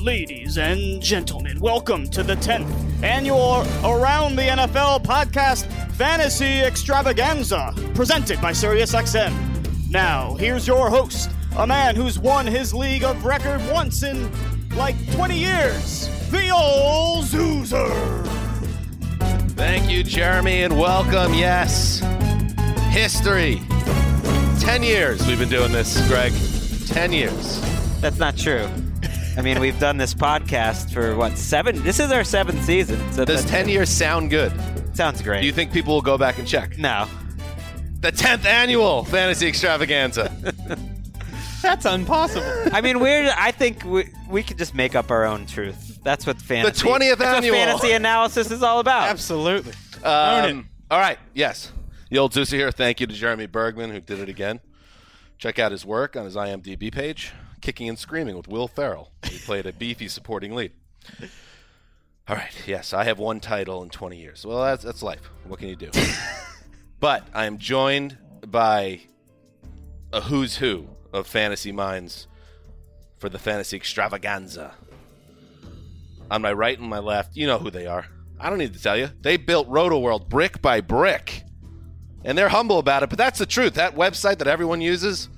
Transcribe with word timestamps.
Ladies 0.00 0.56
and 0.56 1.02
gentlemen, 1.02 1.60
welcome 1.60 2.08
to 2.08 2.22
the 2.22 2.34
10th 2.36 3.04
annual 3.04 3.66
Around 3.84 4.34
the 4.36 4.42
NFL 4.44 5.04
podcast 5.04 5.66
Fantasy 5.92 6.62
Extravaganza, 6.62 7.74
presented 7.94 8.40
by 8.40 8.52
SiriusXM. 8.52 9.90
Now, 9.90 10.36
here's 10.36 10.66
your 10.66 10.88
host, 10.88 11.30
a 11.58 11.66
man 11.66 11.96
who's 11.96 12.18
won 12.18 12.46
his 12.46 12.72
league 12.72 13.04
of 13.04 13.26
record 13.26 13.60
once 13.70 14.02
in 14.02 14.30
like 14.74 14.96
20 15.12 15.36
years, 15.36 16.08
the 16.30 16.48
old 16.48 17.26
Zoozer. 17.26 18.26
Thank 19.50 19.90
you, 19.90 20.02
Jeremy, 20.02 20.62
and 20.62 20.78
welcome. 20.78 21.34
Yes, 21.34 21.98
history. 22.88 23.60
10 24.60 24.82
years 24.82 25.26
we've 25.26 25.38
been 25.38 25.50
doing 25.50 25.72
this, 25.72 26.00
Greg. 26.08 26.32
10 26.86 27.12
years. 27.12 27.60
That's 28.00 28.18
not 28.18 28.38
true. 28.38 28.66
I 29.40 29.42
mean, 29.42 29.58
we've 29.58 29.80
done 29.80 29.96
this 29.96 30.12
podcast 30.12 30.92
for 30.92 31.16
what 31.16 31.38
seven? 31.38 31.82
This 31.82 31.98
is 31.98 32.12
our 32.12 32.24
seventh 32.24 32.62
season. 32.62 33.00
So 33.10 33.24
Does 33.24 33.42
10 33.46 33.70
years 33.70 33.88
sound 33.88 34.28
good? 34.28 34.52
sounds 34.94 35.22
great. 35.22 35.40
Do 35.40 35.46
you 35.46 35.52
think 35.54 35.72
people 35.72 35.94
will 35.94 36.02
go 36.02 36.18
back 36.18 36.38
and 36.38 36.46
check? 36.46 36.76
no, 36.76 37.08
The 38.00 38.12
10th 38.12 38.44
annual 38.44 39.02
fantasy 39.04 39.48
extravaganza. 39.48 40.30
That's 41.62 41.86
impossible. 41.86 42.44
I 42.70 42.82
mean, 42.82 43.00
we're. 43.00 43.32
I 43.34 43.50
think 43.50 43.82
we 43.82 44.10
we 44.28 44.42
could 44.42 44.58
just 44.58 44.74
make 44.74 44.94
up 44.94 45.10
our 45.10 45.24
own 45.24 45.46
truth. 45.46 45.98
That's 46.04 46.26
what 46.26 46.36
fantasy. 46.36 46.82
The 46.82 46.90
20th 46.90 47.20
annual. 47.22 47.56
What 47.56 47.66
fantasy 47.66 47.92
analysis 47.92 48.50
is 48.50 48.62
all 48.62 48.78
about. 48.78 49.08
Absolutely. 49.08 49.72
Own 50.04 50.44
it. 50.44 50.50
Um, 50.50 50.68
all 50.90 51.00
right. 51.00 51.18
Yes. 51.32 51.72
The 52.10 52.18
old 52.18 52.34
Zeus 52.34 52.50
here. 52.50 52.70
Thank 52.70 53.00
you 53.00 53.06
to 53.06 53.14
Jeremy 53.14 53.46
Bergman, 53.46 53.88
who 53.88 54.00
did 54.00 54.18
it 54.18 54.28
again. 54.28 54.60
Check 55.38 55.58
out 55.58 55.72
his 55.72 55.86
work 55.86 56.14
on 56.14 56.26
his 56.26 56.36
IMDb 56.36 56.92
page, 56.92 57.32
Kicking 57.60 57.88
and 57.88 57.98
Screaming 57.98 58.36
with 58.36 58.48
Will 58.48 58.68
Ferrell. 58.68 59.12
He 59.24 59.38
played 59.38 59.66
a 59.66 59.72
beefy 59.72 60.08
supporting 60.08 60.54
lead. 60.54 60.72
All 62.28 62.36
right. 62.36 62.52
Yes, 62.66 62.92
I 62.92 63.04
have 63.04 63.18
one 63.18 63.40
title 63.40 63.82
in 63.82 63.90
20 63.90 64.16
years. 64.16 64.46
Well, 64.46 64.62
that's, 64.62 64.84
that's 64.84 65.02
life. 65.02 65.20
What 65.46 65.58
can 65.58 65.68
you 65.68 65.76
do? 65.76 65.90
but 67.00 67.26
I 67.34 67.46
am 67.46 67.58
joined 67.58 68.16
by 68.46 69.00
a 70.12 70.20
who's 70.20 70.56
who 70.56 70.88
of 71.12 71.26
fantasy 71.26 71.72
minds 71.72 72.26
for 73.18 73.28
the 73.28 73.38
fantasy 73.38 73.76
extravaganza. 73.76 74.74
On 76.30 76.40
my 76.40 76.52
right 76.52 76.78
and 76.78 76.88
my 76.88 77.00
left, 77.00 77.36
you 77.36 77.46
know 77.46 77.58
who 77.58 77.70
they 77.70 77.86
are. 77.86 78.06
I 78.38 78.48
don't 78.48 78.58
need 78.58 78.74
to 78.74 78.82
tell 78.82 78.96
you. 78.96 79.10
They 79.20 79.36
built 79.36 79.68
Rotoworld 79.68 80.28
brick 80.28 80.62
by 80.62 80.80
brick. 80.80 81.42
And 82.24 82.36
they're 82.36 82.48
humble 82.48 82.78
about 82.78 83.02
it, 83.02 83.08
but 83.10 83.18
that's 83.18 83.38
the 83.38 83.46
truth. 83.46 83.74
That 83.74 83.96
website 83.96 84.38
that 84.38 84.46
everyone 84.46 84.80
uses 84.80 85.28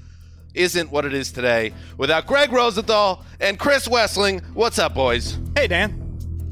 isn't 0.54 0.90
what 0.90 1.04
it 1.04 1.14
is 1.14 1.32
today 1.32 1.72
without 1.96 2.26
Greg 2.26 2.52
Rosenthal 2.52 3.24
and 3.40 3.58
Chris 3.58 3.88
Wesseling. 3.88 4.42
What's 4.54 4.78
up, 4.78 4.94
boys? 4.94 5.38
Hey, 5.56 5.66
Dan. 5.66 5.98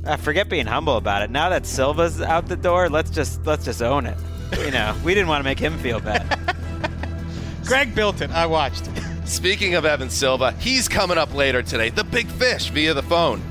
I 0.06 0.16
forget 0.16 0.48
being 0.48 0.66
humble 0.66 0.96
about 0.96 1.22
it. 1.22 1.30
Now 1.30 1.50
that 1.50 1.66
Silva's 1.66 2.20
out 2.20 2.46
the 2.46 2.56
door, 2.56 2.88
let's 2.88 3.10
just 3.10 3.44
let's 3.44 3.64
just 3.64 3.82
own 3.82 4.06
it. 4.06 4.16
You 4.58 4.70
know, 4.70 4.96
we 5.04 5.14
didn't 5.14 5.28
want 5.28 5.40
to 5.40 5.44
make 5.44 5.58
him 5.58 5.78
feel 5.78 6.00
bad. 6.00 6.56
Greg 7.64 7.94
built 7.94 8.20
it. 8.20 8.30
I 8.30 8.46
watched. 8.46 8.88
Speaking 9.26 9.74
of 9.74 9.84
Evan 9.84 10.10
Silva, 10.10 10.52
he's 10.52 10.88
coming 10.88 11.18
up 11.18 11.32
later 11.34 11.62
today, 11.62 11.90
the 11.90 12.02
big 12.02 12.26
fish 12.26 12.70
via 12.70 12.94
the 12.94 13.02
phone, 13.02 13.42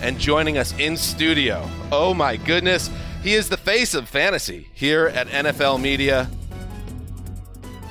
and 0.00 0.18
joining 0.18 0.58
us 0.58 0.74
in 0.78 0.96
studio. 0.96 1.66
Oh 1.90 2.12
my 2.12 2.36
goodness, 2.36 2.90
he 3.22 3.34
is 3.34 3.48
the 3.48 3.56
face 3.56 3.94
of 3.94 4.08
fantasy 4.08 4.68
here 4.74 5.06
at 5.06 5.28
NFL 5.28 5.80
Media. 5.80 6.28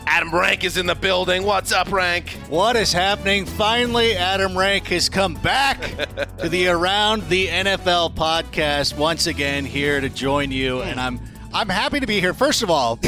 Adam 0.08 0.34
Rank 0.34 0.64
is 0.64 0.78
in 0.78 0.86
the 0.86 0.96
building. 0.96 1.44
What's 1.44 1.72
up, 1.72 1.92
Rank? 1.92 2.30
What 2.50 2.76
is 2.76 2.92
happening? 2.92 3.46
Finally, 3.46 4.16
Adam 4.16 4.58
Rank 4.58 4.88
has 4.88 5.10
come 5.10 5.36
back 5.36 5.80
to 6.40 6.50
the 6.50 6.68
Around 6.68 7.28
the 7.30 7.48
NFL 7.48 8.14
podcast 8.16 8.98
once 8.98 9.28
again 9.28 9.66
here 9.66 10.02
to 10.02 10.10
join 10.10 10.52
you, 10.52 10.82
and 10.82 11.00
I'm 11.00 11.20
I'm 11.54 11.70
happy 11.70 12.00
to 12.00 12.08
be 12.08 12.20
here. 12.20 12.34
First 12.34 12.64
of 12.64 12.70
all, 12.70 13.00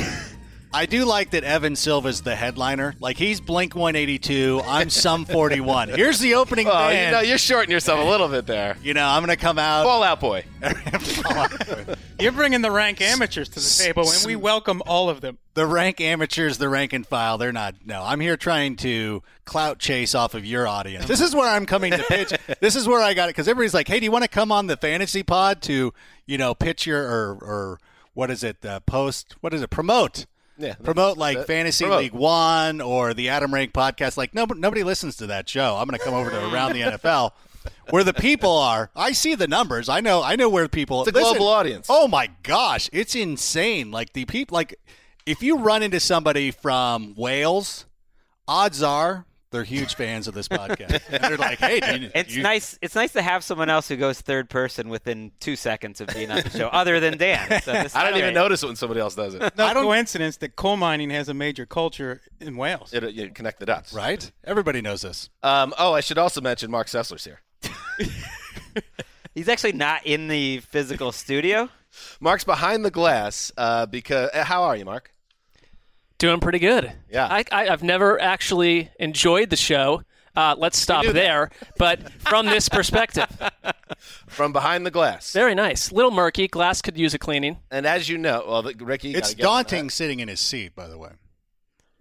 I 0.76 0.88
do 0.88 1.06
like 1.06 1.30
that 1.32 1.44
Evan 1.44 1.76
Silva's 1.76 2.22
the 2.22 2.36
headliner. 2.36 2.96
Like 3.00 3.16
he's 3.18 3.40
Blink 3.40 3.76
182, 3.76 4.60
I'm 4.66 4.90
Sum 4.90 5.24
41. 5.24 5.90
Here's 5.90 6.18
the 6.20 6.34
opening 6.34 6.68
Oh, 6.68 6.72
band. 6.72 7.06
you 7.06 7.12
know, 7.12 7.22
you're 7.22 7.38
shorting 7.38 7.70
yourself 7.72 8.00
a 8.00 8.10
little 8.10 8.28
bit 8.28 8.48
there. 8.48 8.76
You 8.82 8.96
know, 8.96 9.06
I'm 9.08 9.22
gonna 9.22 9.36
come 9.38 9.60
out. 9.60 9.84
Fall 9.84 10.02
out, 10.02 10.20
boy. 10.20 10.46
You're 12.20 12.32
bringing 12.32 12.62
the 12.62 12.72
rank 12.72 13.02
amateurs 13.02 13.50
to 13.50 13.56
the 13.60 13.84
table, 13.84 14.10
and 14.10 14.26
we 14.26 14.36
welcome 14.36 14.82
all 14.88 15.10
of 15.10 15.20
them. 15.22 15.38
the 15.56 15.66
rank 15.68 16.00
amateurs, 16.00 16.58
the 16.58 16.70
rank 16.70 16.94
and 16.94 17.06
file, 17.06 17.38
they're 17.38 17.52
not. 17.52 17.76
No, 17.86 18.02
I'm 18.02 18.20
here 18.22 18.38
trying 18.38 18.76
to 18.78 19.22
clout 19.46 19.78
chase 19.78 20.16
off 20.16 20.34
of 20.34 20.46
your 20.46 20.66
audience. 20.68 21.06
This 21.06 21.20
is 21.22 21.36
where 21.36 21.50
I'm 21.50 21.66
coming 21.66 21.92
to 21.92 22.04
pitch. 22.04 22.32
this 22.62 22.76
is 22.76 22.88
where 22.88 23.02
I 23.02 23.14
got 23.14 23.26
it 23.26 23.34
because 23.36 23.48
everybody's 23.48 23.74
like, 23.74 23.88
"Hey, 23.90 24.00
do 24.00 24.06
you 24.06 24.12
want 24.12 24.24
to 24.24 24.30
come 24.30 24.52
on 24.52 24.68
the 24.68 24.78
fantasy 24.78 25.22
pod 25.22 25.62
to, 25.64 25.94
you 26.26 26.38
know, 26.38 26.56
pitch 26.56 26.88
your 26.88 27.04
or 27.04 27.34
or 27.42 27.80
what 28.14 28.32
is 28.32 28.44
it? 28.44 28.64
Uh, 28.66 28.80
post 28.80 29.36
what 29.42 29.54
is 29.54 29.62
it? 29.62 29.70
Promote." 29.70 30.26
Yeah, 30.58 30.76
Promote 30.76 31.18
like 31.18 31.38
that- 31.40 31.48
Fantasy 31.48 31.86
promote. 31.86 32.00
League 32.02 32.14
One 32.14 32.80
or 32.82 33.14
the 33.14 33.30
Adam 33.30 33.54
Rank 33.54 33.74
podcast. 33.74 34.18
Like 34.18 34.34
no, 34.34 34.46
nobody 34.46 34.84
listens 34.84 35.16
to 35.18 35.28
that 35.28 35.50
show. 35.50 35.76
I'm 35.78 35.88
going 35.88 35.98
to 35.98 36.04
come 36.06 36.14
over 36.14 36.30
to 36.30 36.54
Around 36.54 36.74
the 36.74 36.82
NFL, 36.82 37.32
where 37.90 38.04
the 38.04 38.14
people 38.14 38.56
are. 38.58 38.92
I 38.96 39.14
see 39.14 39.34
the 39.36 39.48
numbers. 39.48 39.90
I 39.90 40.00
know. 40.00 40.22
I 40.22 40.36
know 40.36 40.50
where 40.50 40.68
people. 40.68 41.02
It's 41.02 41.10
a 41.10 41.12
global 41.12 41.48
audience. 41.48 41.88
Oh 41.90 42.08
my 42.08 42.30
gosh, 42.44 42.90
it's 42.94 43.16
insane. 43.16 43.90
Like 43.92 44.14
the 44.14 44.26
people, 44.26 44.56
like 44.56 44.76
if 45.26 45.42
you 45.42 45.58
run 45.58 45.82
into 45.82 46.00
somebody 46.00 46.52
from 46.52 47.16
Wales, 47.16 47.86
odds 48.48 48.84
are 48.84 49.26
They're 49.54 49.64
huge 49.64 49.96
fans 49.96 50.28
of 50.28 50.34
this 50.34 50.50
podcast. 50.50 51.02
and 51.10 51.24
they're 51.24 51.38
like, 51.38 51.60
hey, 51.60 51.80
do 51.80 52.02
you, 52.02 52.12
It's 52.16 52.36
you- 52.36 52.44
nice. 52.44 52.78
It's 52.82 52.96
nice 52.96 53.14
to 53.14 53.22
have 53.22 53.44
someone 53.44 53.70
else 53.70 53.88
who 53.88 53.96
goes 53.96 54.20
third 54.20 54.50
person 54.50 54.90
within 54.90 55.32
two 55.40 55.56
seconds 55.56 56.02
of 56.02 56.08
being 56.10 56.30
on 56.30 56.42
the 56.42 56.50
show, 56.50 56.68
other 56.68 57.00
than 57.00 57.18
Dan. 57.18 57.62
So 57.62 57.72
I 57.96 58.04
don't 58.04 58.18
even 58.18 58.22
great. 58.22 58.34
notice 58.34 58.64
it 58.64 58.66
when 58.68 58.76
somebody 58.76 59.00
else 59.00 59.16
does 59.16 59.34
it. 59.36 59.42
No 59.58 59.66
I 59.66 59.74
don't- 59.74 59.84
coincidence 59.86 60.38
that 60.38 60.58
coal 60.58 60.76
mining 60.76 61.10
has 61.12 61.30
a 61.30 61.34
major 61.34 61.66
culture 61.66 62.20
in 62.42 62.58
Wales. 62.58 62.92
it 62.94 63.04
you 63.14 63.30
connect 63.30 63.60
the 63.62 63.66
dots. 63.66 63.94
Right? 63.94 64.30
Everybody 64.44 64.82
knows 64.82 65.04
this. 65.04 65.30
Um, 65.42 65.74
oh, 65.80 65.94
I 65.94 66.02
should 66.02 66.18
also 66.18 66.42
mention 66.42 66.70
Mark 66.70 66.88
Sessler's 66.88 67.24
here. 67.24 67.40
He's 69.36 69.50
actually 69.50 69.74
not 69.74 70.06
in 70.06 70.28
the 70.28 70.60
physical 70.60 71.12
studio. 71.12 71.70
Mark's 72.20 72.44
behind 72.44 72.84
the 72.86 72.92
glass 72.92 73.52
uh, 73.58 73.86
because. 73.86 74.30
uh, 74.34 74.44
How 74.44 74.64
are 74.64 74.76
you, 74.76 74.86
Mark? 74.86 75.13
Doing 76.24 76.40
pretty 76.40 76.60
good. 76.60 76.90
Yeah. 77.12 77.28
I, 77.30 77.44
I, 77.52 77.68
I've 77.68 77.84
never 77.84 78.18
actually 78.22 78.90
enjoyed 78.98 79.50
the 79.50 79.58
show. 79.58 80.04
Uh, 80.34 80.56
let's 80.58 80.80
stop 80.80 81.06
there. 81.06 81.50
But 81.78 82.14
from 82.22 82.46
this 82.46 82.70
perspective, 82.70 83.28
From 84.28 84.54
behind 84.54 84.86
the 84.86 84.90
glass. 84.92 85.34
very 85.34 85.54
nice. 85.54 85.92
Little 85.92 86.12
murky. 86.12 86.48
Glass 86.48 86.82
could 86.82 86.98
use 86.98 87.14
a 87.14 87.20
cleaning. 87.20 87.58
And 87.70 87.86
as 87.86 88.08
you 88.08 88.18
know, 88.18 88.42
well, 88.48 88.62
the- 88.62 88.74
Ricky, 88.80 89.10
you 89.10 89.18
It's 89.18 89.32
gotta 89.32 89.36
get 89.36 89.46
on 89.46 89.52
daunting 89.66 89.90
sitting 89.90 90.22
in 90.22 90.30
his 90.30 90.40
seat, 90.40 90.74
by 90.74 90.88
the 90.88 90.98
way. 90.98 91.10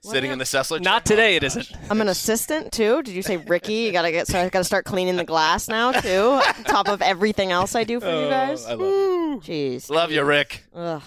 that. 0.05 0.09
Sitting 0.09 0.31
in 0.31 0.39
the 0.39 0.45
Sessler. 0.45 0.81
Not 0.81 1.05
chair? 1.05 1.17
today, 1.17 1.35
it 1.35 1.43
isn't. 1.43 1.73
I'm 1.91 2.01
an 2.01 2.07
assistant 2.09 2.71
too. 2.71 3.03
Did 3.03 3.17
you 3.17 3.23
say 3.23 3.39
Ricky? 3.39 3.75
You 3.75 3.91
gotta 3.93 4.13
get 4.13 4.29
so 4.29 4.39
I 4.39 4.49
gotta 4.51 4.65
start 4.65 4.85
cleaning 4.85 5.17
the 5.17 5.25
glass 5.25 5.67
now 5.67 5.91
too, 5.91 6.41
on 6.47 6.63
top 6.63 6.87
of 6.87 7.03
everything 7.03 7.51
else 7.51 7.75
I 7.75 7.83
do 7.83 7.99
for 7.99 8.07
you 8.07 8.29
guys. 8.31 8.65
Oh, 8.67 8.71
I 8.71 8.75
love 8.75 9.43
Jeez. 9.43 9.91
Love 9.91 10.13
you, 10.13 10.23
Rick. 10.23 10.65
Ugh. 10.73 11.03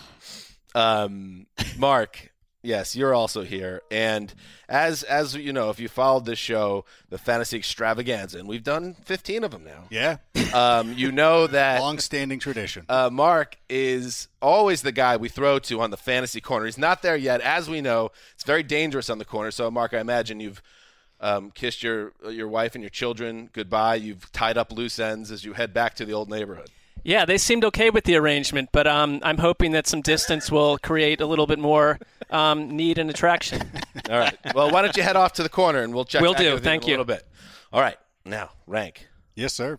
Um, 0.75 1.47
Mark, 1.77 2.33
yes, 2.65 2.95
you're 2.95 3.13
also 3.13 3.43
here, 3.43 3.81
and 3.91 4.33
as 4.67 5.03
as 5.03 5.35
you 5.35 5.53
know, 5.53 5.69
if 5.69 5.79
you 5.79 5.87
followed 5.87 6.25
this 6.25 6.39
show, 6.39 6.85
the 7.09 7.17
Fantasy 7.17 7.57
Extravaganza, 7.57 8.39
and 8.39 8.47
we've 8.47 8.63
done 8.63 8.95
15 9.05 9.43
of 9.43 9.51
them 9.51 9.63
now. 9.63 9.83
Yeah. 9.89 10.17
Um, 10.53 10.93
you 10.93 11.11
know 11.11 11.47
that 11.59 11.79
Long-standing 11.81 12.39
tradition. 12.39 12.85
uh, 12.89 13.09
Mark 13.11 13.57
is 13.69 14.27
always 14.41 14.81
the 14.81 14.91
guy 14.91 15.17
we 15.17 15.29
throw 15.29 15.59
to 15.59 15.81
on 15.81 15.91
the 15.91 15.97
fantasy 15.97 16.41
corner. 16.41 16.65
He's 16.65 16.77
not 16.77 17.01
there 17.01 17.15
yet, 17.15 17.41
as 17.41 17.69
we 17.69 17.81
know. 17.81 18.11
It's 18.33 18.43
very 18.43 18.63
dangerous 18.63 19.09
on 19.09 19.17
the 19.17 19.25
corner. 19.25 19.51
So, 19.51 19.69
Mark, 19.71 19.93
I 19.93 19.99
imagine 19.99 20.39
you've 20.39 20.61
um, 21.21 21.51
kissed 21.51 21.81
your 21.83 22.11
your 22.29 22.47
wife 22.47 22.75
and 22.75 22.83
your 22.83 22.89
children 22.89 23.49
goodbye. 23.53 23.95
You've 23.95 24.31
tied 24.31 24.57
up 24.57 24.71
loose 24.71 24.99
ends 24.99 25.31
as 25.31 25.45
you 25.45 25.53
head 25.53 25.73
back 25.73 25.95
to 25.95 26.05
the 26.05 26.13
old 26.13 26.29
neighborhood. 26.29 26.69
Yeah, 27.05 27.25
they 27.25 27.37
seemed 27.37 27.63
okay 27.65 27.91
with 27.91 28.03
the 28.05 28.15
arrangement, 28.15 28.69
but 28.71 28.87
um, 28.87 29.19
I'm 29.21 29.37
hoping 29.37 29.73
that 29.73 29.85
some 29.85 30.01
distance 30.01 30.51
will 30.51 30.79
create 30.79 31.21
a 31.21 31.27
little 31.27 31.45
bit 31.45 31.59
more 31.59 31.99
um, 32.31 32.75
need 32.75 32.97
and 32.97 33.11
attraction. 33.11 33.61
All 34.09 34.17
right. 34.17 34.35
Well, 34.55 34.71
why 34.71 34.81
don't 34.81 34.97
you 34.97 35.03
head 35.03 35.15
off 35.15 35.33
to 35.33 35.43
the 35.43 35.49
corner 35.49 35.83
and 35.83 35.93
we'll 35.93 36.05
check 36.05 36.23
We'll 36.23 36.33
do. 36.33 36.57
Thank 36.57 36.87
you. 36.87 36.93
a 36.93 36.93
little 36.93 37.05
bit. 37.05 37.23
All 37.71 37.79
right. 37.79 37.97
Now, 38.25 38.49
rank. 38.65 39.07
yes, 39.35 39.53
sir. 39.53 39.77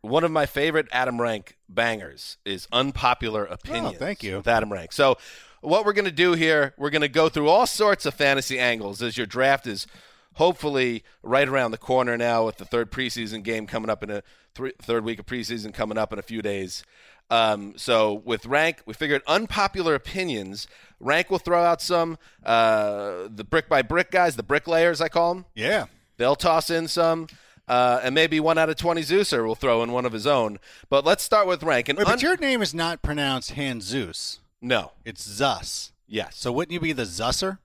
One 0.00 0.24
of 0.24 0.32
my 0.32 0.44
favorite 0.44 0.88
Adam 0.90 1.20
Rank 1.20 1.56
bangers 1.68 2.36
is 2.44 2.66
unpopular 2.72 3.44
opinions. 3.44 3.94
Oh, 3.94 3.98
thank 3.98 4.24
you. 4.24 4.36
With 4.38 4.48
Adam 4.48 4.72
Rank. 4.72 4.92
So, 4.92 5.16
what 5.60 5.86
we're 5.86 5.92
going 5.94 6.04
to 6.04 6.10
do 6.10 6.32
here, 6.32 6.74
we're 6.76 6.90
going 6.90 7.02
to 7.02 7.08
go 7.08 7.28
through 7.28 7.48
all 7.48 7.66
sorts 7.66 8.04
of 8.06 8.12
fantasy 8.12 8.58
angles 8.58 9.00
as 9.02 9.16
your 9.16 9.26
draft 9.26 9.68
is 9.68 9.86
hopefully 10.34 11.02
right 11.22 11.48
around 11.48 11.70
the 11.70 11.78
corner 11.78 12.16
now 12.16 12.46
with 12.46 12.56
the 12.58 12.64
third 12.64 12.90
preseason 12.92 13.42
game 13.42 13.66
coming 13.66 13.90
up 13.90 14.02
in 14.02 14.10
a 14.10 14.22
three, 14.54 14.72
third 14.80 15.04
week 15.04 15.18
of 15.18 15.26
preseason 15.26 15.72
coming 15.74 15.98
up 15.98 16.12
in 16.12 16.18
a 16.18 16.22
few 16.22 16.42
days. 16.42 16.82
Um, 17.30 17.72
so 17.76 18.12
with 18.24 18.44
rank, 18.46 18.82
we 18.84 18.92
figured 18.94 19.22
unpopular 19.26 19.94
opinions. 19.94 20.66
Rank 21.00 21.30
will 21.30 21.38
throw 21.38 21.62
out 21.64 21.80
some 21.80 22.18
uh, 22.44 23.28
the 23.34 23.44
brick 23.44 23.68
by 23.68 23.82
brick 23.82 24.10
guys, 24.10 24.36
the 24.36 24.42
bricklayers 24.42 25.00
I 25.00 25.08
call 25.08 25.34
them. 25.34 25.44
Yeah. 25.54 25.86
They'll 26.16 26.36
toss 26.36 26.70
in 26.70 26.86
some, 26.86 27.26
uh, 27.66 28.00
and 28.02 28.14
maybe 28.14 28.38
one 28.40 28.56
out 28.58 28.68
of 28.70 28.76
twenty 28.76 29.00
Zeuser 29.02 29.44
will 29.44 29.54
throw 29.56 29.82
in 29.82 29.90
one 29.90 30.04
of 30.04 30.12
his 30.12 30.26
own. 30.26 30.58
But 30.90 31.04
let's 31.04 31.24
start 31.24 31.46
with 31.46 31.62
rank. 31.62 31.88
And 31.88 31.98
Wait, 31.98 32.06
but 32.06 32.22
your 32.22 32.36
name 32.36 32.62
is 32.62 32.72
not 32.74 33.02
pronounced 33.02 33.52
Han 33.52 33.80
Zeus. 33.80 34.38
no, 34.60 34.92
It's 35.04 35.24
Zus. 35.24 35.92
yes. 36.06 36.36
So 36.36 36.52
wouldn't 36.52 36.72
you 36.72 36.78
be 36.80 36.92
the 36.92 37.02
Zusser? 37.04 37.58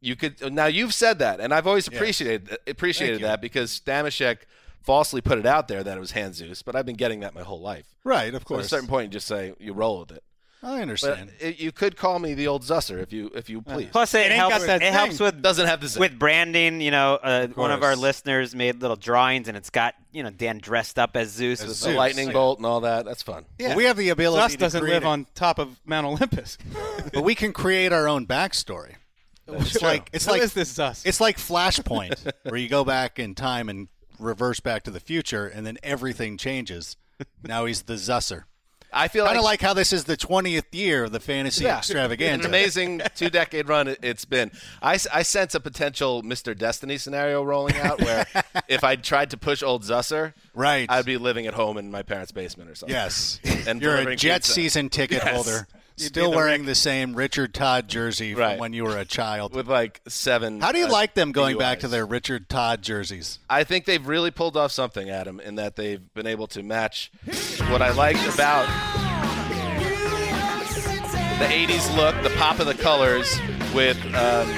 You 0.00 0.16
could 0.16 0.52
now 0.52 0.66
you've 0.66 0.94
said 0.94 1.18
that, 1.20 1.40
and 1.40 1.52
I've 1.54 1.66
always 1.66 1.88
Yes. 1.90 1.96
appreciated 1.96 2.58
appreciated 2.66 3.14
Thank 3.14 3.20
you. 3.22 3.26
that 3.26 3.40
because 3.40 3.80
Damashek 3.80 4.38
falsely 4.82 5.20
put 5.20 5.38
it 5.38 5.46
out 5.46 5.68
there 5.68 5.82
that 5.82 5.96
it 5.96 6.00
was 6.00 6.12
hand 6.12 6.34
Zeus, 6.34 6.62
but 6.62 6.76
I've 6.76 6.86
been 6.86 6.96
getting 6.96 7.20
that 7.20 7.34
my 7.34 7.42
whole 7.42 7.60
life. 7.60 7.86
Right, 8.04 8.32
of 8.32 8.44
So 8.46 8.54
at 8.58 8.64
a 8.64 8.68
certain 8.68 8.88
point, 8.88 9.06
you 9.06 9.10
just 9.14 9.26
say 9.26 9.54
you 9.58 9.72
roll 9.72 10.00
with 10.00 10.12
it. 10.12 10.22
I 10.62 10.76
But 10.76 10.82
understand. 10.82 11.32
it, 11.38 11.60
you 11.60 11.70
could 11.70 11.96
call 11.96 12.18
me 12.18 12.34
the 12.34 12.48
old 12.48 12.62
Zusser 12.62 13.00
if 13.00 13.12
you 13.12 13.30
if 13.34 13.48
you 13.50 13.62
please. 13.62 13.88
Plus, 13.92 14.14
it, 14.14 14.18
It 14.18 14.24
ain't 14.24 14.32
helps. 14.34 14.58
got 14.58 14.66
that 14.66 14.82
it 14.82 14.92
helps 14.92 15.20
with 15.20 15.40
doesn't 15.42 15.66
have 15.66 15.80
the 15.80 16.00
with 16.00 16.18
branding. 16.18 16.80
You 16.80 16.90
know, 16.90 17.14
uh, 17.22 17.48
one 17.48 17.70
of 17.70 17.82
our 17.82 17.94
listeners 17.94 18.54
made 18.54 18.80
little 18.80 18.96
drawings, 18.96 19.48
and 19.48 19.56
it's 19.56 19.70
got 19.70 19.94
you 20.12 20.22
know 20.22 20.30
Dan 20.30 20.58
dressed 20.58 20.98
up 20.98 21.16
as 21.16 21.28
Zeus. 21.28 21.60
As 21.62 21.68
with 21.68 21.80
the 21.82 21.90
lightning 21.96 22.28
yeah. 22.28 22.32
bolt 22.32 22.58
and 22.58 22.66
all 22.66 22.80
that. 22.80 23.04
That's 23.04 23.22
fun. 23.22 23.44
Well, 23.60 23.76
we 23.76 23.84
have 23.84 23.96
the 23.96 24.08
ability 24.08 24.40
Gus 24.42 24.52
to 24.52 24.58
doesn't 24.58 24.80
create 24.80 24.94
live 24.94 25.02
it, 25.04 25.06
on 25.06 25.26
top 25.34 25.58
of 25.58 25.78
Mount 25.84 26.06
Olympus. 26.06 26.58
but 27.12 27.22
we 27.22 27.34
can 27.34 27.52
create 27.52 27.92
our 27.92 28.08
own 28.08 28.26
backstory. 28.26 28.94
It's 29.60 29.82
like 29.82 30.10
it's 30.12 30.26
Who 30.26 30.32
like 30.32 30.42
is 30.42 30.52
this 30.54 30.70
Zus? 30.72 31.04
It's 31.06 31.20
like 31.20 31.38
Flashpoint, 31.38 32.32
where 32.42 32.56
you 32.56 32.68
go 32.68 32.84
back 32.84 33.18
in 33.18 33.34
time 33.34 33.68
and 33.68 33.88
reverse 34.18 34.60
back 34.60 34.82
to 34.84 34.90
the 34.90 35.00
future, 35.00 35.46
and 35.46 35.66
then 35.66 35.78
everything 35.82 36.36
changes. 36.36 36.96
Now 37.42 37.64
he's 37.66 37.82
the 37.82 37.94
Zusser. 37.94 38.44
I 38.92 39.08
feel 39.08 39.24
Kind 39.24 39.34
like 39.34 39.38
of 39.40 39.44
like 39.44 39.60
how 39.62 39.74
this 39.74 39.92
is 39.92 40.04
the 40.04 40.16
20th 40.16 40.72
year 40.72 41.04
of 41.04 41.12
the 41.12 41.20
fantasy 41.20 41.64
Yeah. 41.64 41.78
extravaganza. 41.78 42.44
An 42.44 42.46
amazing 42.50 43.02
two 43.14 43.28
decade 43.28 43.68
run 43.68 43.88
it- 43.88 43.98
it's 44.00 44.24
been. 44.24 44.50
I, 44.80 44.94
s- 44.94 45.08
I 45.12 45.22
sense 45.22 45.54
a 45.54 45.60
potential 45.60 46.22
Mr. 46.22 46.56
Destiny 46.56 46.96
scenario 46.96 47.42
rolling 47.42 47.76
out 47.76 48.00
where 48.00 48.26
if 48.68 48.84
I 48.84 48.96
tried 48.96 49.30
to 49.30 49.36
push 49.36 49.62
old 49.62 49.82
Zusser, 49.82 50.32
Right. 50.54 50.86
I'd 50.90 51.04
be 51.04 51.18
living 51.18 51.46
at 51.46 51.52
home 51.54 51.76
in 51.76 51.90
my 51.90 52.02
parents' 52.04 52.32
basement 52.32 52.70
or 52.70 52.74
something. 52.74 52.94
Yes. 52.94 53.38
And 53.66 53.82
You're 53.82 53.96
a 53.96 54.16
Jet 54.16 54.36
pizza. 54.42 54.52
season 54.52 54.88
ticket 54.88 55.22
Yes. 55.24 55.34
holder, 55.34 55.66
You'd 55.74 55.75
still 55.96 56.26
be 56.26 56.30
the 56.30 56.36
wearing 56.36 56.60
Rick. 56.62 56.66
the 56.66 56.74
same 56.74 57.14
Richard 57.14 57.54
Todd 57.54 57.88
jersey 57.88 58.32
from 58.34 58.40
Right. 58.42 58.58
when 58.58 58.72
you 58.72 58.84
were 58.84 58.96
a 58.98 59.04
child. 59.04 59.54
with 59.54 59.68
like 59.68 60.00
seven. 60.08 60.60
How 60.60 60.72
do 60.72 60.78
you 60.78 60.86
uh, 60.86 60.90
like 60.92 61.14
them 61.14 61.32
going 61.32 61.56
back 61.58 61.80
to 61.80 61.88
their 61.88 62.04
Richard 62.06 62.48
Todd 62.48 62.82
jerseys? 62.82 63.38
I 63.48 63.64
think 63.64 63.84
they've 63.84 64.06
really 64.06 64.30
pulled 64.30 64.56
off 64.56 64.72
something, 64.72 65.08
Adam, 65.10 65.40
in 65.40 65.54
that 65.56 65.76
they've 65.76 66.02
been 66.14 66.26
able 66.26 66.46
to 66.48 66.62
match 66.62 67.10
what 67.70 67.82
I 67.82 67.90
liked 67.92 68.26
about 68.34 68.66
the 71.38 71.44
80s 71.44 71.94
look, 71.96 72.14
the 72.22 72.30
pop 72.38 72.60
of 72.60 72.66
the 72.66 72.74
colors, 72.74 73.38
with 73.74 73.98
um, 74.14 74.48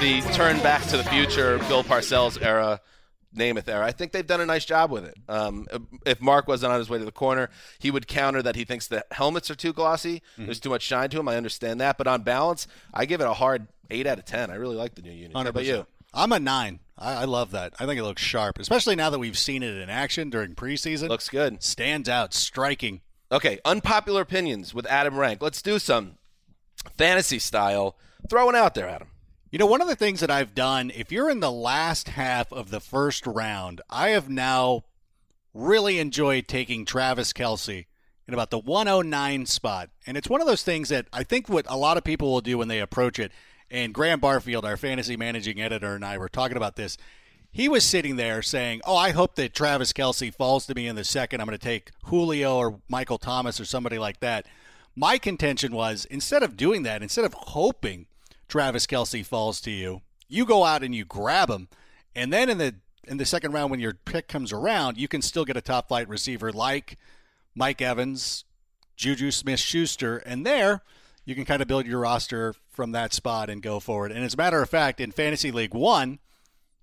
the 0.00 0.20
turn 0.34 0.58
back 0.60 0.82
to 0.88 0.96
the 0.96 1.04
future, 1.04 1.58
Bill 1.68 1.84
Parcells 1.84 2.40
era, 2.42 2.80
Namath 3.36 3.68
era. 3.68 3.86
I 3.86 3.92
think 3.92 4.12
they've 4.12 4.26
done 4.26 4.40
a 4.40 4.46
nice 4.46 4.64
job 4.64 4.90
with 4.90 5.04
it. 5.04 5.16
Um, 5.28 5.66
if 6.04 6.20
Mark 6.20 6.48
wasn't 6.48 6.72
on 6.72 6.78
his 6.78 6.88
way 6.90 6.98
to 6.98 7.04
the 7.04 7.12
corner, 7.12 7.48
he 7.78 7.90
would 7.90 8.06
counter 8.08 8.42
that 8.42 8.56
he 8.56 8.64
thinks 8.64 8.88
the 8.88 9.04
helmets 9.12 9.50
are 9.50 9.54
too 9.54 9.72
glossy. 9.72 10.22
There's 10.36 10.58
too 10.60 10.70
much 10.70 10.82
shine 10.82 11.10
to 11.10 11.16
them. 11.18 11.28
I 11.28 11.36
understand 11.36 11.80
that. 11.80 11.96
But 11.98 12.06
on 12.06 12.22
balance, 12.22 12.66
I 12.92 13.04
give 13.04 13.20
it 13.20 13.26
a 13.26 13.34
hard 13.34 13.68
8 13.90 14.06
out 14.06 14.18
of 14.18 14.24
10. 14.24 14.50
I 14.50 14.54
really 14.56 14.76
like 14.76 14.94
the 14.94 15.02
new 15.02 15.12
unit. 15.12 15.36
How 15.36 15.46
about 15.46 15.64
you? 15.64 15.86
I'm 16.12 16.32
a 16.32 16.40
nine. 16.40 16.80
I, 16.98 17.22
I 17.22 17.24
love 17.24 17.52
that. 17.52 17.74
I 17.78 17.86
think 17.86 17.98
it 18.00 18.02
looks 18.02 18.20
sharp, 18.22 18.58
especially 18.58 18.96
now 18.96 19.10
that 19.10 19.18
we've 19.20 19.38
seen 19.38 19.62
it 19.62 19.74
in 19.76 19.88
action 19.88 20.28
during 20.28 20.54
preseason. 20.56 21.08
Looks 21.08 21.28
good. 21.28 21.62
stands 21.62 22.08
out, 22.08 22.34
striking. 22.34 23.00
Okay, 23.30 23.60
unpopular 23.64 24.22
opinions 24.22 24.74
with 24.74 24.86
Adam 24.86 25.16
Rank. 25.16 25.40
Let's 25.40 25.62
do 25.62 25.78
some 25.78 26.16
fantasy 26.98 27.38
style. 27.38 27.96
Throwing 28.28 28.56
out 28.56 28.74
there, 28.74 28.88
Adam. 28.88 29.08
You 29.50 29.58
know, 29.58 29.66
one 29.66 29.80
of 29.80 29.88
the 29.88 29.96
things 29.96 30.20
that 30.20 30.30
I've 30.30 30.54
done, 30.54 30.92
if 30.94 31.10
you're 31.10 31.28
in 31.28 31.40
the 31.40 31.50
last 31.50 32.10
half 32.10 32.52
of 32.52 32.70
the 32.70 32.78
first 32.78 33.26
round, 33.26 33.80
I 33.90 34.10
have 34.10 34.30
now 34.30 34.84
really 35.52 35.98
enjoyed 35.98 36.46
taking 36.46 36.84
Travis 36.84 37.32
Kelce 37.32 37.86
in 38.28 38.34
about 38.34 38.50
the 38.50 38.60
109 38.60 39.46
spot. 39.46 39.90
And 40.06 40.16
it's 40.16 40.28
one 40.28 40.40
of 40.40 40.46
those 40.46 40.62
things 40.62 40.88
that 40.90 41.06
I 41.12 41.24
think 41.24 41.48
what 41.48 41.66
a 41.68 41.76
lot 41.76 41.96
of 41.96 42.04
people 42.04 42.30
will 42.30 42.40
do 42.40 42.58
when 42.58 42.68
they 42.68 42.78
approach 42.78 43.18
it. 43.18 43.32
And 43.68 43.92
Graham 43.92 44.20
Barfield, 44.20 44.64
our 44.64 44.76
fantasy 44.76 45.16
managing 45.16 45.60
editor, 45.60 45.96
and 45.96 46.04
I 46.04 46.16
were 46.16 46.28
talking 46.28 46.56
about 46.56 46.76
this. 46.76 46.96
He 47.50 47.68
was 47.68 47.82
sitting 47.82 48.14
there 48.14 48.42
saying, 48.42 48.82
Oh, 48.84 48.96
I 48.96 49.10
hope 49.10 49.34
that 49.34 49.52
Travis 49.52 49.92
Kelce 49.92 50.32
falls 50.32 50.64
to 50.66 50.76
me 50.76 50.86
in 50.86 50.94
the 50.94 51.02
second. 51.02 51.40
I'm 51.40 51.48
going 51.48 51.58
to 51.58 51.64
take 51.64 51.90
Julio 52.04 52.56
or 52.56 52.80
Michael 52.88 53.18
Thomas 53.18 53.58
or 53.58 53.64
somebody 53.64 53.98
like 53.98 54.20
that. 54.20 54.46
My 54.94 55.18
contention 55.18 55.72
was 55.72 56.04
instead 56.04 56.44
of 56.44 56.56
doing 56.56 56.84
that, 56.84 57.02
instead 57.02 57.24
of 57.24 57.34
hoping 57.34 58.06
Travis 58.50 58.86
Kelce 58.86 59.24
falls 59.24 59.60
to 59.62 59.70
you, 59.70 60.02
you 60.28 60.44
go 60.44 60.64
out 60.64 60.82
and 60.82 60.94
you 60.94 61.04
grab 61.04 61.48
him, 61.48 61.68
and 62.14 62.32
then 62.32 62.50
in 62.50 62.58
the 62.58 62.74
in 63.04 63.16
the 63.16 63.24
second 63.24 63.52
round 63.52 63.70
when 63.70 63.80
your 63.80 63.94
pick 63.94 64.28
comes 64.28 64.52
around, 64.52 64.98
you 64.98 65.08
can 65.08 65.22
still 65.22 65.44
get 65.44 65.56
a 65.56 65.62
top 65.62 65.88
flight 65.88 66.08
receiver 66.08 66.52
like 66.52 66.98
Mike 67.54 67.80
Evans, 67.80 68.44
Juju 68.96 69.30
Smith 69.30 69.58
Schuster, 69.58 70.18
and 70.18 70.44
there 70.44 70.82
you 71.24 71.34
can 71.34 71.44
kind 71.44 71.62
of 71.62 71.68
build 71.68 71.86
your 71.86 72.00
roster 72.00 72.54
from 72.68 72.92
that 72.92 73.12
spot 73.12 73.48
and 73.48 73.62
go 73.62 73.80
forward. 73.80 74.12
And 74.12 74.24
as 74.24 74.34
a 74.34 74.36
matter 74.36 74.60
of 74.62 74.68
fact, 74.68 75.00
in 75.00 75.12
Fantasy 75.12 75.50
League 75.50 75.74
One, 75.74 76.18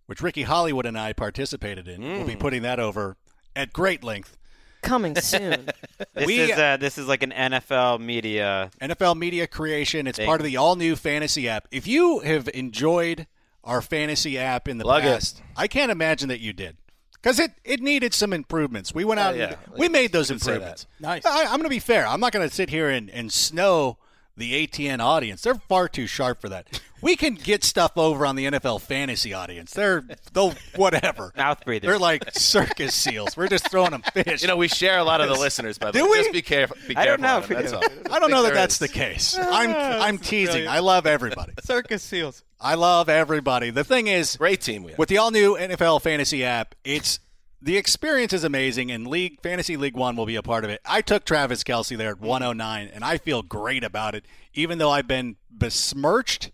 which 0.06 0.22
Ricky 0.22 0.44
Hollywood 0.44 0.86
and 0.86 0.98
I 0.98 1.14
participated 1.14 1.88
in, 1.88 2.02
we'll 2.02 2.26
be 2.26 2.36
mm. 2.36 2.40
putting 2.40 2.62
that 2.64 2.80
over 2.80 3.18
at 3.56 3.74
great 3.74 4.04
length. 4.04 4.38
Coming 4.82 5.16
soon. 5.16 5.70
This 6.14 6.26
We- 6.28 6.40
is 6.40 6.58
uh, 6.58 6.78
this 6.78 6.98
is 6.98 7.08
like 7.08 7.22
an 7.24 7.32
NFL 7.32 8.00
media. 8.00 8.70
NFL 8.82 9.18
Media 9.18 9.46
Creation. 9.48 10.08
It's 10.08 10.18
Thank 10.18 10.28
part 10.28 10.40
of 10.42 10.46
the 10.46 10.58
all 10.58 10.76
new 10.76 10.96
fantasy 10.96 11.48
app. 11.50 11.68
If 11.72 11.86
you 11.88 12.20
have 12.20 12.50
enjoyed 12.54 13.28
our 13.64 13.82
fantasy 13.82 14.38
app 14.38 14.68
in 14.68 14.78
the 14.78 14.84
Plug 14.84 15.04
it. 15.04 15.08
past. 15.08 15.42
I 15.56 15.68
can't 15.68 15.92
imagine 15.92 16.30
that 16.30 16.40
you 16.40 16.54
did. 16.54 16.78
Because 17.14 17.40
it, 17.40 17.52
it 17.66 17.82
needed 17.82 18.14
some 18.14 18.32
improvements. 18.32 18.94
We 18.96 19.04
went 19.06 19.20
out 19.20 19.34
Uh, 19.34 19.38
yeah. 19.38 19.46
and 19.66 19.78
we 19.78 19.90
made 19.90 20.12
those 20.14 20.32
improvements. 20.32 20.88
Nice. 21.00 21.26
I, 21.26 21.42
I'm 21.44 21.48
going 21.58 21.64
to 21.64 21.70
be 21.70 21.80
fair. 21.80 22.08
I'm 22.08 22.20
not 22.20 22.32
going 22.32 22.48
to 22.48 22.54
sit 22.54 22.70
here 22.70 22.90
and, 22.90 23.10
and 23.10 23.32
snow 23.32 23.98
the 24.38 24.67
ATN 24.67 25.00
audience. 25.00 25.41
They're 25.41 25.56
far 25.56 25.89
too 25.89 26.08
sharp 26.08 26.39
for 26.39 26.50
that. 26.50 26.79
We 27.01 27.15
can 27.15 27.36
get 27.36 27.63
stuff 27.63 27.91
over 27.96 28.25
on 28.25 28.36
the 28.36 28.46
NFL 28.46 28.82
fantasy 28.82 29.34
audience. 29.34 29.72
They're 29.74 30.03
they'll 30.34 30.53
whatever. 30.75 31.32
Mouth 31.38 31.63
breathers. 31.63 31.88
They're 31.88 32.00
like 32.00 32.32
circus 32.34 32.96
seals. 32.96 33.38
We're 33.38 33.48
just 33.48 33.70
throwing 33.70 33.91
them 33.91 34.01
fish. 34.13 34.41
You 34.41 34.48
know, 34.48 34.58
we 34.58 34.67
share 34.67 34.98
a 34.98 35.03
lot 35.03 35.22
of 35.22 35.27
the 35.27 35.36
listeners, 35.36 35.77
by 35.77 35.91
the 35.91 36.00
Do 36.00 36.06
way. 36.06 36.10
we? 36.12 36.17
Just 36.20 36.32
be 36.34 36.41
careful. 36.41 36.77
Be 36.88 36.96
I 36.96 37.06
don't 37.06 37.22
know 37.22 37.38
if 37.39 37.48
them, 37.48 37.62
that's 37.62 37.74
all. 37.74 37.84
I 38.12 38.20
don't 38.20 38.32
know 38.32 38.44
that 38.44 38.53
that's 38.53 38.75
is. 38.75 38.79
the 38.79 38.88
case. 38.88 39.38
Ah, 39.39 39.48
I'm 39.51 39.72
I'm 40.01 40.17
teasing. 40.17 40.67
I 40.67 40.79
love 40.79 41.06
everybody. 41.06 41.53
Circus 41.63 42.01
seals. 42.01 42.44
I 42.60 42.74
love 42.74 43.10
everybody. 43.10 43.70
The 43.70 43.84
thing 43.84 44.08
is, 44.08 44.36
Great 44.38 44.62
team 44.62 44.82
we 44.84 44.91
have. 44.91 44.98
with 45.00 45.10
the 45.10 45.20
all 45.20 45.29
new 45.29 45.56
NFL 45.56 46.01
fantasy 46.01 46.44
app, 46.44 46.74
it's 46.84 47.20
the 47.62 47.78
experience 47.78 48.34
is 48.34 48.44
amazing, 48.44 48.92
and 48.92 49.08
League 49.08 49.42
Fantasy 49.42 49.78
League 49.78 49.96
One 49.96 50.16
will 50.16 50.26
be 50.26 50.36
a 50.36 50.44
part 50.44 50.64
of 50.64 50.70
it. 50.70 50.82
I 50.86 51.02
took 51.02 51.26
Travis 51.26 51.64
Kelce 51.64 51.98
there 51.98 52.12
at 52.12 52.22
109, 52.22 52.90
and 52.94 53.04
I 53.04 53.18
feel 53.18 53.42
great 53.42 53.84
about 53.84 54.16
it, 54.16 54.26
even 54.54 54.78
though 54.78 54.92
I've 54.92 55.08
been 55.08 55.38
besmirched 55.50 56.52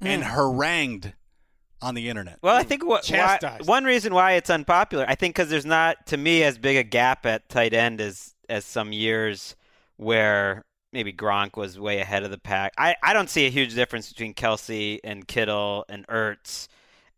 and 0.00 0.22
hmm. 0.22 0.30
harangued 0.30 1.14
on 1.82 1.94
the 1.94 2.08
internet. 2.08 2.38
Well, 2.42 2.56
I 2.56 2.62
think 2.62 2.84
what, 2.84 3.06
why, 3.08 3.38
one 3.64 3.84
reason 3.84 4.14
why 4.14 4.32
it's 4.32 4.50
unpopular, 4.50 5.04
I 5.08 5.14
think, 5.14 5.34
because 5.34 5.50
there's 5.50 5.66
not, 5.66 6.06
to 6.06 6.16
me, 6.16 6.42
as 6.42 6.58
big 6.58 6.76
a 6.76 6.82
gap 6.82 7.26
at 7.26 7.48
tight 7.48 7.74
end 7.74 8.00
as 8.00 8.34
as 8.48 8.64
some 8.64 8.92
years 8.92 9.54
where 9.96 10.64
maybe 10.92 11.12
Gronk 11.12 11.56
was 11.56 11.78
way 11.78 12.00
ahead 12.00 12.24
of 12.24 12.30
the 12.30 12.38
pack. 12.38 12.72
I, 12.76 12.96
I 13.02 13.12
don't 13.12 13.30
see 13.30 13.46
a 13.46 13.50
huge 13.50 13.74
difference 13.74 14.08
between 14.08 14.34
Kelce 14.34 14.98
and 15.04 15.26
Kittle 15.26 15.84
and 15.88 16.06
Ertz. 16.08 16.66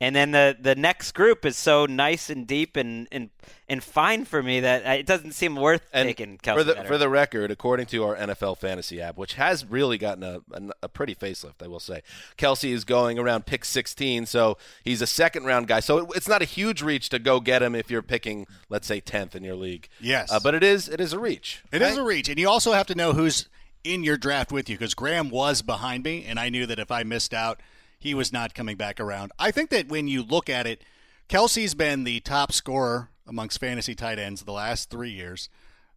And 0.02 0.16
then 0.16 0.32
the, 0.32 0.56
the 0.60 0.74
next 0.74 1.12
group 1.12 1.46
is 1.46 1.56
so 1.56 1.86
nice 1.86 2.28
and 2.28 2.44
deep 2.44 2.76
and, 2.76 3.06
and 3.12 3.30
and 3.68 3.84
fine 3.84 4.24
for 4.24 4.42
me 4.42 4.58
that 4.58 4.84
it 4.98 5.06
doesn't 5.06 5.30
seem 5.32 5.54
worth 5.54 5.82
And 5.92 6.08
taking 6.08 6.38
Kelce. 6.38 6.54
for 6.56 6.64
the 6.64 6.74
better. 6.74 6.88
for 6.88 6.98
the 6.98 7.08
record, 7.08 7.52
according 7.52 7.86
to 7.86 8.02
our 8.02 8.16
NFL 8.16 8.58
fantasy 8.58 9.00
app, 9.00 9.16
which 9.16 9.34
has 9.34 9.64
really 9.64 9.98
gotten 9.98 10.24
a, 10.24 10.40
a, 10.50 10.62
a 10.82 10.88
pretty 10.88 11.14
facelift, 11.14 11.62
I 11.62 11.68
will 11.68 11.78
say, 11.78 12.02
Kelce 12.36 12.72
is 12.72 12.84
going 12.84 13.16
around 13.16 13.46
pick 13.46 13.64
16, 13.64 14.26
so 14.26 14.58
he's 14.82 15.02
a 15.02 15.06
second 15.06 15.44
round 15.44 15.68
guy. 15.68 15.78
So 15.78 15.98
it, 15.98 16.08
it's 16.16 16.28
not 16.28 16.42
a 16.42 16.46
huge 16.46 16.82
reach 16.82 17.08
to 17.10 17.20
go 17.20 17.38
get 17.38 17.62
him 17.62 17.76
if 17.76 17.88
you're 17.88 18.02
picking, 18.02 18.48
let's 18.68 18.88
say, 18.88 19.00
10th 19.00 19.36
in 19.36 19.44
your 19.44 19.54
league. 19.56 19.88
Yes. 20.00 20.32
uh, 20.32 20.40
but 20.42 20.56
it 20.56 20.64
is 20.64 20.88
it 20.88 21.00
is 21.00 21.12
a 21.12 21.18
reach. 21.20 21.62
It 21.70 21.80
is 21.80 21.96
a 21.96 22.02
reach, 22.02 22.28
and 22.28 22.38
you 22.40 22.48
also 22.48 22.72
have 22.72 22.88
to 22.88 22.96
know 22.96 23.12
who's 23.12 23.48
in 23.84 24.02
your 24.02 24.16
draft 24.16 24.50
with 24.50 24.68
you 24.68 24.76
because 24.76 24.94
Graham 24.94 25.30
was 25.30 25.62
behind 25.62 26.02
me, 26.04 26.24
and 26.26 26.40
I 26.40 26.48
knew 26.48 26.66
that 26.66 26.80
if 26.80 26.90
I 26.90 27.04
missed 27.04 27.32
out, 27.32 27.60
he 28.02 28.14
was 28.14 28.32
not 28.32 28.52
coming 28.52 28.76
back 28.76 28.98
around. 28.98 29.30
I 29.38 29.52
think 29.52 29.70
that 29.70 29.88
when 29.88 30.08
you 30.08 30.24
look 30.24 30.50
at 30.50 30.66
it, 30.66 30.82
Kelce's 31.28 31.74
been 31.76 32.02
the 32.02 32.18
top 32.18 32.50
scorer 32.50 33.10
amongst 33.28 33.60
fantasy 33.60 33.94
tight 33.94 34.18
ends 34.18 34.42
the 34.42 34.50
last 34.50 34.90
three 34.90 35.12
years. 35.12 35.48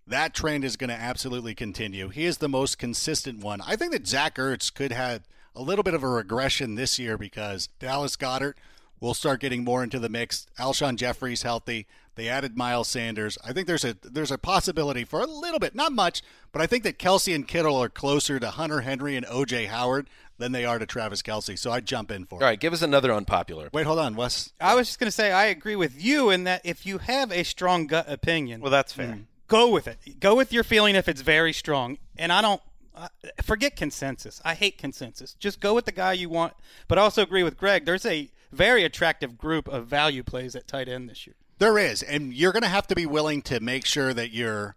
That 0.06 0.36
trend 0.36 0.64
is 0.64 0.78
going 0.78 0.92
to 0.92 0.96
absolutely 0.96 1.56
continue. 1.56 2.10
He 2.10 2.26
is 2.26 2.38
the 2.38 2.48
most 2.48 2.78
consistent 2.78 3.44
one. 3.44 3.60
I 3.66 3.76
think 3.76 3.92
that 3.92 4.06
Zach 4.06 4.36
Ertz 4.36 4.72
could 4.72 4.92
have 4.92 5.24
a 5.56 5.64
little 5.64 5.82
bit 5.82 5.96
of 5.96 6.04
a 6.04 6.08
regression 6.08 6.76
this 6.76 7.00
year 7.00 7.18
because 7.18 7.70
Dallas 7.80 8.16
Goedert 8.16 8.54
will 9.00 9.16
start 9.16 9.42
getting 9.42 9.64
more 9.64 9.84
into 9.84 9.98
the 9.98 10.08
mix. 10.08 10.46
Alshon 10.60 10.98
Jeffery's 10.98 11.42
healthy. 11.42 11.88
They 12.14 12.30
added 12.30 12.56
Miles 12.56 12.88
Sanders. 12.88 13.36
I 13.44 13.52
think 13.52 13.66
there's 13.66 13.84
a 13.84 13.98
there's 14.04 14.32
a 14.32 14.38
possibility 14.38 15.04
for 15.04 15.22
a 15.22 15.26
little 15.26 15.60
bit, 15.60 15.74
not 15.74 15.92
much, 15.92 16.22
but 16.52 16.62
I 16.62 16.68
think 16.68 16.84
that 16.84 17.00
Kelce 17.00 17.34
and 17.34 17.48
Kittle 17.48 17.82
are 17.82 17.90
closer 17.90 18.40
to 18.40 18.52
Hunter 18.52 18.82
Henry 18.82 19.16
and 19.16 19.26
OJ 19.26 19.68
Howard 19.68 20.08
than 20.38 20.52
they 20.52 20.66
are 20.66 20.80
to 20.80 20.86
Travis 20.86 21.22
Kelce. 21.22 21.58
So 21.58 21.72
I 21.72 21.80
jump 21.80 22.12
in 22.12 22.26
for 22.26 22.36
it. 22.36 22.44
All 22.44 22.50
right, 22.50 22.60
give 22.60 22.74
us 22.74 22.82
another 22.82 23.14
unpopular. 23.14 23.70
Wait, 23.74 23.86
hold 23.86 24.00
on, 24.00 24.16
Wes. 24.16 24.52
I 24.60 24.76
was 24.76 24.88
just 24.88 25.00
going 25.00 25.08
to 25.08 25.12
say 25.12 25.32
I 25.32 25.46
agree 25.46 25.76
with 25.76 26.04
you 26.04 26.30
in 26.30 26.44
that 26.46 26.62
if 26.64 26.86
you 26.86 26.98
have 27.00 27.32
a 27.32 27.44
strong 27.44 27.88
gut 27.88 28.10
opinion, 28.10 28.62
well, 28.62 28.72
that's 28.72 28.94
fair. 28.94 29.20
go 29.48 29.70
with 29.70 29.88
it. 29.88 30.20
Go 30.20 30.36
with 30.36 30.52
your 30.52 30.64
feeling 30.64 30.96
if 30.96 31.08
it's 31.08 31.22
very 31.22 31.54
strong. 31.54 31.98
And 32.18 32.32
I 32.32 32.42
don't 32.42 32.62
uh, 32.96 33.08
forget 33.44 33.76
consensus. 33.76 34.42
I 34.44 34.54
hate 34.56 34.78
consensus. 34.78 35.34
Just 35.36 35.60
go 35.60 35.74
with 35.74 35.86
the 35.86 35.92
guy 35.92 36.14
you 36.14 36.30
want. 36.30 36.54
But 36.88 36.98
I 36.98 37.02
also 37.02 37.22
agree 37.22 37.44
with 37.44 37.58
Greg. 37.58 37.86
There's 37.86 38.06
a 38.06 38.30
very 38.52 38.84
attractive 38.84 39.38
group 39.38 39.68
of 39.68 39.88
value 39.88 40.24
plays 40.24 40.56
at 40.56 40.68
tight 40.68 40.88
end 40.88 41.10
this 41.10 41.28
year. 41.28 41.36
There 41.58 41.78
is, 41.78 42.04
and 42.04 42.34
you're 42.34 42.52
going 42.52 42.64
to 42.64 42.70
have 42.70 42.88
to 42.88 42.96
be 42.96 43.06
willing 43.06 43.42
to 43.44 43.62
make 43.62 43.86
sure 43.86 44.14
that 44.14 44.32
you're 44.32 44.76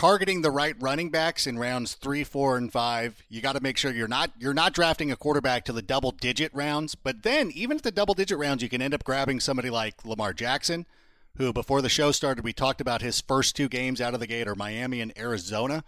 targeting 0.00 0.40
the 0.40 0.50
right 0.50 0.76
running 0.80 1.10
backs 1.10 1.46
in 1.46 1.58
rounds 1.58 1.92
three, 1.92 2.24
four, 2.24 2.56
and 2.56 2.72
five. 2.72 3.22
You 3.28 3.42
got 3.42 3.52
to 3.52 3.60
make 3.60 3.76
sure 3.76 3.92
you're 3.92 4.08
not 4.08 4.30
you're 4.38 4.54
not 4.54 4.72
drafting 4.72 5.12
a 5.12 5.16
quarterback 5.16 5.66
to 5.66 5.74
the 5.74 5.82
double 5.82 6.10
digit 6.10 6.50
rounds. 6.54 6.94
But 6.94 7.22
then, 7.22 7.50
even 7.54 7.76
at 7.76 7.82
the 7.82 7.90
double 7.90 8.14
digit 8.14 8.38
rounds, 8.38 8.62
you 8.62 8.70
can 8.70 8.80
end 8.80 8.94
up 8.94 9.04
grabbing 9.04 9.40
somebody 9.40 9.68
like 9.68 10.06
Lamar 10.06 10.32
Jackson, 10.32 10.86
who 11.36 11.52
before 11.52 11.82
the 11.82 11.90
show 11.90 12.12
started, 12.12 12.44
we 12.44 12.54
talked 12.54 12.80
about 12.80 13.02
his 13.02 13.20
first 13.20 13.54
two 13.54 13.68
games 13.68 14.00
out 14.00 14.14
of 14.14 14.20
the 14.20 14.26
gate 14.26 14.48
are 14.48 14.54
Miami 14.54 15.02
and 15.02 15.12
Arizona. 15.18 15.84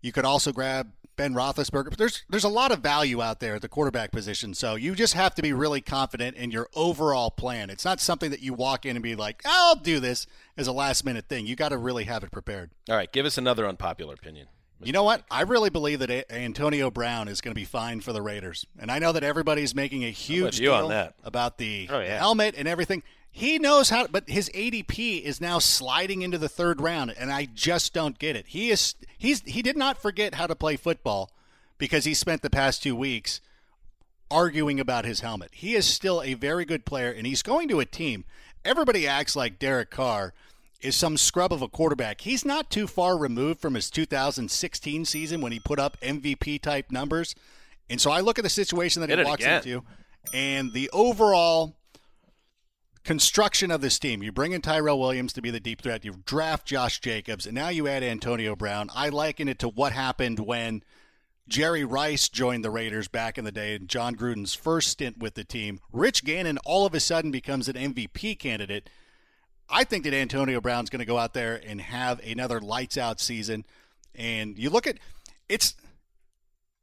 You 0.00 0.12
could 0.12 0.24
also 0.24 0.52
grab 0.52 0.92
Ben 1.16 1.34
Roethlisberger. 1.34 1.90
But 1.90 1.98
there's 1.98 2.24
there's 2.28 2.44
a 2.44 2.48
lot 2.48 2.72
of 2.72 2.80
value 2.80 3.20
out 3.22 3.40
there 3.40 3.54
at 3.54 3.62
the 3.62 3.68
quarterback 3.68 4.10
position. 4.12 4.54
So 4.54 4.74
you 4.74 4.94
just 4.94 5.14
have 5.14 5.34
to 5.36 5.42
be 5.42 5.52
really 5.52 5.80
confident 5.80 6.36
in 6.36 6.50
your 6.50 6.68
overall 6.74 7.30
plan. 7.30 7.70
It's 7.70 7.84
not 7.84 8.00
something 8.00 8.30
that 8.30 8.40
you 8.40 8.54
walk 8.54 8.86
in 8.86 8.96
and 8.96 9.02
be 9.02 9.14
like, 9.14 9.42
I'll 9.44 9.76
do 9.76 10.00
this 10.00 10.26
as 10.56 10.66
a 10.66 10.72
last 10.72 11.04
minute 11.04 11.26
thing. 11.28 11.46
You 11.46 11.56
got 11.56 11.70
to 11.70 11.78
really 11.78 12.04
have 12.04 12.22
it 12.24 12.30
prepared. 12.32 12.70
All 12.88 12.96
right, 12.96 13.10
give 13.12 13.26
us 13.26 13.36
another 13.38 13.66
unpopular 13.66 14.14
opinion. 14.14 14.48
You 14.84 14.90
know 14.92 15.04
what? 15.04 15.22
I 15.30 15.42
really 15.42 15.70
believe 15.70 16.00
that 16.00 16.10
A- 16.10 16.32
Antonio 16.34 16.90
Brown 16.90 17.28
is 17.28 17.40
going 17.40 17.54
to 17.54 17.60
be 17.60 17.64
fine 17.64 18.00
for 18.00 18.12
the 18.12 18.20
Raiders. 18.20 18.66
And 18.80 18.90
I 18.90 18.98
know 18.98 19.12
that 19.12 19.22
everybody's 19.22 19.76
making 19.76 20.02
a 20.02 20.10
huge 20.10 20.56
deal 20.58 20.90
about 21.22 21.58
the 21.58 21.86
Oh, 21.88 22.00
yeah. 22.00 22.18
helmet 22.18 22.56
and 22.58 22.66
everything. 22.66 23.04
He 23.34 23.58
knows 23.58 23.88
how, 23.88 24.06
but 24.08 24.28
his 24.28 24.50
ADP 24.54 25.22
is 25.22 25.40
now 25.40 25.58
sliding 25.58 26.20
into 26.20 26.36
the 26.36 26.50
third 26.50 26.82
round, 26.82 27.14
and 27.18 27.32
I 27.32 27.46
just 27.46 27.94
don't 27.94 28.18
get 28.18 28.36
it. 28.36 28.48
He 28.48 28.70
is 28.70 28.94
he's 29.16 29.40
he 29.42 29.62
did 29.62 29.76
not 29.76 30.00
forget 30.00 30.34
how 30.34 30.46
to 30.46 30.54
play 30.54 30.76
football 30.76 31.30
because 31.78 32.04
he 32.04 32.12
spent 32.12 32.42
the 32.42 32.50
past 32.50 32.82
two 32.82 32.94
weeks 32.94 33.40
arguing 34.30 34.78
about 34.78 35.06
his 35.06 35.20
helmet. 35.20 35.50
He 35.52 35.74
is 35.74 35.86
still 35.86 36.22
a 36.22 36.34
very 36.34 36.66
good 36.66 36.84
player, 36.84 37.10
and 37.10 37.26
he's 37.26 37.42
going 37.42 37.68
to 37.68 37.80
a 37.80 37.86
team. 37.86 38.24
Everybody 38.66 39.06
acts 39.08 39.34
like 39.34 39.58
Derek 39.58 39.90
Carr 39.90 40.34
is 40.82 40.94
some 40.94 41.16
scrub 41.16 41.54
of 41.54 41.62
a 41.62 41.68
quarterback. 41.68 42.20
He's 42.20 42.44
not 42.44 42.70
too 42.70 42.86
far 42.86 43.16
removed 43.16 43.60
from 43.60 43.74
his 43.74 43.88
2016 43.88 45.06
season 45.06 45.40
when 45.40 45.52
he 45.52 45.58
put 45.58 45.78
up 45.78 45.98
MVP 46.00 46.60
type 46.60 46.90
numbers. 46.90 47.34
And 47.88 48.00
so 48.00 48.10
I 48.10 48.20
look 48.20 48.38
at 48.38 48.42
the 48.42 48.50
situation 48.50 49.00
that 49.00 49.10
he 49.10 49.24
walks 49.24 49.42
again. 49.42 49.56
into 49.58 49.84
and 50.32 50.72
the 50.72 50.90
overall 50.92 51.76
construction 53.04 53.70
of 53.70 53.80
this 53.80 53.98
team. 53.98 54.22
You 54.22 54.32
bring 54.32 54.52
in 54.52 54.60
Tyrell 54.60 54.98
Williams 54.98 55.32
to 55.34 55.42
be 55.42 55.50
the 55.50 55.60
deep 55.60 55.82
threat. 55.82 56.04
You 56.04 56.22
draft 56.24 56.66
Josh 56.66 57.00
Jacobs, 57.00 57.46
and 57.46 57.54
now 57.54 57.68
you 57.68 57.88
add 57.88 58.02
Antonio 58.02 58.54
Brown. 58.54 58.90
I 58.94 59.08
liken 59.08 59.48
it 59.48 59.58
to 59.60 59.68
what 59.68 59.92
happened 59.92 60.40
when 60.40 60.82
Jerry 61.48 61.84
Rice 61.84 62.28
joined 62.28 62.64
the 62.64 62.70
Raiders 62.70 63.08
back 63.08 63.36
in 63.36 63.44
the 63.44 63.52
day 63.52 63.74
in 63.74 63.86
Jon 63.86 64.14
Gruden's 64.14 64.54
first 64.54 64.88
stint 64.88 65.18
with 65.18 65.34
the 65.34 65.44
team. 65.44 65.80
Rich 65.92 66.24
Gannon 66.24 66.58
all 66.64 66.86
of 66.86 66.94
a 66.94 67.00
sudden 67.00 67.30
becomes 67.30 67.68
an 67.68 67.74
MVP 67.74 68.38
candidate. 68.38 68.88
I 69.68 69.84
think 69.84 70.04
that 70.04 70.14
Antonio 70.14 70.60
Brown's 70.60 70.90
going 70.90 71.00
to 71.00 71.06
go 71.06 71.18
out 71.18 71.34
there 71.34 71.60
and 71.66 71.80
have 71.80 72.20
another 72.20 72.60
lights 72.60 72.96
out 72.96 73.20
season. 73.20 73.64
And 74.14 74.58
you 74.58 74.70
look 74.70 74.86
at 74.86 74.98
it's 75.48 75.74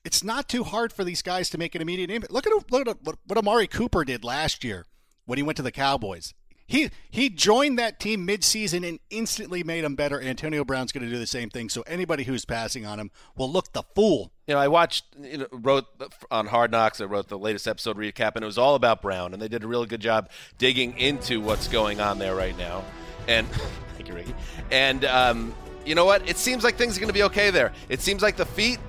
it's 0.03 0.23
not 0.23 0.49
too 0.49 0.63
hard 0.63 0.91
for 0.91 1.03
these 1.03 1.21
guys 1.21 1.49
to 1.51 1.57
make 1.57 1.75
an 1.75 1.81
immediate 1.81 2.09
impact. 2.09 2.33
Look 2.33 2.47
at 2.47 2.71
look 2.71 2.87
at 2.87 2.97
what, 3.03 3.17
what 3.25 3.37
Amari 3.37 3.67
Cooper 3.67 4.03
did 4.03 4.23
last 4.23 4.63
year 4.63 4.85
when 5.29 5.37
he 5.37 5.43
went 5.43 5.57
to 5.57 5.61
the 5.61 5.71
Cowboys. 5.71 6.33
He 6.65 6.89
he 7.11 7.29
joined 7.29 7.77
that 7.77 7.99
team 7.99 8.27
midseason 8.27 8.87
and 8.87 8.99
instantly 9.11 9.63
made 9.63 9.83
them 9.83 9.93
better. 9.93 10.19
Antonio 10.19 10.65
Brown's 10.65 10.91
going 10.91 11.03
to 11.05 11.11
do 11.11 11.19
the 11.19 11.27
same 11.27 11.51
thing. 11.51 11.69
So 11.69 11.83
anybody 11.83 12.23
who's 12.23 12.45
passing 12.45 12.83
on 12.83 12.99
him 12.99 13.11
will 13.35 13.51
look 13.51 13.71
the 13.73 13.83
fool. 13.93 14.31
You 14.47 14.55
know, 14.55 14.59
I 14.59 14.67
watched, 14.67 15.05
you 15.21 15.37
know, 15.39 15.47
wrote 15.51 15.85
on 16.31 16.47
Hard 16.47 16.71
Knocks. 16.71 16.99
I 16.99 17.05
wrote 17.05 17.27
the 17.27 17.37
latest 17.37 17.67
episode 17.67 17.95
recap, 17.95 18.31
and 18.35 18.43
it 18.43 18.47
was 18.47 18.57
all 18.57 18.73
about 18.73 19.03
Brown, 19.03 19.33
and 19.33 19.41
they 19.41 19.47
did 19.47 19.63
a 19.63 19.67
really 19.67 19.85
good 19.85 20.01
job 20.01 20.31
digging 20.57 20.97
into 20.97 21.41
what's 21.41 21.67
going 21.67 22.01
on 22.01 22.17
there 22.17 22.35
right 22.35 22.57
now. 22.57 22.83
And 23.27 23.47
thank 23.95 24.07
you, 24.07 24.15
Ricky. 24.15 24.33
And 24.71 25.05
um, 25.05 25.55
you 25.85 25.93
know 25.93 26.05
what? 26.05 26.27
It 26.27 26.37
seems 26.37 26.63
like 26.63 26.75
things 26.75 26.97
are 26.97 27.01
going 27.01 27.09
to 27.09 27.13
be 27.13 27.23
okay 27.23 27.51
there. 27.51 27.71
It 27.87 28.01
seems 28.01 28.23
like 28.23 28.35
the 28.35 28.47
feet. 28.47 28.79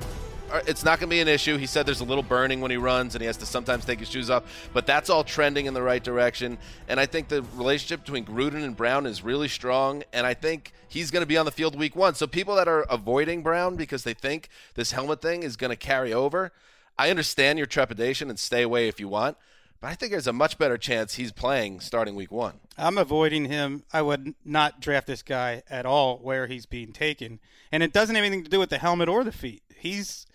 It's 0.66 0.84
not 0.84 0.98
going 0.98 1.08
to 1.08 1.14
be 1.14 1.20
an 1.20 1.28
issue. 1.28 1.56
He 1.56 1.66
said 1.66 1.86
there's 1.86 2.00
a 2.00 2.04
little 2.04 2.22
burning 2.22 2.60
when 2.60 2.70
he 2.70 2.76
runs, 2.76 3.14
and 3.14 3.22
he 3.22 3.26
has 3.26 3.36
to 3.38 3.46
sometimes 3.46 3.84
take 3.84 4.00
his 4.00 4.10
shoes 4.10 4.30
off. 4.30 4.70
But 4.72 4.86
that's 4.86 5.10
all 5.10 5.24
trending 5.24 5.66
in 5.66 5.74
the 5.74 5.82
right 5.82 6.02
direction. 6.02 6.58
And 6.88 6.98
I 6.98 7.06
think 7.06 7.28
the 7.28 7.42
relationship 7.54 8.00
between 8.00 8.24
Gruden 8.24 8.64
and 8.64 8.76
Brown 8.76 9.06
is 9.06 9.22
really 9.22 9.48
strong. 9.48 10.02
And 10.12 10.26
I 10.26 10.34
think 10.34 10.72
he's 10.88 11.10
going 11.10 11.22
to 11.22 11.26
be 11.26 11.36
on 11.36 11.44
the 11.44 11.52
field 11.52 11.78
week 11.78 11.94
one. 11.96 12.14
So 12.14 12.26
people 12.26 12.56
that 12.56 12.68
are 12.68 12.82
avoiding 12.82 13.42
Brown 13.42 13.76
because 13.76 14.04
they 14.04 14.14
think 14.14 14.48
this 14.74 14.92
helmet 14.92 15.22
thing 15.22 15.42
is 15.42 15.56
going 15.56 15.70
to 15.70 15.76
carry 15.76 16.12
over, 16.12 16.52
I 16.98 17.10
understand 17.10 17.58
your 17.58 17.66
trepidation 17.66 18.28
and 18.28 18.38
stay 18.38 18.62
away 18.62 18.88
if 18.88 19.00
you 19.00 19.08
want. 19.08 19.36
But 19.80 19.88
I 19.88 19.94
think 19.94 20.12
there's 20.12 20.26
a 20.26 20.32
much 20.32 20.58
better 20.58 20.76
chance 20.76 21.14
he's 21.14 21.32
playing 21.32 21.80
starting 21.80 22.14
week 22.14 22.30
one. 22.30 22.60
I'm 22.76 22.98
avoiding 22.98 23.46
him. 23.46 23.84
I 23.92 24.02
would 24.02 24.34
not 24.44 24.80
draft 24.80 25.06
this 25.06 25.22
guy 25.22 25.62
at 25.70 25.86
all 25.86 26.18
where 26.18 26.46
he's 26.46 26.66
being 26.66 26.92
taken. 26.92 27.40
And 27.72 27.82
it 27.82 27.92
doesn't 27.92 28.14
have 28.14 28.24
anything 28.24 28.44
to 28.44 28.50
do 28.50 28.58
with 28.58 28.68
the 28.68 28.78
helmet 28.78 29.08
or 29.08 29.24
the 29.24 29.32
feet. 29.32 29.62
He's 29.74 30.26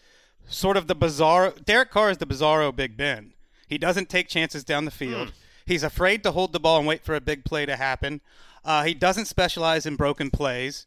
sort 0.48 0.78
of 0.78 0.88
the 0.88 0.96
bizarro. 0.96 1.64
Derek 1.64 1.92
Carr 1.92 2.10
is 2.12 2.18
the 2.18 2.26
bizarro 2.26 2.76
Big 2.76 2.96
Ben. 2.98 3.34
He 3.68 3.78
doesn't 3.78 4.10
take 4.10 4.28
chances 4.28 4.64
down 4.64 4.86
the 4.86 4.92
field. 4.92 5.32
He's 5.66 5.84
afraid 5.84 6.22
to 6.24 6.32
hold 6.32 6.54
the 6.54 6.60
ball 6.60 6.78
and 6.78 6.88
wait 6.88 7.04
for 7.04 7.16
a 7.16 7.22
big 7.22 7.44
play 7.46 7.66
to 7.66 7.76
happen. 7.76 8.22
Uh, 8.64 8.84
he 8.84 8.94
doesn't 8.94 9.26
specialize 9.26 9.86
in 9.86 9.96
broken 9.96 10.30
plays. 10.30 10.86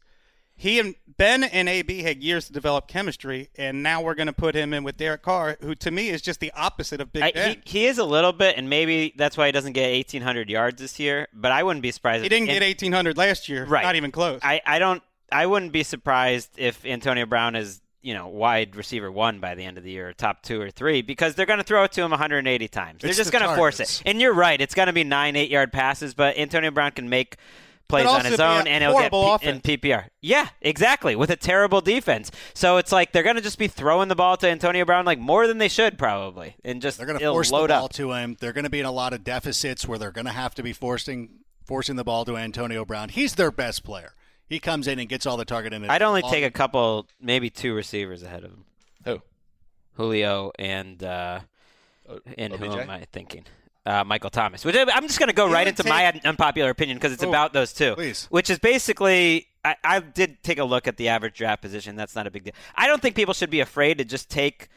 He 0.55 0.77
and 0.79 0.95
Ben 1.17 1.43
and 1.45 1.69
AB 1.69 2.01
had 2.03 2.21
years 2.21 2.47
to 2.47 2.53
develop 2.53 2.87
chemistry, 2.89 3.49
and 3.57 3.81
now 3.81 4.01
we're 4.01 4.13
going 4.15 4.27
to 4.27 4.33
put 4.33 4.55
him 4.55 4.73
in 4.73 4.83
with 4.83 4.97
Derek 4.97 5.21
Carr, 5.21 5.57
who 5.61 5.73
to 5.75 5.89
me 5.89 6.09
is 6.09 6.21
just 6.21 6.41
the 6.41 6.51
opposite 6.53 6.99
of 6.99 7.13
Big 7.13 7.23
I, 7.23 7.31
Ben. 7.31 7.61
he, 7.65 7.79
he 7.79 7.85
is 7.85 7.97
a 7.97 8.03
little 8.03 8.33
bit, 8.33 8.57
and 8.57 8.69
maybe 8.69 9.13
that's 9.17 9.37
why 9.37 9.45
he 9.45 9.53
doesn't 9.53 9.71
get 9.71 9.89
1,800 9.93 10.49
yards 10.49 10.81
this 10.81 10.99
year. 10.99 11.29
But 11.33 11.53
I 11.53 11.63
wouldn't 11.63 11.81
be 11.81 11.91
surprised. 11.91 12.21
He 12.21 12.25
if- 12.25 12.29
didn't 12.31 12.49
and- 12.49 12.59
get 12.59 12.81
1,800 12.81 13.17
last 13.17 13.47
year. 13.47 13.63
Right. 13.65 13.83
Not 13.83 13.95
even 13.95 14.11
close. 14.11 14.41
I, 14.43 14.61
I 14.65 14.79
don't. 14.79 15.01
I 15.31 15.45
wouldn't 15.45 15.71
be 15.71 15.83
surprised 15.83 16.49
if 16.57 16.85
Antonio 16.85 17.25
Brown 17.25 17.55
is 17.55 17.79
you 18.01 18.13
know 18.13 18.27
wide 18.27 18.75
receiver 18.75 19.11
one 19.11 19.39
by 19.39 19.55
the 19.55 19.63
end 19.63 19.77
of 19.77 19.83
the 19.83 19.91
year, 19.91 20.13
top 20.13 20.41
two 20.43 20.61
or 20.61 20.71
three, 20.71 21.01
because 21.01 21.35
they're 21.35 21.45
going 21.45 21.59
to 21.59 21.63
throw 21.63 21.83
it 21.83 21.91
to 21.93 22.01
him 22.01 22.11
180 22.11 22.67
times. 22.67 23.01
They're 23.01 23.13
just 23.13 23.31
the 23.31 23.37
going 23.37 23.49
to 23.49 23.55
force 23.55 23.79
it. 23.79 24.01
And 24.05 24.21
you're 24.21 24.33
right. 24.33 24.59
It's 24.59 24.75
going 24.75 24.87
to 24.87 24.93
be 24.93 25.03
nine, 25.03 25.35
eight 25.35 25.49
yard 25.49 25.71
passes, 25.71 26.13
but 26.13 26.37
Antonio 26.37 26.71
Brown 26.71 26.91
can 26.91 27.09
make 27.09 27.37
plays 27.89 28.05
on 28.05 28.23
his 28.23 28.39
own, 28.39 28.67
and 28.67 28.83
he'll 28.83 28.93
get 28.99 29.11
P- 29.11 29.47
in. 29.47 29.61
PPR. 29.61 30.05
Yeah, 30.21 30.47
exactly. 30.61 31.15
With 31.15 31.31
a 31.31 31.35
terrible 31.35 31.81
defense, 31.81 32.31
so 32.53 32.77
it's 32.77 32.91
like 32.91 33.11
they're 33.11 33.23
going 33.23 33.35
to 33.35 33.41
just 33.41 33.57
be 33.57 33.67
throwing 33.67 34.07
the 34.07 34.15
ball 34.15 34.37
to 34.37 34.47
Antonio 34.47 34.85
Brown 34.85 35.05
like 35.05 35.19
more 35.19 35.47
than 35.47 35.57
they 35.57 35.67
should 35.67 35.97
probably, 35.97 36.55
and 36.63 36.81
just 36.81 36.97
They're 36.97 37.07
going 37.07 37.19
to 37.19 37.31
force 37.31 37.49
the 37.49 37.57
ball 37.67 37.85
up. 37.85 37.93
to 37.93 38.11
him. 38.13 38.37
They're 38.39 38.53
going 38.53 38.63
to 38.63 38.69
be 38.69 38.79
in 38.79 38.85
a 38.85 38.91
lot 38.91 39.13
of 39.13 39.23
deficits 39.23 39.87
where 39.87 39.97
they're 39.97 40.11
going 40.11 40.25
to 40.27 40.31
have 40.31 40.55
to 40.55 40.63
be 40.63 40.71
forcing 40.71 41.29
forcing 41.65 41.97
the 41.97 42.03
ball 42.03 42.25
to 42.25 42.37
Antonio 42.37 42.85
Brown. 42.85 43.09
He's 43.09 43.35
their 43.35 43.51
best 43.51 43.83
player. 43.83 44.13
He 44.49 44.59
comes 44.59 44.87
in 44.87 44.97
and 44.99 45.07
gets 45.07 45.25
all 45.25 45.37
the 45.37 45.45
target 45.45 45.73
in. 45.73 45.87
I'd 45.89 46.01
only 46.01 46.23
take 46.23 46.43
a 46.43 46.49
couple, 46.51 47.05
maybe 47.21 47.49
two 47.49 47.73
receivers 47.75 48.23
ahead 48.23 48.43
of 48.43 48.51
him. 48.51 48.65
Who? 49.05 49.21
Julio 49.95 50.51
and 50.57 51.01
uh, 51.03 51.41
O- 52.09 52.19
and 52.37 52.53
who 52.53 52.65
am 52.79 52.89
I 52.89 53.05
thinking? 53.11 53.45
Uh, 53.85 54.03
Michael 54.03 54.29
Thomas. 54.29 54.65
Which 54.65 54.75
I- 54.75 54.81
I'm 54.91 55.03
just 55.07 55.19
going 55.19 55.29
to 55.29 55.35
go 55.35 55.47
You 55.47 55.53
right 55.53 55.65
would 55.67 55.79
into 55.79 55.87
my 55.87 56.07
un- 56.07 56.21
unpopular 56.25 56.69
opinion 56.69 56.97
because 56.97 57.13
it's 57.13 57.23
Oh, 57.23 57.29
about 57.29 57.53
those 57.53 57.73
two. 57.73 57.93
please. 57.95 58.25
Which 58.29 58.49
is 58.49 58.59
basically, 58.59 59.47
I, 59.63 59.75
I 59.83 59.99
did 59.99 60.41
take 60.43 60.57
a 60.57 60.63
look 60.63 60.87
at 60.87 60.97
the 60.97 61.07
average 61.09 61.35
draft 61.35 61.61
position. 61.61 61.95
That's 61.95 62.15
not 62.15 62.25
a 62.27 62.31
big 62.31 62.43
deal. 62.43 62.53
I 62.75 62.87
don't 62.87 63.01
think 63.01 63.15
people 63.15 63.33
should 63.33 63.49
be 63.49 63.59
afraid 63.61 63.97
to 63.99 64.05
just 64.05 64.29
take 64.29 64.67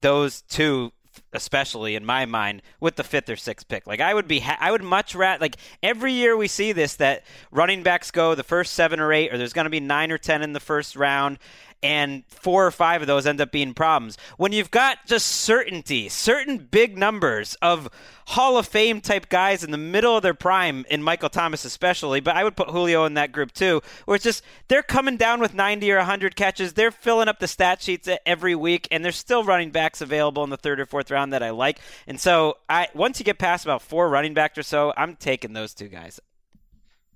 those 0.00 0.42
two. 0.42 0.92
Especially 1.32 1.94
in 1.94 2.04
my 2.04 2.26
mind, 2.26 2.62
with 2.80 2.96
the 2.96 3.04
fifth 3.04 3.28
or 3.28 3.36
sixth 3.36 3.68
pick, 3.68 3.86
like 3.86 4.00
I 4.00 4.14
would 4.14 4.28
be, 4.28 4.40
ha- 4.40 4.58
I 4.60 4.70
would 4.70 4.82
much 4.82 5.14
rather 5.14 5.40
like 5.40 5.56
every 5.82 6.12
year 6.12 6.36
we 6.36 6.48
see 6.48 6.72
this 6.72 6.96
that 6.96 7.24
running 7.50 7.82
backs 7.82 8.10
go 8.10 8.34
the 8.34 8.42
first 8.44 8.74
seven 8.74 9.00
or 9.00 9.12
eight, 9.12 9.32
or 9.32 9.38
there's 9.38 9.52
going 9.52 9.66
to 9.66 9.70
be 9.70 9.80
nine 9.80 10.10
or 10.10 10.18
ten 10.18 10.42
in 10.42 10.52
the 10.52 10.60
first 10.60 10.96
round, 10.96 11.38
and 11.82 12.24
four 12.28 12.66
or 12.66 12.70
five 12.70 13.00
of 13.00 13.06
those 13.06 13.26
end 13.26 13.40
up 13.40 13.52
being 13.52 13.74
problems. 13.74 14.18
When 14.36 14.52
you've 14.52 14.70
got 14.70 15.06
just 15.06 15.26
certainty, 15.26 16.08
certain 16.08 16.58
big 16.58 16.98
numbers 16.98 17.56
of 17.62 17.88
Hall 18.26 18.58
of 18.58 18.66
Fame 18.66 19.00
type 19.00 19.28
guys 19.28 19.62
in 19.64 19.70
the 19.70 19.78
middle 19.78 20.16
of 20.16 20.22
their 20.22 20.34
prime, 20.34 20.84
in 20.90 21.02
Michael 21.02 21.28
Thomas 21.28 21.64
especially, 21.64 22.20
but 22.20 22.36
I 22.36 22.44
would 22.44 22.56
put 22.56 22.70
Julio 22.70 23.04
in 23.04 23.14
that 23.14 23.32
group 23.32 23.52
too, 23.52 23.80
where 24.04 24.16
it's 24.16 24.24
just 24.24 24.42
they're 24.68 24.82
coming 24.82 25.16
down 25.16 25.40
with 25.40 25.54
90 25.54 25.90
or 25.92 25.98
100 25.98 26.36
catches. 26.36 26.72
They're 26.72 26.90
filling 26.90 27.28
up 27.28 27.38
the 27.38 27.48
stat 27.48 27.80
sheets 27.80 28.08
every 28.26 28.54
week, 28.54 28.88
and 28.90 29.04
there's 29.04 29.16
still 29.16 29.44
running 29.44 29.70
backs 29.70 30.00
available 30.00 30.44
in 30.44 30.50
the 30.50 30.56
third 30.56 30.80
or 30.80 30.86
fourth 30.86 31.10
round 31.10 31.32
that 31.32 31.42
I 31.42 31.50
like. 31.50 31.80
And 32.06 32.20
so 32.20 32.58
I 32.68 32.88
once 32.94 33.18
you 33.18 33.24
get 33.24 33.38
past 33.38 33.64
about 33.64 33.82
four 33.82 34.08
running 34.08 34.34
backs 34.34 34.58
or 34.58 34.62
so, 34.62 34.92
I'm 34.96 35.16
taking 35.16 35.52
those 35.52 35.74
two 35.74 35.88
guys. 35.88 36.20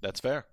That's 0.00 0.20
fair. 0.20 0.46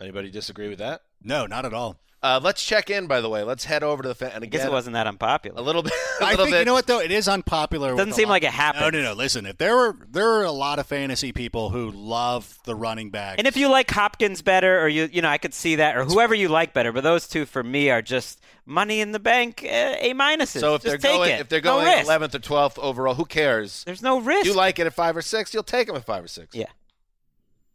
Anybody 0.00 0.30
disagree 0.30 0.68
with 0.68 0.78
that? 0.78 1.02
No, 1.22 1.46
not 1.46 1.66
at 1.66 1.74
all. 1.74 1.98
Uh, 2.22 2.38
let's 2.42 2.62
check 2.62 2.90
in, 2.90 3.06
by 3.06 3.22
the 3.22 3.28
way. 3.30 3.42
Let's 3.42 3.64
head 3.64 3.82
over 3.82 4.02
to 4.02 4.08
the 4.10 4.14
fan. 4.14 4.32
And 4.34 4.44
I 4.44 4.46
guess 4.46 4.62
it 4.64 4.70
wasn't 4.70 4.92
that 4.92 5.06
unpopular. 5.06 5.58
a 5.58 5.62
little 5.62 5.82
bit. 5.82 5.92
A 6.20 6.24
I 6.24 6.30
little 6.32 6.44
think 6.44 6.54
bit. 6.54 6.58
you 6.60 6.64
know 6.66 6.74
what 6.74 6.86
though. 6.86 7.00
It 7.00 7.10
is 7.10 7.28
unpopular. 7.28 7.92
with 7.92 7.96
Doesn't 7.98 8.12
seem 8.12 8.28
lot- 8.28 8.34
like 8.34 8.42
it 8.44 8.50
happens. 8.50 8.82
No, 8.82 8.90
no, 8.90 9.02
no. 9.02 9.12
Listen, 9.14 9.46
if 9.46 9.56
there 9.56 9.74
were 9.74 9.96
there 10.10 10.28
are 10.28 10.44
a 10.44 10.52
lot 10.52 10.78
of 10.78 10.86
fantasy 10.86 11.32
people 11.32 11.70
who 11.70 11.90
love 11.90 12.58
the 12.64 12.74
running 12.74 13.08
back, 13.08 13.38
And 13.38 13.46
if 13.46 13.56
you 13.56 13.68
like 13.70 13.90
Hopkins 13.90 14.42
better, 14.42 14.80
or 14.82 14.86
you 14.88 15.08
you 15.10 15.22
know, 15.22 15.30
I 15.30 15.38
could 15.38 15.54
see 15.54 15.76
that, 15.76 15.96
or 15.96 16.04
whoever 16.04 16.34
you 16.34 16.48
like 16.48 16.74
better. 16.74 16.92
But 16.92 17.04
those 17.04 17.26
two 17.26 17.46
for 17.46 17.62
me 17.62 17.88
are 17.88 18.02
just 18.02 18.38
money 18.66 19.00
in 19.00 19.12
the 19.12 19.18
bank, 19.18 19.62
uh, 19.64 19.94
A 19.98 20.12
minuses. 20.12 20.60
So 20.60 20.74
if 20.74 20.82
just 20.82 20.90
they're 20.90 20.98
take 20.98 21.16
going, 21.18 21.30
it. 21.30 21.40
if 21.40 21.48
they're 21.48 21.62
going 21.62 21.86
risk. 21.86 22.06
11th 22.10 22.34
or 22.34 22.38
12th 22.40 22.78
overall, 22.78 23.14
who 23.14 23.24
cares? 23.24 23.82
there's 23.84 24.02
no 24.02 24.20
risk. 24.20 24.44
You 24.44 24.54
like 24.54 24.78
it 24.78 24.86
at 24.86 24.92
five 24.92 25.16
or 25.16 25.22
six, 25.22 25.54
you'll 25.54 25.62
take 25.62 25.86
them 25.86 25.96
at 25.96 26.04
five 26.04 26.22
or 26.22 26.28
six. 26.28 26.54
Yeah. 26.54 26.66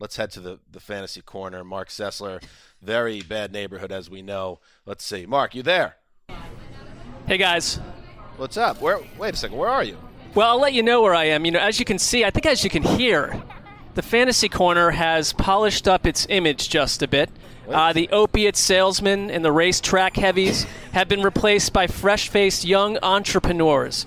Let's 0.06 0.18
head 0.18 0.30
to 0.34 0.39
the, 0.39 0.60
the 0.72 0.80
fantasy 0.80 1.24
corner. 1.24 1.63
Mark 1.63 1.89
Sessler, 1.89 2.39
very 2.80 3.24
bad 3.24 3.52
neighborhood 3.52 3.91
as 3.91 4.08
we 4.08 4.22
know. 4.22 4.60
Let's 4.86 5.04
see. 5.04 5.26
Mark, 5.26 5.56
you 5.56 5.63
there? 5.63 5.96
Hey 7.26 7.39
guys. 7.39 7.78
What's 8.38 8.56
up? 8.56 8.80
Where? 8.82 9.00
Wait 9.18 9.34
a 9.34 9.36
second. 9.36 9.58
Where 9.58 9.68
are 9.68 9.84
you? 9.84 9.98
Well, 10.36 10.48
I'll 10.48 10.60
let 10.60 10.74
you 10.74 10.84
know 10.84 11.02
where 11.02 11.15
I 11.15 11.24
am. 11.24 11.44
You 11.44 11.50
know, 11.50 11.60
as 11.60 11.80
you 11.80 11.86
can 11.86 11.98
see, 11.98 12.24
I 12.24 12.30
think 12.30 12.46
as 12.46 12.63
you 12.63 12.70
can 12.70 12.84
hear, 12.84 13.41
the 13.96 14.04
fantasy 14.04 14.48
corner 14.48 14.91
has 14.91 15.34
polished 15.34 15.88
up 15.88 16.06
its 16.06 16.28
image 16.30 16.70
just 16.70 17.02
a 17.02 17.08
bit. 17.08 17.32
Uh, 17.68 17.91
the 17.91 18.08
opiate 18.10 18.58
salesmen 18.58 19.32
and 19.32 19.44
the 19.44 19.52
racetrack 19.52 20.18
heavies 20.18 20.68
have 20.91 21.08
been 21.08 21.24
replaced 21.24 21.74
by 21.74 21.88
fresh-faced 21.88 22.63
young 22.63 23.00
entrepreneurs. 23.02 24.06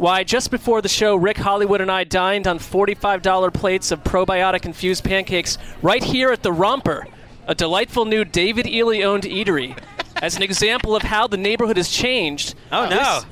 Why, 0.00 0.24
just 0.24 0.50
before 0.50 0.80
the 0.80 0.88
show, 0.88 1.14
Rick 1.14 1.36
Hollywood 1.36 1.82
and 1.82 1.90
I 1.90 2.04
dined 2.04 2.46
on 2.46 2.58
$45 2.58 3.52
plates 3.52 3.92
of 3.92 4.02
probiotic 4.02 4.64
infused 4.64 5.04
pancakes 5.04 5.58
right 5.82 6.02
here 6.02 6.30
at 6.30 6.42
the 6.42 6.52
Romper, 6.52 7.06
a 7.46 7.54
delightful 7.54 8.06
new 8.06 8.24
David 8.24 8.66
Ely 8.66 9.02
owned 9.02 9.24
eatery. 9.24 9.76
As 10.22 10.36
an 10.36 10.42
example 10.42 10.96
of 10.96 11.02
how 11.02 11.26
the 11.26 11.36
neighborhood 11.36 11.76
has 11.76 11.90
changed. 11.90 12.54
Oh, 12.72 12.88
no. 12.88 12.96
this- 12.96 13.26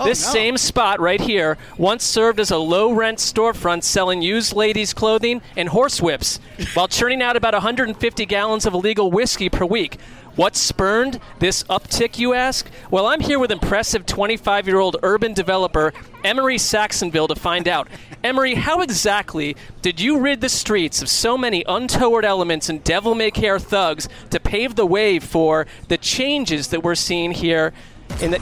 Oh, 0.00 0.06
this 0.06 0.24
no. 0.26 0.32
same 0.32 0.56
spot 0.56 0.98
right 0.98 1.20
here 1.20 1.58
once 1.76 2.04
served 2.04 2.40
as 2.40 2.50
a 2.50 2.56
low 2.56 2.90
rent 2.90 3.18
storefront 3.18 3.84
selling 3.84 4.22
used 4.22 4.54
ladies' 4.54 4.94
clothing 4.94 5.42
and 5.56 5.68
horsewhips 5.68 6.40
while 6.72 6.88
churning 6.88 7.20
out 7.20 7.36
about 7.36 7.52
150 7.52 8.24
gallons 8.24 8.64
of 8.64 8.72
illegal 8.72 9.10
whiskey 9.10 9.50
per 9.50 9.66
week. 9.66 9.98
What 10.36 10.56
spurned 10.56 11.20
this 11.38 11.64
uptick, 11.64 12.18
you 12.18 12.32
ask? 12.32 12.70
Well, 12.90 13.06
I'm 13.06 13.20
here 13.20 13.38
with 13.38 13.50
impressive 13.50 14.06
25 14.06 14.66
year 14.66 14.78
old 14.78 14.96
urban 15.02 15.34
developer 15.34 15.92
Emery 16.24 16.56
Saxonville 16.56 17.28
to 17.28 17.34
find 17.34 17.68
out. 17.68 17.88
Emery, 18.24 18.54
how 18.54 18.80
exactly 18.80 19.54
did 19.82 20.00
you 20.00 20.18
rid 20.18 20.40
the 20.40 20.48
streets 20.48 21.02
of 21.02 21.10
so 21.10 21.36
many 21.36 21.62
untoward 21.68 22.24
elements 22.24 22.70
and 22.70 22.82
devil 22.84 23.14
may 23.14 23.30
care 23.30 23.58
thugs 23.58 24.08
to 24.30 24.40
pave 24.40 24.76
the 24.76 24.86
way 24.86 25.18
for 25.18 25.66
the 25.88 25.98
changes 25.98 26.68
that 26.68 26.82
we're 26.82 26.94
seeing 26.94 27.32
here 27.32 27.74
in 28.22 28.30
the. 28.30 28.40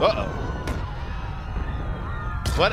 Uh 0.00 0.26
oh. 0.26 0.46
What? 2.56 2.72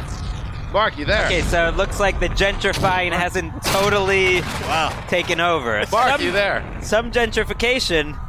Mark, 0.74 0.98
you 0.98 1.06
there? 1.06 1.26
Okay, 1.26 1.42
so 1.42 1.68
it 1.70 1.78
looks 1.78 2.00
like 2.00 2.20
the 2.20 2.30
gentrifying 2.30 3.12
hasn't 3.12 3.64
totally 3.64 4.42
wow, 4.42 5.06
taken 5.08 5.40
over. 5.40 5.84
Mark, 5.92 6.12
some, 6.12 6.22
you 6.22 6.32
there? 6.32 6.80
Some 6.82 7.12
gentrification, 7.12 8.20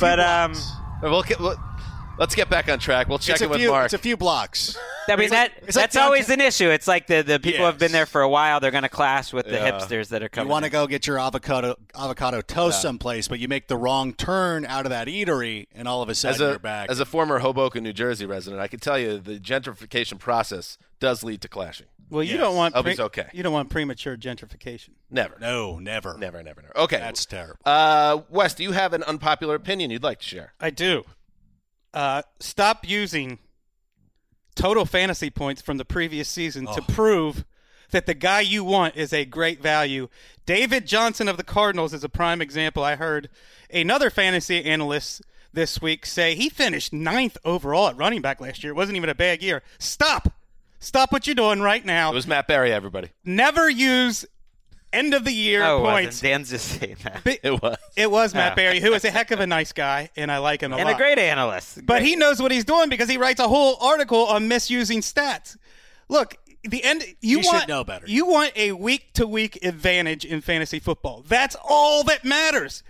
but 0.00 0.18
um, 0.18 0.54
We'll 1.02 1.24
we'll, 1.40 1.56
let's 2.18 2.34
get 2.34 2.48
back 2.48 2.68
on 2.68 2.78
track. 2.78 3.08
We'll 3.08 3.18
check 3.18 3.34
it's 3.34 3.42
in 3.42 3.48
a 3.48 3.50
with 3.50 3.58
few. 3.58 3.70
Mark. 3.70 3.86
It's 3.86 3.94
a 3.94 3.98
few 3.98 4.16
blocks. 4.16 4.78
I 5.08 5.16
mean 5.16 5.24
It's 5.24 5.32
like- 5.32 5.54
that 5.54 5.62
like 5.62 5.74
that's 5.74 5.96
always 5.96 6.28
an 6.30 6.40
issue. 6.40 6.70
It's 6.70 6.86
like 6.86 7.06
the 7.06 7.22
the 7.22 7.40
people 7.40 7.60
who 7.60 7.64
have 7.66 7.78
been 7.78 7.92
there 7.92 8.06
for 8.06 8.20
a 8.22 8.28
while. 8.28 8.60
They're 8.60 8.70
going 8.70 8.82
to 8.84 8.88
clash 8.88 9.32
with 9.32 9.46
the 9.46 9.52
Yeah. 9.54 9.70
hipsters 9.72 10.08
that 10.10 10.22
are 10.22 10.28
coming. 10.28 10.48
You 10.48 10.52
want 10.52 10.64
to 10.64 10.70
go 10.70 10.86
get 10.86 11.06
your 11.06 11.18
avocado 11.18 11.76
avocado 11.94 12.40
toast 12.40 12.80
someplace, 12.82 13.26
but 13.28 13.38
you 13.40 13.48
make 13.48 13.68
the 13.68 13.76
wrong 13.76 14.12
turn 14.14 14.64
out 14.64 14.86
of 14.86 14.90
that 14.90 15.08
eatery, 15.08 15.66
and 15.74 15.88
all 15.88 16.02
of 16.02 16.08
a 16.08 16.14
sudden 16.14 16.34
as 16.36 16.40
a 16.40 16.44
you're 16.50 16.58
back. 16.58 16.90
as 16.90 17.00
a 17.00 17.04
former 17.04 17.40
Hoboken, 17.40 17.82
New 17.82 17.92
Jersey 17.92 18.26
resident, 18.26 18.62
I 18.62 18.68
can 18.68 18.78
tell 18.80 18.98
you 18.98 19.18
the 19.18 19.38
gentrification 19.40 20.18
process 20.18 20.78
does 21.00 21.22
lead 21.24 21.40
to 21.42 21.48
clashing. 21.48 21.86
well, 22.10 22.22
you 22.22 22.32
Yes. 22.34 22.40
don't 22.40 22.56
want 22.56 22.74
Hope 22.74 22.86
he's 22.86 23.00
okay. 23.00 23.28
You 23.32 23.42
don't 23.42 23.52
want 23.54 23.70
premature 23.70 24.16
gentrification. 24.18 24.90
Never, 25.10 25.36
no, 25.40 25.78
never, 25.78 26.16
never, 26.18 26.42
never, 26.42 26.60
never. 26.62 26.76
Okay, 26.76 26.98
That's 26.98 27.24
terrible. 27.26 27.56
Uh, 27.64 28.18
Wes, 28.28 28.52
do 28.54 28.62
you 28.62 28.72
have 28.72 28.92
an 28.92 29.02
unpopular 29.02 29.54
opinion 29.54 29.90
you'd 29.90 30.02
like 30.02 30.18
to 30.20 30.26
share? 30.26 30.52
I 30.60 30.70
do. 30.70 31.04
Uh, 31.94 32.22
stop 32.38 32.86
using 32.88 33.38
total 34.54 34.84
fantasy 34.84 35.30
points 35.30 35.62
from 35.62 35.78
the 35.78 35.84
previous 35.84 36.28
season 36.28 36.66
to 36.66 36.82
prove 36.82 37.44
that 37.90 38.06
the 38.06 38.14
guy 38.14 38.40
you 38.40 38.64
want 38.64 38.96
is 38.96 39.12
a 39.12 39.24
great 39.24 39.62
value. 39.62 40.08
David 40.46 40.86
Johnson 40.86 41.28
of 41.28 41.36
the 41.36 41.44
Cardinals 41.44 41.94
is 41.94 42.04
a 42.04 42.08
prime 42.08 42.40
example. 42.42 42.82
I 42.82 42.96
heard 42.96 43.28
another 43.72 44.10
fantasy 44.10 44.64
analyst 44.64 45.22
this 45.52 45.80
week 45.80 46.06
say 46.06 46.34
he 46.34 46.48
finished 46.48 46.92
ninth 46.92 47.36
overall 47.44 47.88
at 47.88 47.96
running 47.96 48.22
back 48.22 48.40
last 48.40 48.62
year. 48.62 48.72
It 48.72 48.76
wasn't 48.76 48.96
even 48.96 49.10
a 49.10 49.14
bad 49.14 49.42
year. 49.42 49.62
Stop. 49.78 50.32
Stop 50.80 51.12
what 51.12 51.26
you're 51.26 51.34
doing 51.34 51.60
right 51.60 51.84
now. 51.84 52.10
It 52.10 52.14
was 52.14 52.26
Matt 52.26 52.48
Berry, 52.48 52.72
everybody. 52.72 53.10
Never 53.24 53.70
use 53.70 54.26
end 54.92 55.14
of 55.14 55.24
the 55.24 55.32
year 55.32 55.62
Oh, 55.64 55.78
it 55.78 55.80
wasn't. 55.82 56.04
points. 56.04 56.20
Dan's 56.20 56.50
just 56.50 56.68
saying 56.80 56.96
that. 57.04 57.24
Bi- 57.24 57.38
It 57.42 57.62
was. 57.62 57.76
It 57.96 58.10
was 58.10 58.34
Matt. 58.34 58.56
Berry, 58.56 58.80
who 58.80 58.92
is 58.92 59.04
a 59.04 59.10
heck 59.10 59.30
of 59.30 59.40
a 59.40 59.46
nice 59.46 59.72
guy, 59.72 60.10
and 60.16 60.30
I 60.30 60.38
like 60.38 60.62
him 60.62 60.72
a 60.72 60.76
lot. 60.76 60.80
and 60.80 60.88
lot. 60.90 60.94
a 60.96 60.98
great 60.98 61.18
analyst. 61.18 61.84
But 61.86 62.02
he 62.02 62.16
knows 62.16 62.40
what 62.40 62.50
he's 62.52 62.64
doing 62.64 62.88
because 62.88 63.08
he 63.08 63.16
writes 63.16 63.40
a 63.40 63.48
whole 63.48 63.76
article 63.80 64.26
on 64.26 64.48
misusing 64.48 65.00
stats. 65.00 65.56
Look, 66.08 66.36
the 66.64 66.82
end. 66.84 67.04
You 67.20 67.38
He 67.38 67.42
should 67.44 67.52
want 67.52 67.68
know 67.68 67.84
better. 67.84 68.06
You 68.06 68.26
want 68.26 68.52
a 68.56 68.72
week 68.72 69.12
to 69.14 69.26
week 69.26 69.64
advantage 69.64 70.24
in 70.24 70.40
fantasy 70.40 70.78
football. 70.78 71.24
That's 71.26 71.56
all 71.62 72.02
that 72.04 72.24
matters. 72.24 72.82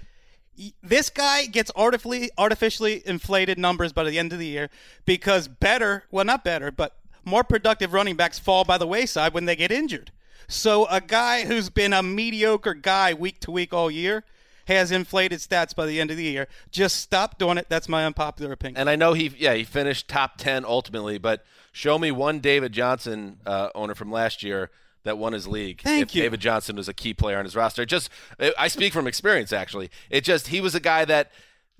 This 0.82 1.08
guy 1.08 1.46
gets 1.46 1.70
artificially 1.74 2.30
artificially 2.36 3.02
inflated 3.06 3.58
numbers 3.58 3.92
by 3.92 4.04
the 4.04 4.18
end 4.18 4.32
of 4.34 4.38
the 4.38 4.46
year 4.46 4.68
because 5.06 5.48
better, 5.48 6.04
well, 6.10 6.24
not 6.26 6.44
better, 6.44 6.70
but 6.70 6.96
more 7.24 7.42
productive 7.42 7.92
running 7.94 8.16
backs 8.16 8.38
fall 8.38 8.62
by 8.64 8.76
the 8.76 8.86
wayside 8.86 9.32
when 9.32 9.46
they 9.46 9.56
get 9.56 9.72
injured. 9.72 10.12
So 10.48 10.86
a 10.86 11.00
guy 11.00 11.44
who's 11.44 11.70
been 11.70 11.92
a 11.92 12.02
mediocre 12.02 12.74
guy 12.74 13.14
week 13.14 13.40
to 13.40 13.50
week 13.50 13.72
all 13.72 13.90
year 13.90 14.24
has 14.66 14.92
inflated 14.92 15.40
stats 15.40 15.74
by 15.74 15.86
the 15.86 16.00
end 16.00 16.10
of 16.10 16.16
the 16.16 16.24
year. 16.24 16.46
Just 16.70 17.00
stop 17.00 17.38
doing 17.38 17.58
it. 17.58 17.66
That's 17.68 17.88
my 17.88 18.06
unpopular 18.06 18.52
opinion. 18.52 18.78
And 18.78 18.88
I 18.88 18.96
know 18.96 19.12
he, 19.12 19.32
yeah, 19.36 19.54
he 19.54 19.64
finished 19.64 20.08
top 20.08 20.36
ten 20.36 20.64
ultimately, 20.64 21.18
but 21.18 21.44
show 21.72 21.98
me 21.98 22.10
one 22.10 22.38
David 22.38 22.72
Johnson 22.72 23.38
uh, 23.44 23.70
owner 23.74 23.94
from 23.94 24.12
last 24.12 24.42
year 24.42 24.70
that 25.04 25.18
won 25.18 25.32
his 25.32 25.48
league. 25.48 25.80
Thank 25.80 26.02
if 26.02 26.14
you. 26.14 26.22
David 26.22 26.38
Johnson 26.38 26.76
was 26.76 26.88
a 26.88 26.94
key 26.94 27.12
player 27.12 27.38
on 27.38 27.44
his 27.44 27.56
roster. 27.56 27.82
It 27.82 27.86
just, 27.86 28.08
I 28.56 28.68
speak 28.68 28.92
from 28.92 29.08
experience. 29.08 29.52
Actually, 29.52 29.90
it 30.10 30.22
just 30.22 30.48
he 30.48 30.60
was 30.60 30.76
a 30.76 30.80
guy 30.80 31.04
that 31.06 31.32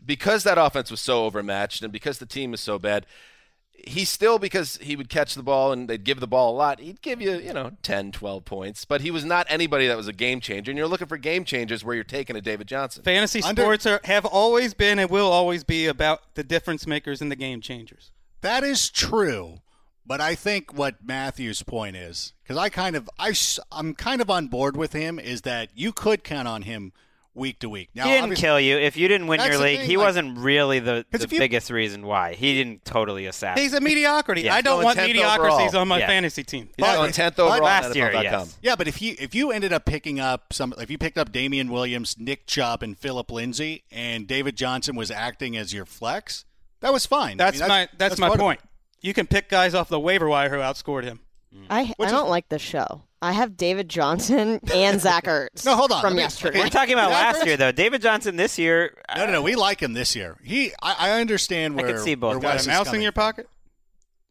because 0.05 0.43
that 0.43 0.59
offense 0.59 0.91
was 0.91 1.01
so 1.01 1.25
overmatched 1.25 1.85
and 1.85 1.93
because 1.93 2.19
the 2.19 2.27
team 2.27 2.51
was 2.51 2.61
so 2.61 2.81
bad. 2.81 3.07
He 3.85 4.05
still, 4.05 4.39
because 4.39 4.77
he 4.79 4.95
would 4.95 5.09
catch 5.09 5.35
the 5.35 5.43
ball 5.43 5.73
and 5.73 5.89
they'd 5.89 6.05
give 6.05 6.21
the 6.21 6.27
ball 6.27 6.55
a 6.55 6.57
lot, 6.57 6.79
he'd 6.81 7.03
give 7.03 7.21
you, 7.21 7.39
you 7.39 7.53
know, 7.53 7.73
10, 7.83 8.13
12 8.13 8.45
points. 8.45 8.85
But 8.85 9.01
he 9.01 9.11
was 9.11 9.25
not 9.25 9.47
anybody 9.49 9.89
that 9.89 9.97
was 9.97 10.09
a 10.09 10.13
game 10.13 10.41
changer. 10.41 10.71
And 10.71 10.79
you're 10.79 10.87
looking 10.87 11.09
for 11.09 11.17
game 11.17 11.45
changers 11.45 11.85
where 11.85 11.95
you're 11.95 12.05
taking 12.05 12.37
a 12.37 12.41
David 12.41 12.69
Johnson. 12.69 13.03
Fantasy 13.03 13.43
Under- 13.43 13.63
sports 13.63 13.87
are, 13.87 14.01
have 14.05 14.25
always 14.25 14.73
been 14.75 14.99
and 14.99 15.11
will 15.11 15.31
always 15.31 15.65
be 15.65 15.87
about 15.87 16.35
the 16.35 16.45
difference 16.45 16.87
makers 16.87 17.21
and 17.21 17.31
the 17.31 17.37
game 17.37 17.61
changers. 17.61 18.13
That 18.41 18.65
is 18.65 18.91
true, 18.91 19.61
but 20.05 20.21
I 20.21 20.35
think 20.35 20.77
what 20.77 20.97
Matthew's 21.05 21.63
point 21.63 21.97
is 21.97 22.33
because 22.43 22.57
I 22.57 22.69
kind 22.69 22.97
of 22.97 23.09
I 23.19 23.33
am 23.73 23.95
kind 23.95 24.21
of 24.21 24.29
on 24.29 24.49
board 24.49 24.77
with 24.77 24.93
him 24.93 25.21
is 25.21 25.43
that 25.43 25.71
you 25.75 25.93
could 25.93 26.25
count 26.25 26.49
on 26.49 26.63
him 26.63 26.93
week 27.35 27.59
to 27.61 27.69
week. 27.69 27.89
Now, 27.95 28.05
he 28.05 28.13
didn't 28.13 28.35
kill 28.35 28.61
you. 28.61 28.77
If 28.79 28.97
you 28.97 29.09
didn't 29.09 29.27
win 29.27 29.41
your 29.41 29.57
league, 29.59 29.79
thing, 29.81 29.89
he 29.89 29.97
like- 29.97 30.07
wasn't 30.07 30.39
really 30.39 30.81
the, 30.81 31.05
'Cause 31.11 31.23
the 31.23 31.29
you- 31.35 31.39
biggest 31.41 31.71
reason 31.71 32.07
why. 32.07 32.35
He 32.35 32.55
didn't 32.55 32.85
totally 32.85 33.25
assassinate. 33.27 33.63
He's 33.63 33.73
a 33.73 33.81
mediocrity. 33.81 34.43
Yeah. 34.43 34.55
I 34.55 34.61
don't 34.61 34.85
want 34.85 34.99
10th 34.99 35.07
mediocrities 35.07 35.69
overall. 35.69 35.81
on 35.83 35.89
my 35.89 35.99
Yeah. 36.01 36.07
fantasy 36.09 36.45
team. 36.45 36.67
He's 36.67 36.75
But- 36.85 36.97
going 36.97 37.13
10th 37.13 37.39
overall 37.39 37.57
on 37.57 37.63
Last 37.63 37.97
year, 37.97 38.13
yes. 38.13 38.59
Yeah, 38.61 38.77
but 38.77 38.87
if 38.89 39.01
you 39.01 39.17
if 39.19 39.35
you 39.35 39.51
ended 39.51 39.73
up 39.73 39.85
picking 39.87 40.21
up 40.21 40.53
some, 40.53 40.75
if 40.79 40.91
you 40.91 40.99
picked 40.99 41.17
up 41.17 41.33
Damien 41.33 41.71
Williams, 41.71 42.17
Nick 42.19 42.47
Chubb, 42.47 42.83
and 42.83 42.99
Phillip 42.99 43.31
Lindsay, 43.31 43.85
and 43.91 44.27
David 44.27 44.57
Johnson 44.57 44.95
was 44.95 45.11
acting 45.11 45.57
as 45.57 45.73
your 45.73 45.87
flex, 45.87 46.45
that 46.81 46.93
was 46.93 47.07
fine. 47.07 47.41
I 47.41 47.45
That's, 47.45 47.61
mean, 47.61 47.69
my 47.69 47.89
that's, 47.97 48.19
my 48.19 48.27
part 48.29 48.39
of 48.39 48.41
it. 48.41 48.45
point. 48.45 48.61
You 49.01 49.15
can 49.15 49.27
pick 49.27 49.49
guys 49.49 49.75
off 49.75 49.89
the 49.89 49.99
waiver 49.99 50.29
wire 50.29 50.51
who 50.51 50.57
outscored 50.57 51.05
him. 51.05 51.21
I, 51.71 51.93
I 52.01 52.11
don't 52.11 52.29
like 52.29 52.49
this 52.49 52.63
show. 52.63 53.03
I 53.21 53.33
have 53.33 53.57
David 53.57 53.89
Johnson 53.89 54.59
and 54.75 55.01
Zach 55.01 55.25
Ertz. 55.25 55.65
No, 55.65 55.77
hold 55.77 55.93
on. 55.93 56.01
From 56.01 56.17
me- 56.17 56.23
yesterday. 56.23 56.59
We're 56.59 56.69
talking 56.69 56.95
about 56.95 57.11
last 57.11 57.47
year, 57.47 57.57
though. 57.57 57.71
David 57.73 58.03
Johnson 58.03 58.37
this 58.37 58.59
year. 58.59 58.97
No, 59.17 59.27
no, 59.27 59.33
no. 59.33 59.43
We 59.43 59.55
like 59.55 59.81
him 59.81 59.93
this 59.93 60.17
year. 60.17 60.37
He, 60.43 60.73
I, 60.83 60.97
I 61.11 61.21
understand 61.21 61.77
where. 61.77 61.85
I 61.85 61.89
where. 61.89 61.97
could 61.99 62.05
see 62.05 62.15
both. 62.15 62.43
Got 62.43 62.55
a 62.57 62.59
is 62.59 62.67
mouse 62.67 62.93
in 62.93 63.01
your 63.01 63.13
pocket? 63.13 63.49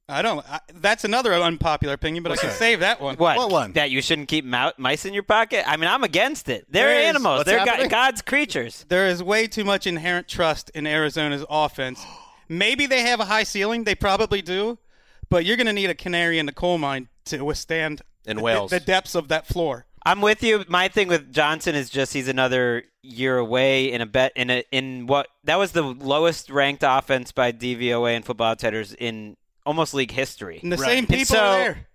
I 0.09 0.21
don't. 0.21 0.45
I, 0.49 0.59
that's 0.73 1.05
another 1.05 1.33
unpopular 1.33 1.93
opinion, 1.93 2.21
but 2.23 2.33
I 2.33 2.35
can 2.35 2.49
Okay. 2.49 2.57
save 2.57 2.79
that 2.81 2.99
one. 2.99 3.15
What? 3.15 3.37
What 3.37 3.49
one? 3.49 3.71
That 3.73 3.91
you 3.91 4.01
shouldn't 4.01 4.27
keep 4.27 4.43
mou- 4.43 4.71
mice 4.77 5.05
in 5.05 5.13
your 5.13 5.23
pocket? 5.23 5.63
I 5.65 5.77
mean, 5.77 5.89
I'm 5.89 6.03
against 6.03 6.49
it. 6.49 6.65
They're 6.69 6.87
There 6.89 6.99
is- 6.99 7.05
animals. 7.07 7.37
What's 7.39 7.49
They're 7.49 7.59
go- 7.63 7.71
happening? 7.71 7.89
God's 7.89 8.21
creatures. 8.21 8.85
There 8.89 9.07
is 9.07 9.23
way 9.23 9.47
too 9.47 9.63
much 9.63 9.87
inherent 9.87 10.27
trust 10.27 10.69
in 10.75 10.85
Arizona's 10.85 11.45
offense. 11.49 12.03
Maybe 12.49 12.87
they 12.87 13.03
have 13.03 13.21
a 13.21 13.25
high 13.25 13.43
ceiling. 13.43 13.85
They 13.85 13.95
probably 13.95 14.41
do. 14.41 14.77
But 15.31 15.45
you're 15.45 15.55
going 15.57 15.65
to 15.67 15.73
need 15.73 15.89
a 15.89 15.95
canary 15.95 16.37
in 16.37 16.45
the 16.45 16.51
coal 16.51 16.77
mine 16.77 17.07
to 17.25 17.43
withstand 17.43 18.01
In 18.25 18.37
the- 18.37 18.43
Wales. 18.43 18.69
the 18.69 18.79
depths 18.81 19.15
of 19.15 19.29
that 19.29 19.47
floor. 19.47 19.85
I'm 20.05 20.19
with 20.21 20.43
you. 20.43 20.65
My 20.67 20.87
thing 20.89 21.07
with 21.07 21.31
Johnson 21.31 21.73
is 21.73 21.89
just 21.89 22.13
he's 22.13 22.27
another 22.27 22.83
year 23.01 23.37
away 23.37 23.91
in 23.91 24.01
a 24.01 24.05
bet 24.05 24.31
in 24.35 24.49
a 24.49 24.63
in 24.71 25.05
what 25.07 25.27
that 25.43 25.57
was 25.57 25.71
the 25.71 25.83
lowest 25.83 26.49
ranked 26.49 26.83
offense 26.85 27.31
by 27.31 27.51
DVOA 27.51 28.15
and 28.15 28.25
Football 28.25 28.51
Outsiders 28.51 28.93
in 28.93 29.37
almost 29.65 29.93
league 29.93 30.11
history. 30.11 30.59
And 30.61 30.71
the 30.71 30.77
Right. 30.77 30.87
same 30.89 30.97
And 30.99 31.07
people 31.09 31.35
so- 31.35 31.39
are 31.39 31.57
there. 31.57 31.87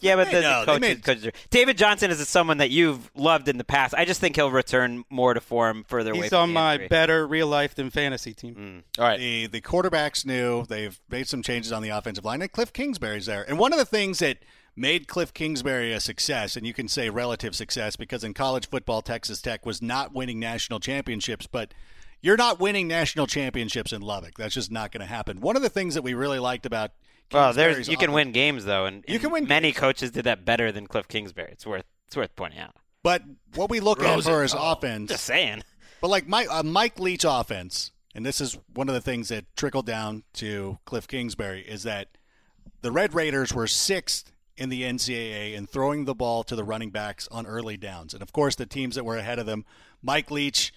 Yeah, 0.00 0.16
but 0.16 0.26
They 0.26 0.34
the, 0.34 0.40
know. 0.42 0.60
the 0.60 0.66
coaches, 0.66 0.80
made- 0.80 1.02
coaches 1.04 1.26
are- 1.26 1.32
David 1.50 1.78
Johnson 1.78 2.10
is 2.10 2.28
someone 2.28 2.58
that 2.58 2.70
you've 2.70 3.10
loved 3.14 3.48
in 3.48 3.56
the 3.58 3.64
past. 3.64 3.94
I 3.96 4.04
just 4.04 4.20
think 4.20 4.36
he'll 4.36 4.50
return 4.50 5.04
more 5.08 5.32
to 5.34 5.40
form 5.40 5.84
further 5.88 6.10
away. 6.12 6.22
He's 6.22 6.32
on 6.32 6.48
the 6.50 6.54
my 6.54 6.72
injury. 6.74 6.88
better 6.88 7.26
real 7.26 7.46
life 7.46 7.74
than 7.74 7.90
fantasy 7.90 8.34
team. 8.34 8.84
Mm. 8.98 9.00
All 9.00 9.08
right. 9.08 9.18
The 9.18 9.46
the 9.46 9.60
quarterbacks 9.60 10.26
new. 10.26 10.64
they've 10.66 11.00
made 11.08 11.26
some 11.28 11.42
changes 11.42 11.72
on 11.72 11.82
the 11.82 11.88
offensive 11.90 12.24
line, 12.24 12.42
and 12.42 12.50
Cliff 12.52 12.72
Kingsbury's 12.72 13.26
there. 13.26 13.42
And 13.48 13.58
one 13.58 13.72
of 13.72 13.78
the 13.78 13.84
things 13.84 14.18
that 14.18 14.38
made 14.76 15.06
Cliff 15.06 15.32
Kingsbury 15.32 15.92
a 15.92 16.00
success, 16.00 16.56
and 16.56 16.66
you 16.66 16.74
can 16.74 16.88
say 16.88 17.08
relative 17.08 17.54
success, 17.54 17.94
because 17.96 18.24
in 18.24 18.34
college 18.34 18.68
football, 18.68 19.02
Texas 19.02 19.40
Tech 19.40 19.64
was 19.64 19.80
not 19.80 20.12
winning 20.12 20.40
national 20.40 20.80
championships, 20.80 21.46
but 21.46 21.72
you're 22.20 22.36
not 22.36 22.58
winning 22.58 22.88
national 22.88 23.26
championships 23.28 23.92
in 23.92 24.02
Lubbock. 24.02 24.36
That's 24.36 24.54
just 24.54 24.72
not 24.72 24.90
going 24.90 25.02
to 25.02 25.06
happen. 25.06 25.40
One 25.40 25.54
of 25.56 25.62
the 25.62 25.68
things 25.68 25.94
that 25.94 26.02
we 26.02 26.12
really 26.14 26.38
liked 26.40 26.66
about 26.66 26.90
Well, 27.32 27.52
there's 27.52 27.76
Kingsbury's 27.76 27.88
you 27.88 27.96
can 27.96 28.04
offense- 28.10 28.14
win 28.14 28.32
games 28.32 28.64
though, 28.64 28.86
and, 28.86 29.04
You 29.08 29.18
can 29.18 29.30
win 29.30 29.46
Many 29.46 29.68
games. 29.68 29.78
coaches 29.78 30.10
did 30.12 30.24
that 30.24 30.44
better 30.44 30.70
than 30.70 30.86
Cliff 30.86 31.08
Kingsbury. 31.08 31.50
It's 31.52 31.66
worth 31.66 31.84
it's 32.06 32.16
worth 32.16 32.34
pointing 32.36 32.60
out. 32.60 32.76
But 33.02 33.22
what 33.54 33.70
we 33.70 33.80
look 33.80 34.02
at 34.02 34.22
for 34.22 34.42
his 34.42 34.54
offense, 34.56 35.10
Just 35.10 35.24
saying. 35.24 35.62
But 36.00 36.08
like 36.08 36.26
Mike, 36.28 36.48
uh, 36.50 36.62
Mike 36.62 36.98
Leach 37.00 37.24
offense, 37.26 37.90
and 38.14 38.24
this 38.24 38.40
is 38.40 38.58
one 38.74 38.88
of 38.88 38.94
the 38.94 39.00
things 39.00 39.28
that 39.28 39.44
trickled 39.56 39.86
down 39.86 40.22
to 40.34 40.78
Cliff 40.84 41.08
Kingsbury, 41.08 41.62
is 41.62 41.82
that 41.84 42.08
the 42.82 42.92
Red 42.92 43.14
Raiders 43.14 43.52
were 43.52 43.66
sixth 43.66 44.30
in 44.56 44.68
the 44.68 44.82
NCAA 44.84 45.54
in 45.54 45.66
throwing 45.66 46.04
the 46.04 46.14
ball 46.14 46.44
to 46.44 46.54
the 46.54 46.62
running 46.62 46.90
backs 46.90 47.26
on 47.32 47.46
early 47.46 47.76
downs. 47.76 48.12
And 48.14 48.22
of 48.22 48.32
course, 48.32 48.54
the 48.54 48.66
teams 48.66 48.94
that 48.94 49.04
were 49.04 49.16
ahead 49.16 49.38
of 49.38 49.46
them, 49.46 49.64
Mike 50.02 50.30
Leach 50.30 50.72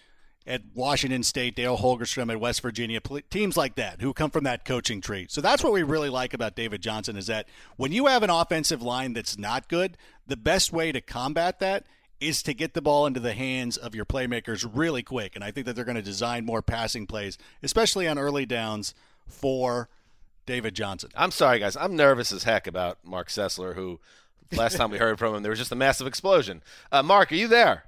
at 0.47 0.61
Washington 0.73 1.23
State, 1.23 1.55
Dale 1.55 1.77
Holgorsen 1.77 2.31
at 2.31 2.39
West 2.39 2.61
Virginia, 2.61 3.01
teams 3.29 3.57
like 3.57 3.75
that 3.75 4.01
who 4.01 4.13
come 4.13 4.31
from 4.31 4.45
that 4.45 4.65
coaching 4.65 5.01
tree. 5.01 5.27
So 5.29 5.41
that's 5.41 5.63
what 5.63 5.73
we 5.73 5.83
really 5.83 6.09
like 6.09 6.33
about 6.33 6.55
David 6.55 6.81
Johnson 6.81 7.17
is 7.17 7.27
that 7.27 7.47
when 7.75 7.91
you 7.91 8.07
have 8.07 8.23
an 8.23 8.29
offensive 8.29 8.81
line 8.81 9.13
that's 9.13 9.37
not 9.37 9.67
good, 9.67 9.97
the 10.25 10.37
best 10.37 10.71
way 10.71 10.91
to 10.91 11.01
combat 11.01 11.59
that 11.59 11.85
is 12.19 12.41
to 12.43 12.53
get 12.53 12.73
the 12.73 12.81
ball 12.81 13.05
into 13.05 13.19
the 13.19 13.33
hands 13.33 13.77
of 13.77 13.93
your 13.93 14.05
playmakers 14.05 14.67
really 14.71 15.03
quick. 15.03 15.35
And 15.35 15.43
I 15.43 15.51
think 15.51 15.65
that 15.65 15.75
they're 15.75 15.85
going 15.85 15.95
to 15.95 16.01
design 16.01 16.45
more 16.45 16.61
passing 16.61 17.05
plays, 17.05 17.37
especially 17.61 18.07
on 18.07 18.17
early 18.17 18.45
downs 18.45 18.95
for 19.27 19.89
David 20.45 20.73
Johnson. 20.73 21.11
I'm 21.15 21.31
sorry, 21.31 21.59
guys. 21.59 21.75
I'm 21.75 21.95
nervous 21.95 22.31
as 22.31 22.43
heck 22.43 22.65
about 22.65 22.99
Mark 23.03 23.27
Sessler, 23.27 23.75
who 23.75 23.99
last 24.53 24.77
time 24.77 24.89
we 24.89 24.97
heard 24.97 25.19
from 25.19 25.35
him, 25.35 25.43
there 25.43 25.49
was 25.51 25.59
just 25.59 25.71
a 25.71 25.75
massive 25.75 26.07
explosion. 26.07 26.63
Uh, 26.91 27.03
Mark, 27.03 27.31
are 27.31 27.35
you 27.35 27.47
there? 27.47 27.83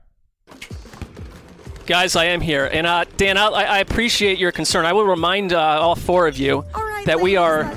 Guys, 1.89 2.15
I 2.15 2.25
am 2.25 2.39
here. 2.39 2.69
And 2.71 2.85
uh, 2.85 3.05
Dan, 3.17 3.35
I, 3.35 3.47
I 3.47 3.79
appreciate 3.79 4.37
your 4.37 4.51
concern. 4.51 4.85
I 4.85 4.93
will 4.93 5.05
remind 5.05 5.53
uh, 5.53 5.59
all 5.59 5.95
four 5.95 6.27
of 6.27 6.37
you 6.37 6.63
that 7.05 7.19
we 7.19 7.35
are. 7.35 7.75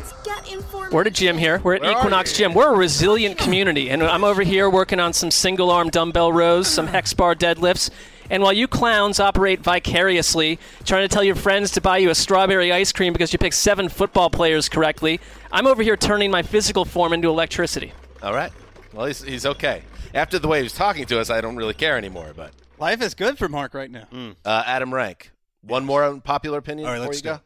We're 0.91 1.01
at 1.01 1.07
a 1.07 1.11
gym 1.11 1.39
here. 1.39 1.63
We're 1.65 1.77
at 1.77 1.81
Where 1.81 1.93
Equinox? 1.93 2.37
Gym. 2.37 2.53
We're 2.53 2.75
a 2.75 2.77
resilient 2.77 3.39
community. 3.39 3.89
And 3.89 4.03
I'm 4.03 4.23
over 4.23 4.43
here 4.43 4.69
working 4.69 5.01
on 5.01 5.15
some 5.15 5.31
single 5.31 5.71
arm 5.71 5.89
dumbbell 5.89 6.31
rows, 6.31 6.69
some 6.69 6.89
hex 6.89 7.15
bar 7.15 7.35
deadlifts. 7.35 7.89
And 8.29 8.43
while 8.43 8.53
you 8.53 8.69
clowns 8.69 9.19
operate 9.19 9.61
vicariously, 9.61 10.59
trying 10.85 11.09
to 11.09 11.13
tell 11.13 11.25
your 11.25 11.35
friends 11.35 11.71
to 11.71 11.81
buy 11.81 11.97
you 11.97 12.11
a 12.11 12.15
strawberry 12.15 12.71
ice 12.71 12.93
cream 12.93 13.15
because 13.15 13.33
you 13.33 13.39
picked 13.39 13.55
seven 13.55 13.89
football 13.89 14.29
players 14.29 14.69
correctly, 14.69 15.21
I'm 15.51 15.67
over 15.67 15.83
here 15.83 15.97
turning 15.97 16.31
my 16.31 16.43
physical 16.43 16.85
form 16.85 17.15
into 17.15 17.31
electricity. 17.31 17.95
All 18.23 18.35
right. 18.35 18.53
Well, 18.93 19.07
he's, 19.07 19.23
he's 19.23 19.47
okay. 19.47 19.85
After 20.13 20.39
the 20.39 20.49
way 20.49 20.59
he 20.59 20.65
was 20.65 20.75
talking 20.75 21.07
to 21.07 21.19
us, 21.19 21.31
I 21.31 21.41
don't 21.41 21.57
really 21.57 21.73
care 21.73 21.97
anymore. 21.97 22.35
But 22.37 22.53
Life 22.83 23.01
is 23.01 23.15
good 23.15 23.39
for 23.39 23.49
Mark 23.49 23.75
right 23.75 23.91
now. 23.91 24.07
uh, 24.45 24.63
Adam 24.67 24.93
Rank, 24.93 25.31
one 25.63 25.85
more 25.85 26.05
unpopular 26.05 26.59
opinion 26.59 26.87
All 26.87 26.93
right, 26.93 26.99
before 26.99 27.13
let's 27.13 27.19
you 27.19 27.31
go. 27.31 27.35
it. 27.37 27.41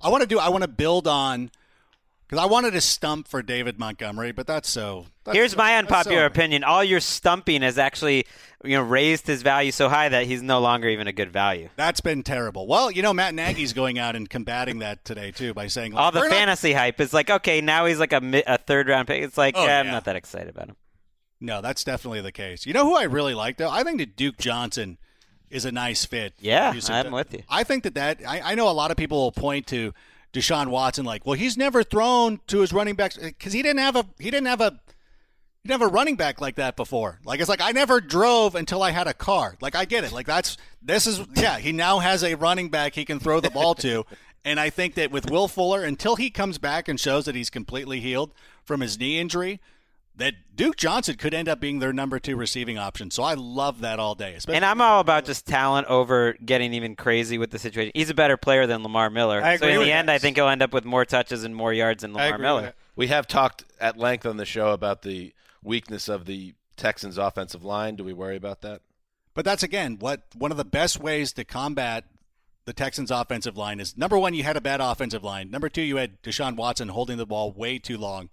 I 0.00 0.08
want 0.10 0.22
to 0.22 0.28
do. 0.28 0.38
I 0.38 0.48
want 0.48 0.62
to 0.62 0.68
build 0.68 1.08
on 1.08 1.50
because 2.28 2.40
I 2.40 2.46
wanted 2.46 2.70
to 2.74 2.80
stump 2.80 3.26
for 3.26 3.42
David 3.42 3.80
Montgomery, 3.80 4.30
but 4.30 4.46
that's 4.46 4.70
so. 4.70 5.06
That's 5.24 5.36
Here's 5.36 5.50
so- 5.52 5.56
my 5.58 5.76
unpopular 5.76 6.20
so- 6.22 6.26
opinion. 6.26 6.62
All 6.62 6.84
your 6.84 7.00
stumping 7.00 7.62
has 7.62 7.78
actually, 7.78 8.26
you 8.64 8.76
know, 8.76 8.82
raised 8.84 9.26
his 9.26 9.42
value 9.42 9.72
so 9.72 9.88
high 9.88 10.08
that 10.08 10.26
he's 10.26 10.40
no 10.40 10.60
longer 10.60 10.88
even 10.88 11.08
a 11.08 11.12
good 11.12 11.32
value. 11.32 11.68
That's 11.74 12.00
been 12.00 12.22
terrible. 12.22 12.68
Well, 12.68 12.92
you 12.92 13.02
know, 13.02 13.12
Matt 13.12 13.34
Nagy's 13.34 13.72
going 13.72 13.98
out 13.98 14.14
and 14.14 14.30
combating 14.30 14.78
that 14.78 15.04
today 15.04 15.32
too 15.32 15.52
by 15.52 15.66
saying 15.66 15.92
like, 15.94 16.00
All 16.00 16.12
the 16.12 16.20
"We're 16.20 16.28
not- 16.28 16.34
fantasy 16.36 16.72
hype 16.74 17.00
is 17.00 17.12
like, 17.12 17.28
okay, 17.28 17.60
now 17.60 17.86
he's 17.86 17.98
like 17.98 18.12
a, 18.12 18.20
mi- 18.20 18.44
a 18.46 18.56
third 18.56 18.88
round 18.88 19.08
pick. 19.08 19.20
It's 19.24 19.36
like, 19.36 19.56
Oh, 19.58 19.66
eh, 19.66 19.80
I'm 19.80 19.88
not 19.88 20.04
that 20.04 20.14
excited 20.14 20.48
about 20.48 20.68
him. 20.68 20.76
No, 21.40 21.60
that's 21.62 21.84
definitely 21.84 22.20
the 22.20 22.32
case. 22.32 22.66
You 22.66 22.72
know 22.72 22.84
who 22.84 22.96
I 22.96 23.04
really 23.04 23.34
like 23.34 23.56
though? 23.56 23.70
I 23.70 23.82
think 23.82 23.98
that 23.98 24.16
Duke 24.16 24.36
Johnson 24.38 24.98
is 25.48 25.64
a 25.64 25.72
nice 25.72 26.04
fit. 26.04 26.34
Yeah, 26.38 26.72
I'm 26.88 27.12
with 27.12 27.32
you. 27.32 27.42
I 27.48 27.64
think 27.64 27.84
that 27.84 27.94
that 27.94 28.20
I, 28.26 28.52
I 28.52 28.54
know 28.54 28.68
a 28.68 28.72
lot 28.72 28.90
of 28.90 28.96
people 28.96 29.18
will 29.18 29.32
point 29.32 29.66
to 29.68 29.92
Deshaun 30.32 30.68
Watson 30.68 31.04
like, 31.04 31.26
well, 31.26 31.34
he's 31.34 31.56
never 31.56 31.82
thrown 31.82 32.40
to 32.46 32.60
his 32.60 32.72
running 32.72 32.94
backs 32.94 33.16
because 33.16 33.52
he 33.52 33.62
didn't 33.62 33.80
have 33.80 33.96
a 33.96 34.06
he 34.18 34.30
didn't 34.30 34.46
have 34.46 34.60
a 34.60 34.78
he 35.62 35.68
didn't 35.68 35.80
have 35.80 35.90
a 35.90 35.92
running 35.92 36.16
back 36.16 36.40
like 36.40 36.56
that 36.56 36.76
before. 36.76 37.20
Like 37.24 37.40
it's 37.40 37.48
like 37.48 37.60
I 37.60 37.72
never 37.72 38.00
drove 38.00 38.54
until 38.54 38.82
I 38.82 38.90
had 38.90 39.06
a 39.06 39.14
car. 39.14 39.56
Like 39.60 39.74
I 39.74 39.84
get 39.84 40.04
it. 40.04 40.12
Like 40.12 40.26
that's 40.26 40.56
this 40.82 41.06
is 41.06 41.20
yeah. 41.34 41.58
He 41.58 41.72
now 41.72 41.98
has 41.98 42.22
a 42.22 42.34
running 42.34 42.68
back 42.68 42.94
he 42.94 43.04
can 43.04 43.18
throw 43.18 43.40
the 43.40 43.50
ball 43.50 43.74
to, 43.76 44.04
and 44.44 44.60
I 44.60 44.70
think 44.70 44.94
that 44.94 45.10
with 45.10 45.30
Will 45.30 45.48
Fuller 45.48 45.82
until 45.82 46.16
he 46.16 46.30
comes 46.30 46.58
back 46.58 46.86
and 46.86 47.00
shows 47.00 47.24
that 47.24 47.34
he's 47.34 47.50
completely 47.50 48.00
healed 48.00 48.32
from 48.64 48.80
his 48.80 48.98
knee 48.98 49.18
injury. 49.18 49.60
That 50.20 50.34
Duke 50.54 50.76
Johnson 50.76 51.16
could 51.16 51.32
end 51.32 51.48
up 51.48 51.60
being 51.60 51.78
their 51.78 51.92
number 51.92 52.18
two 52.18 52.36
receiving 52.36 52.76
option. 52.76 53.10
So 53.10 53.22
I 53.22 53.34
love 53.34 53.80
that 53.80 53.98
all 53.98 54.14
day. 54.14 54.36
And 54.48 54.64
I'm 54.64 54.80
all 54.80 55.00
about 55.00 55.24
just 55.24 55.46
talent 55.46 55.86
over 55.88 56.34
getting 56.44 56.74
even 56.74 56.94
crazy 56.94 57.38
with 57.38 57.50
the 57.50 57.58
situation. 57.58 57.92
He's 57.94 58.10
a 58.10 58.14
better 58.14 58.36
player 58.36 58.66
than 58.66 58.82
Lamar 58.82 59.08
Miller. 59.08 59.42
I 59.42 59.56
so 59.56 59.66
in 59.66 59.80
the 59.80 59.90
end, 59.90 60.08
that. 60.08 60.14
I 60.14 60.18
think 60.18 60.36
he'll 60.36 60.48
end 60.48 60.62
up 60.62 60.74
with 60.74 60.84
more 60.84 61.06
touches 61.06 61.42
and 61.42 61.56
more 61.56 61.72
yards 61.72 62.02
than 62.02 62.12
Lamar 62.12 62.38
Miller. 62.38 62.74
We 62.96 63.06
have 63.06 63.26
talked 63.26 63.64
at 63.80 63.96
length 63.96 64.26
on 64.26 64.36
the 64.36 64.44
show 64.44 64.72
about 64.72 65.02
the 65.02 65.32
weakness 65.62 66.08
of 66.08 66.26
the 66.26 66.54
Texans' 66.76 67.16
offensive 67.16 67.64
line. 67.64 67.96
Do 67.96 68.04
we 68.04 68.12
worry 68.12 68.36
about 68.36 68.60
that? 68.60 68.82
But 69.32 69.46
that's 69.46 69.62
again 69.62 69.96
what 70.00 70.24
one 70.34 70.50
of 70.50 70.58
the 70.58 70.64
best 70.64 71.00
ways 71.00 71.32
to 71.34 71.44
combat 71.44 72.04
the 72.66 72.72
Texans' 72.74 73.10
offensive 73.10 73.56
line 73.56 73.80
is 73.80 73.96
number 73.96 74.18
one, 74.18 74.34
you 74.34 74.42
had 74.42 74.56
a 74.56 74.60
bad 74.60 74.80
offensive 74.80 75.24
line. 75.24 75.50
Number 75.50 75.68
two, 75.68 75.82
you 75.82 75.96
had 75.96 76.22
Deshaun 76.22 76.56
Watson 76.56 76.88
holding 76.88 77.16
the 77.16 77.26
ball 77.26 77.52
way 77.52 77.78
too 77.78 77.96
long. 77.96 78.28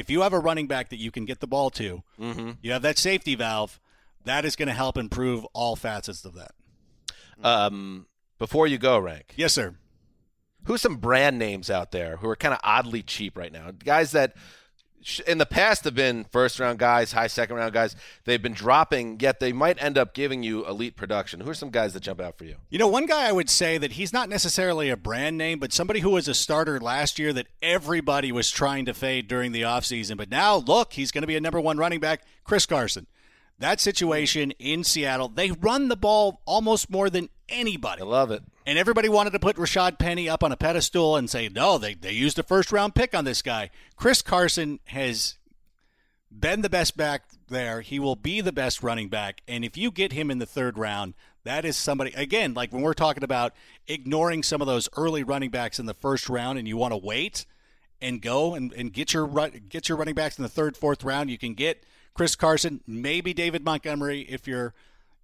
If 0.00 0.10
you 0.10 0.22
have 0.22 0.32
a 0.32 0.38
running 0.38 0.66
back 0.66 0.88
that 0.88 0.96
you 0.98 1.10
can 1.10 1.24
get 1.26 1.40
the 1.40 1.46
ball 1.46 1.70
to, 1.70 2.02
Mm-hmm. 2.18 2.50
you 2.62 2.72
have 2.72 2.82
that 2.82 2.98
safety 2.98 3.34
valve. 3.34 3.78
That 4.24 4.44
is 4.44 4.56
going 4.56 4.68
to 4.68 4.74
help 4.74 4.96
improve 4.98 5.44
all 5.54 5.76
facets 5.76 6.24
of 6.24 6.34
that. 6.34 6.52
Um, 7.42 8.06
before 8.38 8.66
you 8.66 8.76
go, 8.78 8.98
rank. 8.98 9.32
Yes, 9.36 9.52
sir. 9.54 9.76
Who's 10.64 10.82
some 10.82 10.96
brand 10.96 11.38
names 11.38 11.70
out 11.70 11.90
there 11.90 12.18
who 12.18 12.28
are 12.28 12.36
kind 12.36 12.52
of 12.52 12.60
oddly 12.62 13.02
cheap 13.02 13.36
right 13.38 13.52
now? 13.52 13.70
Guys 13.70 14.12
that 14.12 14.34
in 15.26 15.38
the 15.38 15.46
past 15.46 15.84
have 15.84 15.94
been 15.94 16.24
first 16.24 16.60
round 16.60 16.78
guys, 16.78 17.12
high 17.12 17.26
second 17.26 17.56
round 17.56 17.72
guys. 17.72 17.96
They've 18.24 18.42
been 18.42 18.52
dropping, 18.52 19.18
yet 19.20 19.40
they 19.40 19.52
might 19.52 19.82
end 19.82 19.96
up 19.96 20.14
giving 20.14 20.42
you 20.42 20.66
elite 20.66 20.96
production. 20.96 21.40
Who 21.40 21.50
are 21.50 21.54
some 21.54 21.70
guys 21.70 21.94
that 21.94 22.00
jump 22.00 22.20
out 22.20 22.36
for 22.36 22.44
you? 22.44 22.56
You 22.68 22.78
know, 22.78 22.88
one 22.88 23.06
guy 23.06 23.28
I 23.28 23.32
would 23.32 23.48
say 23.50 23.78
that 23.78 23.92
he's 23.92 24.12
not 24.12 24.28
necessarily 24.28 24.90
a 24.90 24.96
brand 24.96 25.38
name, 25.38 25.58
but 25.58 25.72
somebody 25.72 26.00
who 26.00 26.10
was 26.10 26.28
a 26.28 26.34
starter 26.34 26.78
last 26.80 27.18
year 27.18 27.32
that 27.32 27.46
everybody 27.62 28.30
was 28.32 28.50
trying 28.50 28.84
to 28.86 28.94
fade 28.94 29.28
during 29.28 29.52
the 29.52 29.62
offseason. 29.62 30.16
But 30.16 30.30
now, 30.30 30.56
look, 30.56 30.92
he's 30.92 31.10
going 31.10 31.22
to 31.22 31.28
be 31.28 31.36
a 31.36 31.40
number 31.40 31.60
one 31.60 31.78
running 31.78 32.00
back, 32.00 32.22
Chris 32.44 32.66
Carson. 32.66 33.06
That 33.58 33.78
situation 33.78 34.52
in 34.52 34.84
Seattle, 34.84 35.28
they 35.28 35.50
run 35.50 35.88
the 35.88 35.96
ball 35.96 36.40
almost 36.46 36.90
more 36.90 37.10
than 37.10 37.28
anybody. 37.50 38.02
I 38.02 38.04
love 38.04 38.30
it. 38.30 38.42
And 38.66 38.78
everybody 38.78 39.08
wanted 39.08 39.32
to 39.32 39.38
put 39.38 39.56
Rashad 39.56 39.98
Penny 39.98 40.28
up 40.28 40.44
on 40.44 40.52
a 40.52 40.56
pedestal 40.56 41.16
and 41.16 41.28
say, 41.28 41.48
no, 41.48 41.78
they, 41.78 41.94
they 41.94 42.12
used 42.12 42.38
a 42.38 42.42
first 42.42 42.72
round 42.72 42.94
pick 42.94 43.14
on 43.14 43.24
this 43.24 43.42
guy. 43.42 43.70
Chris 43.96 44.22
Carson 44.22 44.80
has 44.86 45.36
been 46.30 46.62
the 46.62 46.70
best 46.70 46.96
back 46.96 47.24
there. 47.48 47.80
He 47.80 47.98
will 47.98 48.16
be 48.16 48.40
the 48.40 48.52
best 48.52 48.82
running 48.82 49.08
back. 49.08 49.42
And 49.48 49.64
if 49.64 49.76
you 49.76 49.90
get 49.90 50.12
him 50.12 50.30
in 50.30 50.38
the 50.38 50.46
third 50.46 50.78
round, 50.78 51.14
that 51.44 51.64
is 51.64 51.76
somebody, 51.76 52.12
again, 52.12 52.54
like 52.54 52.72
when 52.72 52.82
we're 52.82 52.94
talking 52.94 53.24
about 53.24 53.54
ignoring 53.88 54.42
some 54.42 54.60
of 54.60 54.66
those 54.66 54.88
early 54.96 55.22
running 55.22 55.50
backs 55.50 55.78
in 55.78 55.86
the 55.86 55.94
first 55.94 56.28
round 56.28 56.58
and 56.58 56.68
you 56.68 56.76
want 56.76 56.92
to 56.92 56.98
wait 56.98 57.46
and 58.00 58.22
go 58.22 58.54
and, 58.54 58.72
and 58.74 58.92
get 58.92 59.12
your 59.12 59.28
get 59.68 59.88
your 59.88 59.98
running 59.98 60.14
backs 60.14 60.38
in 60.38 60.42
the 60.42 60.48
third, 60.48 60.76
fourth 60.76 61.02
round, 61.02 61.30
you 61.30 61.38
can 61.38 61.54
get 61.54 61.82
Chris 62.14 62.36
Carson, 62.36 62.80
maybe 62.86 63.32
David 63.32 63.64
Montgomery 63.64 64.22
if 64.22 64.46
you're 64.46 64.74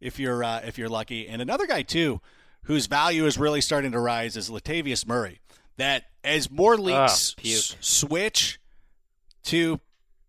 if 0.00 0.18
you're 0.18 0.42
uh, 0.44 0.60
if 0.64 0.78
you're 0.78 0.88
lucky. 0.88 1.28
And 1.28 1.40
another 1.42 1.66
guy 1.66 1.82
too, 1.82 2.20
whose 2.64 2.86
value 2.86 3.26
is 3.26 3.38
really 3.38 3.60
starting 3.60 3.92
to 3.92 4.00
rise, 4.00 4.36
is 4.36 4.50
Latavius 4.50 5.06
Murray. 5.06 5.40
That 5.78 6.04
as 6.24 6.50
more 6.50 6.76
leagues 6.76 7.34
Oh, 7.38 7.48
s- 7.48 7.76
switch 7.80 8.58
to 9.44 9.80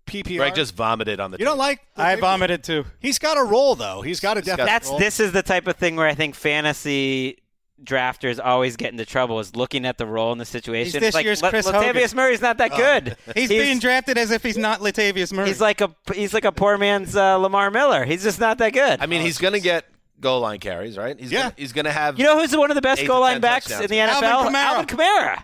PPR, 0.06 0.38
Greg 0.38 0.56
just 0.56 0.76
vomited 0.76 1.20
on 1.20 1.32
the. 1.32 1.38
you 1.40 1.46
don't 1.46 1.58
like? 1.58 1.82
I 1.96 2.16
vomited 2.16 2.64
too. 2.64 2.86
He's 3.00 3.20
got 3.20 3.38
a 3.38 3.44
role 3.44 3.76
though. 3.76 4.02
He's 4.02 4.20
got 4.20 4.38
a 4.38 4.42
definite 4.42 4.66
That's 4.66 4.90
role. 4.90 5.00
this 5.00 5.20
is 5.20 5.32
the 5.32 5.44
type 5.44 5.68
of 5.68 5.76
thing 5.76 5.96
where 5.96 6.08
I 6.08 6.14
think 6.16 6.36
fantasy 6.36 7.38
drafters 7.84 8.40
always 8.44 8.76
get 8.76 8.92
into 8.92 9.06
trouble 9.06 9.40
is 9.40 9.56
looking 9.56 9.86
at 9.86 9.98
the 9.98 10.06
role 10.06 10.32
in 10.32 10.38
the 10.38 10.46
situation. 10.46 10.94
He's 10.94 11.00
this 11.00 11.14
like, 11.14 11.26
year's 11.26 11.42
La- 11.42 11.50
Chris 11.50 11.68
Latavius 11.68 11.94
Hogan. 11.94 12.16
Murray's 12.16 12.42
not 12.42 12.58
that 12.58 12.72
good. 12.72 13.18
He's, 13.36 13.50
being 13.50 13.80
drafted 13.80 14.18
as 14.18 14.32
if 14.32 14.42
he's 14.44 14.58
not 14.58 14.80
Latavius 14.80 15.32
Murray. 15.32 15.48
He's 15.48 15.62
like 15.62 15.82
a 15.82 15.94
he's 16.14 16.34
like 16.34 16.46
a 16.46 16.52
poor 16.52 16.78
man's 16.78 17.16
uh, 17.16 17.38
Lamar 17.38 17.70
Miller. 17.72 18.06
He's 18.06 18.24
just 18.24 18.40
not 18.40 18.58
that 18.58 18.74
good. 18.74 19.00
I 19.02 19.06
mean, 19.06 19.22
he's 19.22 19.38
going 19.38 19.54
to 19.54 19.60
get 19.60 19.86
goal 20.20 20.42
line 20.42 20.60
carries, 20.60 20.98
right? 20.98 21.20
He's 21.20 21.32
Yeah. 21.32 21.44
Gonna, 21.44 21.54
he's 21.58 21.74
going 21.74 21.86
to 21.86 21.92
have. 21.92 22.18
you 22.18 22.26
know 22.26 22.40
who's 22.40 22.56
one 22.56 22.72
of 22.72 22.76
the 22.76 22.82
best 22.82 23.06
goal 23.06 23.22
line 23.22 23.42
backs 23.42 23.70
in 23.70 23.88
the 23.88 24.00
Alvin 24.00 24.30
NFL? 24.30 24.48
Kamara. 24.50 24.56
Alvin 24.56 24.86
Kamara. 24.86 25.44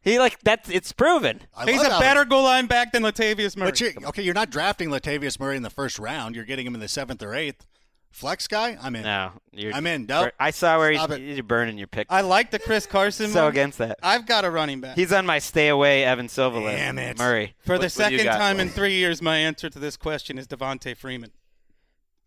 He 0.00 0.18
like 0.18 0.38
that's 0.40 0.70
it's 0.70 0.92
proven. 0.92 1.40
I 1.56 1.64
He's 1.70 1.82
a 1.82 1.86
Alvin. 1.86 2.00
better 2.00 2.24
goal 2.24 2.44
line 2.44 2.66
back 2.66 2.92
than 2.92 3.02
Latavius 3.02 3.56
Murray. 3.56 3.70
But 3.70 3.80
you're, 3.80 3.92
okay, 4.06 4.22
you're 4.22 4.34
not 4.34 4.48
drafting 4.50 4.90
Latavius 4.90 5.40
Murray 5.40 5.56
in 5.56 5.62
the 5.62 5.70
first 5.70 5.98
round. 5.98 6.36
You're 6.36 6.44
getting 6.44 6.66
him 6.66 6.74
in 6.74 6.80
the 6.80 6.88
seventh 6.88 7.22
or 7.22 7.34
eighth. 7.34 7.66
Flex 8.10 8.48
guy, 8.48 8.76
I'm 8.80 8.96
in. 8.96 9.02
No, 9.02 9.32
you're, 9.52 9.72
I'm 9.72 9.86
in. 9.86 10.06
Nope. 10.06 10.32
I 10.40 10.50
saw 10.50 10.78
where 10.78 10.92
Stop 10.94 11.10
he's, 11.10 11.18
it. 11.18 11.34
you're 11.36 11.42
burning 11.44 11.78
your 11.78 11.86
pick. 11.86 12.06
I 12.10 12.22
like 12.22 12.50
the 12.50 12.58
Chris 12.58 12.86
Carson. 12.86 13.30
so 13.30 13.42
one. 13.44 13.52
against 13.52 13.78
that. 13.78 13.98
I've 14.02 14.26
got 14.26 14.44
a 14.44 14.50
running 14.50 14.80
back. 14.80 14.96
He's 14.96 15.12
on 15.12 15.24
my 15.26 15.38
stay 15.38 15.68
away 15.68 16.04
Evan 16.04 16.28
Silva 16.28 16.58
list. 16.58 16.76
Damn 16.78 16.98
it. 16.98 17.18
Murray. 17.18 17.54
For 17.60 17.78
the 17.78 17.84
What- 17.84 17.92
what 17.96 18.08
do 18.08 18.14
you 18.14 18.18
second 18.20 18.24
got, 18.32 18.38
time 18.38 18.60
in 18.60 18.70
three 18.70 18.94
years, 18.94 19.22
my 19.22 19.36
answer 19.36 19.68
to 19.70 19.78
this 19.78 19.96
question 19.96 20.38
is 20.38 20.46
Devonta 20.48 20.96
Freeman. 20.96 21.32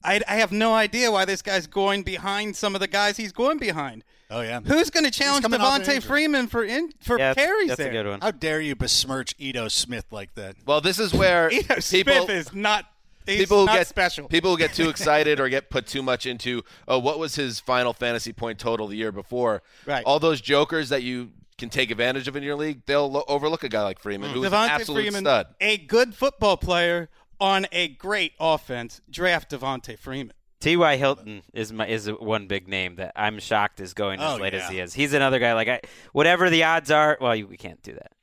I, 0.04 0.20
I 0.28 0.36
have 0.38 0.52
no 0.52 0.74
idea 0.74 1.12
why 1.12 1.26
this 1.26 1.42
guy's 1.44 1.68
going 1.68 2.02
behind 2.04 2.56
some 2.56 2.74
of 2.74 2.82
the 2.82 2.88
guys 2.88 3.18
he's 3.18 3.32
going 3.32 3.60
behind. 3.60 4.04
Oh 4.32 4.42
yeah. 4.42 4.60
Who's 4.62 4.90
going 4.90 5.04
to 5.04 5.12
challenge 5.12 5.44
coming 5.44 5.60
off 5.62 5.76
an 5.76 5.82
Devonta 5.82 5.96
injury. 5.96 6.08
Freeman 6.08 6.48
for 6.48 6.64
in, 6.64 6.92
for 7.02 7.20
Yeah, 7.20 7.34
carries 7.36 7.68
that's 7.68 7.78
there? 7.78 7.90
a 7.90 7.92
good 7.92 8.08
one. 8.08 8.22
How 8.22 8.32
dare 8.32 8.62
you 8.62 8.76
besmirch 8.76 9.36
Ito 9.38 9.68
Smith 9.68 10.06
like 10.10 10.34
that? 10.36 10.56
Well, 10.66 10.82
this 10.82 10.98
is 11.00 11.14
where 11.14 11.50
Ito 11.54 11.76
people 11.76 11.82
Smith 11.82 12.30
is 12.30 12.54
not. 12.54 12.86
He's 13.26 13.40
people 13.40 13.60
who 13.62 13.66
not 13.68 13.76
get 13.78 13.88
special. 13.88 14.28
people 14.28 14.52
who 14.52 14.58
get 14.58 14.74
too 14.74 14.90
excited 14.96 15.40
or 15.40 15.50
get 15.50 15.70
put 15.70 15.88
too 15.88 16.02
much 16.04 16.26
into 16.26 16.64
oh 16.88 17.00
what 17.00 17.20
was 17.20 17.36
his 17.36 17.60
final 17.60 17.94
fantasy 17.94 18.34
point 18.34 18.60
total 18.60 18.88
the 18.88 18.96
year 18.98 19.12
before 19.12 19.62
Right. 19.86 20.04
all 20.06 20.20
those 20.20 20.42
jokers 20.42 20.90
that 20.90 21.04
you 21.04 21.32
can 21.58 21.70
take 21.70 21.92
advantage 21.92 22.28
of 22.28 22.36
in 22.36 22.44
your 22.44 22.56
league 22.56 22.82
they'll 22.86 23.10
lo- 23.12 23.24
overlook 23.28 23.64
a 23.64 23.70
guy 23.70 23.84
like 23.84 24.00
freeman 24.00 24.32
mm. 24.32 24.34
who's 24.34 24.46
an 24.48 24.52
Devonta 24.52 24.70
absolute 24.70 25.02
Freeman, 25.04 25.22
stud 25.24 25.48
a 25.62 25.78
good 25.78 26.16
football 26.16 26.58
player 26.58 27.10
on 27.40 27.66
a 27.72 27.88
great 27.88 28.34
offense. 28.40 29.02
Draft 29.10 29.50
Devonta 29.50 29.98
Freeman. 29.98 30.34
T.Y. 30.60 30.98
Hilton 30.98 31.42
is 31.56 31.74
my 31.74 31.88
is 31.88 32.06
one 32.08 32.46
big 32.46 32.68
name 32.68 32.98
that 32.98 33.14
I'm 33.16 33.40
shocked 33.40 33.80
is 33.80 33.96
going 33.96 34.20
as 34.20 34.38
Oh, 34.38 34.42
late 34.44 34.54
yeah. 34.54 34.60
as 34.60 34.70
he 34.70 34.80
is. 34.80 34.94
He's 34.94 35.14
another 35.14 35.40
guy 35.40 35.54
like 35.56 35.68
I, 35.68 35.82
whatever 36.14 36.52
the 36.52 36.64
odds 36.66 36.92
are. 36.92 37.18
Well, 37.20 37.36
you, 37.36 37.48
we 37.48 37.58
can't 37.58 37.82
do 37.82 37.94
that, 37.94 38.12
you 38.12 38.12
know. 38.12 38.21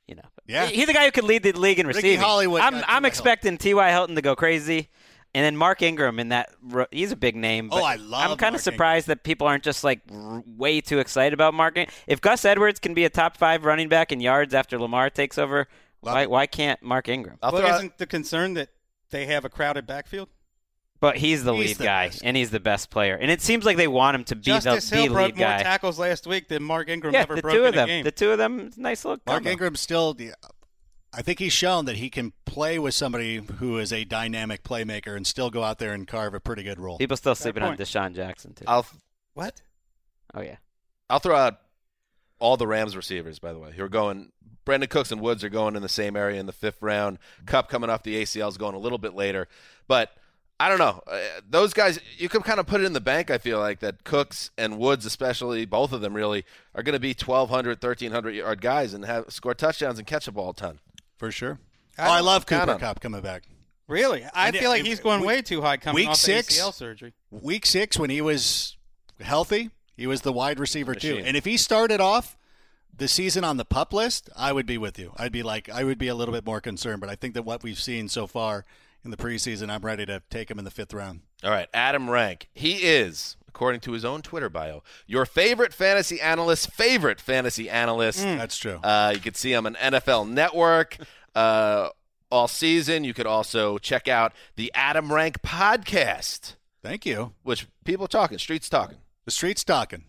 Yeah. 0.49 0.65
he's 0.65 0.87
the 0.87 0.93
guy 0.93 1.05
who 1.05 1.11
could 1.11 1.23
lead 1.25 1.43
the 1.43 1.51
league 1.53 1.79
in 1.79 1.87
Ricky 1.87 1.97
receiving. 1.97 2.19
Hollywood 2.19 2.61
I'm 2.61 2.83
I'm 2.87 3.05
expecting 3.05 3.57
T.Y. 3.57 3.89
Hilton 3.91 4.15
to 4.15 4.21
go 4.21 4.35
crazy, 4.35 4.89
and 5.35 5.45
then 5.45 5.55
Mark 5.55 5.81
Ingram 5.81 6.19
in 6.19 6.29
that. 6.29 6.49
He's 6.91 7.11
a 7.11 7.15
big 7.15 7.35
name. 7.35 7.69
Oh, 7.71 7.77
but 7.77 7.83
I 7.83 7.95
love 7.95 8.31
I'm 8.31 8.37
kind 8.37 8.55
of 8.55 8.61
surprised 8.61 9.07
that 9.07 9.23
people 9.23 9.45
aren't 9.47 9.63
just 9.63 9.83
like 9.83 10.01
r- 10.11 10.43
way 10.45 10.81
too 10.81 10.99
excited 10.99 11.33
about 11.33 11.53
Mark. 11.53 11.77
In- 11.77 11.87
If 12.07 12.19
Gus 12.19 12.43
Edwards 12.45 12.79
can 12.79 12.93
be 12.93 13.05
a 13.05 13.09
top 13.09 13.37
five 13.37 13.63
running 13.63 13.89
back 13.89 14.11
in 14.11 14.19
yards 14.21 14.53
after 14.55 14.79
Lamar 14.79 15.09
takes 15.09 15.37
over, 15.37 15.67
Love 16.01 16.13
why 16.15 16.21
it. 16.23 16.29
why 16.31 16.47
can't 16.47 16.81
Mark 16.81 17.07
Ingram? 17.07 17.37
I'll 17.43 17.51
Well, 17.51 17.75
isn't 17.75 17.97
the 17.99 18.07
concern 18.07 18.55
that 18.55 18.69
they 19.11 19.25
have 19.27 19.45
a 19.45 19.49
crowded 19.49 19.85
backfield? 19.85 20.29
But 20.99 21.17
he's 21.17 21.43
the 21.45 21.53
He's 21.53 21.67
lead 21.69 21.77
the 21.77 21.83
guy, 21.85 22.07
best. 22.07 22.21
and 22.25 22.35
he's 22.35 22.51
the 22.51 22.59
best 22.59 22.89
player. 22.89 23.15
And 23.15 23.31
it 23.31 23.41
seems 23.41 23.63
like 23.63 23.77
they 23.77 23.87
want 23.87 24.15
him 24.15 24.23
to 24.25 24.35
be 24.35 24.41
Justice 24.41 24.89
the, 24.89 24.95
Hill 24.97 25.05
the 25.05 25.13
broke 25.13 25.25
lead 25.27 25.37
more 25.37 25.47
tackles 25.47 25.97
last 25.97 26.27
week 26.27 26.49
than 26.49 26.61
Mark 26.61 26.89
Ingram 26.89 27.13
yeah, 27.13 27.21
ever 27.21 27.35
the 27.35 27.41
broke 27.41 27.55
two 27.55 27.61
in 27.61 27.67
of 27.69 27.75
them. 27.75 27.83
a 27.85 27.87
game. 27.87 28.03
The 28.03 28.11
two 28.11 28.31
of 28.31 28.37
them, 28.37 28.71
nice 28.75 29.05
look. 29.05 29.25
Mark 29.25 29.37
combo. 29.37 29.49
Ingram 29.51 29.75
still. 29.75 30.17
I 31.13 31.21
think 31.21 31.39
he's 31.39 31.53
shown 31.53 31.85
that 31.85 31.95
he 31.95 32.09
can 32.09 32.33
play 32.45 32.77
with 32.77 32.93
somebody 32.93 33.37
who 33.37 33.77
is 33.77 33.91
a 33.93 34.03
dynamic 34.03 34.63
playmaker 34.63 35.15
and 35.15 35.25
still 35.25 35.49
go 35.49 35.63
out 35.63 35.79
there 35.79 35.93
and 35.93 36.07
carve 36.07 36.33
a 36.33 36.39
pretty 36.39 36.63
good 36.63 36.79
role. 36.79 36.97
People 36.97 37.17
still 37.17 37.33
sleeping 37.33 37.63
on 37.63 37.69
point. 37.69 37.79
DeSean 37.79 38.13
Jackson 38.13 38.53
too. 38.53 38.65
I'll 38.67 38.85
what? 39.33 39.61
oh 40.35 40.41
yeah, 40.41 40.57
I'll 41.09 41.19
throw 41.19 41.35
out 41.35 41.59
all 42.39 42.57
the 42.57 42.67
Rams 42.67 42.95
receivers 42.95 43.39
by 43.39 43.53
the 43.53 43.59
way 43.59 43.71
who 43.75 43.83
are 43.83 43.89
going 43.89 44.31
Brandin 44.65 44.89
Cooks 44.89 45.11
and 45.11 45.19
Woods 45.19 45.43
are 45.43 45.49
going 45.49 45.75
in 45.75 45.81
the 45.81 45.89
same 45.89 46.15
area 46.15 46.39
in 46.39 46.45
the 46.45 46.51
fifth 46.51 46.81
round. 46.81 47.17
Kupp 47.45 47.69
coming 47.69 47.89
off 47.89 48.03
the 48.03 48.21
ACL 48.21 48.49
is 48.49 48.57
going 48.57 48.75
a 48.75 48.79
little 48.79 48.99
bit 48.99 49.15
later, 49.15 49.47
but 49.87 50.11
I 50.59 50.67
don't 50.67 50.77
know. 50.79 51.01
Uh, 51.07 51.19
those 51.49 51.73
guys, 51.73 51.99
you 52.17 52.27
can 52.27 52.41
kind 52.41 52.59
of 52.59 52.67
put 52.67 52.81
it 52.81 52.83
in 52.83 52.91
the 52.93 52.99
bank. 52.99 53.31
I 53.31 53.37
feel 53.37 53.59
like 53.59 53.79
that 53.79 54.03
Cooks 54.03 54.51
and 54.57 54.77
Woods, 54.77 55.05
especially 55.05 55.65
both 55.65 55.93
of 55.93 56.01
them, 56.01 56.13
really 56.13 56.43
are 56.75 56.83
going 56.83 56.93
to 56.93 56.99
be 56.99 57.09
1,200, 57.17 57.81
1,300 57.81 58.31
yard 58.35 58.61
guys 58.61 58.93
and 58.93 59.05
have 59.05 59.31
score 59.31 59.53
touchdowns 59.53 59.97
and 59.99 60.05
catch 60.07 60.27
a 60.27 60.31
ball 60.33 60.49
a 60.49 60.53
ton. 60.53 60.79
for 61.17 61.31
sure. 61.31 61.59
oh, 61.97 62.03
I 62.03 62.19
love 62.19 62.45
Cooper 62.45 62.75
Kupp 62.75 62.99
coming 62.99 63.21
back. 63.21 63.43
Really? 63.87 64.23
I 64.33 64.47
And 64.49 64.57
feel 64.57 64.69
like 64.69 64.85
he's 64.85 64.99
going 64.99 65.21
week- 65.21 65.27
way 65.27 65.41
too 65.41 65.61
high 65.61 65.77
coming 65.77 65.95
week 65.95 66.09
off 66.09 66.17
six? 66.17 66.59
ACL 66.59 66.73
surgery. 66.73 67.13
Week 67.31 67.65
six, 67.65 67.97
when 67.97 68.09
he 68.09 68.21
was 68.21 68.77
healthy, 69.21 69.69
he 69.95 70.07
was 70.07 70.21
the 70.21 70.31
wide 70.33 70.59
receiver 70.59 70.93
too. 70.93 71.21
And 71.23 71.35
if 71.37 71.45
he 71.45 71.57
started 71.57 71.99
off 72.01 72.37
the 72.95 73.07
season 73.07 73.43
on 73.45 73.57
the 73.57 73.65
pup 73.65 73.93
list, 73.93 74.29
I 74.35 74.51
would 74.51 74.65
be 74.65 74.77
with 74.77 74.99
you. 74.99 75.13
I'd 75.17 75.31
be 75.31 75.41
like, 75.43 75.69
I 75.69 75.83
would 75.85 75.97
be 75.97 76.07
a 76.09 76.15
little 76.15 76.33
bit 76.33 76.45
more 76.45 76.59
concerned. 76.61 76.99
But 77.01 77.09
I 77.09 77.15
think 77.15 77.33
that 77.33 77.43
what 77.43 77.63
we've 77.63 77.79
seen 77.79 78.09
so 78.09 78.27
far 78.27 78.65
in 79.03 79.11
the 79.11 79.17
preseason, 79.17 79.69
I'm 79.69 79.81
ready 79.81 80.05
to 80.05 80.21
take 80.29 80.49
him 80.51 80.59
in 80.59 80.65
the 80.65 80.71
fifth 80.71 80.93
round. 80.93 81.21
All 81.43 81.51
right, 81.51 81.67
Adam 81.73 82.09
Rank. 82.09 82.49
He 82.53 82.73
is, 82.83 83.37
according 83.47 83.81
to 83.81 83.93
his 83.93 84.03
own 84.03 84.21
Twitter 84.21 84.49
bio, 84.49 84.83
your 85.07 85.25
favorite 85.25 85.73
fantasy 85.73 86.19
analyst, 86.19 86.71
favorite 86.71 87.19
fantasy 87.21 87.69
analyst. 87.69 88.19
That's 88.19 88.57
true. 88.57 88.79
Uh, 88.83 89.11
you 89.15 89.21
can 89.21 89.33
see 89.35 89.53
him 89.53 89.65
on 89.65 89.75
NFL 89.75 90.29
Network 90.29 90.97
uh, 91.35 91.89
all 92.29 92.47
season. 92.49 93.03
You 93.05 93.13
could 93.13 93.25
also 93.27 93.77
check 93.77 94.07
out 94.07 94.33
the 94.57 94.71
Adam 94.75 95.13
Rank 95.13 95.41
podcast, 95.41 96.55
Thank 96.83 97.05
you. 97.05 97.33
which 97.43 97.67
people 97.85 98.07
talking, 98.07 98.37
streets 98.37 98.67
talking, 98.69 98.97
The 99.25 99.31
street's 99.31 99.63
talking. 99.63 100.03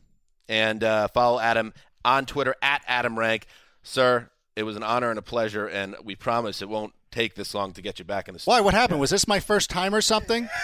and 0.48 0.82
uh, 0.82 1.06
follow 1.08 1.38
Adam 1.38 1.72
on 2.04 2.26
Twitter 2.26 2.54
at 2.60 2.82
Adam 2.88 3.18
Rank. 3.18 3.46
Sir, 3.82 4.30
it 4.56 4.64
was 4.64 4.74
an 4.76 4.82
honor 4.82 5.10
and 5.10 5.18
a 5.18 5.22
pleasure, 5.22 5.66
and 5.68 5.94
we 6.04 6.14
promise 6.16 6.60
it 6.60 6.68
won't 6.68 6.92
take 7.10 7.34
this 7.34 7.54
long 7.54 7.72
to 7.72 7.82
get 7.82 7.98
you 7.98 8.04
back 8.04 8.28
in 8.28 8.34
the 8.34 8.40
studio. 8.40 8.56
Why? 8.58 8.60
What 8.60 8.74
happened? 8.74 9.00
Was 9.00 9.10
this 9.10 9.26
my 9.28 9.40
first 9.40 9.70
time 9.70 9.94
or 9.94 10.00
something? 10.00 10.48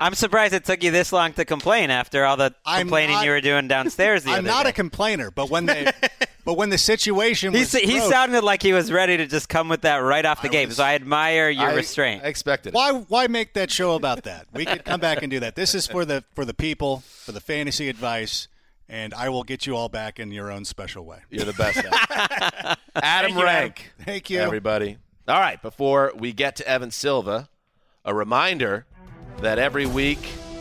I'm 0.00 0.14
surprised 0.14 0.54
it 0.54 0.64
took 0.64 0.84
you 0.84 0.92
this 0.92 1.12
long 1.12 1.32
to 1.32 1.44
complain 1.44 1.90
after 1.90 2.24
all 2.24 2.36
the 2.36 2.54
I'm 2.64 2.82
complaining 2.82 3.16
not- 3.16 3.24
you 3.24 3.32
were 3.32 3.40
doing 3.40 3.66
downstairs 3.66 4.22
the 4.22 4.30
I'm 4.30 4.38
other 4.40 4.48
not 4.48 4.62
day. 4.64 4.70
a 4.70 4.72
complainer, 4.72 5.30
but 5.32 5.50
when 5.50 5.66
they 5.66 5.90
But 6.44 6.54
when 6.54 6.70
the 6.70 6.78
situation 6.78 7.52
He, 7.52 7.58
was 7.60 7.74
s- 7.74 7.82
he 7.82 7.98
broke- 7.98 8.10
sounded 8.10 8.42
like 8.44 8.62
he 8.62 8.72
was 8.72 8.90
ready 8.92 9.16
to 9.18 9.26
just 9.26 9.48
come 9.50 9.68
with 9.68 9.82
that 9.82 9.96
right 9.96 10.24
off 10.24 10.40
the 10.40 10.48
I 10.48 10.52
gate. 10.52 10.66
was- 10.68 10.76
so 10.76 10.84
I 10.84 10.94
admire 10.94 11.50
your 11.50 11.70
I, 11.70 11.74
restraint. 11.74 12.22
I 12.24 12.28
expected 12.28 12.68
it. 12.70 12.74
Why 12.74 12.92
why 12.92 13.26
make 13.26 13.54
that 13.54 13.70
show 13.72 13.96
about 13.96 14.22
that? 14.22 14.46
We 14.54 14.64
could 14.64 14.84
come 14.84 15.00
back 15.00 15.20
and 15.22 15.30
do 15.32 15.40
that. 15.40 15.56
This 15.56 15.74
is 15.74 15.86
for 15.88 16.04
the 16.04 16.22
for 16.34 16.44
the 16.44 16.54
people, 16.54 16.98
for 17.24 17.32
the 17.32 17.40
fantasy 17.40 17.88
advice, 17.88 18.46
and 18.88 19.12
I 19.12 19.28
will 19.30 19.42
get 19.42 19.66
you 19.66 19.76
all 19.76 19.88
back 19.88 20.20
in 20.20 20.30
your 20.30 20.50
own 20.52 20.64
special 20.64 21.04
way. 21.04 21.18
You're 21.28 21.44
the 21.44 21.52
best. 21.54 21.78
Adam, 22.10 22.76
Adam 22.94 23.36
you, 23.36 23.42
Rank. 23.44 23.92
Thank 24.04 24.30
you. 24.30 24.38
everybody. 24.40 24.96
All 25.28 25.38
right, 25.38 25.60
before 25.60 26.14
we 26.16 26.32
get 26.32 26.56
to 26.56 26.66
Evan 26.66 26.90
Silva, 26.90 27.50
a 28.02 28.14
reminder 28.14 28.86
that 29.42 29.58
every 29.58 29.84
week 29.84 30.18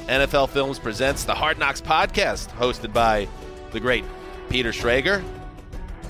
NFL 0.07 0.49
Films 0.49 0.77
presents 0.77 1.23
the 1.23 1.33
Hard 1.33 1.57
Knocks 1.57 1.79
podcast, 1.79 2.49
hosted 2.49 2.91
by 2.91 3.29
the 3.71 3.79
great 3.79 4.03
Peter 4.49 4.73
Schrager. 4.73 5.23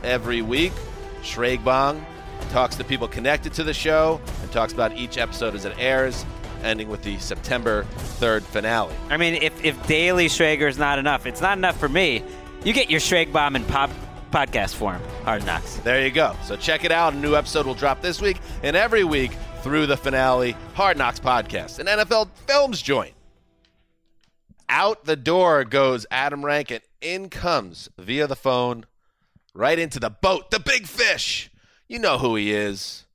Every 0.04 0.42
week, 0.42 0.74
Schragbong 1.22 2.04
talks 2.50 2.76
to 2.78 2.84
people 2.84 3.08
connected 3.08 3.54
to 3.54 3.64
the 3.64 3.76
show 3.76 4.20
and 4.42 4.52
talks 4.52 4.74
about 4.74 4.98
each 4.98 5.20
episode 5.20 5.54
as 5.54 5.66
it 5.66 5.76
airs, 5.78 6.26
ending 6.64 6.90
with 6.90 7.04
the 7.04 7.20
September 7.20 7.86
3rd 8.20 8.42
finale. 8.42 8.96
I 9.12 9.18
mean, 9.18 9.36
if, 9.36 9.64
if 9.64 9.86
daily 9.86 10.30
Schrager 10.30 10.68
is 10.68 10.80
not 10.80 10.98
enough, 10.98 11.28
it's 11.28 11.42
not 11.42 11.60
enough 11.60 11.80
for 11.80 11.90
me. 11.90 12.24
You 12.64 12.74
get 12.74 12.90
your 12.90 13.02
Schrag 13.02 13.32
Bomb 13.32 13.56
and 13.56 13.68
pop, 13.68 13.92
podcast 14.32 14.76
form. 14.76 15.02
Hard 15.24 15.46
knocks. 15.46 15.78
There 15.78 16.06
you 16.06 16.12
go. 16.12 16.36
So 16.44 16.56
check 16.56 16.84
it 16.84 16.92
out. 16.92 17.14
A 17.14 17.18
new 17.18 17.36
episode 17.36 17.66
will 17.66 17.74
drop 17.74 18.02
this 18.02 18.22
week 18.22 18.38
and 18.64 18.76
every 18.76 19.04
week 19.04 19.32
through 19.62 19.86
the 19.86 19.98
finale. 19.98 20.56
Hard 20.76 20.98
Knocks 20.98 21.20
podcast, 21.20 21.80
an 21.80 21.88
NFL 21.88 22.30
Films 22.48 22.82
joint. 22.82 23.14
Out 24.70 25.06
the 25.06 25.16
door 25.16 25.64
goes 25.64 26.06
Adam 26.12 26.46
Rankin. 26.46 26.82
In 27.00 27.30
comes 27.30 27.90
via 27.98 28.28
the 28.28 28.36
phone, 28.36 28.86
right 29.54 29.78
into 29.78 30.00
the 30.00 30.10
boat, 30.10 30.52
the 30.52 30.60
big 30.60 30.88
fish. 30.88 31.52
You 31.88 32.00
know 32.00 32.18
who 32.18 32.36
he 32.36 32.54
is. 32.54 33.06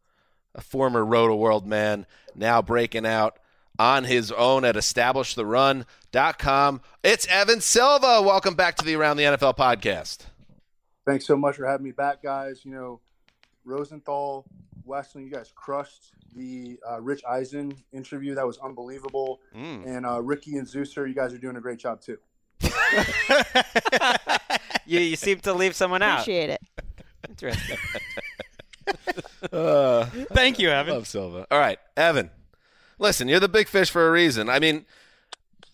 A 0.54 0.60
former 0.60 1.04
Rotoworld 1.04 1.64
man, 1.64 2.06
now 2.34 2.62
breaking 2.62 3.06
out 3.06 3.38
on 3.78 4.04
his 4.04 4.30
own 4.32 4.64
at 4.64 4.76
establishtherun.com. 4.76 6.80
It's 7.02 7.26
Evan 7.26 7.60
Silva. 7.60 8.22
Welcome 8.22 8.54
back 8.54 8.76
to 8.76 8.84
the 8.84 8.94
Around 8.94 9.16
the 9.16 9.24
NFL 9.24 9.56
podcast. 9.56 10.18
Thanks 11.06 11.26
so 11.26 11.36
much 11.36 11.56
for 11.56 11.66
having 11.66 11.84
me 11.84 11.92
back, 11.92 12.22
guys. 12.22 12.64
You 12.64 12.72
know, 12.72 13.00
Rosenthal, 13.64 14.44
Wesseling, 14.86 15.24
you 15.24 15.30
guys 15.30 15.52
crushed 15.54 16.12
the 16.34 16.78
uh, 16.88 17.00
Rich 17.00 17.22
Eisen 17.28 17.72
interview. 17.92 18.34
That 18.34 18.46
was 18.46 18.58
unbelievable. 18.58 19.40
Mm. 19.54 19.86
And 19.86 20.06
uh, 20.06 20.22
Ricky 20.22 20.56
and 20.56 20.66
Zeuser, 20.66 21.08
you 21.08 21.14
guys 21.14 21.32
are 21.34 21.38
doing 21.38 21.56
a 21.56 21.60
great 21.60 21.78
job 21.78 22.00
too. 22.00 22.18
You, 24.86 25.00
you 25.00 25.16
seem 25.16 25.40
to 25.40 25.52
leave 25.52 25.74
someone 25.74 26.02
out. 26.02 26.20
Appreciate 26.20 26.50
it. 26.50 26.62
Interesting. 27.28 27.78
Uh, 29.52 30.04
Thank 30.32 30.58
you, 30.58 30.70
Evan. 30.70 30.94
Love 30.94 31.06
Silva. 31.06 31.46
All 31.50 31.58
right, 31.58 31.78
Evan. 31.96 32.30
Listen, 32.98 33.26
you're 33.26 33.40
the 33.40 33.48
big 33.48 33.68
fish 33.68 33.90
for 33.90 34.06
a 34.06 34.10
reason. 34.10 34.48
I 34.48 34.58
mean, 34.58 34.86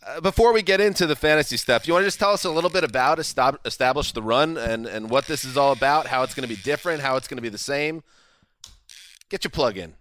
uh, 0.06 0.20
before 0.20 0.52
we 0.52 0.62
get 0.62 0.80
into 0.80 1.06
the 1.06 1.16
fantasy 1.16 1.56
stuff, 1.56 1.86
you 1.86 1.92
want 1.92 2.02
to 2.02 2.06
just 2.06 2.18
tell 2.18 2.32
us 2.32 2.44
a 2.44 2.50
little 2.50 2.70
bit 2.70 2.84
about 2.84 3.18
establish 3.18 4.12
the 4.12 4.22
run 4.22 4.56
and 4.56 4.86
and 4.86 5.10
what 5.10 5.26
this 5.26 5.44
is 5.44 5.56
all 5.56 5.72
about, 5.72 6.06
how 6.06 6.22
it's 6.22 6.34
going 6.34 6.48
to 6.48 6.54
be 6.54 6.60
different, 6.62 7.02
how 7.02 7.16
it's 7.16 7.26
going 7.26 7.38
to 7.38 7.42
be 7.42 7.48
the 7.48 7.58
same. 7.58 8.02
Get 9.28 9.44
your 9.44 9.50
plug 9.50 9.76
in. 9.76 9.94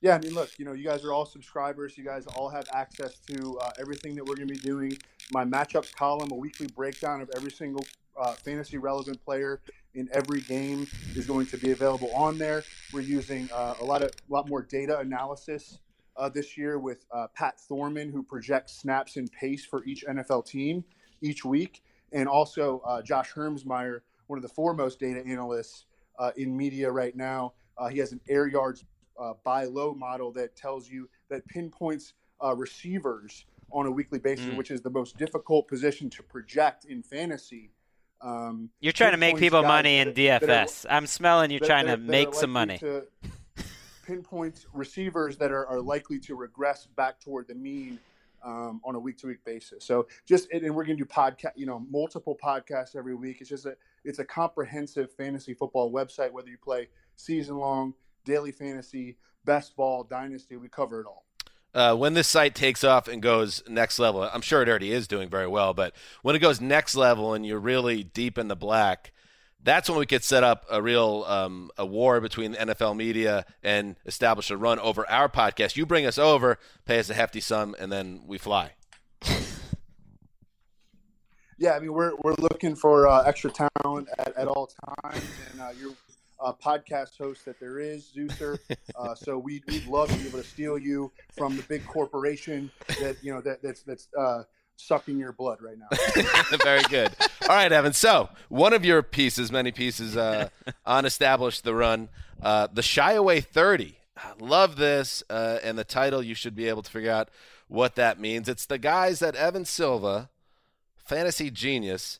Yeah, 0.00 0.16
I 0.16 0.18
mean, 0.18 0.34
look, 0.34 0.50
you 0.58 0.64
know, 0.64 0.72
you 0.72 0.84
guys 0.84 1.04
are 1.04 1.12
all 1.12 1.24
subscribers. 1.24 1.96
You 1.96 2.04
guys 2.04 2.26
all 2.26 2.48
have 2.48 2.66
access 2.72 3.18
to 3.28 3.58
uh, 3.60 3.70
everything 3.78 4.16
that 4.16 4.24
we're 4.24 4.34
going 4.34 4.48
to 4.48 4.54
be 4.54 4.60
doing. 4.60 4.98
My 5.30 5.44
matchup 5.44 5.94
column, 5.94 6.30
a 6.32 6.34
weekly 6.34 6.66
breakdown 6.66 7.20
of 7.20 7.30
every 7.36 7.52
single 7.52 7.84
uh, 8.20 8.32
fantasy 8.32 8.78
relevant 8.78 9.24
player 9.24 9.60
in 9.94 10.08
every 10.12 10.40
game 10.40 10.86
is 11.14 11.26
going 11.26 11.46
to 11.46 11.56
be 11.56 11.70
available 11.70 12.10
on 12.14 12.36
there. 12.36 12.64
We're 12.92 13.00
using 13.00 13.48
uh, 13.52 13.74
a 13.80 13.84
lot 13.84 14.02
of 14.02 14.10
a 14.10 14.32
lot 14.32 14.48
more 14.48 14.62
data 14.62 14.98
analysis 14.98 15.78
uh, 16.16 16.28
this 16.28 16.56
year 16.56 16.78
with 16.78 17.04
uh, 17.12 17.26
Pat 17.34 17.58
Thorman, 17.60 18.10
who 18.10 18.22
projects 18.22 18.74
snaps 18.74 19.16
and 19.16 19.30
pace 19.32 19.64
for 19.64 19.84
each 19.84 20.04
NFL 20.06 20.46
team 20.46 20.84
each 21.20 21.44
week, 21.44 21.82
and 22.12 22.28
also 22.28 22.80
uh, 22.86 23.00
Josh 23.02 23.32
Hermsmeyer, 23.32 24.00
one 24.26 24.38
of 24.38 24.42
the 24.42 24.48
foremost 24.48 24.98
data 24.98 25.22
analysts 25.26 25.84
uh, 26.18 26.30
in 26.36 26.56
media 26.56 26.90
right 26.90 27.16
now. 27.16 27.52
Uh, 27.78 27.88
he 27.88 27.98
has 27.98 28.12
an 28.12 28.20
air 28.28 28.46
yards 28.46 28.84
uh, 29.18 29.32
buy 29.44 29.64
low 29.64 29.94
model 29.94 30.32
that 30.32 30.54
tells 30.56 30.88
you 30.88 31.08
that 31.28 31.46
pinpoints 31.48 32.14
uh, 32.44 32.54
receivers 32.54 33.44
on 33.70 33.86
a 33.86 33.90
weekly 33.90 34.18
basis, 34.18 34.46
Mm. 34.46 34.56
which 34.56 34.70
is 34.70 34.82
the 34.82 34.90
most 34.90 35.16
difficult 35.16 35.66
position 35.68 36.10
to 36.10 36.22
project 36.22 36.84
in 36.84 37.02
fantasy. 37.02 37.70
Um, 38.20 38.68
You're 38.80 38.92
trying 38.92 39.12
to 39.12 39.16
make 39.16 39.36
people 39.38 39.62
money 39.62 39.98
in 39.98 40.08
that 40.12 40.42
are- 40.42 40.46
DFS. 40.46 40.86
I'm 40.90 41.06
smelling 41.06 41.50
you 41.50 41.58
that- 41.60 41.66
trying 41.66 41.86
that- 41.86 41.96
to 41.96 42.02
that 42.02 42.08
make 42.10 42.34
some 42.34 42.50
money. 42.52 42.78
to 42.78 43.06
pinpoint 44.02 44.66
receivers 44.72 45.36
that 45.38 45.50
are, 45.50 45.66
are 45.66 45.80
likely 45.80 46.18
to 46.20 46.34
regress 46.34 46.86
back 46.96 47.20
toward 47.20 47.48
the 47.48 47.54
mean 47.54 47.98
um, 48.44 48.80
on 48.84 48.94
a 48.94 48.98
week 48.98 49.18
to 49.18 49.28
week 49.28 49.44
basis. 49.44 49.84
So 49.84 50.06
just 50.26 50.50
and 50.50 50.74
we're 50.74 50.84
going 50.84 50.98
to 50.98 51.04
do 51.04 51.08
podcast, 51.08 51.52
you 51.56 51.66
know, 51.66 51.84
multiple 51.90 52.38
podcasts 52.42 52.96
every 52.96 53.14
week. 53.14 53.40
It's 53.40 53.50
just 53.50 53.66
a 53.66 53.76
it's 54.04 54.18
a 54.18 54.24
comprehensive 54.24 55.12
fantasy 55.12 55.54
football 55.54 55.92
website. 55.92 56.32
Whether 56.32 56.48
you 56.48 56.58
play 56.58 56.88
season 57.16 57.56
long, 57.56 57.94
daily 58.24 58.52
fantasy, 58.52 59.16
best 59.44 59.76
ball, 59.76 60.04
dynasty, 60.04 60.56
we 60.56 60.68
cover 60.68 61.00
it 61.00 61.06
all. 61.06 61.24
Uh, 61.74 61.96
when 61.96 62.12
this 62.12 62.28
site 62.28 62.54
takes 62.54 62.84
off 62.84 63.08
and 63.08 63.22
goes 63.22 63.62
next 63.66 63.98
level, 63.98 64.22
I'm 64.22 64.42
sure 64.42 64.60
it 64.60 64.68
already 64.68 64.92
is 64.92 65.08
doing 65.08 65.30
very 65.30 65.46
well, 65.46 65.72
but 65.72 65.94
when 66.20 66.36
it 66.36 66.40
goes 66.40 66.60
next 66.60 66.94
level 66.94 67.32
and 67.32 67.46
you're 67.46 67.58
really 67.58 68.04
deep 68.04 68.36
in 68.36 68.48
the 68.48 68.56
black, 68.56 69.12
that's 69.62 69.88
when 69.88 69.98
we 69.98 70.06
could 70.06 70.24
set 70.24 70.42
up 70.44 70.64
a 70.70 70.82
real 70.82 71.24
um, 71.26 71.70
a 71.78 71.86
war 71.86 72.20
between 72.20 72.52
the 72.52 72.58
NFL 72.58 72.96
media 72.96 73.44
and 73.62 73.96
establish 74.06 74.50
a 74.50 74.56
run 74.56 74.78
over 74.78 75.08
our 75.08 75.28
podcast. 75.28 75.76
You 75.76 75.86
bring 75.86 76.06
us 76.06 76.18
over, 76.18 76.58
pay 76.84 76.98
us 76.98 77.10
a 77.10 77.14
hefty 77.14 77.40
sum, 77.40 77.74
and 77.78 77.90
then 77.90 78.22
we 78.26 78.38
fly. 78.38 78.72
Yeah, 81.58 81.74
I 81.74 81.78
mean 81.78 81.92
we're 81.92 82.16
we're 82.24 82.34
looking 82.40 82.74
for 82.74 83.06
uh, 83.06 83.22
extra 83.22 83.52
talent 83.52 84.08
at, 84.18 84.36
at 84.36 84.48
all 84.48 84.68
times, 85.04 85.22
and 85.52 85.60
uh, 85.60 85.68
you're 85.78 85.92
a 86.40 86.52
podcast 86.52 87.16
host 87.16 87.44
that 87.44 87.60
there 87.60 87.78
is, 87.78 88.10
Zeuser. 88.16 88.58
Uh, 88.98 89.14
so 89.14 89.38
we 89.38 89.62
we'd 89.68 89.86
love 89.86 90.08
to 90.10 90.18
be 90.18 90.28
able 90.28 90.38
to 90.38 90.44
steal 90.44 90.76
you 90.76 91.10
from 91.36 91.56
the 91.56 91.62
big 91.62 91.84
corporation 91.86 92.70
that 93.00 93.16
you 93.22 93.32
know 93.32 93.40
that 93.40 93.62
that's 93.62 93.82
that's 93.82 94.08
uh, 94.18 94.42
sucking 94.76 95.18
your 95.18 95.32
blood 95.32 95.58
right 95.60 95.76
now. 95.78 95.86
Very 96.62 96.82
good. 96.84 97.14
All 97.52 97.58
right, 97.58 97.70
Evan. 97.70 97.92
So 97.92 98.30
one 98.48 98.72
of 98.72 98.82
your 98.82 99.02
pieces, 99.02 99.52
many 99.52 99.72
pieces 99.72 100.16
uh, 100.16 100.48
on 100.86 101.04
establish 101.04 101.60
the 101.60 101.74
run, 101.74 102.08
uh, 102.42 102.68
the 102.72 102.80
shy 102.80 103.12
away 103.12 103.42
thirty. 103.42 103.98
Love 104.40 104.76
this, 104.76 105.22
uh, 105.28 105.58
and 105.62 105.76
the 105.76 105.84
title. 105.84 106.22
You 106.22 106.34
should 106.34 106.56
be 106.56 106.66
able 106.66 106.80
to 106.80 106.90
figure 106.90 107.10
out 107.10 107.28
what 107.68 107.94
that 107.96 108.18
means. 108.18 108.48
It's 108.48 108.64
the 108.64 108.78
guys 108.78 109.18
that 109.18 109.34
Evan 109.34 109.66
Silva, 109.66 110.30
fantasy 110.96 111.50
genius, 111.50 112.18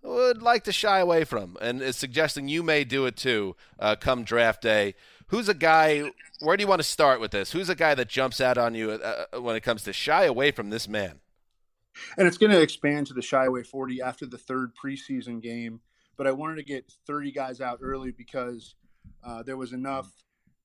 would 0.00 0.42
like 0.42 0.62
to 0.62 0.70
shy 0.70 1.00
away 1.00 1.24
from, 1.24 1.56
and 1.60 1.82
is 1.82 1.96
suggesting 1.96 2.46
you 2.46 2.62
may 2.62 2.84
do 2.84 3.04
it 3.06 3.16
too. 3.16 3.56
Uh, 3.80 3.96
come 3.96 4.22
draft 4.22 4.62
day. 4.62 4.94
Who's 5.26 5.48
a 5.48 5.54
guy? 5.54 6.12
Where 6.38 6.56
do 6.56 6.62
you 6.62 6.68
want 6.68 6.78
to 6.78 6.88
start 6.88 7.20
with 7.20 7.32
this? 7.32 7.50
Who's 7.50 7.68
a 7.68 7.74
guy 7.74 7.96
that 7.96 8.08
jumps 8.08 8.40
out 8.40 8.56
on 8.56 8.76
you 8.76 8.92
uh, 8.92 9.40
when 9.40 9.56
it 9.56 9.64
comes 9.64 9.82
to 9.82 9.92
shy 9.92 10.22
away 10.22 10.52
from 10.52 10.70
this 10.70 10.86
man? 10.86 11.18
And 12.16 12.26
it's 12.26 12.38
going 12.38 12.52
to 12.52 12.60
expand 12.60 13.06
to 13.08 13.14
the 13.14 13.22
Shy 13.22 13.44
Away 13.46 13.62
40 13.62 14.00
after 14.02 14.26
the 14.26 14.38
third 14.38 14.72
preseason 14.74 15.40
game. 15.42 15.80
But 16.16 16.26
I 16.26 16.32
wanted 16.32 16.56
to 16.56 16.64
get 16.64 16.92
30 17.06 17.32
guys 17.32 17.60
out 17.60 17.78
early 17.82 18.10
because 18.10 18.74
uh, 19.24 19.42
there 19.44 19.56
was 19.56 19.72
enough 19.72 20.10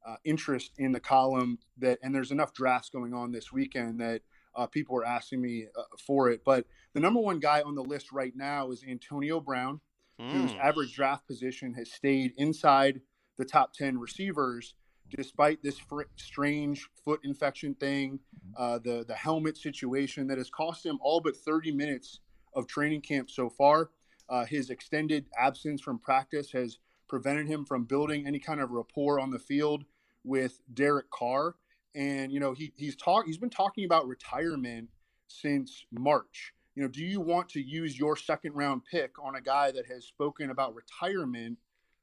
uh, 0.06 0.15
interest 0.26 0.72
in 0.78 0.91
the 0.91 1.00
column 1.00 1.60
that, 1.78 2.00
and 2.02 2.13
there's 2.13 2.32
enough 2.32 2.54
drafts 2.54 2.89
going 2.89 3.13
on 3.13 3.32
this 3.32 3.52
weekend 3.52 4.00
that 4.00 4.22
uh, 4.56 4.67
people 4.67 4.96
were 4.96 5.06
asking 5.06 5.41
me 5.41 5.65
uh, 5.78 5.84
for 6.06 6.30
it. 6.30 6.41
But 6.43 6.65
the 6.93 7.00
number 7.00 7.19
one 7.19 7.39
guy 7.39 7.62
on 7.62 7.76
the 7.76 7.84
list 7.84 8.12
right 8.12 8.34
now 8.36 8.72
is 8.72 8.84
Antonio 8.88 9.39
Brown, 9.39 9.80
whose 10.17 10.54
Mm. 10.54 10.60
average 10.63 10.96
draft 10.96 11.26
position 11.28 11.74
has 11.74 11.91
stayed 11.91 12.34
inside 12.38 13.02
the 13.38 13.46
top 13.46 13.74
10 13.74 14.00
receivers 14.00 14.76
despite 15.15 15.62
this 15.63 15.78
fr- 15.78 16.04
strange 16.15 16.90
foot 17.04 17.19
infection 17.23 17.75
thing, 17.75 18.19
uh, 18.58 18.79
the 18.79 19.06
the 19.08 19.15
helmet 19.15 19.58
situation 19.58 20.27
that 20.27 20.37
has 20.37 20.50
cost 20.50 20.85
him 20.85 21.00
all 21.02 21.19
but 21.19 21.35
30 21.35 21.71
minutes 21.71 22.19
of 22.56 22.67
training 22.67 23.02
camp 23.02 23.29
so 23.29 23.50
far. 23.50 23.90
Uh, 24.29 24.46
his 24.46 24.69
extended 24.69 25.25
absence 25.37 25.81
from 25.81 26.00
practice 26.00 26.52
has 26.52 26.79
prevented 27.08 27.48
him 27.48 27.65
from 27.65 27.83
building 27.83 28.25
any 28.25 28.40
kind 28.40 28.62
of 28.62 28.71
rapport 28.71 29.19
on 29.19 29.29
the 29.29 29.40
field 29.40 29.83
with 30.23 30.60
Derek 30.73 31.10
Carr. 31.12 31.56
And 31.96 32.31
you 32.31 32.40
know 32.40 32.54
he 32.54 32.73
he's 32.75 32.96
talk 32.96 33.25
he's 33.25 33.37
been 33.37 33.50
talking 33.50 33.85
about 33.85 34.08
retirement 34.08 34.90
since 35.27 35.85
March. 35.92 36.54
You 36.75 36.81
know, 36.81 36.90
do 36.90 37.04
you 37.04 37.21
want 37.21 37.50
to 37.50 37.62
use 37.62 38.00
your 38.00 38.15
second 38.17 38.54
round 38.54 38.81
pick 38.90 39.12
on 39.23 39.35
a 39.35 39.42
guy 39.42 39.71
that 39.71 39.85
has 39.85 40.06
spoken 40.06 40.50
about 40.50 40.73
retirement 40.73 41.60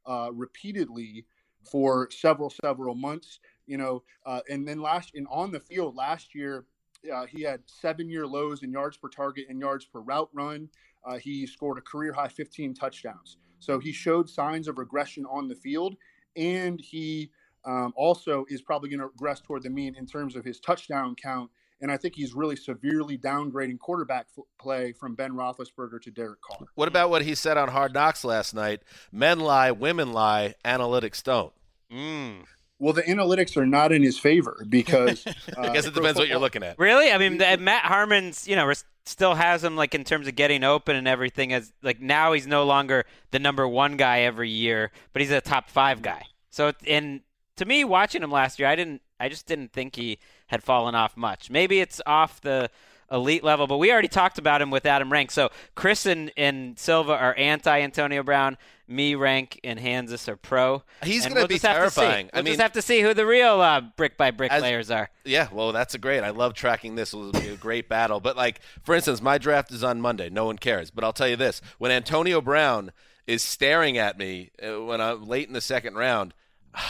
uh, 0.06 0.30
repeatedly 0.32 1.26
for 1.70 2.08
several 2.10 2.50
several 2.50 2.94
months? 2.94 3.40
You 3.66 3.78
know, 3.78 4.02
uh, 4.26 4.40
and 4.48 4.66
then 4.66 4.80
last 4.80 5.12
and 5.14 5.26
on 5.30 5.52
the 5.52 5.60
field 5.60 5.94
last 5.96 6.34
year, 6.34 6.66
uh, 7.12 7.26
he 7.26 7.42
had 7.42 7.62
seven 7.66 8.08
year 8.08 8.26
lows 8.26 8.62
in 8.62 8.72
yards 8.72 8.96
per 8.96 9.08
target 9.08 9.46
and 9.48 9.60
yards 9.60 9.84
per 9.84 10.00
route 10.00 10.30
run. 10.32 10.68
Uh, 11.04 11.16
he 11.16 11.46
scored 11.46 11.78
a 11.78 11.80
career 11.80 12.12
high 12.12 12.28
15 12.28 12.74
touchdowns. 12.74 13.38
So 13.58 13.78
he 13.78 13.92
showed 13.92 14.28
signs 14.28 14.68
of 14.68 14.78
regression 14.78 15.24
on 15.26 15.48
the 15.48 15.54
field, 15.54 15.96
and 16.36 16.80
he 16.80 17.30
um, 17.64 17.92
also 17.96 18.44
is 18.48 18.62
probably 18.62 18.88
going 18.88 19.00
to 19.00 19.06
regress 19.06 19.40
toward 19.40 19.62
the 19.62 19.70
mean 19.70 19.94
in 19.96 20.06
terms 20.06 20.36
of 20.36 20.44
his 20.44 20.60
touchdown 20.60 21.14
count. 21.14 21.50
And 21.80 21.90
I 21.90 21.96
think 21.96 22.14
he's 22.14 22.34
really 22.34 22.56
severely 22.56 23.16
downgrading 23.16 23.78
quarterback 23.78 24.26
f- 24.36 24.44
play 24.58 24.92
from 24.92 25.14
Ben 25.14 25.32
Roethlisberger 25.32 26.00
to 26.02 26.10
Derek 26.10 26.40
Carr. 26.42 26.66
What 26.74 26.88
about 26.88 27.10
what 27.10 27.22
he 27.22 27.34
said 27.34 27.56
on 27.56 27.68
Hard 27.68 27.94
Knocks 27.94 28.24
last 28.24 28.54
night? 28.54 28.82
Men 29.10 29.40
lie, 29.40 29.70
women 29.70 30.12
lie, 30.12 30.54
analytics 30.64 31.22
don't. 31.22 31.52
Mm. 31.90 32.44
Well, 32.78 32.92
the 32.92 33.02
analytics 33.02 33.56
are 33.56 33.66
not 33.66 33.92
in 33.92 34.02
his 34.02 34.18
favor 34.18 34.64
because 34.68 35.26
uh, 35.26 35.32
I 35.58 35.72
guess 35.72 35.86
it 35.86 35.94
depends 35.94 36.18
what 36.18 36.28
you're 36.28 36.38
looking 36.38 36.62
at. 36.62 36.78
Really? 36.78 37.10
I 37.10 37.18
mean, 37.18 37.38
the, 37.38 37.58
Matt 37.58 37.84
Harmon's, 37.84 38.48
you 38.48 38.56
know, 38.56 38.66
res- 38.66 38.84
still 39.04 39.34
has 39.34 39.62
him 39.62 39.76
like 39.76 39.94
in 39.94 40.04
terms 40.04 40.26
of 40.26 40.34
getting 40.34 40.64
open 40.64 40.96
and 40.96 41.06
everything. 41.08 41.52
As 41.52 41.72
like 41.82 42.00
now 42.00 42.32
he's 42.32 42.46
no 42.46 42.64
longer 42.64 43.04
the 43.30 43.38
number 43.38 43.68
one 43.68 43.96
guy 43.96 44.20
every 44.20 44.50
year, 44.50 44.90
but 45.12 45.20
he's 45.20 45.30
a 45.30 45.40
top 45.40 45.68
five 45.70 46.02
guy. 46.02 46.24
So 46.50 46.72
and 46.86 47.20
to 47.56 47.64
me, 47.66 47.84
watching 47.84 48.22
him 48.22 48.30
last 48.30 48.58
year, 48.58 48.68
I 48.68 48.76
didn't, 48.76 49.02
I 49.18 49.28
just 49.28 49.46
didn't 49.46 49.72
think 49.72 49.96
he 49.96 50.18
had 50.50 50.62
fallen 50.62 50.94
off 50.94 51.16
much. 51.16 51.48
Maybe 51.50 51.80
it's 51.80 52.00
off 52.06 52.40
the 52.40 52.70
elite 53.10 53.42
level, 53.42 53.66
but 53.66 53.78
we 53.78 53.90
already 53.90 54.06
talked 54.08 54.38
about 54.38 54.62
him 54.62 54.70
with 54.70 54.86
Adam 54.86 55.10
Rank. 55.10 55.30
So 55.30 55.50
Chris 55.74 56.06
and, 56.06 56.30
and 56.36 56.78
Silva 56.78 57.12
are 57.12 57.34
anti 57.36 57.80
Antonio 57.80 58.22
Brown. 58.22 58.56
Me, 58.86 59.14
Rank, 59.14 59.60
and 59.62 59.78
Hanzus 59.78 60.26
are 60.26 60.36
pro. 60.36 60.82
He's 61.04 61.22
gonna 61.22 61.36
we'll 61.36 61.46
be 61.46 61.54
just 61.60 61.62
to 61.64 61.68
see. 61.70 61.74
terrifying. 62.00 62.26
I 62.32 62.38
We'll 62.38 62.42
mean- 62.42 62.52
just 62.54 62.62
have 62.62 62.72
to 62.72 62.82
see 62.82 63.00
who 63.02 63.14
the 63.14 63.24
real 63.24 63.60
uh, 63.60 63.82
brick 63.96 64.16
by 64.16 64.32
brick 64.32 64.50
As- 64.50 64.60
players 64.60 64.90
are. 64.90 65.08
Yeah, 65.24 65.46
well, 65.52 65.70
that's 65.70 65.94
a 65.94 65.98
great. 65.98 66.24
I 66.24 66.30
love 66.30 66.54
tracking 66.54 66.96
this. 66.96 67.12
It 67.12 67.16
will 67.16 67.30
be 67.30 67.48
a 67.50 67.56
great 67.56 67.88
battle. 67.88 68.18
But 68.18 68.36
like, 68.36 68.60
for 68.82 68.96
instance, 68.96 69.22
my 69.22 69.38
draft 69.38 69.70
is 69.70 69.84
on 69.84 70.00
Monday. 70.00 70.28
No 70.28 70.44
one 70.46 70.58
cares. 70.58 70.90
But 70.90 71.04
I'll 71.04 71.12
tell 71.12 71.28
you 71.28 71.36
this: 71.36 71.60
when 71.78 71.92
Antonio 71.92 72.40
Brown 72.40 72.90
is 73.28 73.44
staring 73.44 73.96
at 73.96 74.18
me 74.18 74.50
uh, 74.60 74.82
when 74.82 75.00
I'm 75.00 75.24
late 75.28 75.46
in 75.46 75.52
the 75.54 75.60
second 75.60 75.94
round. 75.94 76.34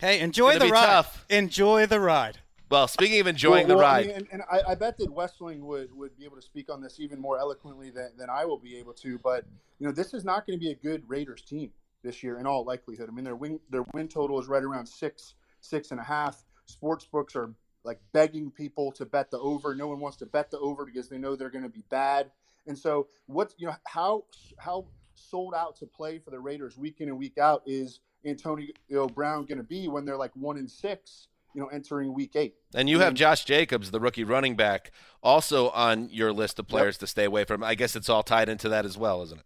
Hey, 0.00 0.20
enjoy 0.20 0.54
the 0.54 0.64
be 0.64 0.70
ride. 0.70 0.86
tough. 0.86 1.26
Enjoy 1.28 1.84
the 1.84 2.00
ride. 2.00 2.38
Well, 2.70 2.86
speaking 2.86 3.20
of 3.20 3.26
enjoying 3.26 3.66
Well, 3.66 3.76
the 3.76 3.82
well, 3.82 3.86
I 3.86 3.96
ride, 3.96 4.06
mean, 4.06 4.16
and, 4.16 4.28
and 4.30 4.42
I, 4.50 4.60
I 4.68 4.74
bet 4.76 4.96
that 4.98 5.10
Wesseling 5.10 5.58
would, 5.60 5.92
would 5.92 6.16
be 6.16 6.24
able 6.24 6.36
to 6.36 6.42
speak 6.42 6.70
on 6.70 6.80
this 6.80 7.00
even 7.00 7.20
more 7.20 7.36
eloquently 7.38 7.90
than, 7.90 8.10
than 8.16 8.30
I 8.30 8.44
will 8.44 8.58
be 8.58 8.76
able 8.76 8.92
to. 8.94 9.18
But 9.18 9.44
you 9.80 9.86
know, 9.86 9.92
this 9.92 10.14
is 10.14 10.24
not 10.24 10.46
going 10.46 10.56
to 10.56 10.64
be 10.64 10.70
a 10.70 10.76
good 10.76 11.02
Raiders 11.08 11.42
team 11.42 11.70
this 12.04 12.22
year 12.22 12.38
in 12.38 12.46
all 12.46 12.64
likelihood. 12.64 13.08
I 13.10 13.12
mean, 13.12 13.24
their 13.24 13.34
win 13.34 13.58
their 13.70 13.84
win 13.92 14.06
total 14.06 14.38
is 14.40 14.46
right 14.46 14.62
around 14.62 14.86
six 14.86 15.34
six 15.60 15.90
and 15.90 15.98
a 15.98 16.04
half. 16.04 16.44
Sports 16.66 17.04
books 17.04 17.34
are 17.34 17.50
like 17.82 18.00
begging 18.12 18.52
people 18.52 18.92
to 18.92 19.04
bet 19.04 19.32
the 19.32 19.38
over. 19.38 19.74
No 19.74 19.88
one 19.88 19.98
wants 19.98 20.18
to 20.18 20.26
bet 20.26 20.52
the 20.52 20.58
over 20.60 20.84
because 20.84 21.08
they 21.08 21.18
know 21.18 21.34
they're 21.34 21.50
going 21.50 21.64
to 21.64 21.68
be 21.68 21.82
bad. 21.90 22.30
And 22.68 22.78
so, 22.78 23.08
what 23.26 23.52
you 23.58 23.66
know, 23.66 23.74
how 23.84 24.24
how 24.58 24.86
sold 25.16 25.54
out 25.54 25.76
to 25.76 25.86
play 25.86 26.20
for 26.20 26.30
the 26.30 26.38
Raiders 26.38 26.78
week 26.78 27.00
in 27.00 27.08
and 27.08 27.18
week 27.18 27.36
out 27.36 27.62
is 27.66 27.98
Antonio 28.24 29.08
Brown 29.12 29.44
going 29.46 29.58
to 29.58 29.64
be 29.64 29.88
when 29.88 30.04
they're 30.04 30.16
like 30.16 30.36
one 30.36 30.56
and 30.56 30.70
six? 30.70 31.26
You 31.54 31.62
know, 31.62 31.66
entering 31.68 32.14
week 32.14 32.36
eight. 32.36 32.54
and 32.74 32.88
you 32.88 33.00
have 33.00 33.14
Josh 33.14 33.44
Jacobs, 33.44 33.90
the 33.90 33.98
rookie 33.98 34.22
running 34.22 34.54
back, 34.54 34.92
also 35.22 35.70
on 35.70 36.08
your 36.10 36.32
list 36.32 36.58
of 36.60 36.68
players 36.68 36.96
to 36.98 37.06
stay 37.08 37.24
away 37.24 37.44
from. 37.44 37.64
I 37.64 37.74
guess 37.74 37.96
it's 37.96 38.08
all 38.08 38.22
tied 38.22 38.48
into 38.48 38.68
that 38.68 38.84
as 38.84 38.96
well, 38.96 39.22
isn't 39.22 39.38
it? 39.40 39.44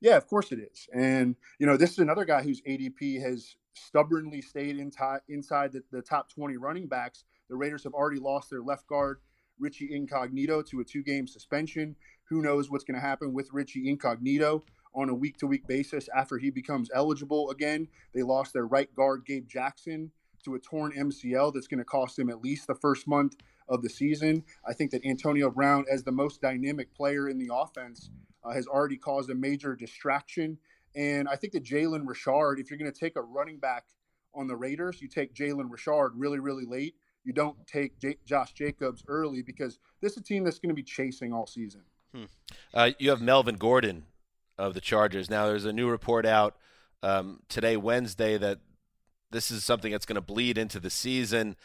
Yeah, 0.00 0.16
of 0.16 0.26
course 0.26 0.52
it 0.52 0.58
is. 0.58 0.88
And, 0.94 1.36
you 1.58 1.66
know, 1.66 1.76
this 1.76 1.90
is 1.92 1.98
another 1.98 2.24
guy 2.24 2.42
whose 2.42 2.60
ADP 2.62 3.20
has 3.22 3.56
stubbornly 3.74 4.40
stayed 4.40 4.78
in 4.78 4.90
ti- 4.90 5.22
inside 5.28 5.72
the, 5.72 5.82
the 5.90 6.02
top 6.02 6.32
20 6.32 6.56
running 6.56 6.86
backs. 6.86 7.24
The 7.48 7.56
Raiders 7.56 7.84
have 7.84 7.94
already 7.94 8.20
lost 8.20 8.50
their 8.50 8.62
left 8.62 8.86
guard, 8.86 9.18
Richie 9.58 9.94
Incognito, 9.94 10.62
to 10.62 10.80
a 10.80 10.84
two 10.84 11.02
game 11.02 11.26
suspension. 11.26 11.96
Who 12.28 12.42
knows 12.42 12.70
what's 12.70 12.84
going 12.84 12.94
to 13.00 13.06
happen 13.06 13.32
with 13.32 13.48
Richie 13.52 13.88
Incognito 13.88 14.64
on 14.94 15.08
a 15.08 15.14
week 15.14 15.38
to 15.38 15.46
week 15.46 15.66
basis 15.66 16.08
after 16.14 16.38
he 16.38 16.50
becomes 16.50 16.90
eligible 16.94 17.50
again? 17.50 17.88
They 18.14 18.22
lost 18.22 18.52
their 18.52 18.66
right 18.66 18.92
guard, 18.94 19.24
Gabe 19.26 19.48
Jackson, 19.48 20.10
to 20.48 20.54
a 20.54 20.58
torn 20.58 20.92
MCL 20.92 21.54
that's 21.54 21.66
going 21.66 21.78
to 21.78 21.84
cost 21.84 22.18
him 22.18 22.30
at 22.30 22.42
least 22.42 22.66
the 22.66 22.74
first 22.74 23.06
month 23.06 23.36
of 23.68 23.82
the 23.82 23.88
season. 23.88 24.44
I 24.66 24.72
think 24.72 24.90
that 24.92 25.04
Antonio 25.04 25.50
Brown, 25.50 25.84
as 25.90 26.02
the 26.02 26.12
most 26.12 26.40
dynamic 26.40 26.94
player 26.94 27.28
in 27.28 27.38
the 27.38 27.50
offense, 27.52 28.10
uh, 28.44 28.52
has 28.52 28.66
already 28.66 28.96
caused 28.96 29.30
a 29.30 29.34
major 29.34 29.76
distraction. 29.76 30.58
And 30.94 31.28
I 31.28 31.36
think 31.36 31.52
that 31.52 31.64
Jalen 31.64 32.02
Richard, 32.06 32.58
if 32.58 32.70
you're 32.70 32.78
going 32.78 32.90
to 32.90 32.98
take 32.98 33.16
a 33.16 33.22
running 33.22 33.58
back 33.58 33.84
on 34.34 34.46
the 34.46 34.56
Raiders, 34.56 35.02
you 35.02 35.08
take 35.08 35.34
Jalen 35.34 35.70
Richard 35.70 36.12
really, 36.14 36.38
really 36.38 36.64
late. 36.64 36.94
You 37.24 37.32
don't 37.32 37.56
take 37.66 37.98
J- 37.98 38.16
Josh 38.24 38.52
Jacobs 38.52 39.02
early 39.06 39.42
because 39.42 39.78
this 40.00 40.12
is 40.12 40.18
a 40.18 40.22
team 40.22 40.44
that's 40.44 40.58
going 40.58 40.70
to 40.70 40.74
be 40.74 40.82
chasing 40.82 41.32
all 41.32 41.46
season. 41.46 41.82
Uh, 42.72 42.92
you 42.98 43.10
have 43.10 43.20
Melvin 43.20 43.56
Gordon 43.56 44.06
of 44.56 44.74
the 44.74 44.80
Chargers. 44.80 45.28
Now, 45.28 45.46
there's 45.46 45.66
a 45.66 45.72
new 45.72 45.90
report 45.90 46.24
out 46.24 46.56
um, 47.02 47.40
today, 47.48 47.76
Wednesday, 47.76 48.38
that 48.38 48.60
this 49.30 49.50
is 49.50 49.64
something 49.64 49.92
that's 49.92 50.06
going 50.06 50.16
to 50.16 50.20
bleed 50.20 50.58
into 50.58 50.80
the 50.80 50.90
season. 50.90 51.56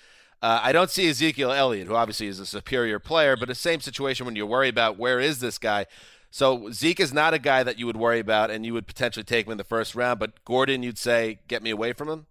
Uh, 0.42 0.60
I 0.62 0.74
don't 0.74 0.90
see 0.90 1.08
Ezekiel 1.08 1.52
Elliott, 1.52 1.88
who 1.88 1.96
obviously 1.96 2.28
is 2.28 2.40
a 2.40 2.46
superior 2.46 3.00
player, 3.00 3.38
but 3.38 3.48
the 3.48 3.56
same 3.56 3.80
situation 3.80 4.26
when 4.26 4.36
you 4.36 4.46
worry 4.46 4.68
about 4.68 4.98
where 4.98 5.20
is 5.20 5.40
this 5.40 5.58
guy. 5.58 5.86
So 6.30 6.72
Zeke 6.72 7.00
is 7.00 7.14
not 7.14 7.34
a 7.34 7.40
guy 7.40 7.64
that 7.64 7.80
you 7.80 7.86
would 7.86 7.96
worry 7.96 8.20
about, 8.20 8.50
and 8.52 8.66
you 8.66 8.74
would 8.74 8.88
potentially 8.88 9.24
take 9.24 9.46
him 9.46 9.52
in 9.52 9.58
the 9.58 9.64
first 9.64 9.96
round. 9.96 10.20
But 10.20 10.44
Gordon, 10.44 10.84
you'd 10.84 10.98
say, 10.98 11.40
get 11.48 11.64
me 11.64 11.70
away 11.70 11.94
from 11.94 12.10
him. 12.10 12.26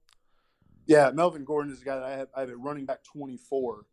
Yeah, 0.86 1.10
Melvin 1.14 1.44
Gordon 1.44 1.72
is 1.72 1.80
a 1.80 1.84
guy 1.84 1.94
that 1.94 2.04
I 2.04 2.10
have, 2.10 2.28
I 2.36 2.40
have 2.40 2.50
at 2.50 2.58
running 2.58 2.84
back 2.84 3.04
24 3.04 3.86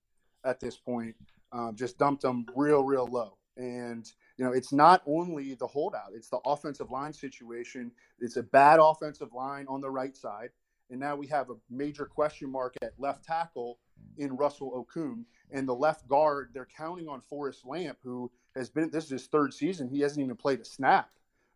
at 0.44 0.60
this 0.60 0.76
point. 0.76 1.16
Um, 1.52 1.76
just 1.76 1.98
dumped 1.98 2.24
him 2.24 2.46
real, 2.56 2.84
real 2.84 3.08
low. 3.08 3.38
And, 3.56 4.12
you 4.38 4.46
know, 4.46 4.52
it's 4.52 4.74
not 4.74 5.02
only 5.06 5.54
the 5.54 5.68
holdout, 5.68 6.12
it's 6.14 6.30
the 6.30 6.40
offensive 6.46 6.92
line 6.92 7.14
situation. 7.14 7.92
It's 8.20 8.38
a 8.38 8.44
bad 8.44 8.80
offensive 8.82 9.32
line 9.34 9.66
on 9.70 9.80
the 9.80 9.90
right 9.90 10.16
side. 10.18 10.50
And 10.90 11.00
now 11.00 11.16
we 11.16 11.28
have 11.28 11.50
a 11.50 11.56
major 11.70 12.06
question 12.06 12.52
mark 12.52 12.76
at 12.82 12.94
left 12.98 13.24
tackle 13.24 13.80
in 14.18 14.36
Russell 14.36 14.86
Okung. 14.86 15.24
And 15.52 15.68
the 15.68 15.76
left 15.76 16.08
guard, 16.08 16.50
they're 16.54 16.68
counting 16.78 17.08
on 17.08 17.22
Forrest 17.22 17.66
Lamp, 17.66 17.98
who 18.04 18.32
has 18.56 18.70
been, 18.70 18.90
this 18.90 19.06
is 19.06 19.10
his 19.12 19.28
third 19.28 19.54
season. 19.54 19.88
He 19.88 20.02
hasn't 20.02 20.24
even 20.24 20.36
played 20.36 20.60
a 20.60 20.66
snap, 20.66 21.10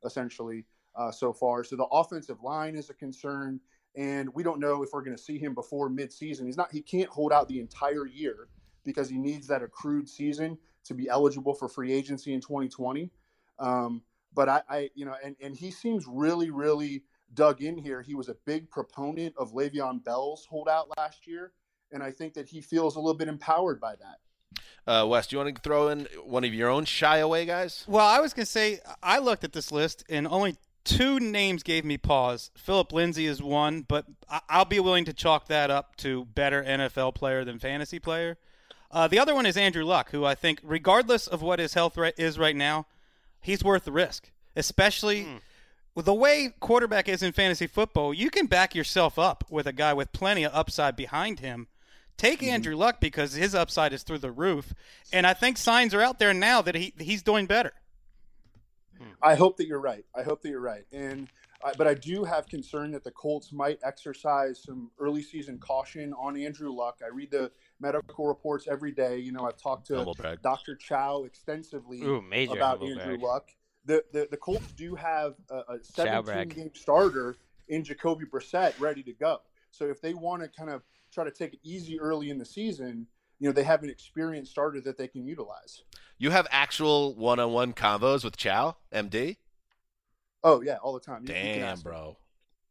essentially, 0.06 0.66
uh, 0.96 1.12
so 1.12 1.34
far. 1.34 1.64
So 1.64 1.76
the 1.76 1.86
offensive 1.86 2.42
line 2.44 2.76
is 2.76 2.90
a 2.90 2.94
concern 2.94 3.60
and 3.96 4.34
we 4.34 4.44
don't 4.44 4.60
know 4.60 4.84
if 4.84 4.90
we're 4.92 5.04
going 5.04 5.16
to 5.16 5.22
see 5.22 5.38
him 5.38 5.54
before 5.54 5.90
midseason. 5.90 6.46
He's 6.46 6.58
not. 6.58 6.72
He 6.72 6.82
can't 6.82 7.10
hold 7.10 7.32
out 7.32 7.48
the 7.48 7.60
entire 7.60 8.08
year 8.08 8.48
because 8.86 9.10
he 9.10 9.18
needs 9.18 9.48
that 9.48 9.62
accrued 9.62 10.10
season 10.10 10.58
to 10.86 10.94
be 10.94 11.10
eligible 11.10 11.54
for 11.54 11.70
free 11.70 11.94
agency 11.94 12.34
in 12.34 12.42
2020. 12.42 13.12
Um, 13.60 14.02
but 14.34 14.50
I, 14.50 14.62
I, 14.68 14.90
you 14.96 15.06
know, 15.06 15.16
and 15.24 15.36
and 15.42 15.56
he 15.56 15.70
seems 15.70 16.06
really, 16.08 16.50
really 16.50 17.04
dug 17.34 17.62
in 17.62 17.78
here. 17.78 18.02
He 18.02 18.16
was 18.16 18.30
a 18.30 18.36
big 18.46 18.70
proponent 18.70 19.34
of 19.38 19.54
Le'Veon 19.54 20.04
Bell's 20.04 20.46
holdout 20.50 20.88
last 20.98 21.28
year, 21.28 21.52
and 21.92 22.02
I 22.04 22.12
think 22.12 22.34
that 22.36 22.48
he 22.48 22.62
feels 22.62 22.96
a 22.96 23.00
little 23.00 23.18
bit 23.18 23.28
empowered 23.28 23.80
by 23.80 23.96
that. 23.96 24.20
Uh, 24.86 25.06
Wes, 25.08 25.28
do 25.28 25.36
you 25.36 25.44
want 25.44 25.56
to 25.56 25.62
throw 25.62 25.88
in 25.90 26.08
one 26.26 26.44
of 26.44 26.54
your 26.54 26.70
own 26.70 26.86
shy 26.86 27.18
away 27.18 27.46
guys? 27.46 27.86
Well, 27.88 28.06
I 28.06 28.20
was 28.20 28.34
going 28.34 28.46
to 28.46 28.52
say, 28.52 28.80
I 29.02 29.20
looked 29.20 29.44
at 29.44 29.54
this 29.54 29.72
list 29.72 30.04
and 30.10 30.28
only 30.28 30.58
two 30.84 31.20
names 31.22 31.64
gave 31.64 31.86
me 31.86 31.98
pause. 31.98 32.52
Phillip 32.58 32.92
Lindsay 32.92 33.26
is 33.26 33.42
one, 33.42 33.82
but 33.88 34.06
I- 34.30 34.42
I'll 34.50 34.66
be 34.66 34.82
willing 34.82 35.06
to 35.06 35.14
chalk 35.14 35.48
that 35.48 35.72
up 35.72 35.96
to 35.98 36.26
better 36.26 36.62
NFL 36.62 37.16
player 37.16 37.46
than 37.46 37.60
fantasy 37.60 37.98
player. 38.00 38.38
Uh, 38.92 39.08
the 39.08 39.20
other 39.20 39.34
one 39.34 39.46
is 39.46 39.56
Andrew 39.56 39.86
Luck, 39.86 40.12
who 40.12 40.26
I 40.26 40.36
think, 40.36 40.60
regardless 40.62 41.28
of 41.28 41.42
what 41.42 41.60
his 41.60 41.74
health 41.74 41.98
right 41.98 42.14
is 42.18 42.38
right 42.38 42.56
now, 42.56 42.86
he's 43.42 43.64
worth 43.64 43.86
the 43.86 43.92
risk. 43.92 44.30
Especially 44.56 45.24
with 45.24 45.42
the 45.96 46.14
way 46.14 46.54
quarterback 46.60 47.08
is 47.08 47.22
in 47.22 47.34
fantasy 47.34 47.68
football, 47.68 48.14
you 48.14 48.30
can 48.30 48.48
back 48.48 48.74
yourself 48.74 49.20
up 49.20 49.44
with 49.50 49.68
a 49.68 49.74
guy 49.74 49.94
with 49.94 50.12
plenty 50.12 50.44
of 50.44 50.54
upside 50.54 50.96
behind 50.96 51.40
him. 51.40 51.68
Take 52.18 52.44
Andrew 52.44 52.76
Luck 52.76 53.00
because 53.00 53.34
his 53.34 53.56
upside 53.56 53.92
is 53.92 54.04
through 54.04 54.20
the 54.20 54.32
roof, 54.32 54.74
and 55.12 55.26
I 55.26 55.34
think 55.34 55.58
signs 55.58 55.94
are 55.94 56.02
out 56.02 56.20
there 56.20 56.34
now 56.34 56.62
that 56.62 56.76
he 56.76 56.94
he's 57.00 57.24
doing 57.24 57.48
better. 57.48 57.74
I 59.22 59.36
hope 59.36 59.58
that 59.58 59.68
you're 59.68 59.82
right. 59.82 60.06
I 60.16 60.22
hope 60.22 60.42
that 60.44 60.50
you're 60.50 60.62
right. 60.62 60.86
And 60.92 61.28
uh, 61.64 61.72
but 61.78 61.88
I 61.88 61.94
do 61.94 62.24
have 62.24 62.48
concern 62.48 62.92
that 62.92 63.04
the 63.04 63.12
Colts 63.12 63.52
might 63.52 63.80
exercise 63.84 64.62
some 64.62 64.92
early 65.00 65.22
season 65.22 65.58
caution 65.58 66.14
on 66.14 66.38
Andrew 66.38 66.72
Luck. 66.72 67.00
I 67.04 67.14
read 67.14 67.32
the 67.32 67.52
medical 67.80 68.28
reports 68.28 68.68
every 68.70 68.92
day. 68.92 69.18
You 69.18 69.32
know, 69.32 69.48
I've 69.48 69.58
talked 69.58 69.88
to 69.88 70.38
Dr. 70.44 70.76
Chao 70.76 71.24
extensively 71.24 72.02
Ooh, 72.04 72.22
major 72.22 72.54
about 72.54 72.82
Andrew 72.84 73.18
brag. 73.18 73.22
Luck. 73.22 73.50
The, 73.86 74.04
the 74.14 74.28
the 74.32 74.38
Colts 74.38 74.72
do 74.78 74.96
have 74.96 75.36
a, 75.50 75.56
a 75.74 75.78
Chao 75.96 76.22
17 76.22 76.24
brag. 76.26 76.56
game 76.56 76.72
starter 76.74 77.36
in 77.68 77.84
Jacoby 77.84 78.26
Brissett 78.26 78.80
ready 78.80 79.04
to 79.04 79.14
go. 79.14 79.40
So 79.72 79.86
if 79.86 80.00
they 80.02 80.14
want 80.14 80.42
to 80.44 80.48
kind 80.50 80.70
of 80.70 80.84
try 81.12 81.24
to 81.24 81.32
take 81.32 81.54
it 81.54 81.60
easy 81.64 82.00
early 82.00 82.30
in 82.30 82.38
the 82.38 82.46
season, 82.46 83.08
you 83.40 83.50
know, 83.50 83.54
they 83.54 83.64
have 83.64 83.84
an 83.84 83.90
experienced 83.90 84.52
starter 84.52 84.80
that 84.82 84.98
they 84.98 85.08
can 85.08 85.26
utilize. 85.26 85.84
You 86.18 86.30
have 86.32 86.48
actual 86.52 87.16
one-on-one 87.16 87.74
combos 87.74 88.24
with 88.24 88.38
Chao, 88.38 88.78
MD. 88.94 89.38
Oh 90.44 90.62
yeah, 90.62 90.78
all 90.82 90.94
the 90.94 91.00
time. 91.00 91.24
You- 91.28 91.34
you 91.36 91.42
Damn, 91.42 91.80
bro. 91.80 92.18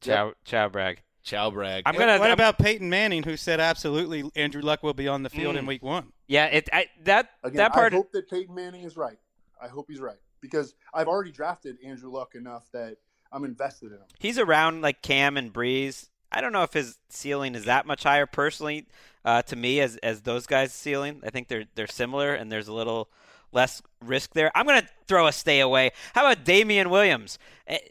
Chao, 0.01 0.33
chow 0.45 0.69
brag. 0.69 1.03
Chao 1.23 1.51
brag. 1.51 1.85
I'm 1.87 1.95
What- 1.95 2.01
gonna. 2.01 2.13
What 2.19 2.31
I'm- 2.31 2.33
about 2.33 2.59
Peyton 2.59 2.89
Manning, 2.91 3.23
who 3.23 3.37
said 3.37 3.61
absolutely 3.61 4.29
Andrew 4.35 4.63
Luck 4.63 4.83
will 4.83 4.95
be 4.95 5.09
on 5.09 5.23
the 5.23 5.31
field 5.31 5.57
in 5.57 5.65
Mm. 5.65 5.69
Week 5.69 5.83
One? 5.83 6.13
Yeah, 6.27 6.47
it. 6.47 6.69
I, 6.73 6.87
that 7.05 7.31
Again, 7.45 7.59
that 7.59 7.73
part. 7.73 7.93
I 7.93 7.97
hope 7.97 8.13
that 8.13 8.29
Peyton 8.29 8.55
Manning 8.55 8.83
is 8.83 8.97
right. 8.97 9.19
I 9.61 9.69
hope 9.69 9.87
he's 9.89 10.01
right. 10.01 10.17
Because 10.43 10.75
I've 10.93 11.09
already 11.09 11.33
drafted 11.33 11.79
Andrew 11.83 12.11
Luck 12.11 12.35
enough 12.35 12.69
that 12.73 12.97
I'm 13.33 13.45
invested 13.45 13.87
in 13.87 13.99
him. 13.99 14.05
He's 14.19 14.39
around 14.39 14.83
like 14.83 15.01
Cam 15.01 15.39
and 15.39 15.53
Brees. 15.53 16.11
I 16.31 16.41
don't 16.41 16.53
know 16.53 16.63
if 16.63 16.75
his 16.75 16.99
ceiling 17.09 17.55
is 17.55 17.65
that 17.65 17.87
much 17.87 18.03
higher 18.03 18.27
personally 18.27 18.87
uh, 19.25 19.43
to 19.43 19.57
me 19.57 19.81
as 19.81 19.97
as 19.99 20.23
those 20.23 20.47
guys' 20.47 20.73
ceiling. 20.73 21.21
I 21.25 21.31
think 21.31 21.49
they're 21.49 21.65
they're 21.75 21.87
similar, 21.87 22.35
and 22.35 22.51
there's 22.51 22.69
a 22.69 22.73
little 22.73 23.11
less 23.53 23.83
risk 24.05 24.33
there. 24.33 24.51
I'm 24.55 24.67
gonna 24.67 24.89
throw 25.07 25.27
a 25.27 25.33
stay 25.33 25.61
away. 25.61 25.91
How 26.15 26.27
about 26.27 26.45
Damien 26.45 26.91
Williams? 26.91 27.39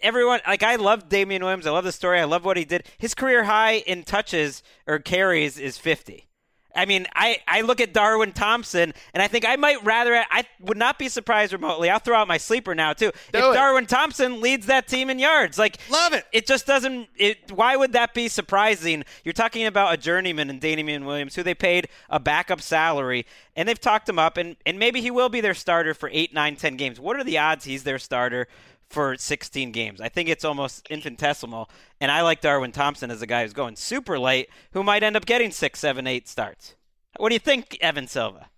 Everyone 0.01 0.41
like 0.47 0.63
I 0.63 0.75
love 0.75 1.07
Damien 1.07 1.43
Williams. 1.43 1.67
I 1.67 1.71
love 1.71 1.83
the 1.83 1.91
story. 1.91 2.19
I 2.19 2.25
love 2.25 2.43
what 2.45 2.57
he 2.57 2.65
did. 2.65 2.85
His 2.97 3.13
career 3.13 3.45
high 3.45 3.75
in 3.75 4.03
touches 4.03 4.63
or 4.87 4.99
carries 4.99 5.57
is 5.57 5.77
50. 5.77 6.27
I 6.75 6.85
mean, 6.85 7.07
I, 7.15 7.39
I 7.47 7.61
look 7.61 7.81
at 7.81 7.93
Darwin 7.93 8.31
Thompson, 8.31 8.93
and 9.13 9.21
I 9.21 9.27
think 9.27 9.45
I 9.47 9.55
might 9.55 9.83
rather. 9.83 10.15
I 10.29 10.43
would 10.59 10.77
not 10.77 10.97
be 10.97 11.09
surprised 11.09 11.53
remotely. 11.53 11.89
I'll 11.89 11.99
throw 11.99 12.17
out 12.17 12.27
my 12.27 12.37
sleeper 12.37 12.73
now 12.75 12.93
too. 12.93 13.11
Do 13.31 13.39
if 13.39 13.45
it. 13.45 13.53
Darwin 13.53 13.85
Thompson 13.85 14.41
leads 14.41 14.65
that 14.67 14.87
team 14.87 15.09
in 15.09 15.19
yards, 15.19 15.57
like 15.57 15.77
Love 15.89 16.13
it. 16.13 16.25
It 16.31 16.47
just 16.47 16.65
doesn't. 16.65 17.09
It. 17.15 17.51
Why 17.51 17.75
would 17.75 17.93
that 17.93 18.13
be 18.13 18.27
surprising? 18.27 19.03
You're 19.23 19.33
talking 19.33 19.65
about 19.65 19.93
a 19.93 19.97
journeyman 19.97 20.49
in 20.49 20.59
Damien 20.59 21.05
Williams, 21.05 21.35
who 21.35 21.43
they 21.43 21.55
paid 21.55 21.87
a 22.09 22.19
backup 22.19 22.61
salary, 22.61 23.25
and 23.55 23.67
they've 23.67 23.79
talked 23.79 24.07
him 24.07 24.19
up, 24.19 24.37
and 24.37 24.55
and 24.65 24.79
maybe 24.79 25.01
he 25.01 25.11
will 25.11 25.29
be 25.29 25.41
their 25.41 25.53
starter 25.53 25.93
for 25.93 26.09
eight, 26.13 26.33
nine, 26.33 26.55
ten 26.55 26.77
games. 26.77 26.99
What 26.99 27.17
are 27.17 27.23
the 27.23 27.37
odds 27.37 27.65
he's 27.65 27.83
their 27.83 27.99
starter? 27.99 28.47
For 28.91 29.15
16 29.17 29.71
games. 29.71 30.01
I 30.01 30.09
think 30.09 30.27
it's 30.29 30.43
almost 30.43 30.85
infinitesimal. 30.89 31.69
And 31.99 32.11
I 32.11 32.21
like 32.21 32.41
Darwin 32.41 32.71
Thompson 32.71 33.09
as 33.09 33.21
a 33.21 33.27
guy 33.27 33.43
who's 33.43 33.53
going 33.53 33.75
super 33.77 34.19
late, 34.19 34.49
who 34.73 34.83
might 34.83 35.01
end 35.01 35.15
up 35.15 35.25
getting 35.25 35.49
six, 35.51 35.79
seven, 35.79 36.05
eight 36.07 36.27
starts. 36.27 36.75
What 37.17 37.29
do 37.29 37.35
you 37.35 37.39
think, 37.39 37.77
Evan 37.81 38.07
Silva? 38.07 38.49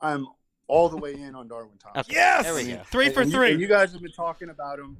I'm 0.00 0.26
all 0.66 0.88
the 0.88 0.96
way 0.96 1.14
in 1.14 1.34
on 1.34 1.48
Darwin 1.48 1.76
Thompson. 1.78 2.00
Okay, 2.00 2.14
Yes! 2.14 2.44
There 2.44 2.54
we 2.54 2.64
go. 2.72 2.82
Three 2.90 3.06
And- 3.06 3.14
for 3.14 3.20
and 3.22 3.30
you- 3.32 3.36
three. 3.38 3.52
and 3.52 3.60
you 3.60 3.68
guys 3.68 3.92
have 3.92 4.02
been 4.02 4.12
talking 4.12 4.50
about 4.50 4.78
him. 4.78 4.96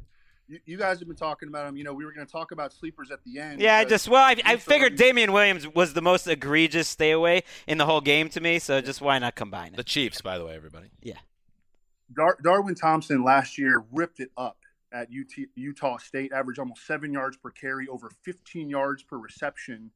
You, 0.47 0.61
you 0.67 0.77
guys 0.77 0.99
have 0.99 1.09
been 1.09 1.17
talking 1.17 1.49
about 1.49 1.67
him. 1.67 1.77
You 1.77 1.85
know, 1.85 1.95
we 1.95 2.05
were 2.05 2.13
going 2.13 2.27
to 2.27 2.31
talk 2.33 2.51
about 2.53 2.73
sleepers 2.73 3.11
at 3.11 3.25
the 3.25 3.39
end. 3.41 3.61
Yeah, 3.63 3.79
I 3.79 3.85
just 3.87 4.09
well, 4.09 4.23
I, 4.23 4.37
I 4.45 4.57
figured 4.57 4.93
somebody- 4.93 4.97
Damien 4.97 5.33
Williams 5.33 5.67
was 5.69 5.95
the 5.95 6.03
most 6.03 6.27
egregious 6.27 6.87
stay 6.89 7.13
away 7.13 7.45
in 7.67 7.79
the 7.79 7.87
whole 7.87 8.03
game 8.03 8.29
to 8.31 8.41
me, 8.41 8.59
so 8.59 8.81
just 8.83 9.01
why 9.01 9.19
not 9.19 9.35
combine 9.37 9.73
it? 9.73 9.77
The? 9.77 9.85
Chiefs, 9.85 10.21
by 10.21 10.37
the 10.39 10.45
way, 10.45 10.55
everybody. 10.55 10.89
Dar- 12.15 12.39
Darwin 12.43 12.75
Thompson 12.75 13.25
last 13.25 13.59
year 13.59 13.85
ripped 13.93 14.21
it 14.21 14.31
up 14.37 14.59
at 14.93 15.09
UT- 15.09 15.49
Utah 15.55 15.99
State, 15.99 16.33
averaged 16.33 16.59
almost 16.61 16.87
seven 16.87 17.13
yards 17.13 17.37
per 17.37 17.51
carry, 17.51 17.89
over 17.89 18.11
15 18.23 18.69
yards 18.69 19.03
per 19.03 19.19
reception 19.19 19.91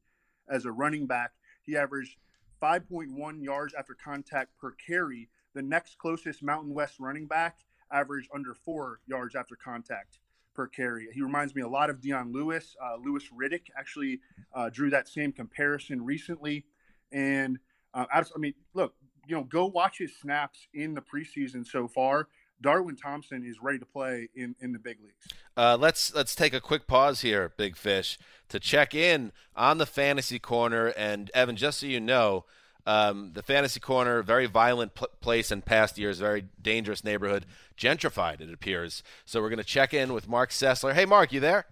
as 0.49 0.65
a 0.65 0.71
running 0.71 1.07
back. 1.07 1.31
He 1.63 1.77
averaged 1.77 2.17
5.1 2.61 3.43
yards 3.43 3.73
after 3.73 3.93
contact 3.93 4.57
per 4.57 4.71
carry. 4.71 5.29
The 5.53 5.61
next 5.61 5.97
closest 5.97 6.43
Mountain 6.43 6.73
West 6.73 6.99
running 6.99 7.27
back 7.27 7.59
averaged 7.91 8.29
under 8.33 8.53
four 8.53 8.99
yards 9.07 9.35
after 9.35 9.55
contact 9.55 10.19
per 10.53 10.67
carry. 10.67 11.07
He 11.13 11.21
reminds 11.21 11.55
me 11.55 11.61
a 11.61 11.67
lot 11.67 11.89
of 11.89 12.01
Dion 12.01 12.31
Lewis. 12.33 12.75
Uh, 12.83 12.97
Louis 13.03 13.23
Riddick 13.29 13.67
actually 13.77 14.19
uh, 14.53 14.69
drew 14.69 14.89
that 14.89 15.07
same 15.07 15.31
comparison 15.31 16.03
recently. 16.03 16.65
And 17.11 17.59
uh, 17.93 18.05
I 18.13 18.23
mean, 18.37 18.53
look, 18.73 18.93
you 19.29 19.35
know, 19.35 19.43
go 19.43 19.67
watch 19.67 19.99
his 19.99 20.15
snaps 20.17 20.67
in 20.73 20.95
the 20.95 21.01
preseason 21.01 21.65
so 21.65 21.87
far. 21.87 22.27
Darwin 22.61 22.95
Thompson 22.95 23.45
is 23.45 23.61
ready 23.61 23.79
to 23.79 23.85
play 23.85 24.27
in, 24.35 24.55
in 24.59 24.73
the 24.73 24.79
big 24.79 24.97
leagues. 25.01 25.27
Uh, 25.55 25.77
let's 25.79 26.13
let's 26.13 26.35
take 26.35 26.53
a 26.53 26.59
quick 26.59 26.87
pause 26.87 27.21
here, 27.21 27.53
Big 27.55 27.77
Fish, 27.77 28.17
to 28.49 28.59
check 28.59 28.93
in 28.93 29.31
on 29.55 29.77
the 29.77 29.85
fantasy 29.85 30.39
corner. 30.39 30.87
And 30.87 31.31
Evan, 31.33 31.55
just 31.55 31.79
so 31.79 31.85
you 31.85 31.99
know, 31.99 32.45
um, 32.85 33.31
the 33.33 33.43
fantasy 33.43 33.79
corner, 33.79 34.21
very 34.23 34.45
violent 34.45 34.95
pl- 34.95 35.09
place 35.21 35.51
in 35.51 35.61
past 35.61 35.97
years, 35.97 36.19
very 36.19 36.45
dangerous 36.61 37.03
neighborhood, 37.03 37.45
gentrified 37.77 38.41
it 38.41 38.51
appears. 38.51 39.03
So 39.25 39.41
we're 39.41 39.49
going 39.49 39.57
to 39.57 39.63
check 39.63 39.93
in 39.93 40.11
with 40.11 40.27
Marc 40.27 40.49
Sessler. 40.49 40.93
Hey, 40.93 41.05
Mark, 41.05 41.31
you 41.31 41.39
there? 41.39 41.65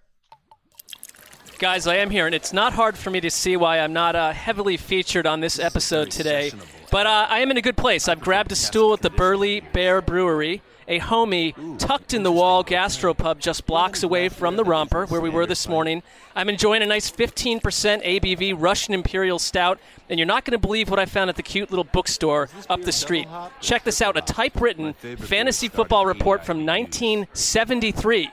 Guys, 1.60 1.88
I 1.88 1.96
am 1.96 2.12
here, 2.12 2.28
and 2.28 2.36
it's 2.36 2.54
not 2.54 2.74
hard 2.74 2.96
for 2.96 3.10
me 3.10 3.20
to 3.20 3.32
see 3.32 3.58
why 3.58 3.80
I'm 3.80 3.94
not 3.94 4.16
uh, 4.16 4.32
heavily 4.32 4.78
featured 4.78 5.26
on 5.26 5.40
this 5.40 5.58
episode 5.58 6.12
today. 6.12 6.52
But 6.90 7.06
uh, 7.06 7.28
I 7.30 7.40
am 7.40 7.52
in 7.52 7.58
a 7.58 7.62
good 7.62 7.78
place. 7.78 8.08
I've 8.08 8.22
grabbed 8.22 8.52
a 8.52 8.56
stool 8.56 8.94
at 8.94 9.02
the 9.02 9.10
Burley 9.10 9.60
Bear 9.60 10.02
Brewery, 10.02 10.62
a 10.88 11.02
homie 11.02 11.54
tucked 11.78 12.14
in 12.14 12.24
the 12.24 12.32
wall 12.32 12.64
gastropub 12.64 13.40
just 13.40 13.66
blocks 13.66 14.04
away 14.04 14.30
from 14.30 14.56
the 14.56 14.64
romper 14.64 15.06
where 15.06 15.20
we 15.20 15.30
were 15.30 15.46
this 15.46 15.68
morning. 15.68 16.02
I'm 16.34 16.48
enjoying 16.48 16.82
a 16.82 16.86
nice 16.86 17.12
15% 17.12 17.62
ABV 17.62 18.56
Russian 18.58 18.94
Imperial 18.94 19.38
Stout, 19.38 19.80
and 20.10 20.18
you're 20.18 20.26
not 20.26 20.46
going 20.46 20.58
to 20.58 20.66
believe 20.66 20.90
what 20.90 20.98
I 20.98 21.06
found 21.06 21.30
at 21.30 21.36
the 21.36 21.44
cute 21.44 21.72
little 21.72 21.84
bookstore 21.84 22.48
up 22.70 22.82
the 22.84 22.94
street. 22.94 23.28
Check 23.60 23.84
this 23.84 24.02
out 24.02 24.16
a 24.16 24.22
typewritten 24.22 24.94
fantasy 24.94 25.68
football 25.68 26.06
report 26.06 26.46
from 26.46 26.66
1973. 26.66 28.30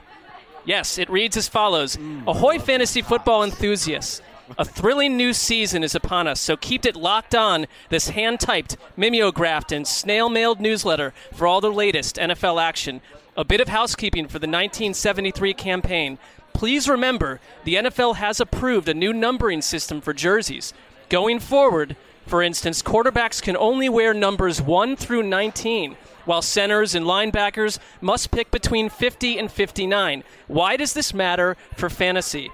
Yes, 0.63 0.97
it 0.97 1.09
reads 1.09 1.35
as 1.35 1.49
follows 1.49 1.97
Ahoy, 2.25 2.59
fantasy 2.59 3.01
football 3.01 3.43
enthusiasts. 3.43 4.21
A 4.57 4.65
thrilling 4.65 5.17
new 5.17 5.33
season 5.33 5.83
is 5.83 5.95
upon 5.95 6.27
us, 6.27 6.39
so 6.39 6.55
keep 6.55 6.85
it 6.85 6.95
locked 6.95 7.33
on 7.33 7.65
this 7.89 8.09
hand 8.09 8.39
typed, 8.39 8.77
mimeographed, 8.95 9.71
and 9.71 9.87
snail 9.87 10.29
mailed 10.29 10.61
newsletter 10.61 11.13
for 11.33 11.47
all 11.47 11.61
the 11.61 11.71
latest 11.71 12.17
NFL 12.17 12.61
action. 12.61 13.01
A 13.35 13.43
bit 13.43 13.59
of 13.59 13.69
housekeeping 13.69 14.27
for 14.27 14.39
the 14.39 14.47
1973 14.47 15.53
campaign. 15.55 16.19
Please 16.53 16.87
remember, 16.87 17.41
the 17.63 17.75
NFL 17.75 18.17
has 18.17 18.39
approved 18.39 18.87
a 18.87 18.93
new 18.93 19.13
numbering 19.13 19.61
system 19.61 19.99
for 19.99 20.13
jerseys. 20.13 20.73
Going 21.09 21.39
forward, 21.39 21.95
for 22.27 22.41
instance, 22.41 22.81
quarterbacks 22.81 23.41
can 23.41 23.57
only 23.57 23.89
wear 23.89 24.13
numbers 24.13 24.61
1 24.61 24.95
through 24.95 25.23
19 25.23 25.97
while 26.25 26.41
centers 26.41 26.95
and 26.95 27.05
linebackers 27.05 27.77
must 28.01 28.31
pick 28.31 28.51
between 28.51 28.89
50 28.89 29.37
and 29.37 29.51
59. 29.51 30.23
Why 30.47 30.75
does 30.75 30.93
this 30.93 31.13
matter 31.13 31.55
for 31.75 31.89
fantasy? 31.89 32.51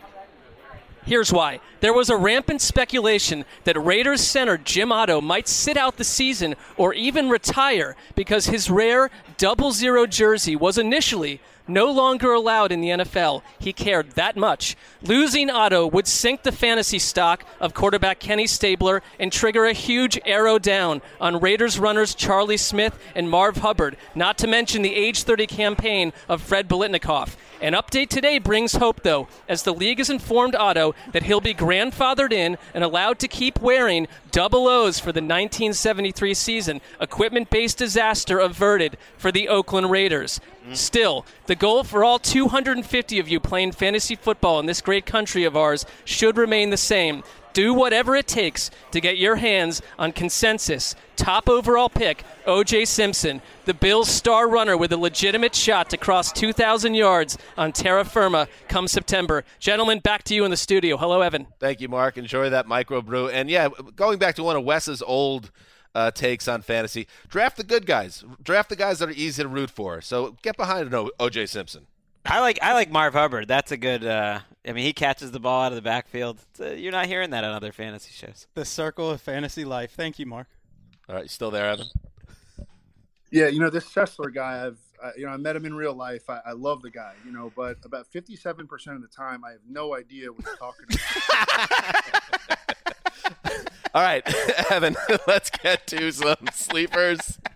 Here's 1.06 1.34
why. 1.34 1.60
There 1.80 1.94
was 1.94 2.10
a 2.10 2.18
rampant 2.18 2.62
speculation 2.62 3.46
that 3.64 3.82
Raiders 3.82 4.22
center 4.22 4.58
Jim 4.58 4.92
Otto 4.92 5.20
might 5.20 5.48
sit 5.48 5.76
out 5.76 5.98
the 5.98 6.04
season 6.04 6.56
or 6.78 6.94
even 6.94 7.30
retire 7.30 7.96
because 8.16 8.46
his 8.46 8.70
rare 8.70 9.10
double 9.38 9.72
zero 9.72 10.06
jersey 10.06 10.56
was 10.56 10.78
initially 10.78 11.42
no 11.68 11.92
longer 11.92 12.34
allowed 12.34 12.72
in 12.72 12.82
the 12.82 12.90
NFL. 12.90 13.42
He 13.60 13.74
cared 13.74 14.12
that 14.12 14.36
much. 14.36 14.76
Losing 15.02 15.50
Otto 15.50 15.88
would 15.88 16.08
sink 16.08 16.44
the 16.44 16.52
fantasy 16.52 17.00
stock 17.00 17.44
of 17.60 17.74
quarterback 17.74 18.20
Kenny 18.20 18.48
Stabler 18.48 19.02
and 19.20 19.32
trigger 19.32 19.66
a 19.66 19.74
huge 19.74 20.20
arrow 20.26 20.60
down 20.60 21.02
on 21.20 21.40
Raiders 21.40 21.80
runners 21.80 22.16
Charlie 22.16 22.58
Smith 22.58 22.98
and 23.16 23.30
Marv 23.30 23.58
Hubbard, 23.58 23.98
not 24.16 24.38
to 24.40 24.48
mention 24.48 24.82
the 24.82 24.96
age 24.96 25.24
30 25.24 25.48
campaign 25.48 26.14
of 26.28 26.42
Fred 26.42 26.68
Biletnikoff. 26.68 27.36
An 27.62 27.74
update 27.74 28.10
today 28.10 28.40
brings 28.40 28.74
hope, 28.74 29.04
though, 29.04 29.28
as 29.48 29.62
the 29.62 29.74
league 29.74 30.00
has 30.00 30.10
informed 30.10 30.56
Otto 30.56 30.96
that 31.12 31.24
he'll 31.24 31.42
be 31.42 31.54
grandfathered 31.54 32.34
in 32.34 32.58
and 32.74 32.84
allowed 32.84 33.20
to 33.20 33.28
keep 33.28 33.62
wearing 33.62 34.08
double 34.32 34.68
O's 34.68 35.00
for 35.00 35.12
the 35.12 35.22
1973 35.22 36.34
season. 36.34 36.82
Equipment 37.00 37.52
based 37.52 37.78
disaster 37.78 38.40
averted 38.40 38.98
for 39.16 39.32
the 39.32 39.48
Oakland 39.48 39.92
Raiders. 39.92 40.42
Still, 40.76 41.26
the 41.48 41.56
goal 41.56 41.84
for 41.84 42.04
all 42.04 42.20
250 42.20 43.20
of 43.20 43.28
you 43.28 43.40
playing 43.40 43.72
fantasy 43.72 44.16
football 44.16 44.60
in 44.60 44.66
this 44.66 44.82
great 44.82 45.06
country 45.06 45.44
of 45.44 45.56
ours 45.56 45.86
should 46.06 46.38
remain 46.38 46.70
the 46.70 46.78
same. 46.78 47.24
Do 47.54 47.74
whatever 47.74 48.16
it 48.16 48.28
takes 48.28 48.72
to 48.92 49.02
get 49.02 49.18
your 49.18 49.36
hands 49.36 49.82
on 50.00 50.14
consensus 50.14 50.96
top 51.22 51.48
overall 51.48 51.90
pick 51.90 52.24
OJ 52.48 52.88
Simpson, 52.88 53.44
the 53.66 53.76
Bills' 53.76 54.10
star 54.10 54.50
runner 54.50 54.76
with 54.76 54.92
a 54.92 54.98
legitimate 54.98 55.54
shot 55.54 55.90
to 55.92 55.98
cross 55.98 56.32
2,000 56.32 56.96
yards 56.96 57.38
on 57.58 57.72
terra 57.72 58.04
firma 58.04 58.48
come 58.68 58.88
September. 58.88 59.44
Gentlemen, 59.60 60.00
back 60.00 60.24
to 60.24 60.34
you 60.34 60.46
in 60.46 60.52
the 60.52 60.58
studio. 60.58 60.98
Hello, 60.98 61.22
Evan. 61.22 61.46
Thank 61.60 61.80
you, 61.80 61.90
Mark. 61.90 62.18
Enjoy 62.18 62.50
that 62.50 62.66
microbrew. 62.66 63.32
And 63.32 63.52
yeah, 63.52 63.70
going 63.96 64.18
back 64.18 64.36
to 64.36 64.44
one 64.44 64.56
of 64.56 64.64
Wes's 64.64 65.04
old 65.04 65.52
uh, 65.96 66.12
takes 66.12 66.48
on 66.48 66.62
fantasy, 66.62 67.08
draft 67.28 67.58
the 67.58 67.64
good 67.64 67.86
guys. 67.86 68.24
Draft 68.42 68.70
the 68.70 68.76
guys 68.76 69.00
that 69.00 69.10
are 69.10 69.14
easy 69.14 69.44
to 69.44 69.50
root 69.50 69.70
for. 69.70 70.02
So 70.02 70.38
get 70.42 70.58
behind 70.58 70.94
an 70.94 71.10
OJ 71.20 71.50
Simpson. 71.50 71.88
I 72.26 72.40
like 72.40 72.60
I 72.62 72.74
like 72.74 72.92
Marv 72.92 73.14
Hubbard. 73.14 73.48
That's 73.48 73.72
a 73.72 73.78
good. 73.78 74.06
Uh, 74.06 74.42
I 74.66 74.74
mean, 74.74 74.86
he 74.86 74.94
catches 74.94 75.32
the 75.32 75.40
ball 75.40 75.64
out 75.64 75.72
of 75.72 75.76
the 75.76 75.82
backfield. 75.82 76.40
It's, 76.52 76.62
uh, 76.62 76.70
you're 76.72 76.92
not 76.92 77.08
hearing 77.08 77.32
that 77.32 77.44
on 77.44 77.52
other 77.52 77.72
fantasy 77.72 78.12
shows. 78.14 78.48
The 78.54 78.66
circle 78.66 79.10
of 79.10 79.22
fantasy 79.22 79.66
life. 79.66 79.94
Thank 79.94 80.20
you, 80.20 80.28
Mark. 80.28 80.48
All 81.10 81.16
right, 81.16 81.24
you 81.24 81.30
still 81.30 81.50
there, 81.50 81.68
Evan? 81.68 81.88
Yeah, 83.32 83.48
you 83.48 83.60
know 83.60 83.70
this 83.70 83.86
Sessler 83.90 84.34
guy. 84.34 84.68
I've 84.68 84.80
I, 85.04 85.12
you 85.18 85.26
know 85.26 85.32
I 85.32 85.38
met 85.38 85.56
him 85.56 85.66
in 85.66 85.74
real 85.74 85.96
life. 85.96 86.30
I, 86.30 86.42
I 86.46 86.52
love 86.52 86.84
the 86.84 86.92
guy, 86.92 87.14
you 87.26 87.32
know, 87.32 87.52
but 87.56 87.78
about 87.84 88.06
fifty-seven 88.08 88.68
percent 88.68 88.98
of 88.98 89.02
the 89.02 89.08
time, 89.08 89.44
I 89.44 89.52
have 89.52 89.62
no 89.68 89.96
idea 89.96 90.32
what 90.32 90.46
he's 90.46 90.58
talking 90.60 90.86
about. 92.48 92.58
All 93.94 94.02
right, 94.02 94.24
Evan, 94.72 94.96
let's 95.28 95.50
get 95.50 95.88
to 95.88 96.12
some 96.12 96.48
sleepers. 96.54 97.40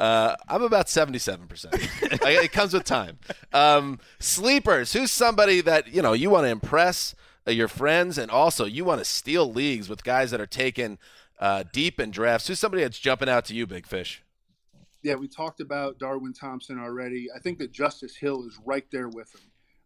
Uh, 0.00 0.34
I'm 0.48 0.62
about 0.62 0.86
77%. 0.86 1.68
It 2.26 2.50
comes 2.50 2.72
with 2.72 2.82
time. 2.82 3.18
Um, 3.52 4.00
sleepers, 4.18 4.92
who's 4.92 5.12
somebody 5.12 5.60
that, 5.60 5.94
you 5.94 6.02
know, 6.02 6.12
you 6.12 6.30
want 6.30 6.44
to 6.44 6.48
impress 6.48 7.14
uh, 7.46 7.52
your 7.52 7.68
friends 7.68 8.18
and 8.18 8.32
also 8.32 8.64
you 8.64 8.84
want 8.84 9.00
to 9.00 9.04
steal 9.04 9.52
leagues 9.52 9.88
with 9.88 10.02
guys 10.02 10.32
that 10.32 10.40
are 10.40 10.46
taken 10.46 10.98
uh, 11.38 11.62
deep 11.72 12.00
in 12.00 12.10
drafts. 12.10 12.48
Who's 12.48 12.58
somebody 12.58 12.82
that's 12.82 12.98
jumping 12.98 13.28
out 13.28 13.44
to 13.44 13.54
you, 13.54 13.66
Big 13.66 13.86
Fish? 13.86 14.24
Yeah, 15.02 15.14
we 15.14 15.28
talked 15.28 15.60
about 15.60 15.98
Darwin 15.98 16.32
Thompson 16.32 16.80
already. 16.80 17.28
I 17.34 17.38
think 17.38 17.58
that 17.58 17.70
Justice 17.70 18.16
Hill 18.16 18.46
is 18.48 18.58
right 18.64 18.86
there 18.90 19.08
with 19.08 19.32
him 19.34 19.42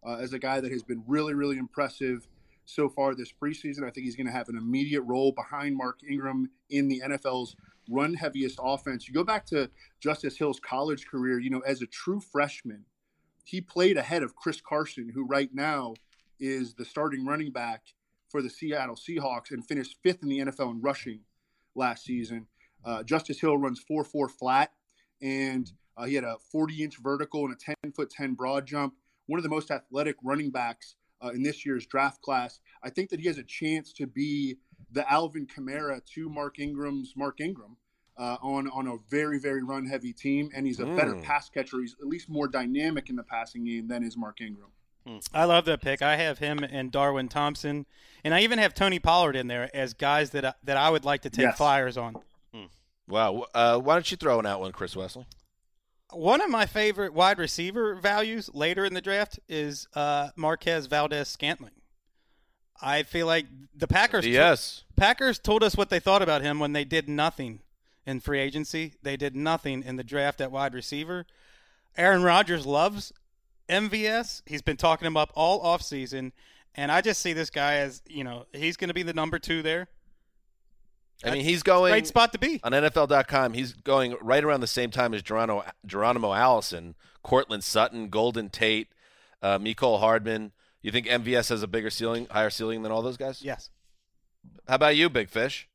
uh, 0.06 0.16
as 0.16 0.32
a 0.32 0.38
guy 0.38 0.60
that 0.60 0.72
has 0.72 0.82
been 0.82 1.02
really, 1.06 1.34
really 1.34 1.58
impressive 1.58 2.26
so 2.68 2.88
far 2.88 3.14
this 3.14 3.32
preseason. 3.32 3.82
I 3.82 3.90
think 3.90 4.04
he's 4.04 4.16
going 4.16 4.26
to 4.26 4.32
have 4.32 4.50
an 4.50 4.56
immediate 4.56 5.00
role 5.02 5.32
behind 5.32 5.76
Mark 5.76 6.00
Ingram 6.08 6.50
in 6.68 6.88
the 6.88 7.00
NFL's 7.04 7.56
run 7.88 8.12
heaviest 8.12 8.58
offense. 8.62 9.08
You 9.08 9.14
go 9.14 9.24
back 9.24 9.46
to 9.46 9.70
Justice 10.00 10.36
Hill's 10.36 10.60
college 10.60 11.06
career, 11.06 11.38
you 11.38 11.48
know, 11.48 11.60
as 11.60 11.80
a 11.80 11.86
true 11.86 12.20
freshman, 12.20 12.84
he 13.44 13.62
played 13.62 13.96
ahead 13.96 14.22
of 14.22 14.36
Chris 14.36 14.60
Carson, 14.60 15.10
who 15.14 15.24
right 15.24 15.48
now 15.54 15.94
is 16.38 16.74
the 16.74 16.84
starting 16.84 17.24
running 17.24 17.50
back 17.50 17.82
for 18.28 18.42
the 18.42 18.50
Seattle 18.50 18.96
Seahawks 18.96 19.50
and 19.50 19.66
finished 19.66 19.96
fifth 20.02 20.22
in 20.22 20.28
the 20.28 20.40
NFL 20.40 20.72
in 20.72 20.82
rushing 20.82 21.20
last 21.74 22.04
season. 22.04 22.46
Uh, 22.84 23.02
Justice 23.02 23.40
Hill 23.40 23.56
runs 23.56 23.80
4 23.80 24.04
4 24.04 24.28
flat, 24.28 24.72
and 25.22 25.72
uh, 25.96 26.04
he 26.04 26.14
had 26.14 26.24
a 26.24 26.36
40 26.52 26.84
inch 26.84 26.98
vertical 27.02 27.46
and 27.46 27.54
a 27.54 27.74
10 27.82 27.92
foot 27.92 28.10
10 28.10 28.34
broad 28.34 28.66
jump. 28.66 28.92
One 29.26 29.38
of 29.38 29.42
the 29.42 29.48
most 29.48 29.70
athletic 29.70 30.16
running 30.22 30.50
backs 30.50 30.96
uh, 31.22 31.30
in 31.30 31.42
this 31.42 31.64
year's 31.64 31.86
draft 31.86 32.22
class. 32.22 32.60
I 32.82 32.90
think 32.90 33.10
that 33.10 33.20
he 33.20 33.26
has 33.26 33.38
a 33.38 33.42
chance 33.42 33.92
to 33.94 34.06
be 34.06 34.58
the 34.92 35.10
Alvin 35.10 35.46
Kamara 35.46 36.04
to 36.14 36.28
Mark 36.28 36.58
Ingram's 36.58 37.14
Mark 37.16 37.40
Ingram. 37.40 37.76
Uh, 38.16 38.36
on 38.42 38.68
on 38.70 38.88
a 38.88 38.96
very 39.08 39.38
very 39.38 39.62
run 39.62 39.86
heavy 39.86 40.12
team, 40.12 40.50
and 40.52 40.66
he's 40.66 40.80
a 40.80 40.84
mm. 40.84 40.96
better 40.96 41.14
pass 41.22 41.48
catcher. 41.48 41.78
He's 41.80 41.94
at 42.00 42.08
least 42.08 42.28
more 42.28 42.48
dynamic 42.48 43.10
in 43.10 43.14
the 43.14 43.22
passing 43.22 43.64
game 43.64 43.86
than 43.86 44.02
is 44.02 44.16
Mark 44.16 44.40
Ingram. 44.40 44.72
I 45.32 45.44
love 45.44 45.64
that 45.66 45.80
pick. 45.80 46.02
I 46.02 46.16
have 46.16 46.38
him 46.38 46.58
and 46.58 46.90
Darwin 46.90 47.28
Thompson, 47.28 47.86
and 48.24 48.34
I 48.34 48.40
even 48.40 48.58
have 48.58 48.74
Tony 48.74 48.98
Pollard 48.98 49.36
in 49.36 49.46
there 49.46 49.74
as 49.74 49.94
guys 49.94 50.30
that 50.30 50.44
I, 50.44 50.54
that 50.64 50.76
I 50.76 50.90
would 50.90 51.04
like 51.04 51.22
to 51.22 51.30
take 51.30 51.44
yes. 51.44 51.56
flyers 51.56 51.96
on. 51.96 52.16
Hmm. 52.52 52.64
Wow. 53.08 53.46
Uh, 53.54 53.78
why 53.78 53.94
don't 53.94 54.10
you 54.10 54.16
throw 54.16 54.38
an 54.38 54.46
out 54.46 54.60
one, 54.60 54.72
Chris 54.72 54.94
Wesseling? 54.94 55.26
One 56.12 56.40
of 56.40 56.48
my 56.48 56.66
favorite 56.66 57.12
wide 57.12 57.38
receiver 57.38 57.94
values 57.94 58.50
later 58.54 58.84
in 58.84 58.94
the 58.94 59.00
draft 59.00 59.38
is 59.48 59.86
uh, 59.94 60.30
Marquez 60.36 60.86
Valdes-Scantling. 60.86 61.72
I 62.80 63.02
feel 63.02 63.26
like 63.26 63.46
the 63.74 63.88
Packers. 63.88 64.26
Yes. 64.26 64.84
Packers 64.96 65.38
told 65.38 65.62
us 65.62 65.76
what 65.76 65.90
they 65.90 66.00
thought 66.00 66.22
about 66.22 66.42
him 66.42 66.58
when 66.58 66.72
they 66.72 66.84
did 66.84 67.08
nothing 67.08 67.60
in 68.06 68.20
free 68.20 68.38
agency. 68.38 68.94
They 69.02 69.16
did 69.16 69.36
nothing 69.36 69.82
in 69.82 69.96
the 69.96 70.04
draft 70.04 70.40
at 70.40 70.52
wide 70.52 70.74
receiver. 70.74 71.26
Aaron 71.96 72.22
Rodgers 72.22 72.64
loves 72.64 73.12
MVS. 73.68 74.42
He's 74.46 74.62
been 74.62 74.76
talking 74.76 75.06
him 75.06 75.16
up 75.16 75.32
all 75.34 75.62
offseason. 75.62 76.32
And 76.74 76.92
I 76.92 77.00
just 77.00 77.20
see 77.20 77.32
this 77.32 77.50
guy 77.50 77.74
as, 77.74 78.02
you 78.08 78.22
know, 78.22 78.46
he's 78.52 78.76
going 78.76 78.88
to 78.88 78.94
be 78.94 79.02
the 79.02 79.12
number 79.12 79.38
two 79.38 79.62
there. 79.62 79.88
I 81.24 81.32
mean, 81.32 81.44
he's 81.44 81.62
going 81.62 81.90
great 81.92 82.06
spot 82.06 82.32
to 82.32 82.38
be 82.38 82.60
on 82.62 82.72
NFL.com. 82.72 83.52
He's 83.52 83.72
going 83.72 84.16
right 84.20 84.42
around 84.42 84.60
the 84.60 84.66
same 84.66 84.90
time 84.90 85.14
as 85.14 85.22
Geronimo, 85.22 85.64
Geronimo 85.84 86.32
Allison, 86.32 86.94
Courtland 87.22 87.64
Sutton, 87.64 88.08
Golden 88.08 88.48
Tate, 88.50 88.88
uh, 89.42 89.58
Mecole 89.58 89.98
Hardman. 89.98 90.52
You 90.80 90.92
think 90.92 91.06
MVS 91.06 91.48
has 91.48 91.62
a 91.62 91.66
bigger 91.66 91.90
ceiling, 91.90 92.28
higher 92.30 92.50
ceiling 92.50 92.82
than 92.82 92.92
all 92.92 93.02
those 93.02 93.16
guys? 93.16 93.42
Yes. 93.42 93.70
How 94.68 94.76
about 94.76 94.96
you, 94.96 95.08
Big 95.08 95.28
Fish? 95.28 95.68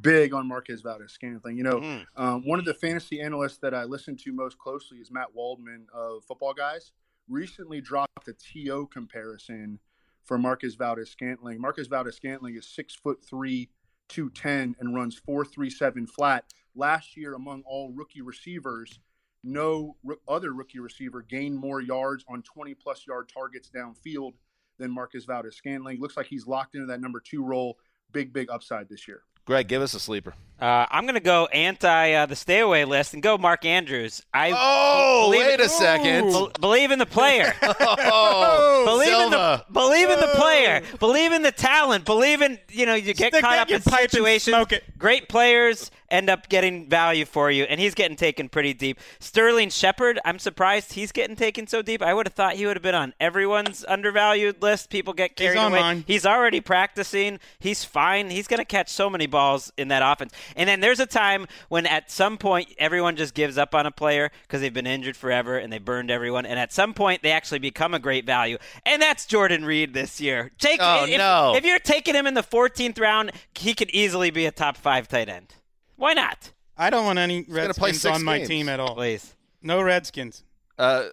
Big 0.00 0.34
on 0.34 0.46
Marquez 0.46 0.82
Valdes-Scantling. 0.82 1.56
You 1.56 1.62
know, 1.62 1.80
mm. 1.80 2.04
um, 2.16 2.42
one 2.44 2.58
of 2.58 2.64
the 2.64 2.74
fantasy 2.74 3.20
analysts 3.20 3.58
that 3.58 3.74
I 3.74 3.84
listen 3.84 4.16
to 4.18 4.32
most 4.32 4.58
closely 4.58 4.98
is 4.98 5.10
Matt 5.10 5.34
Waldman 5.34 5.86
of 5.94 6.24
Football 6.24 6.52
Guys. 6.52 6.92
Recently 7.28 7.80
dropped 7.80 8.28
a 8.28 8.34
TO 8.34 8.88
comparison 8.92 9.78
for 10.24 10.36
Marquez 10.36 10.74
Valdes-Scantling. 10.74 11.60
Marquez 11.60 11.86
Valdes-Scantling 11.86 12.56
is 12.56 12.66
six 12.66 12.94
foot 12.94 13.24
three 13.24 13.70
210 14.08 14.76
and 14.78 14.94
runs 14.94 15.18
437 15.26 16.06
flat. 16.06 16.44
Last 16.74 17.16
year, 17.16 17.34
among 17.34 17.62
all 17.66 17.92
rookie 17.94 18.22
receivers, 18.22 18.98
no 19.42 19.96
other 20.26 20.52
rookie 20.52 20.80
receiver 20.80 21.22
gained 21.22 21.56
more 21.56 21.80
yards 21.80 22.24
on 22.28 22.42
20 22.42 22.74
plus 22.74 23.06
yard 23.06 23.30
targets 23.32 23.70
downfield 23.74 24.32
than 24.78 24.90
Marquez 24.90 25.24
Valdes-Scantling. 25.24 26.00
Looks 26.00 26.16
like 26.16 26.26
he's 26.26 26.46
locked 26.46 26.74
into 26.74 26.86
that 26.86 27.00
number 27.00 27.20
two 27.20 27.44
role. 27.44 27.78
Big, 28.12 28.32
big 28.32 28.50
upside 28.50 28.88
this 28.88 29.06
year. 29.06 29.22
Greg, 29.44 29.68
give 29.68 29.82
us 29.82 29.94
a 29.94 30.00
sleeper. 30.00 30.34
Uh, 30.60 30.86
I'm 30.90 31.04
going 31.04 31.14
to 31.14 31.20
go 31.20 31.46
anti 31.46 32.12
uh, 32.12 32.26
the 32.26 32.36
stay 32.36 32.60
away 32.60 32.84
list 32.84 33.12
and 33.12 33.22
go 33.22 33.36
Mark 33.36 33.64
Andrews. 33.64 34.22
I 34.32 34.52
oh, 34.54 35.28
wait 35.30 35.54
in, 35.54 35.60
a 35.60 35.68
second. 35.68 36.28
Be, 36.28 36.46
believe 36.60 36.90
in 36.92 36.98
the 36.98 37.06
player. 37.06 37.52
oh, 37.62 38.84
believe 38.86 39.08
Silva. 39.08 39.24
in 39.24 39.30
the 39.30 39.64
believe 39.72 40.10
in 40.10 40.20
the 40.20 40.32
player. 40.36 40.80
Believe 41.00 41.32
in 41.32 41.42
the 41.42 41.52
talent. 41.52 42.04
Believe 42.04 42.40
in 42.40 42.58
you 42.70 42.86
know 42.86 42.94
you 42.94 43.14
get 43.14 43.32
Stick 43.32 43.42
caught 43.42 43.58
up 43.58 43.70
in 43.70 43.82
situations. 43.82 44.66
Great 44.96 45.28
players 45.28 45.90
end 46.08 46.30
up 46.30 46.48
getting 46.48 46.88
value 46.88 47.24
for 47.24 47.50
you, 47.50 47.64
and 47.64 47.80
he's 47.80 47.94
getting 47.94 48.16
taken 48.16 48.48
pretty 48.48 48.72
deep. 48.72 49.00
Sterling 49.18 49.70
Shepard, 49.70 50.20
I'm 50.24 50.38
surprised 50.38 50.92
he's 50.92 51.10
getting 51.10 51.34
taken 51.34 51.66
so 51.66 51.82
deep. 51.82 52.00
I 52.00 52.14
would 52.14 52.26
have 52.26 52.34
thought 52.34 52.54
he 52.54 52.66
would 52.66 52.76
have 52.76 52.82
been 52.82 52.94
on 52.94 53.12
everyone's 53.18 53.84
undervalued 53.86 54.62
list. 54.62 54.90
People 54.90 55.12
get 55.12 55.36
carried 55.36 55.58
he's 55.58 55.66
away. 55.66 55.80
Mine. 55.80 56.04
He's 56.06 56.24
already 56.24 56.60
practicing. 56.60 57.40
He's 57.58 57.84
fine. 57.84 58.30
He's 58.30 58.46
going 58.46 58.58
to 58.58 58.64
catch 58.64 58.88
so 58.88 59.10
many 59.10 59.26
balls 59.34 59.72
in 59.76 59.88
that 59.88 60.00
offense. 60.00 60.32
And 60.54 60.68
then 60.68 60.80
there's 60.80 61.00
a 61.00 61.06
time 61.06 61.46
when 61.68 61.86
at 61.86 62.08
some 62.10 62.38
point 62.38 62.72
everyone 62.78 63.16
just 63.16 63.34
gives 63.34 63.58
up 63.58 63.74
on 63.74 63.84
a 63.84 63.90
player 63.90 64.30
because 64.42 64.60
they've 64.60 64.72
been 64.72 64.86
injured 64.86 65.16
forever 65.16 65.58
and 65.58 65.72
they 65.72 65.78
burned 65.78 66.08
everyone. 66.08 66.46
And 66.46 66.56
at 66.56 66.72
some 66.72 66.94
point 66.94 67.22
they 67.22 67.32
actually 67.32 67.58
become 67.58 67.94
a 67.94 67.98
great 67.98 68.24
value, 68.24 68.58
and 68.86 69.02
that's 69.02 69.26
Jordan 69.26 69.64
Reed 69.64 69.92
this 69.92 70.20
year. 70.20 70.52
Take 70.58 70.78
oh, 70.80 71.04
if, 71.04 71.18
no. 71.18 71.54
if 71.56 71.64
you're 71.64 71.80
taking 71.80 72.14
him 72.14 72.26
in 72.26 72.34
the 72.34 72.42
14th 72.42 73.00
round, 73.00 73.32
he 73.58 73.74
could 73.74 73.90
easily 73.90 74.30
be 74.30 74.46
a 74.46 74.52
top 74.52 74.76
five 74.76 75.08
tight 75.08 75.28
end. 75.28 75.54
Why 75.96 76.12
not? 76.12 76.52
I 76.76 76.90
don't 76.90 77.04
want 77.04 77.18
any 77.18 77.44
Redskins 77.48 78.06
on 78.06 78.22
my 78.22 78.38
games. 78.38 78.48
team 78.48 78.68
at 78.68 78.80
all. 78.80 78.94
Please. 78.94 79.34
No 79.62 79.82
Redskins. 79.82 80.44
Uh, 80.78 81.08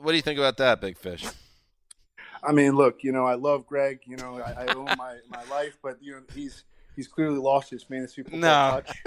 what 0.00 0.12
do 0.12 0.16
you 0.16 0.22
think 0.22 0.38
about 0.38 0.56
that, 0.58 0.80
Big 0.80 0.98
Fish? 0.98 1.24
I 2.42 2.52
mean, 2.52 2.74
look, 2.74 3.02
you 3.02 3.12
know, 3.12 3.26
I 3.26 3.34
love 3.34 3.66
Greg. 3.66 4.00
You 4.06 4.16
know, 4.16 4.40
I, 4.40 4.64
I 4.64 4.74
owe 4.74 4.84
my, 4.96 5.18
my 5.28 5.44
life, 5.50 5.76
but 5.82 5.98
you 6.00 6.12
know, 6.12 6.22
he's 6.34 6.64
he's 6.96 7.08
clearly 7.08 7.38
lost 7.38 7.70
his 7.70 7.82
fantasy 7.82 8.22
football 8.22 8.40
no. 8.40 8.82
touch. 8.86 8.98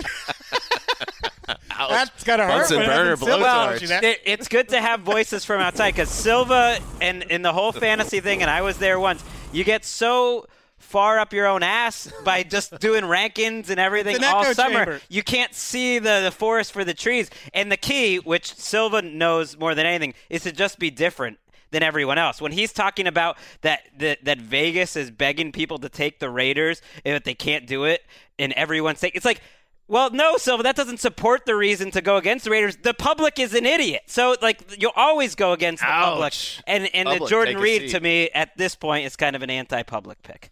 That's 1.90 2.24
gotta 2.24 2.44
hurt. 2.44 2.70
Bunsen 2.70 2.78
burner 2.78 3.16
well, 3.20 3.72
it, 3.72 4.22
it's 4.26 4.48
good 4.48 4.70
to 4.70 4.80
have 4.80 5.02
voices 5.02 5.44
from 5.44 5.60
outside 5.60 5.92
because 5.92 6.10
Silva 6.10 6.80
and 7.02 7.24
in 7.24 7.42
the 7.42 7.52
whole 7.52 7.72
fantasy 7.72 8.20
thing, 8.20 8.42
and 8.42 8.50
I 8.50 8.62
was 8.62 8.78
there 8.78 9.00
once. 9.00 9.24
You 9.52 9.64
get 9.64 9.84
so 9.84 10.48
far 10.78 11.18
up 11.20 11.34
your 11.34 11.48
own 11.48 11.64
ass 11.64 12.12
by 12.24 12.44
just 12.44 12.80
doing 12.80 13.04
rankings 13.04 13.70
and 13.70 13.80
everything 13.80 14.24
all 14.24 14.46
summer. 14.54 14.86
Chamber. 14.86 15.02
You 15.10 15.24
can't 15.24 15.54
see 15.56 15.98
the, 15.98 16.22
the 16.24 16.32
forest 16.32 16.72
for 16.72 16.84
the 16.84 16.94
trees. 16.94 17.30
And 17.54 17.72
the 17.72 17.78
key, 17.78 18.18
which 18.18 18.54
Silva 18.56 19.02
knows 19.02 19.58
more 19.58 19.74
than 19.74 19.86
anything, 19.86 20.14
is 20.30 20.44
to 20.44 20.52
just 20.52 20.78
be 20.80 20.92
different 20.92 21.40
than 21.74 21.84
everyone 21.84 22.18
else. 22.18 22.40
When 22.40 22.54
he's 22.54 22.72
talking 22.72 23.08
about 23.08 23.38
that 23.62 23.82
that, 23.98 24.24
that 24.24 24.40
Vegas 24.40 24.96
is 24.96 25.12
begging 25.12 25.52
people 25.52 25.78
to 25.80 25.90
take 25.90 26.20
the 26.20 26.30
Raiders 26.30 26.82
if 27.04 27.24
they 27.26 27.34
can't 27.34 27.68
do 27.68 27.84
it, 27.84 28.02
and 28.40 28.54
everyone's 28.54 29.00
saying 29.00 29.14
it's 29.16 29.26
like. 29.26 29.42
Well, 29.86 30.12
no, 30.12 30.38
Silva, 30.38 30.64
that 30.64 30.78
doesn't 30.78 31.02
support 31.02 31.46
the 31.46 31.56
reason 31.56 31.92
to 31.92 32.02
go 32.02 32.16
against 32.16 32.46
the 32.46 32.52
Raiders. 32.52 32.78
The 32.78 32.94
public 32.94 33.38
is 33.38 33.54
an 33.54 33.66
idiot. 33.66 34.04
So, 34.08 34.38
like, 34.42 34.80
you'll 34.80 34.94
always 34.96 35.36
go 35.36 35.52
against 35.52 35.84
the 35.84 35.90
Ouch. 35.90 36.06
public. 36.06 36.34
And, 36.66 36.96
and 36.96 37.06
public, 37.06 37.24
the 37.24 37.30
Jordan 37.30 37.58
Reed, 37.58 37.82
seat. 37.82 37.90
to 37.90 38.00
me, 38.00 38.30
at 38.30 38.58
this 38.58 38.76
point, 38.76 39.06
is 39.06 39.18
kind 39.18 39.36
of 39.36 39.42
an 39.44 39.50
anti 39.50 39.84
public 39.84 40.24
pick. 40.24 40.52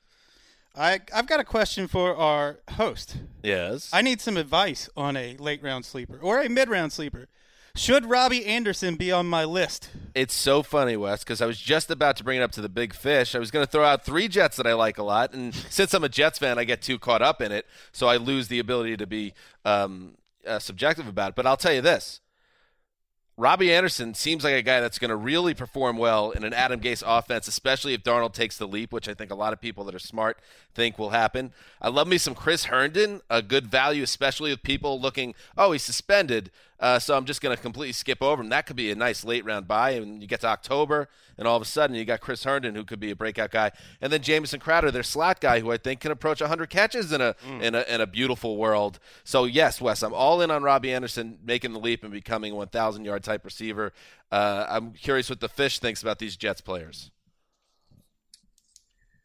I, 0.76 1.00
I've 1.14 1.28
got 1.28 1.40
a 1.40 1.46
question 1.46 1.88
for 1.88 2.16
our 2.16 2.60
host. 2.72 3.18
Yes. 3.42 3.90
I 3.94 4.02
need 4.02 4.20
some 4.20 4.36
advice 4.36 4.90
on 4.98 5.16
a 5.16 5.38
late 5.38 5.64
round 5.64 5.86
sleeper 5.86 6.20
or 6.22 6.42
a 6.42 6.50
mid 6.50 6.70
round 6.70 6.92
sleeper. 6.92 7.30
Should 7.76 8.06
Robbie 8.06 8.46
Anderson 8.46 8.96
be 8.96 9.12
on 9.12 9.28
my 9.28 9.46
list? 9.46 9.90
It's 10.14 10.34
so 10.34 10.62
funny, 10.62 10.98
Wes, 10.98 11.24
because 11.24 11.42
I 11.42 11.46
was 11.46 11.58
just 11.58 11.90
about 11.90 12.18
to 12.18 12.24
bring 12.24 12.40
it 12.40 12.44
up 12.44 12.52
to 12.54 12.62
the 12.62 12.70
big 12.70 12.94
fish. 12.94 13.34
I 13.34 13.40
was 13.40 13.50
going 13.50 13.66
to 13.66 13.72
throw 13.72 13.86
out 13.86 14.04
three 14.04 14.28
Jets 14.28 14.58
that 14.58 14.68
I 14.68 14.74
like 14.74 14.98
a 14.98 15.04
lot, 15.04 15.34
and 15.34 15.56
since 15.70 15.94
I'm 15.94 16.04
a 16.04 16.10
Jets 16.10 16.38
fan, 16.38 16.60
I 16.60 16.66
get 16.66 16.82
too 16.82 17.00
caught 17.00 17.22
up 17.22 17.42
in 17.42 17.52
it, 17.52 17.66
so 17.92 18.08
I 18.08 18.18
lose 18.18 18.50
the 18.50 18.60
ability 18.60 18.98
to 18.98 19.08
be 19.08 19.34
um, 19.64 20.16
uh, 20.46 20.60
subjective 20.60 21.08
about 21.08 21.30
it. 21.30 21.36
But 21.36 21.48
I'll 21.48 21.58
tell 21.58 21.74
you 21.74 21.82
this: 21.82 22.20
Robbie 23.38 23.74
Anderson 23.74 24.14
seems 24.14 24.44
like 24.44 24.54
a 24.54 24.62
guy 24.62 24.82
that's 24.82 25.00
going 25.00 25.10
to 25.10 25.16
really 25.16 25.54
perform 25.54 25.98
well 25.98 26.32
in 26.32 26.44
an 26.44 26.54
Adam 26.54 26.80
Gase 26.80 27.02
offense, 27.06 27.48
especially 27.48 27.94
if 27.94 28.04
Darnold 28.04 28.34
takes 28.34 28.58
the 28.58 28.68
leap, 28.68 28.92
which 28.92 29.08
I 29.08 29.14
think 29.14 29.32
a 29.32 29.36
lot 29.36 29.54
of 29.54 29.62
people 29.62 29.86
that 29.86 29.96
are 29.96 30.00
smart 30.00 30.38
think 30.76 31.00
will 31.00 31.12
happen. 31.12 31.54
I 31.82 31.90
love 31.90 32.08
me 32.08 32.18
some 32.18 32.36
Chris 32.36 32.66
Herndon, 32.66 33.22
a 33.30 33.42
good 33.42 33.66
value, 33.66 34.04
especially 34.04 34.52
with 34.52 34.62
people 34.62 35.00
looking, 35.00 35.34
oh, 35.58 35.72
he's 35.72 35.82
suspended, 35.82 36.52
uh, 36.82 37.00
so 37.00 37.16
I'm 37.16 37.26
just 37.26 37.42
going 37.42 37.56
to 37.56 37.62
completely 37.62 37.94
skip 37.94 38.22
over 38.22 38.42
him. 38.42 38.50
That 38.50 38.66
could 38.66 38.76
be 38.76 38.92
a 38.92 38.96
nice 38.96 39.24
late 39.24 39.46
round 39.46 39.68
buy, 39.68 39.92
and 39.92 40.22
you 40.22 40.28
get 40.28 40.42
to 40.42 40.48
October, 40.48 41.08
and 41.38 41.48
all 41.48 41.56
of 41.56 41.62
a 41.62 41.66
sudden 41.66 41.96
you 41.96 42.04
got 42.04 42.20
Chris 42.20 42.44
Herndon, 42.44 42.76
who 42.76 42.84
could 42.84 43.00
be 43.00 43.12
a 43.12 43.16
breakout 43.16 43.52
guy, 43.52 43.72
and 44.02 44.12
then 44.12 44.22
Jamison 44.22 44.60
Crowder, 44.60 44.90
their 44.92 45.04
slot 45.04 45.40
guy, 45.40 45.60
who 45.60 45.72
I 45.72 45.78
think 45.78 46.00
can 46.02 46.12
approach 46.12 46.42
100 46.42 46.70
catches 46.70 47.12
in 47.12 47.22
a 47.22 47.36
Mm. 47.46 47.62
in 47.62 47.76
a 47.76 47.82
in 47.88 48.02
a 48.02 48.08
beautiful 48.08 48.58
world. 48.58 49.00
So 49.24 49.46
yes, 49.46 49.80
Wes, 49.80 50.04
I'm 50.04 50.14
all 50.14 50.42
in 50.42 50.52
on 50.52 50.64
Robbie 50.64 50.92
Anderson 50.92 51.38
making 51.44 51.74
the 51.74 51.80
leap 51.80 52.04
and 52.04 52.12
becoming 52.12 52.52
a 52.52 52.56
1,000 52.56 53.06
yard 53.06 53.24
type 53.24 53.46
receiver. 53.46 53.94
Uh, 54.32 54.66
I'm 54.68 54.92
curious 54.94 55.30
what 55.30 55.40
the 55.40 55.50
fish 55.50 55.80
thinks 55.80 56.02
about 56.02 56.20
these 56.20 56.36
Jets 56.36 56.62
players. 56.62 57.12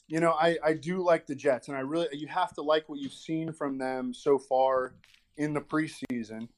You 0.08 0.20
know, 0.20 0.32
I, 0.32 0.56
I 0.64 0.72
do 0.74 1.02
like 1.02 1.26
the 1.26 1.34
Jets, 1.34 1.68
and 1.68 1.76
I 1.76 1.80
really 1.80 2.08
you 2.12 2.28
have 2.28 2.54
to 2.54 2.62
like 2.62 2.88
what 2.88 3.00
you've 3.00 3.12
seen 3.12 3.52
from 3.52 3.78
them 3.78 4.14
so 4.14 4.38
far 4.38 4.94
in 5.36 5.52
the 5.52 5.60
preseason. 5.60 6.48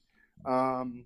Um, 0.45 1.05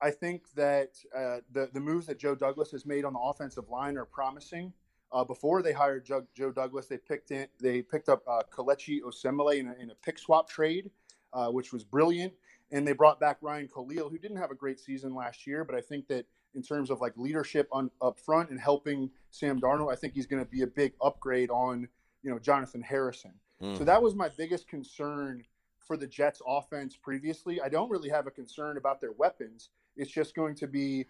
I 0.00 0.10
think 0.10 0.42
that 0.54 0.90
uh, 1.16 1.38
the 1.52 1.70
the 1.72 1.80
moves 1.80 2.06
that 2.06 2.18
Joe 2.18 2.34
Douglas 2.34 2.70
has 2.70 2.86
made 2.86 3.04
on 3.04 3.12
the 3.12 3.18
offensive 3.18 3.68
line 3.68 3.96
are 3.96 4.04
promising. 4.04 4.72
Uh, 5.10 5.24
before 5.24 5.62
they 5.62 5.72
hired 5.72 6.04
Joe, 6.04 6.26
Joe, 6.36 6.52
Douglas, 6.52 6.86
they 6.86 6.98
picked 6.98 7.30
in 7.30 7.46
they 7.60 7.82
picked 7.82 8.08
up 8.08 8.22
uh, 8.28 8.42
Kelechi 8.50 9.00
Osemele 9.00 9.58
in 9.58 9.68
a, 9.68 9.74
in 9.82 9.90
a 9.90 9.94
pick 9.94 10.18
swap 10.18 10.48
trade, 10.48 10.90
uh, 11.32 11.48
which 11.48 11.72
was 11.72 11.82
brilliant, 11.82 12.32
and 12.70 12.86
they 12.86 12.92
brought 12.92 13.18
back 13.18 13.38
Ryan 13.40 13.68
Kalil, 13.68 14.08
who 14.08 14.18
didn't 14.18 14.36
have 14.36 14.50
a 14.50 14.54
great 14.54 14.78
season 14.78 15.14
last 15.14 15.46
year, 15.46 15.64
but 15.64 15.74
I 15.74 15.80
think 15.80 16.08
that 16.08 16.26
in 16.54 16.62
terms 16.62 16.90
of 16.90 17.00
like 17.00 17.14
leadership 17.16 17.68
on 17.72 17.90
up 18.02 18.20
front 18.20 18.50
and 18.50 18.60
helping 18.60 19.10
Sam 19.30 19.60
Darnold, 19.60 19.92
I 19.92 19.96
think 19.96 20.14
he's 20.14 20.26
going 20.26 20.44
to 20.44 20.50
be 20.50 20.62
a 20.62 20.66
big 20.66 20.92
upgrade 21.02 21.50
on 21.50 21.88
you 22.22 22.30
know 22.30 22.38
Jonathan 22.38 22.82
Harrison. 22.82 23.32
Mm. 23.62 23.78
So 23.78 23.84
that 23.84 24.02
was 24.02 24.14
my 24.14 24.28
biggest 24.28 24.68
concern 24.68 25.44
for 25.88 25.96
the 25.96 26.06
Jets 26.06 26.40
offense 26.46 26.94
previously. 26.94 27.60
I 27.60 27.68
don't 27.68 27.90
really 27.90 28.10
have 28.10 28.28
a 28.28 28.30
concern 28.30 28.76
about 28.76 29.00
their 29.00 29.12
weapons. 29.12 29.70
It's 29.96 30.10
just 30.10 30.36
going 30.36 30.54
to 30.56 30.68
be, 30.68 31.06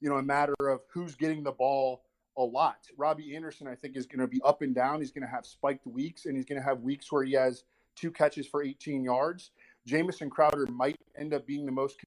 you 0.00 0.08
know, 0.08 0.16
a 0.16 0.22
matter 0.22 0.54
of 0.60 0.80
who's 0.88 1.14
getting 1.14 1.44
the 1.44 1.52
ball 1.52 2.02
a 2.36 2.42
lot. 2.42 2.78
Robbie 2.96 3.36
Anderson, 3.36 3.68
I 3.68 3.74
think, 3.76 3.96
is 3.96 4.06
going 4.06 4.20
to 4.20 4.26
be 4.26 4.40
up 4.42 4.62
and 4.62 4.74
down. 4.74 5.00
He's 5.00 5.12
going 5.12 5.22
to 5.26 5.30
have 5.30 5.46
spiked 5.46 5.86
weeks, 5.86 6.24
and 6.24 6.34
he's 6.34 6.46
going 6.46 6.60
to 6.60 6.66
have 6.66 6.80
weeks 6.80 7.12
where 7.12 7.22
he 7.22 7.32
has 7.34 7.62
two 7.94 8.10
catches 8.10 8.46
for 8.46 8.64
18 8.64 9.04
yards. 9.04 9.50
Jamison 9.86 10.30
Crowder 10.30 10.66
might 10.66 10.96
end 11.16 11.34
up 11.34 11.46
being 11.46 11.66
the 11.66 11.72
most 11.72 12.00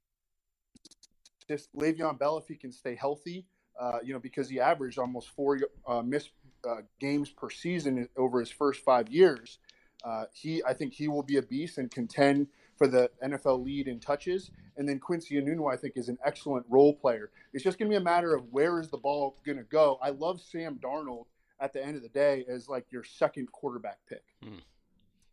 consistent. 1.47 1.79
Le'Veon 1.79 2.17
Bell, 2.17 2.37
if 2.39 2.47
he 2.47 2.55
can 2.55 2.71
stay 2.71 2.95
healthy, 2.95 3.45
uh, 3.79 3.99
you 4.03 4.13
know, 4.13 4.19
because 4.19 4.49
he 4.49 4.59
averaged 4.59 4.97
almost 4.97 5.29
four 5.29 5.59
uh, 5.87 6.01
missed 6.01 6.31
uh, 6.67 6.77
games 6.99 7.29
per 7.29 7.51
season 7.51 8.09
over 8.17 8.39
his 8.39 8.49
first 8.49 8.83
five 8.83 9.09
years. 9.09 9.59
Uh, 10.03 10.25
he, 10.33 10.63
I 10.63 10.73
think, 10.73 10.93
he 10.93 11.07
will 11.07 11.23
be 11.23 11.37
a 11.37 11.41
beast 11.41 11.77
and 11.77 11.89
contend 11.89 12.47
for 12.77 12.87
the 12.87 13.09
NFL 13.23 13.63
lead 13.63 13.87
in 13.87 13.99
touches. 13.99 14.51
And 14.77 14.87
then 14.87 14.99
Quincy 14.99 15.35
Enunwa, 15.35 15.73
I 15.73 15.77
think, 15.77 15.93
is 15.95 16.09
an 16.09 16.17
excellent 16.25 16.65
role 16.69 16.93
player. 16.93 17.31
It's 17.53 17.63
just 17.63 17.79
going 17.79 17.89
to 17.89 17.93
be 17.93 18.01
a 18.01 18.03
matter 18.03 18.35
of 18.35 18.51
where 18.51 18.79
is 18.79 18.89
the 18.89 18.97
ball 18.97 19.37
going 19.45 19.57
to 19.57 19.63
go. 19.63 19.97
I 20.01 20.09
love 20.09 20.41
Sam 20.41 20.79
Darnold 20.83 21.25
at 21.59 21.73
the 21.73 21.83
end 21.83 21.95
of 21.95 22.03
the 22.03 22.09
day 22.09 22.45
as 22.49 22.67
like 22.67 22.85
your 22.91 23.03
second 23.03 23.51
quarterback 23.51 23.99
pick. 24.09 24.23
Hmm. 24.43 24.59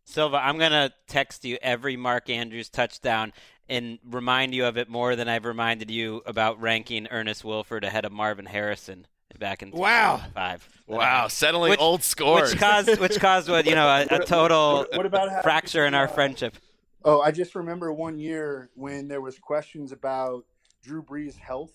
Silva, 0.05 0.37
I'm 0.37 0.57
going 0.57 0.71
to 0.71 0.91
text 1.07 1.45
you 1.45 1.57
every 1.61 1.95
Mark 1.95 2.29
Andrews 2.29 2.69
touchdown 2.69 3.31
and 3.69 3.99
remind 4.09 4.53
you 4.53 4.65
of 4.65 4.77
it 4.77 4.89
more 4.89 5.15
than 5.15 5.29
I've 5.29 5.45
reminded 5.45 5.89
you 5.89 6.21
about 6.25 6.61
ranking 6.61 7.07
Ernest 7.09 7.43
Wilford 7.43 7.85
ahead 7.85 8.03
of 8.03 8.11
Marvin 8.11 8.45
Harrison 8.45 9.07
back 9.39 9.61
in 9.61 9.71
wow 9.71 10.21
five. 10.33 10.67
Wow, 10.87 11.27
settling 11.27 11.71
which, 11.71 11.79
old 11.79 12.03
scores. 12.03 12.51
Which 12.51 12.59
caused 12.59 12.99
which 12.99 13.19
caused 13.19 13.49
what 13.49 13.65
you 13.65 13.75
know 13.75 13.87
a, 13.87 14.07
a 14.09 14.19
total 14.25 14.79
what, 14.79 14.97
what 14.97 15.05
about 15.05 15.43
fracture 15.43 15.85
in 15.85 15.93
our 15.93 16.07
friendship. 16.07 16.57
Oh, 17.05 17.21
I 17.21 17.31
just 17.31 17.55
remember 17.55 17.91
one 17.91 18.17
year 18.17 18.69
when 18.75 19.07
there 19.07 19.21
was 19.21 19.37
questions 19.37 19.91
about 19.91 20.45
Drew 20.81 21.03
Brees' 21.03 21.37
health, 21.37 21.73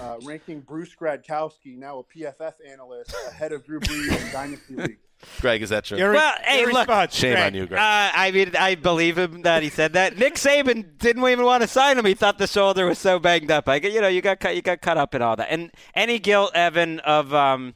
uh, 0.00 0.16
ranking 0.22 0.60
Bruce 0.60 0.94
Gradkowski, 1.00 1.78
now 1.78 1.98
a 2.00 2.04
PFF 2.04 2.54
analyst, 2.68 3.14
ahead 3.28 3.52
of 3.52 3.64
Drew 3.64 3.80
Brees 3.80 4.26
in 4.26 4.32
Dynasty 4.32 4.74
League. 4.76 4.98
Greg, 5.40 5.62
is 5.62 5.70
that 5.70 5.84
true? 5.84 5.98
Your, 5.98 6.12
well, 6.12 6.34
hey, 6.44 6.60
your 6.60 6.68
look, 6.72 6.86
response, 6.88 7.14
shame 7.14 7.32
Greg. 7.34 7.46
on 7.46 7.54
you, 7.54 7.66
Greg. 7.66 7.80
Uh, 7.80 8.10
I 8.14 8.30
mean, 8.30 8.54
I 8.56 8.76
believe 8.76 9.18
him 9.18 9.42
that 9.42 9.62
he 9.64 9.68
said 9.68 9.94
that. 9.94 10.16
Nick 10.16 10.34
Saban 10.34 10.96
didn't 10.98 11.26
even 11.26 11.44
want 11.44 11.62
to 11.62 11.68
sign 11.68 11.98
him. 11.98 12.04
He 12.04 12.14
thought 12.14 12.38
the 12.38 12.46
shoulder 12.46 12.86
was 12.86 12.98
so 12.98 13.18
banged 13.18 13.50
up. 13.50 13.68
I, 13.68 13.76
you 13.76 14.00
know, 14.00 14.08
you 14.08 14.20
got 14.22 14.38
cut, 14.40 14.54
you 14.54 14.62
got 14.62 14.80
cut 14.80 14.96
up 14.96 15.14
and 15.14 15.22
all 15.24 15.34
that. 15.36 15.48
And 15.50 15.72
any 15.94 16.18
guilt, 16.20 16.52
Evan, 16.54 17.00
of, 17.00 17.34
um, 17.34 17.74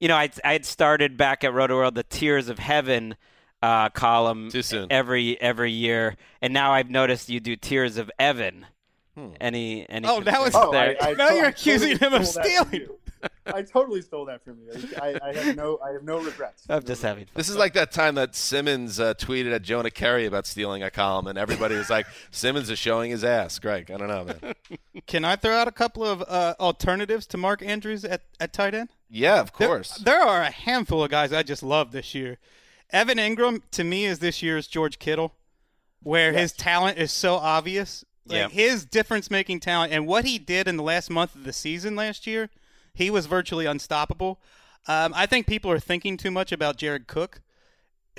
you 0.00 0.08
know, 0.08 0.16
I 0.16 0.30
I 0.44 0.52
had 0.54 0.64
started 0.64 1.16
back 1.16 1.44
at 1.44 1.52
Rotoworld 1.52 1.94
the 1.94 2.02
Tears 2.04 2.48
of 2.48 2.58
Heaven 2.58 3.16
uh, 3.62 3.90
column 3.90 4.50
Too 4.50 4.62
soon. 4.62 4.88
every 4.90 5.40
every 5.40 5.70
year, 5.70 6.16
and 6.40 6.52
now 6.52 6.72
I've 6.72 6.90
noticed 6.90 7.28
you 7.28 7.38
do 7.38 7.54
Tears 7.54 7.96
of 7.98 8.10
Evan. 8.18 8.66
Hmm. 9.14 9.28
Any 9.40 9.86
any? 9.88 10.08
Oh, 10.08 10.20
that 10.22 10.40
was- 10.40 10.52
concerns 10.52 10.68
Oh, 10.68 10.72
there? 10.72 10.96
I, 11.00 11.10
I 11.10 11.12
Now 11.12 11.28
to- 11.28 11.34
you're 11.36 11.44
I 11.44 11.48
accusing 11.50 11.98
totally 11.98 12.16
him 12.16 12.20
of 12.22 12.26
stole 12.26 12.42
that 12.42 12.56
from 12.56 12.68
stealing. 12.68 12.88
You. 13.22 13.28
I 13.54 13.62
totally 13.62 14.02
stole 14.02 14.24
that 14.26 14.44
from 14.44 14.58
you. 14.60 14.72
I, 15.00 15.18
I 15.22 15.32
have 15.34 15.56
no, 15.56 15.78
I 15.84 15.92
have 15.92 16.02
no 16.02 16.18
regrets. 16.18 16.64
I'm 16.68 16.82
just 16.84 17.02
having 17.02 17.24
fun. 17.24 17.32
This 17.34 17.48
is 17.48 17.56
like 17.56 17.74
that 17.74 17.92
time 17.92 18.14
that 18.14 18.34
Simmons 18.34 19.00
uh, 19.00 19.14
tweeted 19.14 19.52
at 19.52 19.62
Jonah 19.62 19.90
Keri 19.90 20.26
about 20.26 20.46
stealing 20.46 20.82
a 20.82 20.90
column, 20.90 21.26
and 21.26 21.38
everybody 21.38 21.74
was 21.74 21.90
like, 21.90 22.06
"Simmons 22.30 22.70
is 22.70 22.78
showing 22.78 23.10
his 23.10 23.24
ass." 23.24 23.58
Greg, 23.58 23.90
I 23.90 23.96
don't 23.96 24.08
know, 24.08 24.24
man. 24.24 24.54
Can 25.06 25.24
I 25.24 25.36
throw 25.36 25.54
out 25.54 25.68
a 25.68 25.72
couple 25.72 26.04
of 26.04 26.22
uh, 26.22 26.54
alternatives 26.60 27.26
to 27.28 27.36
Mark 27.36 27.62
Andrews 27.62 28.04
at, 28.04 28.22
at 28.40 28.52
tight 28.52 28.74
end? 28.74 28.90
Yeah, 29.10 29.40
of 29.40 29.52
course. 29.52 29.96
There, 29.98 30.22
are 30.22 30.42
a 30.42 30.50
handful 30.50 31.02
of 31.04 31.10
guys 31.10 31.32
I 31.32 31.42
just 31.42 31.62
love 31.62 31.92
this 31.92 32.14
year. 32.14 32.38
Evan 32.90 33.18
Engram, 33.18 33.62
to 33.72 33.84
me, 33.84 34.04
is 34.04 34.20
this 34.20 34.42
year's 34.42 34.66
George 34.66 34.98
Kittle, 34.98 35.34
where 36.02 36.32
his 36.32 36.52
talent 36.52 36.98
is 36.98 37.12
so 37.12 37.34
obvious. 37.34 38.04
Like 38.26 38.36
Yeah. 38.36 38.48
His 38.48 38.84
difference 38.84 39.30
making 39.30 39.60
talent 39.60 39.92
and 39.92 40.06
what 40.06 40.24
he 40.24 40.38
did 40.38 40.68
in 40.68 40.76
the 40.76 40.82
last 40.82 41.10
month 41.10 41.34
of 41.34 41.44
the 41.44 41.52
season 41.52 41.96
last 41.96 42.26
year, 42.26 42.50
he 42.94 43.10
was 43.10 43.26
virtually 43.26 43.66
unstoppable. 43.66 44.40
Um, 44.86 45.12
I 45.14 45.26
think 45.26 45.46
people 45.46 45.70
are 45.70 45.78
thinking 45.78 46.16
too 46.16 46.30
much 46.30 46.52
about 46.52 46.76
Jared 46.76 47.06
Cook, 47.06 47.40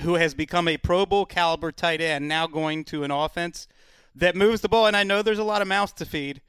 who 0.02 0.16
has 0.16 0.34
become 0.34 0.68
a 0.68 0.78
Pro 0.78 1.06
Bowl 1.06 1.26
caliber 1.26 1.72
tight 1.72 2.02
end, 2.02 2.28
now 2.28 2.48
going 2.48 2.84
to 2.86 3.04
an 3.04 3.12
offense 3.12 3.68
that 4.16 4.36
moves 4.36 4.62
the 4.62 4.70
ball. 4.70 4.88
And 4.88 4.96
I 4.96 5.04
know 5.04 5.22
there's 5.22 5.40
a 5.40 5.44
lot 5.44 5.62
of 5.62 5.68
mouths 5.68 5.94
to 5.94 6.06
feed, 6.06 6.42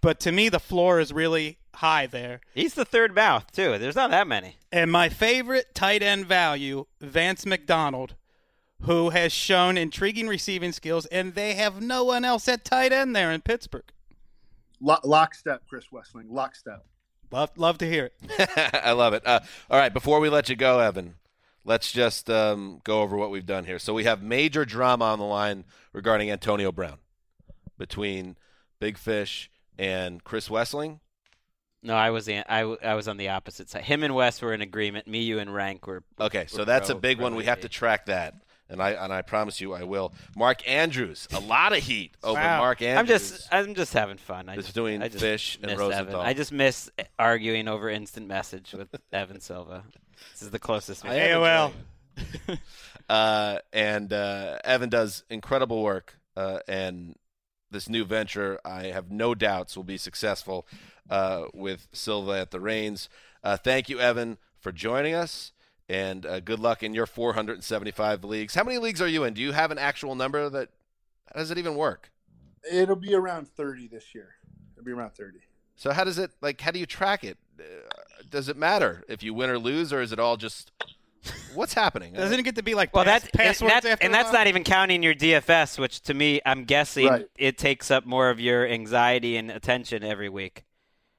but 0.00 0.20
to 0.20 0.32
me, 0.32 0.48
the 0.48 0.60
floor 0.60 1.00
is 1.00 1.12
really 1.12 1.58
high 1.76 2.06
there. 2.06 2.40
He's 2.54 2.74
the 2.74 2.84
third 2.84 3.14
mouth 3.14 3.50
too. 3.50 3.78
There's 3.78 3.96
not 3.96 4.10
that 4.10 4.26
many. 4.26 4.56
And 4.70 4.92
my 4.92 5.08
favorite 5.08 5.74
tight 5.74 6.02
end 6.02 6.26
value, 6.26 6.86
Vance 7.00 7.46
McDonald, 7.46 8.14
who 8.82 9.10
has 9.10 9.32
shown 9.32 9.78
intriguing 9.78 10.28
receiving 10.28 10.72
skills, 10.72 11.06
and 11.06 11.34
they 11.34 11.54
have 11.54 11.80
no 11.80 12.04
one 12.04 12.24
else 12.24 12.48
at 12.48 12.64
tight 12.64 12.92
end 12.92 13.14
there 13.14 13.30
in 13.30 13.40
Pittsburgh. 13.40 13.90
Lo- 14.80 14.98
lockstep, 15.04 15.62
Chris 15.68 15.86
Wesseling. 15.92 16.26
Lockstep. 16.28 16.84
Love, 17.32 17.50
love 17.56 17.78
to 17.78 17.88
hear 17.88 18.10
it. 18.20 18.80
I 18.84 18.92
love 18.92 19.14
it. 19.14 19.26
Uh, 19.26 19.40
all 19.70 19.78
right, 19.78 19.92
before 19.92 20.20
we 20.20 20.28
let 20.28 20.48
you 20.48 20.56
go, 20.56 20.78
Evan, 20.78 21.14
let's 21.64 21.90
just 21.90 22.28
um, 22.28 22.80
go 22.84 23.00
over 23.00 23.16
what 23.16 23.30
we've 23.30 23.46
done 23.46 23.64
here. 23.64 23.78
So 23.78 23.94
we 23.94 24.04
have 24.04 24.22
major 24.22 24.64
drama 24.64 25.06
on 25.06 25.18
the 25.18 25.24
line 25.24 25.64
regarding 25.92 26.30
Antonio 26.30 26.70
Brown 26.70 26.98
between 27.78 28.36
Big 28.78 28.98
Fish 28.98 29.50
and 29.78 30.22
Chris 30.22 30.48
Wesseling. 30.48 31.00
No, 31.82 31.94
I 31.94 32.10
was 32.10 32.26
the, 32.26 32.44
I 32.48 32.94
was 32.94 33.08
on 33.08 33.16
the 33.16 33.30
opposite 33.30 33.68
side. 33.68 33.82
Him 33.82 34.04
and 34.04 34.14
Wes 34.14 34.40
were 34.40 34.54
in 34.54 34.60
agreement. 34.60 35.08
Me, 35.08 35.22
you, 35.22 35.40
and 35.40 35.52
Rank 35.52 35.86
were. 35.86 36.04
Okay, 36.20 36.46
so 36.46 36.58
were 36.58 36.64
that's 36.64 36.90
a 36.90 36.94
big 36.94 37.20
one. 37.20 37.34
We 37.34 37.44
have 37.44 37.62
to 37.62 37.68
track 37.68 38.06
that, 38.06 38.34
and 38.72 38.82
I 38.82 38.90
and 38.92 39.12
I 39.12 39.22
promise 39.22 39.60
you 39.60 39.72
I 39.74 39.84
will. 39.84 40.12
Mark 40.36 40.68
Andrews, 40.68 41.28
a 41.32 41.38
lot 41.40 41.72
of 41.72 41.78
heat 41.78 42.16
over 42.24 42.40
Wow. 42.40 42.58
Mark 42.58 42.82
Andrews. 42.82 42.98
I'm 42.98 43.06
just 43.06 43.48
I'm 43.52 43.74
just 43.74 43.92
having 43.92 44.16
fun. 44.16 44.48
I 44.48 44.56
just, 44.56 44.74
Between 44.74 45.02
I 45.02 45.08
just 45.08 45.20
Fish 45.20 45.58
and 45.62 45.70
miss 45.70 45.78
Rosenthal. 45.78 46.14
Evan. 46.16 46.26
I 46.26 46.34
just 46.34 46.50
miss 46.52 46.90
arguing 47.18 47.68
over 47.68 47.88
instant 47.88 48.26
message 48.26 48.72
with 48.72 48.88
Evan 49.12 49.40
Silva. 49.40 49.84
This 50.32 50.42
is 50.42 50.50
the 50.50 50.58
closest. 50.58 51.04
we 51.04 51.10
I 51.10 51.14
get. 51.18 51.30
am 51.32 51.40
AOL. 51.40 52.58
uh, 53.08 53.58
and 53.72 54.12
uh, 54.12 54.58
Evan 54.64 54.88
does 54.88 55.24
incredible 55.30 55.82
work, 55.82 56.18
uh, 56.36 56.58
and 56.68 57.16
this 57.70 57.88
new 57.88 58.04
venture, 58.04 58.58
I 58.64 58.84
have 58.86 59.10
no 59.10 59.34
doubts, 59.34 59.76
will 59.76 59.84
be 59.84 59.96
successful 59.96 60.66
uh, 61.10 61.44
with 61.54 61.88
Silva 61.92 62.32
at 62.38 62.50
the 62.50 62.60
reins. 62.60 63.08
Uh, 63.42 63.56
thank 63.56 63.88
you, 63.88 63.98
Evan, 63.98 64.38
for 64.60 64.72
joining 64.72 65.14
us, 65.14 65.52
and 65.92 66.24
uh, 66.24 66.40
good 66.40 66.58
luck 66.58 66.82
in 66.82 66.94
your 66.94 67.06
475 67.06 68.24
leagues. 68.24 68.54
How 68.54 68.64
many 68.64 68.78
leagues 68.78 69.02
are 69.02 69.06
you 69.06 69.24
in? 69.24 69.34
Do 69.34 69.42
you 69.42 69.52
have 69.52 69.70
an 69.70 69.78
actual 69.78 70.14
number 70.14 70.48
that? 70.48 70.70
How 71.32 71.38
does 71.40 71.50
it 71.50 71.58
even 71.58 71.74
work? 71.76 72.10
It'll 72.70 72.96
be 72.96 73.14
around 73.14 73.48
30 73.48 73.88
this 73.88 74.14
year. 74.14 74.34
It'll 74.74 74.84
be 74.84 74.92
around 74.92 75.10
30. 75.10 75.38
So 75.76 75.92
how 75.92 76.04
does 76.04 76.18
it 76.18 76.30
like? 76.40 76.60
How 76.60 76.70
do 76.70 76.78
you 76.78 76.86
track 76.86 77.24
it? 77.24 77.36
Uh, 77.60 77.62
does 78.30 78.48
it 78.48 78.56
matter 78.56 79.04
if 79.08 79.22
you 79.22 79.34
win 79.34 79.50
or 79.50 79.58
lose, 79.58 79.92
or 79.92 80.00
is 80.00 80.12
it 80.12 80.18
all 80.18 80.36
just 80.38 80.70
what's 81.54 81.74
happening? 81.74 82.14
Doesn't 82.14 82.38
it 82.38 82.42
get 82.42 82.56
to 82.56 82.62
be 82.62 82.74
like 82.74 82.94
Well, 82.94 83.04
pass- 83.04 83.22
that's 83.22 83.32
and, 83.32 83.40
passwords 83.40 83.72
that's, 83.74 83.86
after 83.86 84.04
and 84.04 84.14
that's 84.14 84.32
not 84.32 84.46
even 84.46 84.64
counting 84.64 85.02
your 85.02 85.14
DFS, 85.14 85.78
which 85.78 86.00
to 86.02 86.14
me, 86.14 86.40
I'm 86.46 86.64
guessing 86.64 87.06
Right. 87.06 87.26
it 87.36 87.58
takes 87.58 87.90
up 87.90 88.06
more 88.06 88.30
of 88.30 88.40
your 88.40 88.66
anxiety 88.66 89.36
and 89.36 89.50
attention 89.50 90.02
every 90.02 90.28
week. 90.30 90.64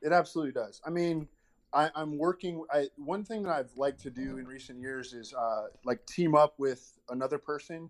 It 0.02 0.12
absolutely 0.12 0.54
does. 0.54 0.82
I 0.86 0.90
mean, 0.90 1.28
I, 1.74 1.90
I'm 1.96 2.18
working. 2.18 2.64
I, 2.72 2.90
one 2.98 3.24
thing 3.24 3.44
that 3.44 3.52
I've 3.52 3.76
liked 3.76 4.02
to 4.04 4.10
do 4.10 4.38
in 4.38 4.46
recent 4.46 4.80
years 4.80 5.14
is 5.14 5.34
uh, 5.34 5.68
like 5.84 6.06
team 6.06 6.36
up 6.36 6.54
with 6.60 7.00
another 7.10 7.38
person 7.38 7.90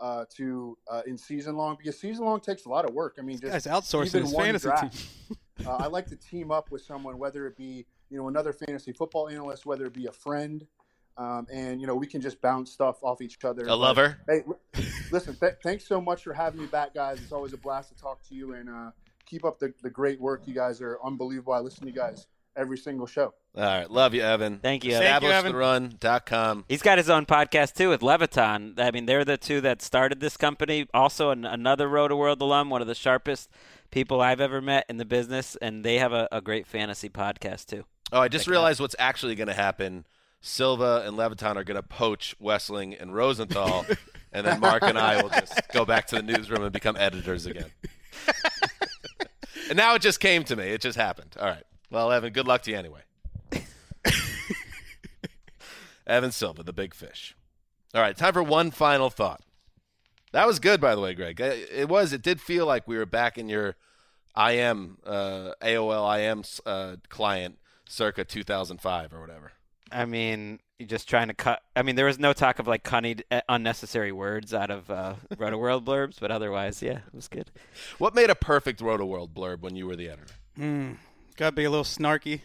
uh, 0.00 0.24
to 0.36 0.78
uh, 0.90 1.02
in 1.06 1.18
season 1.18 1.56
long 1.56 1.76
because 1.78 2.00
season 2.00 2.24
long 2.24 2.40
takes 2.40 2.64
a 2.64 2.68
lot 2.68 2.84
of 2.84 2.94
work. 2.94 3.16
I 3.18 3.22
mean, 3.22 3.38
just 3.38 3.52
Guy's 3.52 3.66
outsourcing 3.66 4.22
his 4.22 4.34
fantasy 4.34 4.68
draft. 4.68 4.96
team. 4.96 5.36
uh, 5.66 5.76
I 5.76 5.86
like 5.86 6.06
to 6.06 6.16
team 6.16 6.50
up 6.50 6.70
with 6.70 6.82
someone, 6.82 7.18
whether 7.18 7.46
it 7.46 7.56
be 7.56 7.84
you 8.10 8.16
know 8.16 8.28
another 8.28 8.52
fantasy 8.52 8.92
football 8.92 9.28
analyst, 9.28 9.66
whether 9.66 9.84
it 9.84 9.92
be 9.92 10.06
a 10.06 10.12
friend, 10.12 10.66
um, 11.18 11.46
and 11.52 11.80
you 11.82 11.86
know 11.86 11.94
we 11.94 12.06
can 12.06 12.22
just 12.22 12.40
bounce 12.40 12.72
stuff 12.72 12.96
off 13.02 13.20
each 13.20 13.44
other. 13.44 13.64
A 13.64 13.66
But, 13.66 13.76
lover. 13.76 14.18
Hey, 14.26 14.42
li- 14.46 14.84
listen, 15.12 15.36
th- 15.36 15.56
thanks 15.62 15.86
so 15.86 16.00
much 16.00 16.22
for 16.22 16.32
having 16.32 16.60
me 16.60 16.66
back, 16.66 16.94
guys. 16.94 17.20
It's 17.20 17.32
always 17.32 17.52
a 17.52 17.58
blast 17.58 17.90
to 17.90 17.94
talk 17.94 18.22
to 18.28 18.34
you 18.34 18.54
and 18.54 18.70
uh, 18.70 18.90
keep 19.26 19.44
up 19.44 19.58
the, 19.58 19.74
the 19.82 19.90
great 19.90 20.18
work. 20.18 20.42
You 20.46 20.54
guys 20.54 20.80
are 20.80 20.98
unbelievable. 21.04 21.52
I 21.52 21.60
listen 21.60 21.82
to 21.82 21.88
you 21.88 21.94
guys 21.96 22.26
every 22.58 22.76
single 22.76 23.06
show. 23.06 23.32
All 23.56 23.62
right, 23.62 23.90
love 23.90 24.12
you, 24.14 24.20
Evan. 24.20 24.58
Thank 24.58 24.84
you, 24.84 24.94
Evan. 24.94 25.30
EstablishTheRun.com. 25.30 26.64
He's 26.68 26.82
got 26.82 26.98
his 26.98 27.08
own 27.08 27.24
podcast 27.24 27.74
too 27.74 27.88
with 27.88 28.02
Levitan. 28.02 28.74
I 28.78 28.90
mean, 28.90 29.06
they're 29.06 29.24
the 29.24 29.38
two 29.38 29.60
that 29.62 29.80
started 29.80 30.20
this 30.20 30.36
company. 30.36 30.86
Also, 30.92 31.30
an, 31.30 31.44
another 31.44 31.88
Rotoworld 31.88 32.40
alum, 32.40 32.68
one 32.68 32.82
of 32.82 32.88
the 32.88 32.94
sharpest 32.94 33.48
people 33.90 34.20
I've 34.20 34.40
ever 34.40 34.60
met 34.60 34.84
in 34.88 34.98
the 34.98 35.04
business, 35.04 35.56
and 35.62 35.84
they 35.84 35.98
have 35.98 36.12
a, 36.12 36.28
a 36.30 36.40
great 36.40 36.66
fantasy 36.66 37.08
podcast 37.08 37.66
too. 37.66 37.84
Oh, 38.12 38.20
I 38.20 38.28
just 38.28 38.46
realized 38.46 38.80
what's 38.80 38.96
actually 38.98 39.34
going 39.34 39.48
to 39.48 39.54
happen. 39.54 40.06
Silva 40.40 41.02
and 41.06 41.16
Levitan 41.16 41.56
are 41.56 41.64
going 41.64 41.76
to 41.76 41.82
poach 41.82 42.36
Wesseling 42.40 43.00
and 43.00 43.14
Rosenthal, 43.14 43.86
and 44.32 44.46
then 44.46 44.60
Mark 44.60 44.82
and 44.82 44.98
I 44.98 45.22
will 45.22 45.30
just 45.30 45.60
go 45.72 45.84
back 45.84 46.06
to 46.08 46.16
the 46.16 46.22
newsroom 46.22 46.62
and 46.62 46.72
become 46.72 46.96
editors 46.96 47.46
again. 47.46 47.70
and 49.68 49.76
now 49.76 49.94
it 49.94 50.02
just 50.02 50.20
came 50.20 50.44
to 50.44 50.56
me. 50.56 50.64
It 50.64 50.80
just 50.80 50.96
happened. 50.96 51.36
All 51.40 51.46
right. 51.46 51.64
Well, 51.90 52.12
Evan, 52.12 52.32
good 52.32 52.46
luck 52.46 52.62
to 52.62 52.70
you 52.70 52.76
anyway. 52.76 53.00
Evan 56.06 56.32
Silva, 56.32 56.62
the 56.62 56.72
big 56.72 56.94
fish. 56.94 57.34
All 57.94 58.02
right, 58.02 58.16
time 58.16 58.34
for 58.34 58.42
one 58.42 58.70
final 58.70 59.10
thought. 59.10 59.42
That 60.32 60.46
was 60.46 60.58
good, 60.58 60.80
by 60.80 60.94
the 60.94 61.00
way, 61.00 61.14
Greg. 61.14 61.40
It 61.40 61.88
was. 61.88 62.12
It 62.12 62.22
did 62.22 62.40
feel 62.40 62.66
like 62.66 62.86
we 62.86 62.98
were 62.98 63.06
back 63.06 63.38
in 63.38 63.48
your 63.48 63.76
IM 64.36 64.98
uh, 65.06 65.52
AOL 65.62 66.18
IM 66.18 66.44
uh, 66.66 66.96
client 67.08 67.58
circa 67.88 68.24
2005 68.24 69.14
or 69.14 69.20
whatever. 69.20 69.52
I 69.90 70.04
mean, 70.04 70.60
you're 70.78 70.86
just 70.86 71.08
trying 71.08 71.28
to 71.28 71.34
cut. 71.34 71.62
I 71.74 71.82
mean, 71.82 71.96
there 71.96 72.04
was 72.04 72.18
no 72.18 72.34
talk 72.34 72.58
of 72.58 72.68
like 72.68 72.82
cutting 72.82 73.20
uh, 73.30 73.40
unnecessary 73.48 74.12
words 74.12 74.52
out 74.52 74.70
of 74.70 74.90
uh, 74.90 75.14
Rotoworld 75.34 75.84
blurbs, 75.84 76.20
but 76.20 76.30
otherwise, 76.30 76.82
yeah, 76.82 76.98
it 77.06 77.14
was 77.14 77.28
good. 77.28 77.50
What 77.96 78.14
made 78.14 78.28
a 78.28 78.34
perfect 78.34 78.80
Rotoworld 78.80 79.30
blurb 79.30 79.60
when 79.60 79.76
you 79.76 79.86
were 79.86 79.96
the 79.96 80.10
editor? 80.10 80.34
Mm, 80.58 80.96
Got 81.38 81.50
to 81.50 81.56
be 81.56 81.64
a 81.64 81.70
little 81.70 81.84
snarky. 81.84 82.40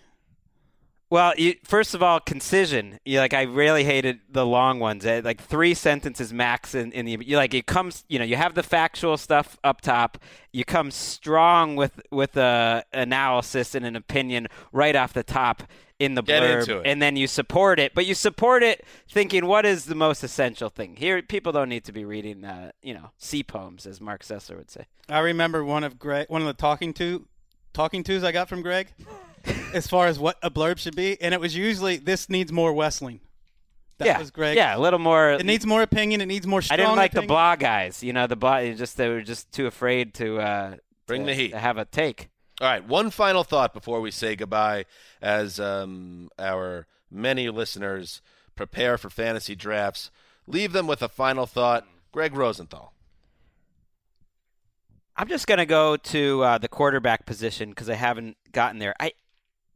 Well, 1.09 1.33
you, 1.37 1.55
first 1.63 1.93
of 1.93 2.01
all, 2.01 2.19
concision. 2.19 2.99
You 3.05 3.19
like 3.19 3.33
I 3.35 3.43
really 3.43 3.83
hated 3.83 4.21
the 4.29 4.45
long 4.47 4.79
ones. 4.79 5.05
Eh, 5.05 5.21
Like 5.23 5.39
three 5.41 5.75
sentences 5.75 6.33
max 6.33 6.73
in, 6.73 6.91
in 6.91 7.05
the 7.05 7.19
you 7.23 7.37
like 7.37 7.53
it 7.53 7.67
comes. 7.67 8.03
You 8.07 8.17
know, 8.17 8.25
you 8.25 8.35
have 8.35 8.55
the 8.55 8.63
factual 8.63 9.17
stuff 9.17 9.57
up 9.63 9.81
top. 9.81 10.17
You 10.51 10.63
come 10.65 10.89
strong 10.89 11.75
with 11.75 11.99
with 12.11 12.35
a 12.35 12.83
analysis 12.93 13.75
and 13.75 13.85
an 13.85 13.95
opinion 13.95 14.47
right 14.71 14.95
off 14.95 15.13
the 15.13 15.21
top 15.23 15.63
in 15.99 16.15
the 16.15 16.23
Get 16.23 16.41
blurb, 16.41 16.59
into 16.61 16.79
it. 16.79 16.87
and 16.87 16.99
then 16.99 17.15
you 17.15 17.27
support 17.27 17.79
it. 17.79 17.93
But 17.93 18.07
you 18.07 18.15
support 18.15 18.63
it 18.63 18.83
thinking, 19.07 19.45
what 19.45 19.65
is 19.67 19.85
the 19.85 19.95
most 19.95 20.23
essential 20.23 20.69
thing 20.69 20.95
here? 20.95 21.21
People 21.21 21.51
don't 21.51 21.69
need 21.69 21.83
to 21.83 21.91
be 21.91 22.05
reading, 22.05 22.43
uh, 22.43 22.71
you 22.81 22.95
know, 22.95 23.11
sea 23.19 23.43
poems, 23.43 23.85
as 23.85 24.01
Marc 24.01 24.23
Sessler 24.23 24.57
would 24.57 24.71
say. 24.71 24.85
I 25.07 25.19
remember 25.19 25.63
one 25.63 25.83
of 25.83 25.99
Greg, 25.99 26.25
one 26.29 26.41
of 26.41 26.47
the 26.47 26.53
talking 26.55 26.91
to, 26.95 27.27
talking 27.73 28.03
tos 28.03 28.23
I 28.23 28.31
got 28.31 28.49
from 28.49 28.61
Greg, 28.61 28.87
as 29.73 29.87
far 29.87 30.07
as 30.07 30.19
what 30.19 30.37
a 30.41 30.49
blurb 30.51 30.77
should 30.77 30.95
be, 30.95 31.19
and 31.21 31.33
it 31.33 31.39
was 31.39 31.55
usually 31.55 31.97
this 31.97 32.29
needs 32.29 32.51
more 32.51 32.73
Wesseling. 32.73 33.19
That 33.99 34.05
yeah, 34.05 34.19
was 34.19 34.31
Greg. 34.31 34.55
Yeah, 34.55 34.75
a 34.75 34.79
little 34.79 34.99
more. 34.99 35.31
It 35.33 35.45
needs 35.45 35.65
more 35.65 35.81
opinion. 35.83 36.19
It 36.21 36.25
needs 36.25 36.47
more. 36.47 36.59
I 36.59 36.61
Strong 36.61 36.77
didn't 36.79 36.95
like 36.95 37.11
the 37.11 37.19
opinion. 37.19 37.27
blah 37.27 37.55
guys. 37.55 38.03
You 38.03 38.11
know, 38.13 38.25
the 38.27 38.35
blah. 38.35 38.63
Just 38.73 38.97
they 38.97 39.07
were 39.09 39.21
just 39.21 39.51
too 39.51 39.67
afraid 39.67 40.13
to 40.15 40.39
uh, 40.39 40.75
Bring 41.05 41.21
to- 41.21 41.27
the 41.27 41.35
heat. 41.35 41.49
to 41.51 41.59
have 41.59 41.77
a 41.77 41.85
take. 41.85 42.29
All 42.61 42.67
right, 42.67 42.87
one 42.87 43.09
final 43.09 43.43
thought 43.43 43.73
before 43.73 43.99
we 43.99 44.11
say 44.11 44.35
goodbye 44.35 44.85
as 45.21 45.59
um, 45.59 46.29
our 46.39 46.87
many 47.11 47.49
listeners 47.49 48.21
prepare 48.55 48.97
for 48.97 49.09
fantasy 49.09 49.55
drafts. 49.55 50.11
Leave 50.47 50.71
them 50.71 50.87
with 50.87 51.01
a 51.01 51.09
final 51.09 51.45
thought. 51.45 51.85
Gregg 52.11 52.35
Rosenthal. 52.35 52.92
I'm 55.15 55.27
just 55.27 55.45
going 55.45 55.59
to 55.59 55.65
go 55.65 55.95
to 55.95 56.43
uh, 56.43 56.57
the 56.57 56.67
quarterback 56.67 57.25
position 57.25 57.69
because 57.69 57.89
I 57.89 57.95
haven't 57.95 58.37
gotten 58.51 58.79
there. 58.79 58.95
I 58.99 59.13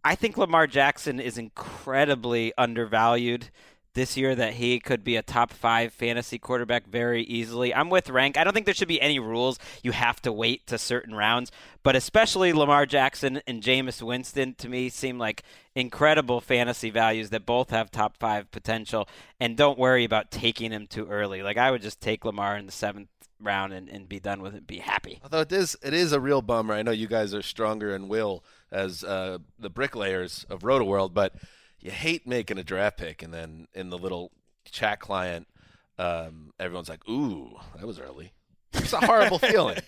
I 0.04 0.16
think 0.16 0.38
Lamar 0.38 0.68
Jackson 0.68 1.20
is 1.20 1.38
incredibly 1.38 2.54
undervalued 2.58 3.50
this 3.94 4.16
year 4.16 4.36
that 4.36 4.54
he 4.54 4.80
could 4.80 5.04
be 5.04 5.16
a 5.16 5.22
top 5.24 5.52
five 5.52 5.92
fantasy 5.92 6.38
quarterback 6.38 6.88
very 6.88 7.24
easily. 7.24 7.74
I'm 7.74 7.90
with 7.90 8.10
Rank. 8.10 8.38
I 8.38 8.44
don't 8.44 8.54
think 8.54 8.66
there 8.68 8.76
should 8.76 8.88
be 8.88 9.02
any 9.02 9.18
rules. 9.20 9.58
You 9.82 9.92
have 9.92 10.22
to 10.22 10.32
wait 10.32 10.68
to 10.68 10.78
certain 10.78 11.16
rounds, 11.16 11.52
but 11.82 11.96
especially 11.96 12.54
Lamar 12.54 12.86
Jackson 12.86 13.42
and 13.48 13.62
Jameis 13.62 14.02
Winston 14.02 14.54
to 14.60 14.70
me 14.70 14.90
seem 14.90 15.18
like 15.18 15.44
incredible 15.76 16.42
fantasy 16.42 16.92
values 16.92 17.32
that 17.32 17.46
both 17.46 17.72
have 17.72 17.90
top 17.90 18.16
five 18.18 18.50
potential. 18.52 19.10
And 19.40 19.58
don't 19.58 19.80
worry 19.80 20.06
about 20.06 20.32
taking 20.32 20.72
him 20.72 20.86
too 20.86 21.08
early. 21.08 21.42
Like 21.42 21.58
I 21.58 21.72
would 21.72 21.82
just 21.82 22.00
take 22.00 22.24
Lamar 22.24 22.56
in 22.56 22.68
the 22.68 22.72
seventh 22.72 23.10
round 23.40 23.74
and, 23.74 23.90
and 23.90 24.08
be 24.10 24.20
done 24.20 24.42
with 24.42 24.56
it. 24.56 24.66
Be 24.68 24.80
happy. 24.80 25.20
Although 25.24 25.42
it 25.42 25.52
is, 25.52 25.78
it 25.84 25.94
is 25.94 26.12
a 26.12 26.20
real 26.20 26.42
bummer. 26.42 26.74
I 26.74 26.82
know 26.84 26.92
you 26.92 27.08
guys 27.08 27.34
are 27.34 27.42
stronger 27.42 27.96
in 27.96 28.08
will 28.08 28.44
as 28.72 29.04
uh, 29.04 29.38
the 29.60 29.70
bricklayers 29.70 30.46
of 30.50 30.62
Rotoworld, 30.62 31.14
but 31.14 31.34
you 31.80 31.92
hate 31.92 32.28
making 32.28 32.58
a 32.58 32.64
draft 32.64 32.98
pick 32.98 33.22
and 33.22 33.34
then 33.34 33.68
in 33.74 33.90
the 33.90 33.98
little 33.98 34.32
chat 34.66 35.00
client, 35.00 35.48
um, 36.00 36.52
everyone's 36.60 36.90
like, 36.90 37.08
"Ooh, 37.10 37.58
that 37.76 37.86
was 37.86 38.00
early." 38.00 38.34
It's 38.74 38.94
a 38.94 39.06
horrible 39.06 39.40
feeling. 39.40 39.80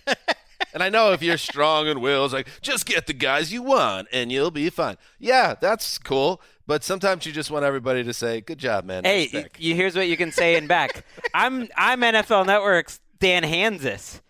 And 0.74 0.84
I 0.84 0.89
know 0.89 1.14
if 1.14 1.22
you're 1.22 1.38
strong 1.38 1.88
in 1.88 2.00
will, 2.00 2.26
it's 2.26 2.34
like 2.34 2.47
just 2.62 2.86
get 2.86 3.08
the 3.08 3.14
guys 3.14 3.52
you 3.52 3.64
want 3.64 4.08
and 4.12 4.32
you'll 4.32 4.52
be 4.52 4.70
fine. 4.70 4.97
Yeah, 5.20 5.56
that's 5.60 5.97
cool. 5.97 6.41
But 6.68 6.84
sometimes 6.84 7.26
you 7.26 7.32
just 7.32 7.50
want 7.50 7.66
everybody 7.66 8.04
to 8.04 8.14
say, 8.14 8.41
"Good 8.41 8.60
job, 8.60 8.86
man." 8.86 9.04
Hey, 9.04 9.22
Nice 9.22 9.32
pick." 9.32 9.60
you, 9.60 9.76
here's 9.76 9.95
what 9.95 10.08
you 10.08 10.16
can 10.18 10.32
say 10.32 10.56
in 10.56 10.68
back. 10.68 11.04
I'm 11.34 11.68
I'm 11.76 12.02
NFL 12.02 12.45
Network's 12.45 13.00
Dan 13.20 13.43
Hanzus. 13.43 14.22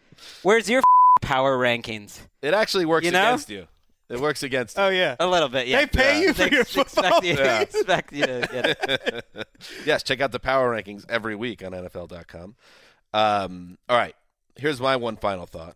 Where's 0.43 0.69
your 0.69 0.81
power 1.21 1.57
rankings? 1.57 2.19
It 2.41 2.53
actually 2.53 2.85
works 2.85 3.05
You 3.05 3.11
know? 3.11 3.27
against 3.29 3.49
you. 3.49 3.67
It 4.09 4.19
works 4.19 4.41
against 4.41 4.75
you. 4.77 4.83
Oh 4.83 4.89
yeah. 4.89 5.15
A 5.19 5.27
little 5.27 5.49
bit, 5.49 5.67
yeah. 5.67 5.81
They 5.81 5.85
pay 5.87 6.21
you 6.21 6.33
for 6.33 6.43
Ex- 6.43 6.51
your 6.51 6.61
expect 6.61 6.89
football 6.89 7.23
you, 7.23 7.35
Yeah. 7.37 7.59
expect 7.61 8.11
you 8.13 8.25
to 8.25 8.49
get 8.51 8.65
it. 9.35 9.47
yes, 9.85 10.01
check 10.03 10.19
out 10.21 10.31
the 10.31 10.39
power 10.39 10.73
rankings 10.75 11.05
every 11.09 11.35
week 11.35 11.63
on 11.63 11.73
NFL.com. 11.73 12.55
Um, 13.13 13.77
all 13.87 13.97
right, 13.97 14.15
here's 14.55 14.81
my 14.81 14.95
one 14.95 15.15
final 15.17 15.45
thought. 15.45 15.75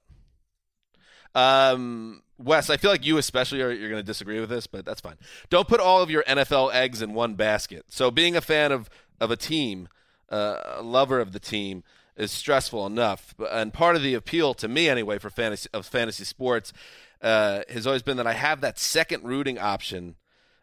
Um, 1.35 2.21
Wes, 2.37 2.69
I 2.69 2.77
feel 2.77 2.91
like 2.91 3.05
you 3.05 3.17
especially 3.17 3.61
are 3.61 3.71
you're 3.71 3.89
going 3.89 4.01
to 4.01 4.05
disagree 4.05 4.39
with 4.39 4.49
this, 4.49 4.67
but 4.67 4.85
that's 4.85 5.01
fine. 5.01 5.15
Don't 5.49 5.67
put 5.67 5.79
all 5.79 6.01
of 6.01 6.09
your 6.09 6.23
NFL 6.23 6.73
eggs 6.73 7.01
in 7.01 7.13
one 7.13 7.35
basket. 7.35 7.85
So, 7.89 8.11
being 8.11 8.35
a 8.35 8.41
fan 8.41 8.71
of 8.71 8.89
of 9.19 9.31
a 9.31 9.35
team, 9.35 9.87
uh, 10.31 10.57
a 10.77 10.81
lover 10.81 11.19
of 11.19 11.31
the 11.31 11.39
team, 11.39 11.83
is 12.15 12.31
stressful 12.31 12.85
enough. 12.85 13.33
And 13.51 13.73
part 13.73 13.95
of 13.95 14.03
the 14.03 14.13
appeal 14.13 14.53
to 14.55 14.67
me, 14.67 14.89
anyway, 14.89 15.17
for 15.17 15.29
fantasy 15.29 15.69
of 15.73 15.85
fantasy 15.85 16.23
sports, 16.23 16.73
uh, 17.21 17.61
has 17.69 17.87
always 17.87 18.03
been 18.03 18.17
that 18.17 18.27
I 18.27 18.33
have 18.33 18.61
that 18.61 18.77
second 18.77 19.23
rooting 19.23 19.57
option 19.57 20.15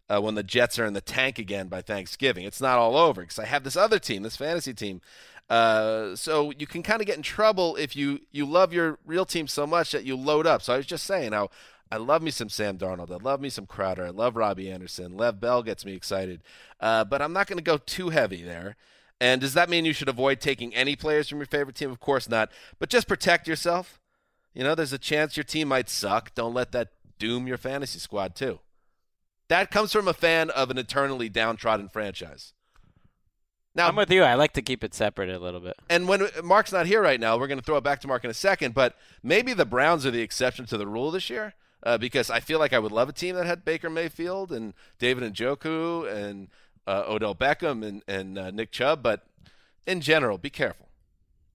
uh, 0.09 0.21
when 0.21 0.35
the 0.35 0.43
Jets 0.43 0.79
are 0.79 0.85
in 0.85 0.93
the 0.93 1.01
tank 1.01 1.39
again 1.39 1.69
by 1.69 1.83
Thanksgiving. 1.83 2.45
It's 2.45 2.61
not 2.61 2.79
all 2.79 2.97
over 2.97 3.23
because 3.23 3.39
I 3.39 3.47
have 3.47 3.65
this 3.65 3.77
other 3.77 3.99
team, 3.99 4.23
this 4.23 4.37
fantasy 4.37 4.75
team. 4.75 5.01
Uh, 5.49 6.15
so 6.15 6.53
you 6.59 6.67
can 6.67 6.83
kind 6.83 7.01
of 7.01 7.07
get 7.07 7.17
in 7.17 7.23
trouble 7.23 7.75
if 7.77 7.97
you 7.97 8.21
you 8.31 8.47
love 8.47 8.73
your 8.73 8.99
real 9.05 9.25
team 9.25 9.49
so 9.49 9.67
much 9.67 9.93
that 9.93 10.05
you 10.05 10.17
load 10.17 10.47
up. 10.47 10.63
So 10.63 10.73
I 10.73 10.77
was 10.77 10.87
just 10.87 11.05
saying 11.05 11.33
how 11.33 11.51
I 11.91 11.97
love 11.97 12.23
me 12.23 12.31
some 12.31 12.49
Sam 12.49 12.79
Darnold. 12.79 13.11
I 13.11 13.17
love 13.17 13.41
me 13.41 13.49
some 13.49 13.67
Crowder. 13.67 14.07
I 14.07 14.11
love 14.11 14.37
Robbie 14.37 14.71
Anderson. 14.71 15.17
Lev 15.17 15.41
Bell 15.41 15.63
gets 15.63 15.85
me 15.85 15.95
excited. 15.95 16.43
Uh, 16.81 17.05
but 17.05 17.21
I'm 17.21 17.33
not 17.33 17.49
going 17.49 17.59
to 17.59 17.65
go 17.65 17.79
too 17.79 18.11
heavy 18.11 18.43
there. 18.43 18.77
And 19.21 19.41
does 19.41 19.55
that 19.55 19.69
mean 19.69 19.85
you 19.85 19.93
should 19.93 20.09
avoid 20.09 20.41
taking 20.41 20.75
any 20.75 20.97
players 20.97 21.29
from 21.29 21.39
your 21.39 21.47
favorite 21.47 21.77
team? 21.77 21.91
Of 21.91 22.01
course 22.01 22.29
not. 22.29 22.51
But 22.79 22.89
just 22.89 23.07
protect 23.07 23.47
yourself. 23.47 24.01
You 24.55 24.65
know, 24.65 24.75
there's 24.75 24.93
a 24.93 24.99
chance 24.99 25.37
your 25.37 25.45
team 25.45 25.69
might 25.69 25.89
suck. 25.89 26.35
Don't 26.35 26.55
let 26.55 26.73
that 26.73 26.89
doom 27.19 27.47
your 27.47 27.59
fantasy 27.59 27.99
squad 27.99 28.35
too. 28.35 28.61
That 29.49 29.71
comes 29.71 29.93
from 29.93 30.09
a 30.09 30.15
fan 30.15 30.49
of 30.51 30.71
an 30.71 30.79
eternally 30.79 31.29
downtrodden 31.29 31.89
franchise. 31.89 32.55
Now, 33.75 33.87
I'm 33.87 33.97
with 33.97 34.11
you. 34.11 34.23
I 34.23 34.35
like 34.35 34.53
to 34.55 34.63
keep 34.63 34.83
it 34.83 34.95
separate 34.95 35.29
a 35.29 35.39
little 35.39 35.61
bit. 35.61 35.77
and 35.89 36.09
when 36.09 36.27
Mark's 36.43 36.73
not 36.73 36.87
here 36.87 37.01
right 37.01 37.21
now, 37.21 37.39
we're 37.39 37.47
going 37.47 37.61
to 37.61 37.65
throw 37.65 37.77
it 37.77 37.85
back 37.85 38.01
to 38.01 38.09
Mark 38.09 38.25
in 38.25 38.31
a 38.31 38.35
second. 38.35 38.75
But 38.75 38.97
maybe 39.23 39.53
the 39.53 39.65
Browns 39.65 40.05
are 40.05 40.11
the 40.11 40.23
exception 40.23 40.67
to 40.67 40.77
the 40.77 40.89
rule 40.89 41.13
this 41.13 41.31
year 41.31 41.55
uh, 41.85 41.97
because 41.97 42.31
I 42.31 42.41
feel 42.41 42.59
like 42.59 42.73
I 42.73 42.79
would 42.79 42.91
love 42.91 43.09
a 43.09 43.13
team 43.13 43.37
that 43.37 43.47
had 43.47 43.65
Baker 43.65 43.89
Mayfield 43.89 44.51
and 44.51 44.75
David 44.99 45.23
and 45.23 45.35
Njoku 45.35 46.13
and 46.13 46.49
uh, 46.87 47.05
Odell 47.07 47.35
Beckham 47.35 47.85
and, 47.85 48.03
and 48.07 48.39
uh, 48.39 48.51
Nick 48.51 48.73
Chubb. 48.73 49.03
But 49.03 49.27
in 49.87 50.01
general, 50.01 50.39
be 50.39 50.51
careful. 50.51 50.89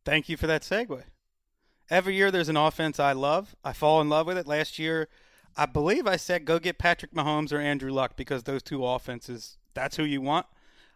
Thank 0.04 0.30
you 0.30 0.38
for 0.38 0.48
that 0.48 0.62
segue. 0.62 1.04
Every 1.90 2.16
year 2.16 2.32
there's 2.32 2.50
an 2.50 2.58
offense 2.58 3.00
I 3.00 3.14
love. 3.14 3.56
I 3.64 3.74
fall 3.74 4.02
in 4.02 4.10
love 4.10 4.28
with 4.28 4.38
it. 4.38 4.48
Last 4.48 4.80
year, 4.80 5.08
I 5.56 5.66
believe 5.66 6.08
I 6.08 6.16
said 6.16 6.46
go 6.46 6.60
get 6.60 6.78
Patrick 6.78 7.14
Mahomes 7.14 7.54
or 7.54 7.60
Andrew 7.60 7.92
Luck 7.92 8.16
because 8.16 8.44
those 8.44 8.64
two 8.64 8.86
offenses, 8.86 9.58
that's 9.74 9.98
who 9.98 10.04
you 10.04 10.22
want. 10.22 10.46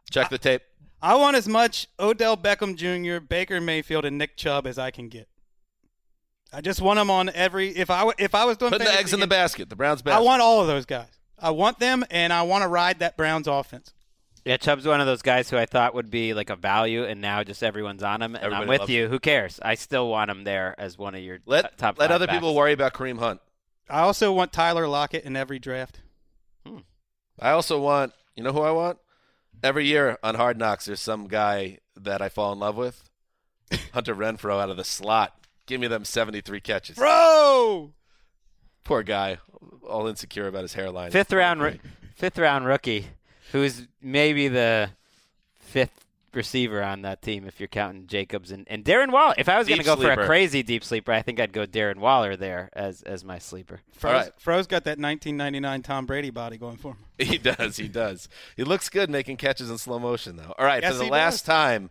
Check 0.09 0.29
the 0.29 0.37
tape. 0.37 0.63
I 1.01 1.15
want 1.15 1.37
as 1.37 1.47
much 1.47 1.87
Odell 1.99 2.35
Beckham 2.35 2.75
Jr., 2.75 3.23
Baker 3.23 3.61
Mayfield, 3.61 4.05
and 4.05 4.17
Nick 4.17 4.35
Chubb 4.35 4.67
as 4.67 4.77
I 4.77 4.91
can 4.91 5.07
get. 5.07 5.29
I 6.51 6.61
just 6.61 6.81
want 6.81 6.97
them 6.97 7.11
on 7.11 7.29
every. 7.29 7.69
If 7.69 7.89
I 7.89 8.11
if 8.17 8.33
I 8.33 8.45
was 8.45 8.57
doing 8.57 8.71
Putting 8.71 8.87
the 8.87 8.93
eggs 8.93 9.13
in 9.13 9.19
the 9.19 9.27
basket, 9.27 9.69
the 9.69 9.75
Browns 9.75 10.01
I 10.05 10.19
want 10.19 10.41
all 10.41 10.61
of 10.61 10.67
those 10.67 10.85
guys. 10.85 11.07
I 11.37 11.51
want 11.51 11.79
them, 11.79 12.03
and 12.09 12.33
I 12.33 12.41
want 12.41 12.63
to 12.63 12.67
ride 12.67 12.99
that 12.99 13.15
Browns 13.15 13.47
offense. 13.47 13.93
Yeah, 14.49 14.57
Chubb's 14.57 14.87
one 14.87 14.99
of 14.99 15.05
those 15.05 15.21
guys 15.21 15.47
who 15.51 15.57
I 15.57 15.67
thought 15.67 15.93
would 15.93 16.09
be 16.09 16.33
like 16.33 16.49
a 16.49 16.55
value, 16.55 17.03
and 17.03 17.21
now 17.21 17.43
just 17.43 17.61
everyone's 17.61 18.01
on 18.01 18.19
him. 18.23 18.33
And 18.33 18.43
Everybody 18.43 18.63
I'm 18.63 18.67
with 18.67 18.79
loves 18.79 18.91
you. 18.91 19.07
Who 19.07 19.19
cares? 19.19 19.59
I 19.61 19.75
still 19.75 20.09
want 20.09 20.31
him 20.31 20.43
there 20.43 20.73
as 20.79 20.97
one 20.97 21.13
of 21.13 21.21
your 21.21 21.37
let 21.45 21.77
top. 21.77 21.99
let 21.99 22.07
five 22.07 22.15
other 22.15 22.25
backs. 22.25 22.37
people 22.37 22.55
worry 22.55 22.73
about 22.73 22.95
Kareem 22.95 23.19
Hunt. 23.19 23.41
I 23.87 23.99
also 23.99 24.33
want 24.33 24.51
Tyler 24.51 24.87
Lockett 24.87 25.23
in 25.23 25.35
every 25.35 25.59
draft. 25.59 26.01
Hmm. 26.65 26.79
I 27.39 27.51
also 27.51 27.79
want, 27.79 28.13
you 28.35 28.41
know 28.41 28.51
who 28.51 28.61
I 28.61 28.71
want? 28.71 28.97
Every 29.61 29.85
year 29.85 30.17
on 30.23 30.33
Hard 30.33 30.57
Knocks, 30.57 30.85
there's 30.85 30.99
some 30.99 31.27
guy 31.27 31.77
that 31.95 32.19
I 32.19 32.29
fall 32.29 32.51
in 32.51 32.57
love 32.57 32.75
with. 32.75 33.07
Hunter 33.93 34.15
Renfrow 34.15 34.59
out 34.59 34.71
of 34.71 34.77
the 34.77 34.83
slot. 34.83 35.35
Give 35.67 35.79
me 35.79 35.85
them 35.85 36.03
73 36.05 36.59
catches. 36.61 36.95
Bro! 36.95 37.93
Poor 38.83 39.03
guy, 39.03 39.37
all 39.87 40.07
insecure 40.07 40.47
about 40.47 40.63
his 40.63 40.73
hairline. 40.73 41.11
Fifth 41.11 41.33
round, 41.33 41.61
roo- 41.61 41.77
fifth 42.15 42.39
round 42.39 42.65
rookie, 42.65 43.09
who's 43.51 43.87
maybe 44.01 44.47
the 44.47 44.89
fifth 45.59 46.05
receiver 46.33 46.83
on 46.83 47.01
that 47.01 47.21
team 47.21 47.45
if 47.47 47.59
you're 47.59 47.67
counting 47.67 48.07
Jacobs 48.07 48.51
and, 48.51 48.67
and 48.69 48.83
Darren 48.83 49.11
Waller. 49.11 49.33
If 49.37 49.49
I 49.49 49.57
was 49.57 49.67
going 49.67 49.79
to 49.79 49.83
Deep 49.83 49.95
go 49.95 50.01
for 50.01 50.11
a 50.11 50.25
crazy 50.25 50.63
deep 50.63 50.83
sleeper, 50.83 51.11
I 51.11 51.21
think 51.21 51.39
I'd 51.39 51.53
go 51.53 51.65
Darren 51.65 51.97
Waller 51.97 52.35
there 52.35 52.69
as 52.73 53.01
as 53.03 53.23
my 53.23 53.39
sleeper. 53.39 53.81
Fro's, 53.91 54.13
right. 54.13 54.31
Fro's 54.37 54.67
got 54.67 54.83
that 54.83 54.99
1999 54.99 55.81
Tom 55.81 56.05
Brady 56.05 56.29
body 56.29 56.57
going 56.57 56.77
for 56.77 56.91
him. 56.91 56.97
He 57.19 57.37
does. 57.37 57.77
He 57.77 57.87
does. 57.87 58.29
He 58.55 58.63
looks 58.63 58.89
good 58.89 59.09
making 59.09 59.37
catches 59.37 59.69
in 59.69 59.77
slow 59.77 59.99
motion, 59.99 60.37
though. 60.37 60.53
All 60.57 60.65
right, 60.65 60.81
Yes, 60.81 60.93
for 60.93 61.03
the 61.03 61.09
last 61.09 61.45
does. 61.45 61.53
time, 61.53 61.89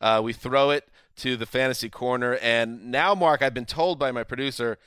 uh, 0.00 0.20
we 0.24 0.32
throw 0.32 0.70
it 0.70 0.88
to 1.16 1.36
the 1.36 1.44
fantasy 1.44 1.90
corner, 1.90 2.36
and 2.36 2.90
now, 2.90 3.14
Mark, 3.14 3.42
I've 3.42 3.52
been 3.52 3.66
told 3.66 3.98
by 3.98 4.10
my 4.10 4.22
producer, 4.24 4.78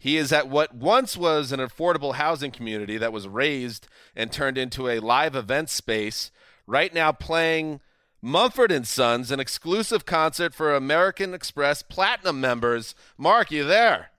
he 0.00 0.16
is 0.16 0.32
at 0.32 0.48
what 0.48 0.74
once 0.74 1.14
was 1.14 1.52
an 1.52 1.60
affordable 1.60 2.14
housing 2.14 2.50
community 2.50 2.96
that 2.96 3.12
was 3.12 3.28
raised 3.28 3.86
and 4.16 4.32
turned 4.32 4.56
into 4.56 4.88
a 4.88 4.98
live 4.98 5.36
event 5.36 5.68
space. 5.68 6.30
Right 6.66 6.94
now, 6.94 7.12
playing 7.12 7.80
Mumford 8.22 8.72
and 8.72 8.86
Sons, 8.86 9.30
an 9.30 9.40
exclusive 9.40 10.06
concert 10.06 10.54
for 10.54 10.74
American 10.74 11.34
Express 11.34 11.82
Platinum 11.82 12.40
members. 12.40 12.94
Marc, 13.18 13.50
you 13.50 13.62
there? 13.64 14.10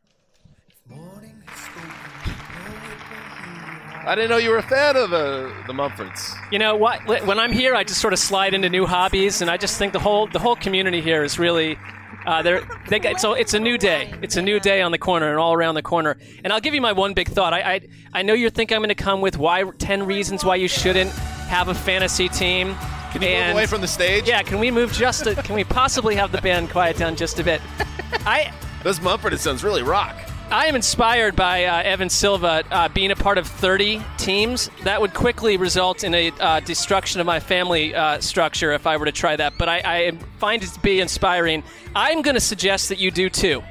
I 4.06 4.14
didn't 4.14 4.30
know 4.30 4.38
you 4.38 4.52
were 4.52 4.58
a 4.58 4.64
fan 4.64 4.96
of 4.96 5.10
the 5.10 5.52
the 5.66 5.74
Mumfords. 5.74 6.36
You 6.52 6.60
know 6.60 6.76
what? 6.76 7.08
When 7.26 7.40
I'm 7.40 7.52
here, 7.52 7.74
I 7.74 7.84
just 7.84 8.02
sort 8.02 8.14
of 8.14 8.20
slide 8.20 8.54
into 8.54 8.70
new 8.70 8.86
hobbies, 8.86 9.42
and 9.42 9.50
I 9.50 9.58
just 9.58 9.80
think 9.80 9.94
the 9.94 10.00
whole 10.00 10.28
the 10.28 10.40
whole 10.40 10.56
community 10.56 11.02
here 11.02 11.24
is 11.24 11.40
really. 11.40 11.80
Uh, 12.26 12.42
they're, 12.42 12.62
they 12.88 13.00
got, 13.00 13.20
so 13.20 13.34
it's 13.34 13.54
a 13.54 13.60
new 13.60 13.78
day. 13.78 14.14
It's 14.22 14.36
a 14.36 14.42
new 14.42 14.60
day 14.60 14.82
on 14.82 14.92
the 14.92 14.98
corner 14.98 15.30
and 15.30 15.40
all 15.40 15.54
around 15.54 15.76
the 15.76 15.82
corner. 15.82 16.18
And 16.44 16.54
I'll 16.54 16.60
give 16.60 16.74
you 16.74 16.82
my 16.82 16.92
one 16.92 17.14
big 17.14 17.30
thought. 17.30 17.54
I 17.54 17.62
I, 17.62 17.88
I 18.14 18.22
know 18.22 18.34
you 18.34 18.50
think 18.50 18.72
I'm 18.72 18.80
going 18.80 18.90
to 18.90 18.96
come 18.96 19.22
with 19.22 19.38
why 19.38 19.64
ten 19.78 20.06
reasons 20.06 20.46
why 20.46 20.56
you 20.56 20.68
shouldn't 20.68 21.12
have 21.12 21.68
a 21.68 21.74
fantasy 21.74 22.30
team. 22.30 22.76
Can 23.12 23.22
you 23.22 23.28
and, 23.30 23.48
move 23.48 23.56
away 23.56 23.66
from 23.66 23.82
the 23.82 23.88
stage? 23.88 24.28
Yeah, 24.28 24.42
can 24.42 24.60
we 24.60 24.72
move 24.72 24.94
just? 24.94 25.28
A, 25.28 25.36
can 25.36 25.56
we 25.56 25.64
possibly 25.64 26.16
have 26.16 26.32
the 26.32 26.42
band 26.42 26.70
quiet 26.70 26.98
down 26.98 27.16
just 27.16 27.40
a 27.40 27.44
bit? 27.44 27.62
I 28.26 28.54
Those 28.84 29.02
Mumford 29.02 29.34
and 29.34 29.42
Sons 29.42 29.64
really 29.64 29.84
rock. 29.84 30.16
I 30.52 30.66
am 30.66 30.76
inspired 30.76 31.38
by 31.38 31.64
uh, 31.64 31.82
Evan 31.82 32.10
Silva 32.10 32.66
uh, 32.70 32.90
being 32.90 33.12
a 33.12 33.16
part 33.16 33.38
of 33.38 33.48
30 33.48 34.02
teams. 34.18 34.70
That 34.84 35.00
would 35.00 35.14
quickly 35.14 35.56
result 35.56 36.04
in 36.04 36.14
a 36.14 36.32
uh, 36.32 36.60
destruction 36.60 37.22
of 37.22 37.26
my 37.26 37.40
family 37.40 37.96
uh, 37.96 38.20
structure 38.20 38.74
if 38.74 38.86
I 38.86 38.98
were 38.98 39.06
to 39.06 39.14
try 39.14 39.38
that. 39.38 39.54
But 39.58 39.70
I, 39.70 39.82
I 39.86 40.12
find 40.40 40.62
it 40.62 40.68
to 40.68 40.80
be 40.82 41.00
inspiring. 41.00 41.64
I'm 41.96 42.22
going 42.22 42.36
to 42.36 42.42
suggest 42.42 42.90
that 42.90 43.00
you 43.00 43.12
do 43.12 43.30
too. 43.30 43.64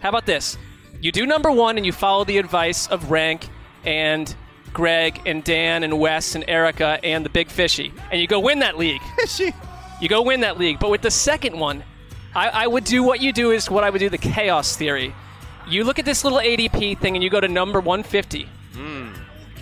How 0.00 0.10
about 0.10 0.26
this? 0.26 0.58
You 1.00 1.12
do 1.12 1.24
number 1.24 1.50
one 1.50 1.78
and 1.78 1.86
you 1.86 1.92
follow 1.92 2.24
the 2.24 2.36
advice 2.36 2.88
of 2.88 3.10
Rank 3.10 3.48
and 3.86 4.36
Greg 4.74 5.22
and 5.24 5.42
Dan 5.42 5.82
and 5.82 5.98
Wes 5.98 6.34
and 6.34 6.44
Erica 6.46 7.00
and 7.02 7.24
the 7.24 7.30
Big 7.30 7.48
Fishy, 7.48 7.90
and 8.12 8.20
you 8.20 8.26
go 8.26 8.38
win 8.38 8.58
that 8.58 8.76
league. 8.76 9.00
Fishy. 9.18 9.54
You 9.98 10.10
go 10.10 10.20
win 10.20 10.40
that 10.40 10.58
league. 10.58 10.78
But 10.78 10.90
with 10.90 11.00
the 11.00 11.10
second 11.10 11.58
one, 11.58 11.84
I, 12.34 12.48
I 12.50 12.66
would 12.66 12.84
do 12.84 13.02
what 13.02 13.22
you 13.22 13.32
do 13.32 13.50
is 13.50 13.70
what 13.70 13.82
I 13.82 13.88
would 13.88 13.98
do 13.98 14.10
the 14.10 14.18
chaos 14.18 14.76
theory. 14.76 15.14
You 15.68 15.84
look 15.84 15.98
at 15.98 16.04
this 16.04 16.24
little 16.24 16.38
ADP 16.38 16.98
thing 16.98 17.14
and 17.14 17.22
you 17.22 17.30
go 17.30 17.40
to 17.40 17.48
number 17.48 17.80
150. 17.80 18.48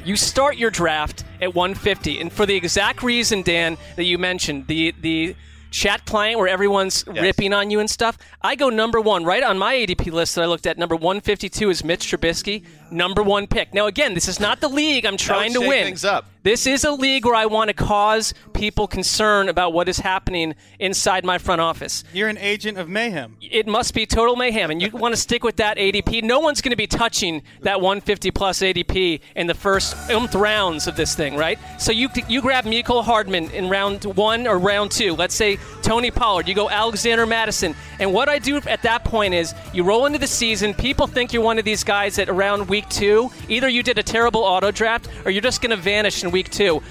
You 0.04 0.14
start 0.16 0.56
your 0.56 0.70
draft 0.70 1.24
at 1.42 1.52
150, 1.54 2.20
and 2.20 2.32
for 2.32 2.46
the 2.46 2.54
exact 2.54 3.02
reason, 3.02 3.42
Dan, 3.42 3.76
that 3.96 4.04
you 4.04 4.18
mentioned, 4.18 4.68
the 4.68 4.94
the 5.00 5.34
chat 5.72 6.06
client 6.06 6.38
where 6.38 6.46
everyone's 6.46 7.04
ripping 7.08 7.52
on 7.52 7.70
you 7.70 7.80
and 7.80 7.90
stuff. 7.90 8.16
I 8.40 8.54
go 8.54 8.70
number 8.70 9.00
one 9.00 9.24
right 9.24 9.42
on 9.42 9.58
my 9.58 9.74
ADP 9.74 10.12
list 10.12 10.36
that 10.36 10.42
I 10.42 10.46
looked 10.46 10.64
at. 10.66 10.78
Number 10.78 10.94
152 10.94 11.70
is 11.70 11.82
Mitch 11.82 12.06
Trubisky, 12.10 12.64
number 12.90 13.20
one 13.22 13.48
pick. 13.48 13.74
Now, 13.74 13.86
again, 13.86 14.14
this 14.14 14.28
is 14.28 14.38
not 14.38 14.60
the 14.60 14.68
league 14.68 15.04
I'm 15.04 15.16
trying 15.16 15.52
to 15.54 15.60
win. 15.60 15.86
things 15.86 16.04
up. 16.04 16.30
This 16.46 16.64
is 16.68 16.84
a 16.84 16.92
league 16.92 17.24
where 17.24 17.34
I 17.34 17.46
want 17.46 17.70
to 17.70 17.74
cause 17.74 18.32
people 18.52 18.86
concern 18.86 19.48
about 19.48 19.72
what 19.72 19.88
is 19.88 19.98
happening 19.98 20.54
inside 20.78 21.24
my 21.24 21.38
front 21.38 21.60
office. 21.60 22.04
You're 22.12 22.28
an 22.28 22.38
agent 22.38 22.78
of 22.78 22.88
mayhem. 22.88 23.36
It 23.40 23.66
must 23.66 23.94
be 23.94 24.06
total 24.06 24.36
mayhem, 24.36 24.70
and 24.70 24.80
you 24.80 24.90
want 24.92 25.12
to 25.12 25.20
stick 25.20 25.42
with 25.42 25.56
that 25.56 25.76
ADP. 25.76 26.22
No 26.22 26.38
one's 26.38 26.60
going 26.60 26.70
to 26.70 26.76
be 26.76 26.86
touching 26.86 27.42
that 27.62 27.80
150 27.80 28.30
plus 28.30 28.60
ADP 28.60 29.22
in 29.34 29.48
the 29.48 29.54
first 29.54 29.96
umph 30.08 30.36
rounds 30.36 30.86
of 30.86 30.94
this 30.94 31.16
thing, 31.16 31.34
right? 31.36 31.58
So 31.80 31.90
you 31.90 32.08
you 32.28 32.40
grab 32.40 32.64
Mecole 32.64 33.02
Hardman 33.02 33.50
in 33.50 33.68
round 33.68 34.04
one 34.04 34.46
or 34.46 34.56
round 34.56 34.92
two. 34.92 35.14
Let's 35.16 35.34
say 35.34 35.58
Tony 35.82 36.12
Pollard. 36.12 36.46
You 36.46 36.54
go 36.54 36.70
Alexander 36.70 37.26
Mattison, 37.26 37.74
and 37.98 38.14
what 38.14 38.28
I 38.28 38.38
do 38.38 38.58
at 38.58 38.82
that 38.82 39.02
point 39.02 39.34
is 39.34 39.52
you 39.72 39.82
roll 39.82 40.06
into 40.06 40.20
the 40.20 40.28
season. 40.28 40.74
People 40.74 41.08
think 41.08 41.32
you're 41.32 41.42
one 41.42 41.58
of 41.58 41.64
these 41.64 41.82
guys 41.82 42.14
that 42.16 42.28
around 42.28 42.68
week 42.68 42.88
two, 42.88 43.32
either 43.48 43.68
you 43.68 43.82
did 43.82 43.98
a 43.98 44.02
terrible 44.04 44.42
auto 44.42 44.70
draft 44.70 45.08
or 45.24 45.32
you're 45.32 45.42
just 45.42 45.60
going 45.60 45.70
to 45.70 45.76
vanish 45.76 46.22
in 46.22 46.35
week 46.36 46.50
two. 46.50 46.82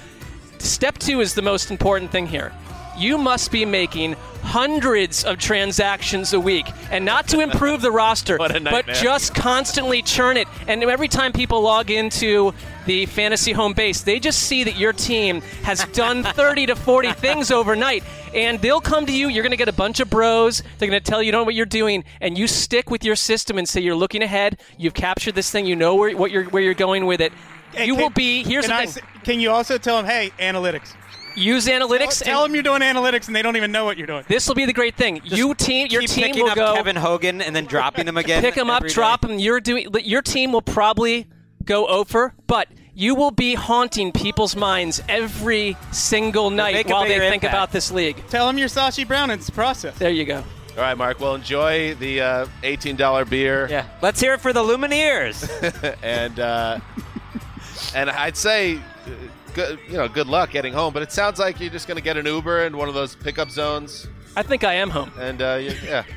Step 0.58 0.98
two 0.98 1.20
is 1.20 1.34
the 1.34 1.42
most 1.42 1.70
important 1.70 2.10
thing 2.10 2.26
here. 2.26 2.52
You 2.98 3.16
must 3.16 3.52
be 3.52 3.64
making 3.64 4.16
hundreds 4.42 5.22
of 5.22 5.38
transactions 5.38 6.32
a 6.32 6.40
week, 6.40 6.66
and 6.90 7.04
not 7.04 7.28
to 7.28 7.38
improve 7.38 7.80
the 7.80 7.92
roster, 7.92 8.38
but 8.38 8.86
just 8.86 9.36
constantly 9.36 10.02
churn 10.02 10.36
it. 10.36 10.48
And 10.66 10.82
every 10.82 11.06
time 11.06 11.32
people 11.32 11.60
log 11.60 11.92
into 11.92 12.54
the 12.86 13.06
fantasy 13.06 13.52
home 13.52 13.72
base, 13.72 14.00
they 14.00 14.18
just 14.18 14.40
see 14.40 14.64
that 14.64 14.76
your 14.76 14.92
team 14.92 15.42
has 15.62 15.84
done 15.92 16.22
30 16.42 16.66
to 16.66 16.74
40 16.74 17.12
things 17.12 17.52
overnight, 17.52 18.02
and 18.34 18.60
they'll 18.60 18.80
come 18.80 19.06
to 19.06 19.12
you. 19.12 19.28
You're 19.28 19.44
going 19.44 19.52
to 19.52 19.56
get 19.56 19.68
a 19.68 19.80
bunch 19.84 20.00
of 20.00 20.10
bros. 20.10 20.60
They're 20.78 20.88
going 20.88 21.00
to 21.00 21.08
tell 21.08 21.22
you 21.22 21.30
know 21.30 21.44
what 21.44 21.54
you're 21.54 21.66
doing, 21.66 22.02
and 22.20 22.36
you 22.36 22.48
stick 22.48 22.90
with 22.90 23.04
your 23.04 23.14
system 23.14 23.58
and 23.58 23.68
say 23.68 23.80
you're 23.80 23.94
looking 23.94 24.22
ahead. 24.22 24.58
You've 24.76 24.94
captured 24.94 25.36
this 25.36 25.52
thing. 25.52 25.66
You 25.66 25.76
know 25.76 25.94
where 25.94 26.16
what 26.16 26.32
you're 26.32 26.46
where 26.46 26.64
you're 26.64 26.74
going 26.74 27.06
with 27.06 27.20
it. 27.20 27.32
Hey, 27.76 27.86
you 27.86 27.94
can- 27.94 28.02
will 28.02 28.10
be. 28.10 28.42
Here's 28.42 28.66
can 28.66 28.70
the 28.70 28.82
I 28.82 28.86
thing. 28.86 29.02
s- 29.04 29.22
can 29.24 29.40
you 29.40 29.50
also 29.50 29.78
tell 29.78 29.96
them, 29.96 30.06
hey, 30.06 30.30
analytics? 30.38 30.94
Use 31.34 31.66
analytics. 31.66 32.22
Tell 32.24 32.42
them 32.42 32.54
you're 32.54 32.62
doing 32.62 32.80
analytics 32.80 33.26
and 33.26 33.36
they 33.36 33.42
don't 33.42 33.56
even 33.56 33.70
know 33.70 33.84
what 33.84 33.98
you're 33.98 34.06
doing. 34.06 34.24
This 34.26 34.48
will 34.48 34.54
be 34.54 34.64
the 34.64 34.72
great 34.72 34.96
thing. 34.96 35.20
you 35.24 35.54
team, 35.54 35.88
your 35.90 36.00
Keep 36.00 36.10
team 36.10 36.24
picking 36.24 36.42
will 36.44 36.50
up 36.50 36.56
go 36.56 36.74
Kevin 36.74 36.96
Hogan 36.96 37.42
and 37.42 37.54
then 37.54 37.66
dropping 37.66 38.08
him 38.08 38.16
again. 38.16 38.40
pick 38.42 38.54
them 38.54 38.70
up, 38.70 38.76
every 38.78 38.88
day. 38.88 38.94
drop 38.94 39.20
them. 39.20 39.38
You're 39.38 39.60
doing. 39.60 39.88
Your 40.02 40.22
team 40.22 40.50
will 40.52 40.62
probably 40.62 41.26
go 41.62 41.86
over, 41.88 42.32
but 42.46 42.68
you 42.94 43.14
will 43.14 43.32
be 43.32 43.52
haunting 43.54 44.12
people's 44.12 44.56
minds 44.56 45.02
every 45.10 45.76
single 45.92 46.48
night 46.48 46.72
make 46.72 46.88
a 46.88 46.92
while 46.92 47.02
they 47.02 47.08
bigger 47.10 47.28
think 47.28 47.44
impact. 47.44 47.52
about 47.54 47.70
this 47.72 47.90
league. 47.90 48.16
Tell 48.30 48.46
them 48.46 48.56
you're 48.56 48.68
Sashi 48.68 49.06
Brown. 49.06 49.28
It's 49.28 49.44
the 49.44 49.52
process. 49.52 49.98
There 49.98 50.08
you 50.10 50.24
go. 50.24 50.36
All 50.76 50.82
right, 50.82 50.96
Marc. 50.96 51.20
Well, 51.20 51.34
enjoy 51.34 51.94
the 51.96 52.20
uh, 52.22 52.46
$18 52.62 53.28
beer. 53.28 53.66
Yeah. 53.70 53.84
Let's 54.00 54.20
hear 54.20 54.32
it 54.34 54.40
for 54.40 54.54
the 54.54 54.60
Lumineers. 54.62 55.44
and 56.02 56.38
uh, 56.40 56.80
and 57.94 58.10
I'd 58.10 58.36
say, 58.36 58.76
uh, 58.76 58.80
good, 59.54 59.78
you 59.88 59.96
know, 59.96 60.08
good 60.08 60.26
luck 60.26 60.50
getting 60.50 60.72
home. 60.72 60.92
But 60.92 61.02
it 61.02 61.12
sounds 61.12 61.38
like 61.38 61.60
you're 61.60 61.70
just 61.70 61.88
going 61.88 61.96
to 61.96 62.02
get 62.02 62.16
an 62.16 62.26
Uber 62.26 62.66
in 62.66 62.76
one 62.76 62.88
of 62.88 62.94
those 62.94 63.14
pickup 63.14 63.50
zones, 63.50 64.06
I 64.36 64.42
think 64.42 64.64
I 64.64 64.74
am 64.74 64.90
home. 64.90 65.12
and 65.18 65.40
uh, 65.40 65.58
you, 65.60 65.72
yeah. 65.84 66.04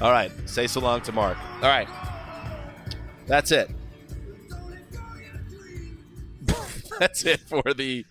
All 0.00 0.12
right. 0.12 0.30
Say 0.48 0.66
so 0.66 0.80
long 0.80 1.00
to 1.02 1.12
Marc. 1.12 1.36
All 1.56 1.62
right. 1.68 1.88
That's 3.26 3.50
it. 3.50 3.70
That's 7.00 7.24
it 7.24 7.40
for 7.40 7.62
the 7.74 8.04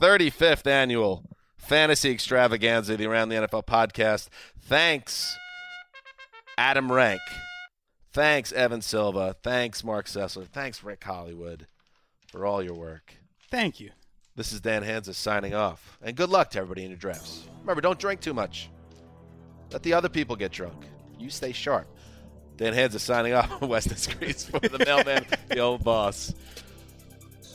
35th 0.00 0.66
annual 0.66 1.24
Fantasy 1.56 2.10
Extravaganza, 2.10 2.96
the 2.96 3.06
Around 3.06 3.28
the 3.28 3.36
NFL 3.36 3.66
podcast. 3.66 4.28
Thanks, 4.60 5.36
Adam 6.58 6.90
Rank. 6.90 7.20
Thanks, 8.14 8.52
Evan 8.52 8.80
Silva. 8.80 9.34
Thanks, 9.42 9.82
Marc 9.82 10.06
Sessler. 10.06 10.46
Thanks, 10.46 10.84
Rick 10.84 11.02
Hollywood, 11.02 11.66
for 12.28 12.46
all 12.46 12.62
your 12.62 12.74
work. 12.74 13.16
Thank 13.50 13.80
you. 13.80 13.90
This 14.36 14.52
is 14.52 14.60
Dan 14.60 14.84
Hanzus 14.84 15.16
signing 15.16 15.52
off. 15.52 15.98
And 16.00 16.16
good 16.16 16.30
luck 16.30 16.50
to 16.50 16.60
everybody 16.60 16.84
in 16.84 16.90
your 16.90 16.96
drafts. 16.96 17.48
Remember, 17.62 17.80
don't 17.80 17.98
drink 17.98 18.20
too 18.20 18.32
much. 18.32 18.70
Let 19.72 19.82
the 19.82 19.94
other 19.94 20.08
people 20.08 20.36
get 20.36 20.52
drunk. 20.52 20.86
You 21.18 21.28
stay 21.28 21.50
sharp. 21.50 21.88
Dan 22.56 22.72
Hanzus 22.72 23.00
signing 23.00 23.34
off. 23.34 23.60
On 23.60 23.68
Weston 23.68 23.96
Screens 23.96 24.44
for 24.44 24.60
the 24.60 24.84
mailman, 24.84 25.26
the 25.48 25.58
old 25.58 25.82
boss. 25.82 26.32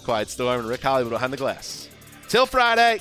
Quiet 0.04 0.30
Storm 0.30 0.60
and 0.60 0.68
Rick 0.68 0.82
Hollywood 0.82 1.12
behind 1.14 1.32
the 1.32 1.38
glass. 1.38 1.88
Till 2.28 2.46
Friday. 2.46 3.00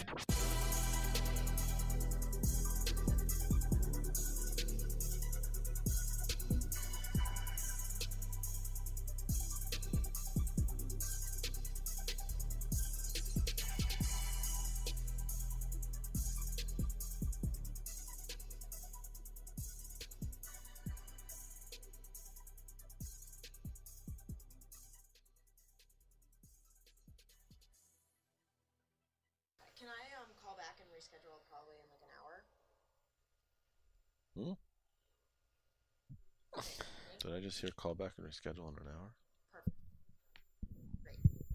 Just 37.48 37.60
hear 37.60 37.70
call 37.70 37.94
back 37.94 38.12
and 38.18 38.26
reschedule 38.26 38.68
in 38.68 38.76
an 38.76 38.92
hour? 38.94 39.10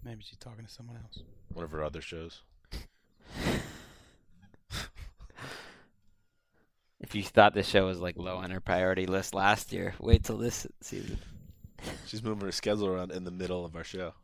Maybe 0.04 0.22
she's 0.22 0.38
talking 0.38 0.64
to 0.64 0.70
someone 0.70 0.96
else. 0.96 1.20
One 1.52 1.64
of 1.64 1.70
her 1.70 1.84
other 1.84 2.00
shows. 2.00 2.42
If 7.00 7.14
you 7.14 7.22
thought 7.22 7.54
this 7.54 7.68
show 7.68 7.86
was 7.86 8.00
like 8.00 8.16
low 8.16 8.36
on 8.38 8.50
her 8.50 8.60
priority 8.60 9.06
list 9.06 9.34
last 9.34 9.72
year, 9.72 9.94
wait 10.00 10.24
till 10.24 10.38
this 10.38 10.66
season. 10.80 11.18
She's 12.06 12.22
moving 12.22 12.44
her 12.46 12.52
schedule 12.52 12.88
around 12.88 13.12
in 13.12 13.24
the 13.24 13.30
middle 13.30 13.64
of 13.64 13.76
our 13.76 13.84
show. 13.84 14.14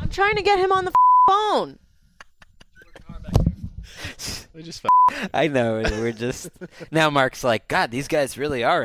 I'm 0.00 0.08
trying 0.08 0.36
to 0.36 0.42
get 0.42 0.58
him 0.58 0.72
on 0.72 0.84
the 0.84 0.92
phone. 1.28 1.78
We 4.54 4.62
just 4.62 4.84
I 5.34 5.48
know. 5.48 5.82
We're 5.82 6.12
just 6.12 6.50
now. 6.90 7.10
Mark's 7.10 7.44
like, 7.44 7.68
God, 7.68 7.90
these 7.90 8.08
guys 8.08 8.38
really 8.38 8.64
are 8.64 8.84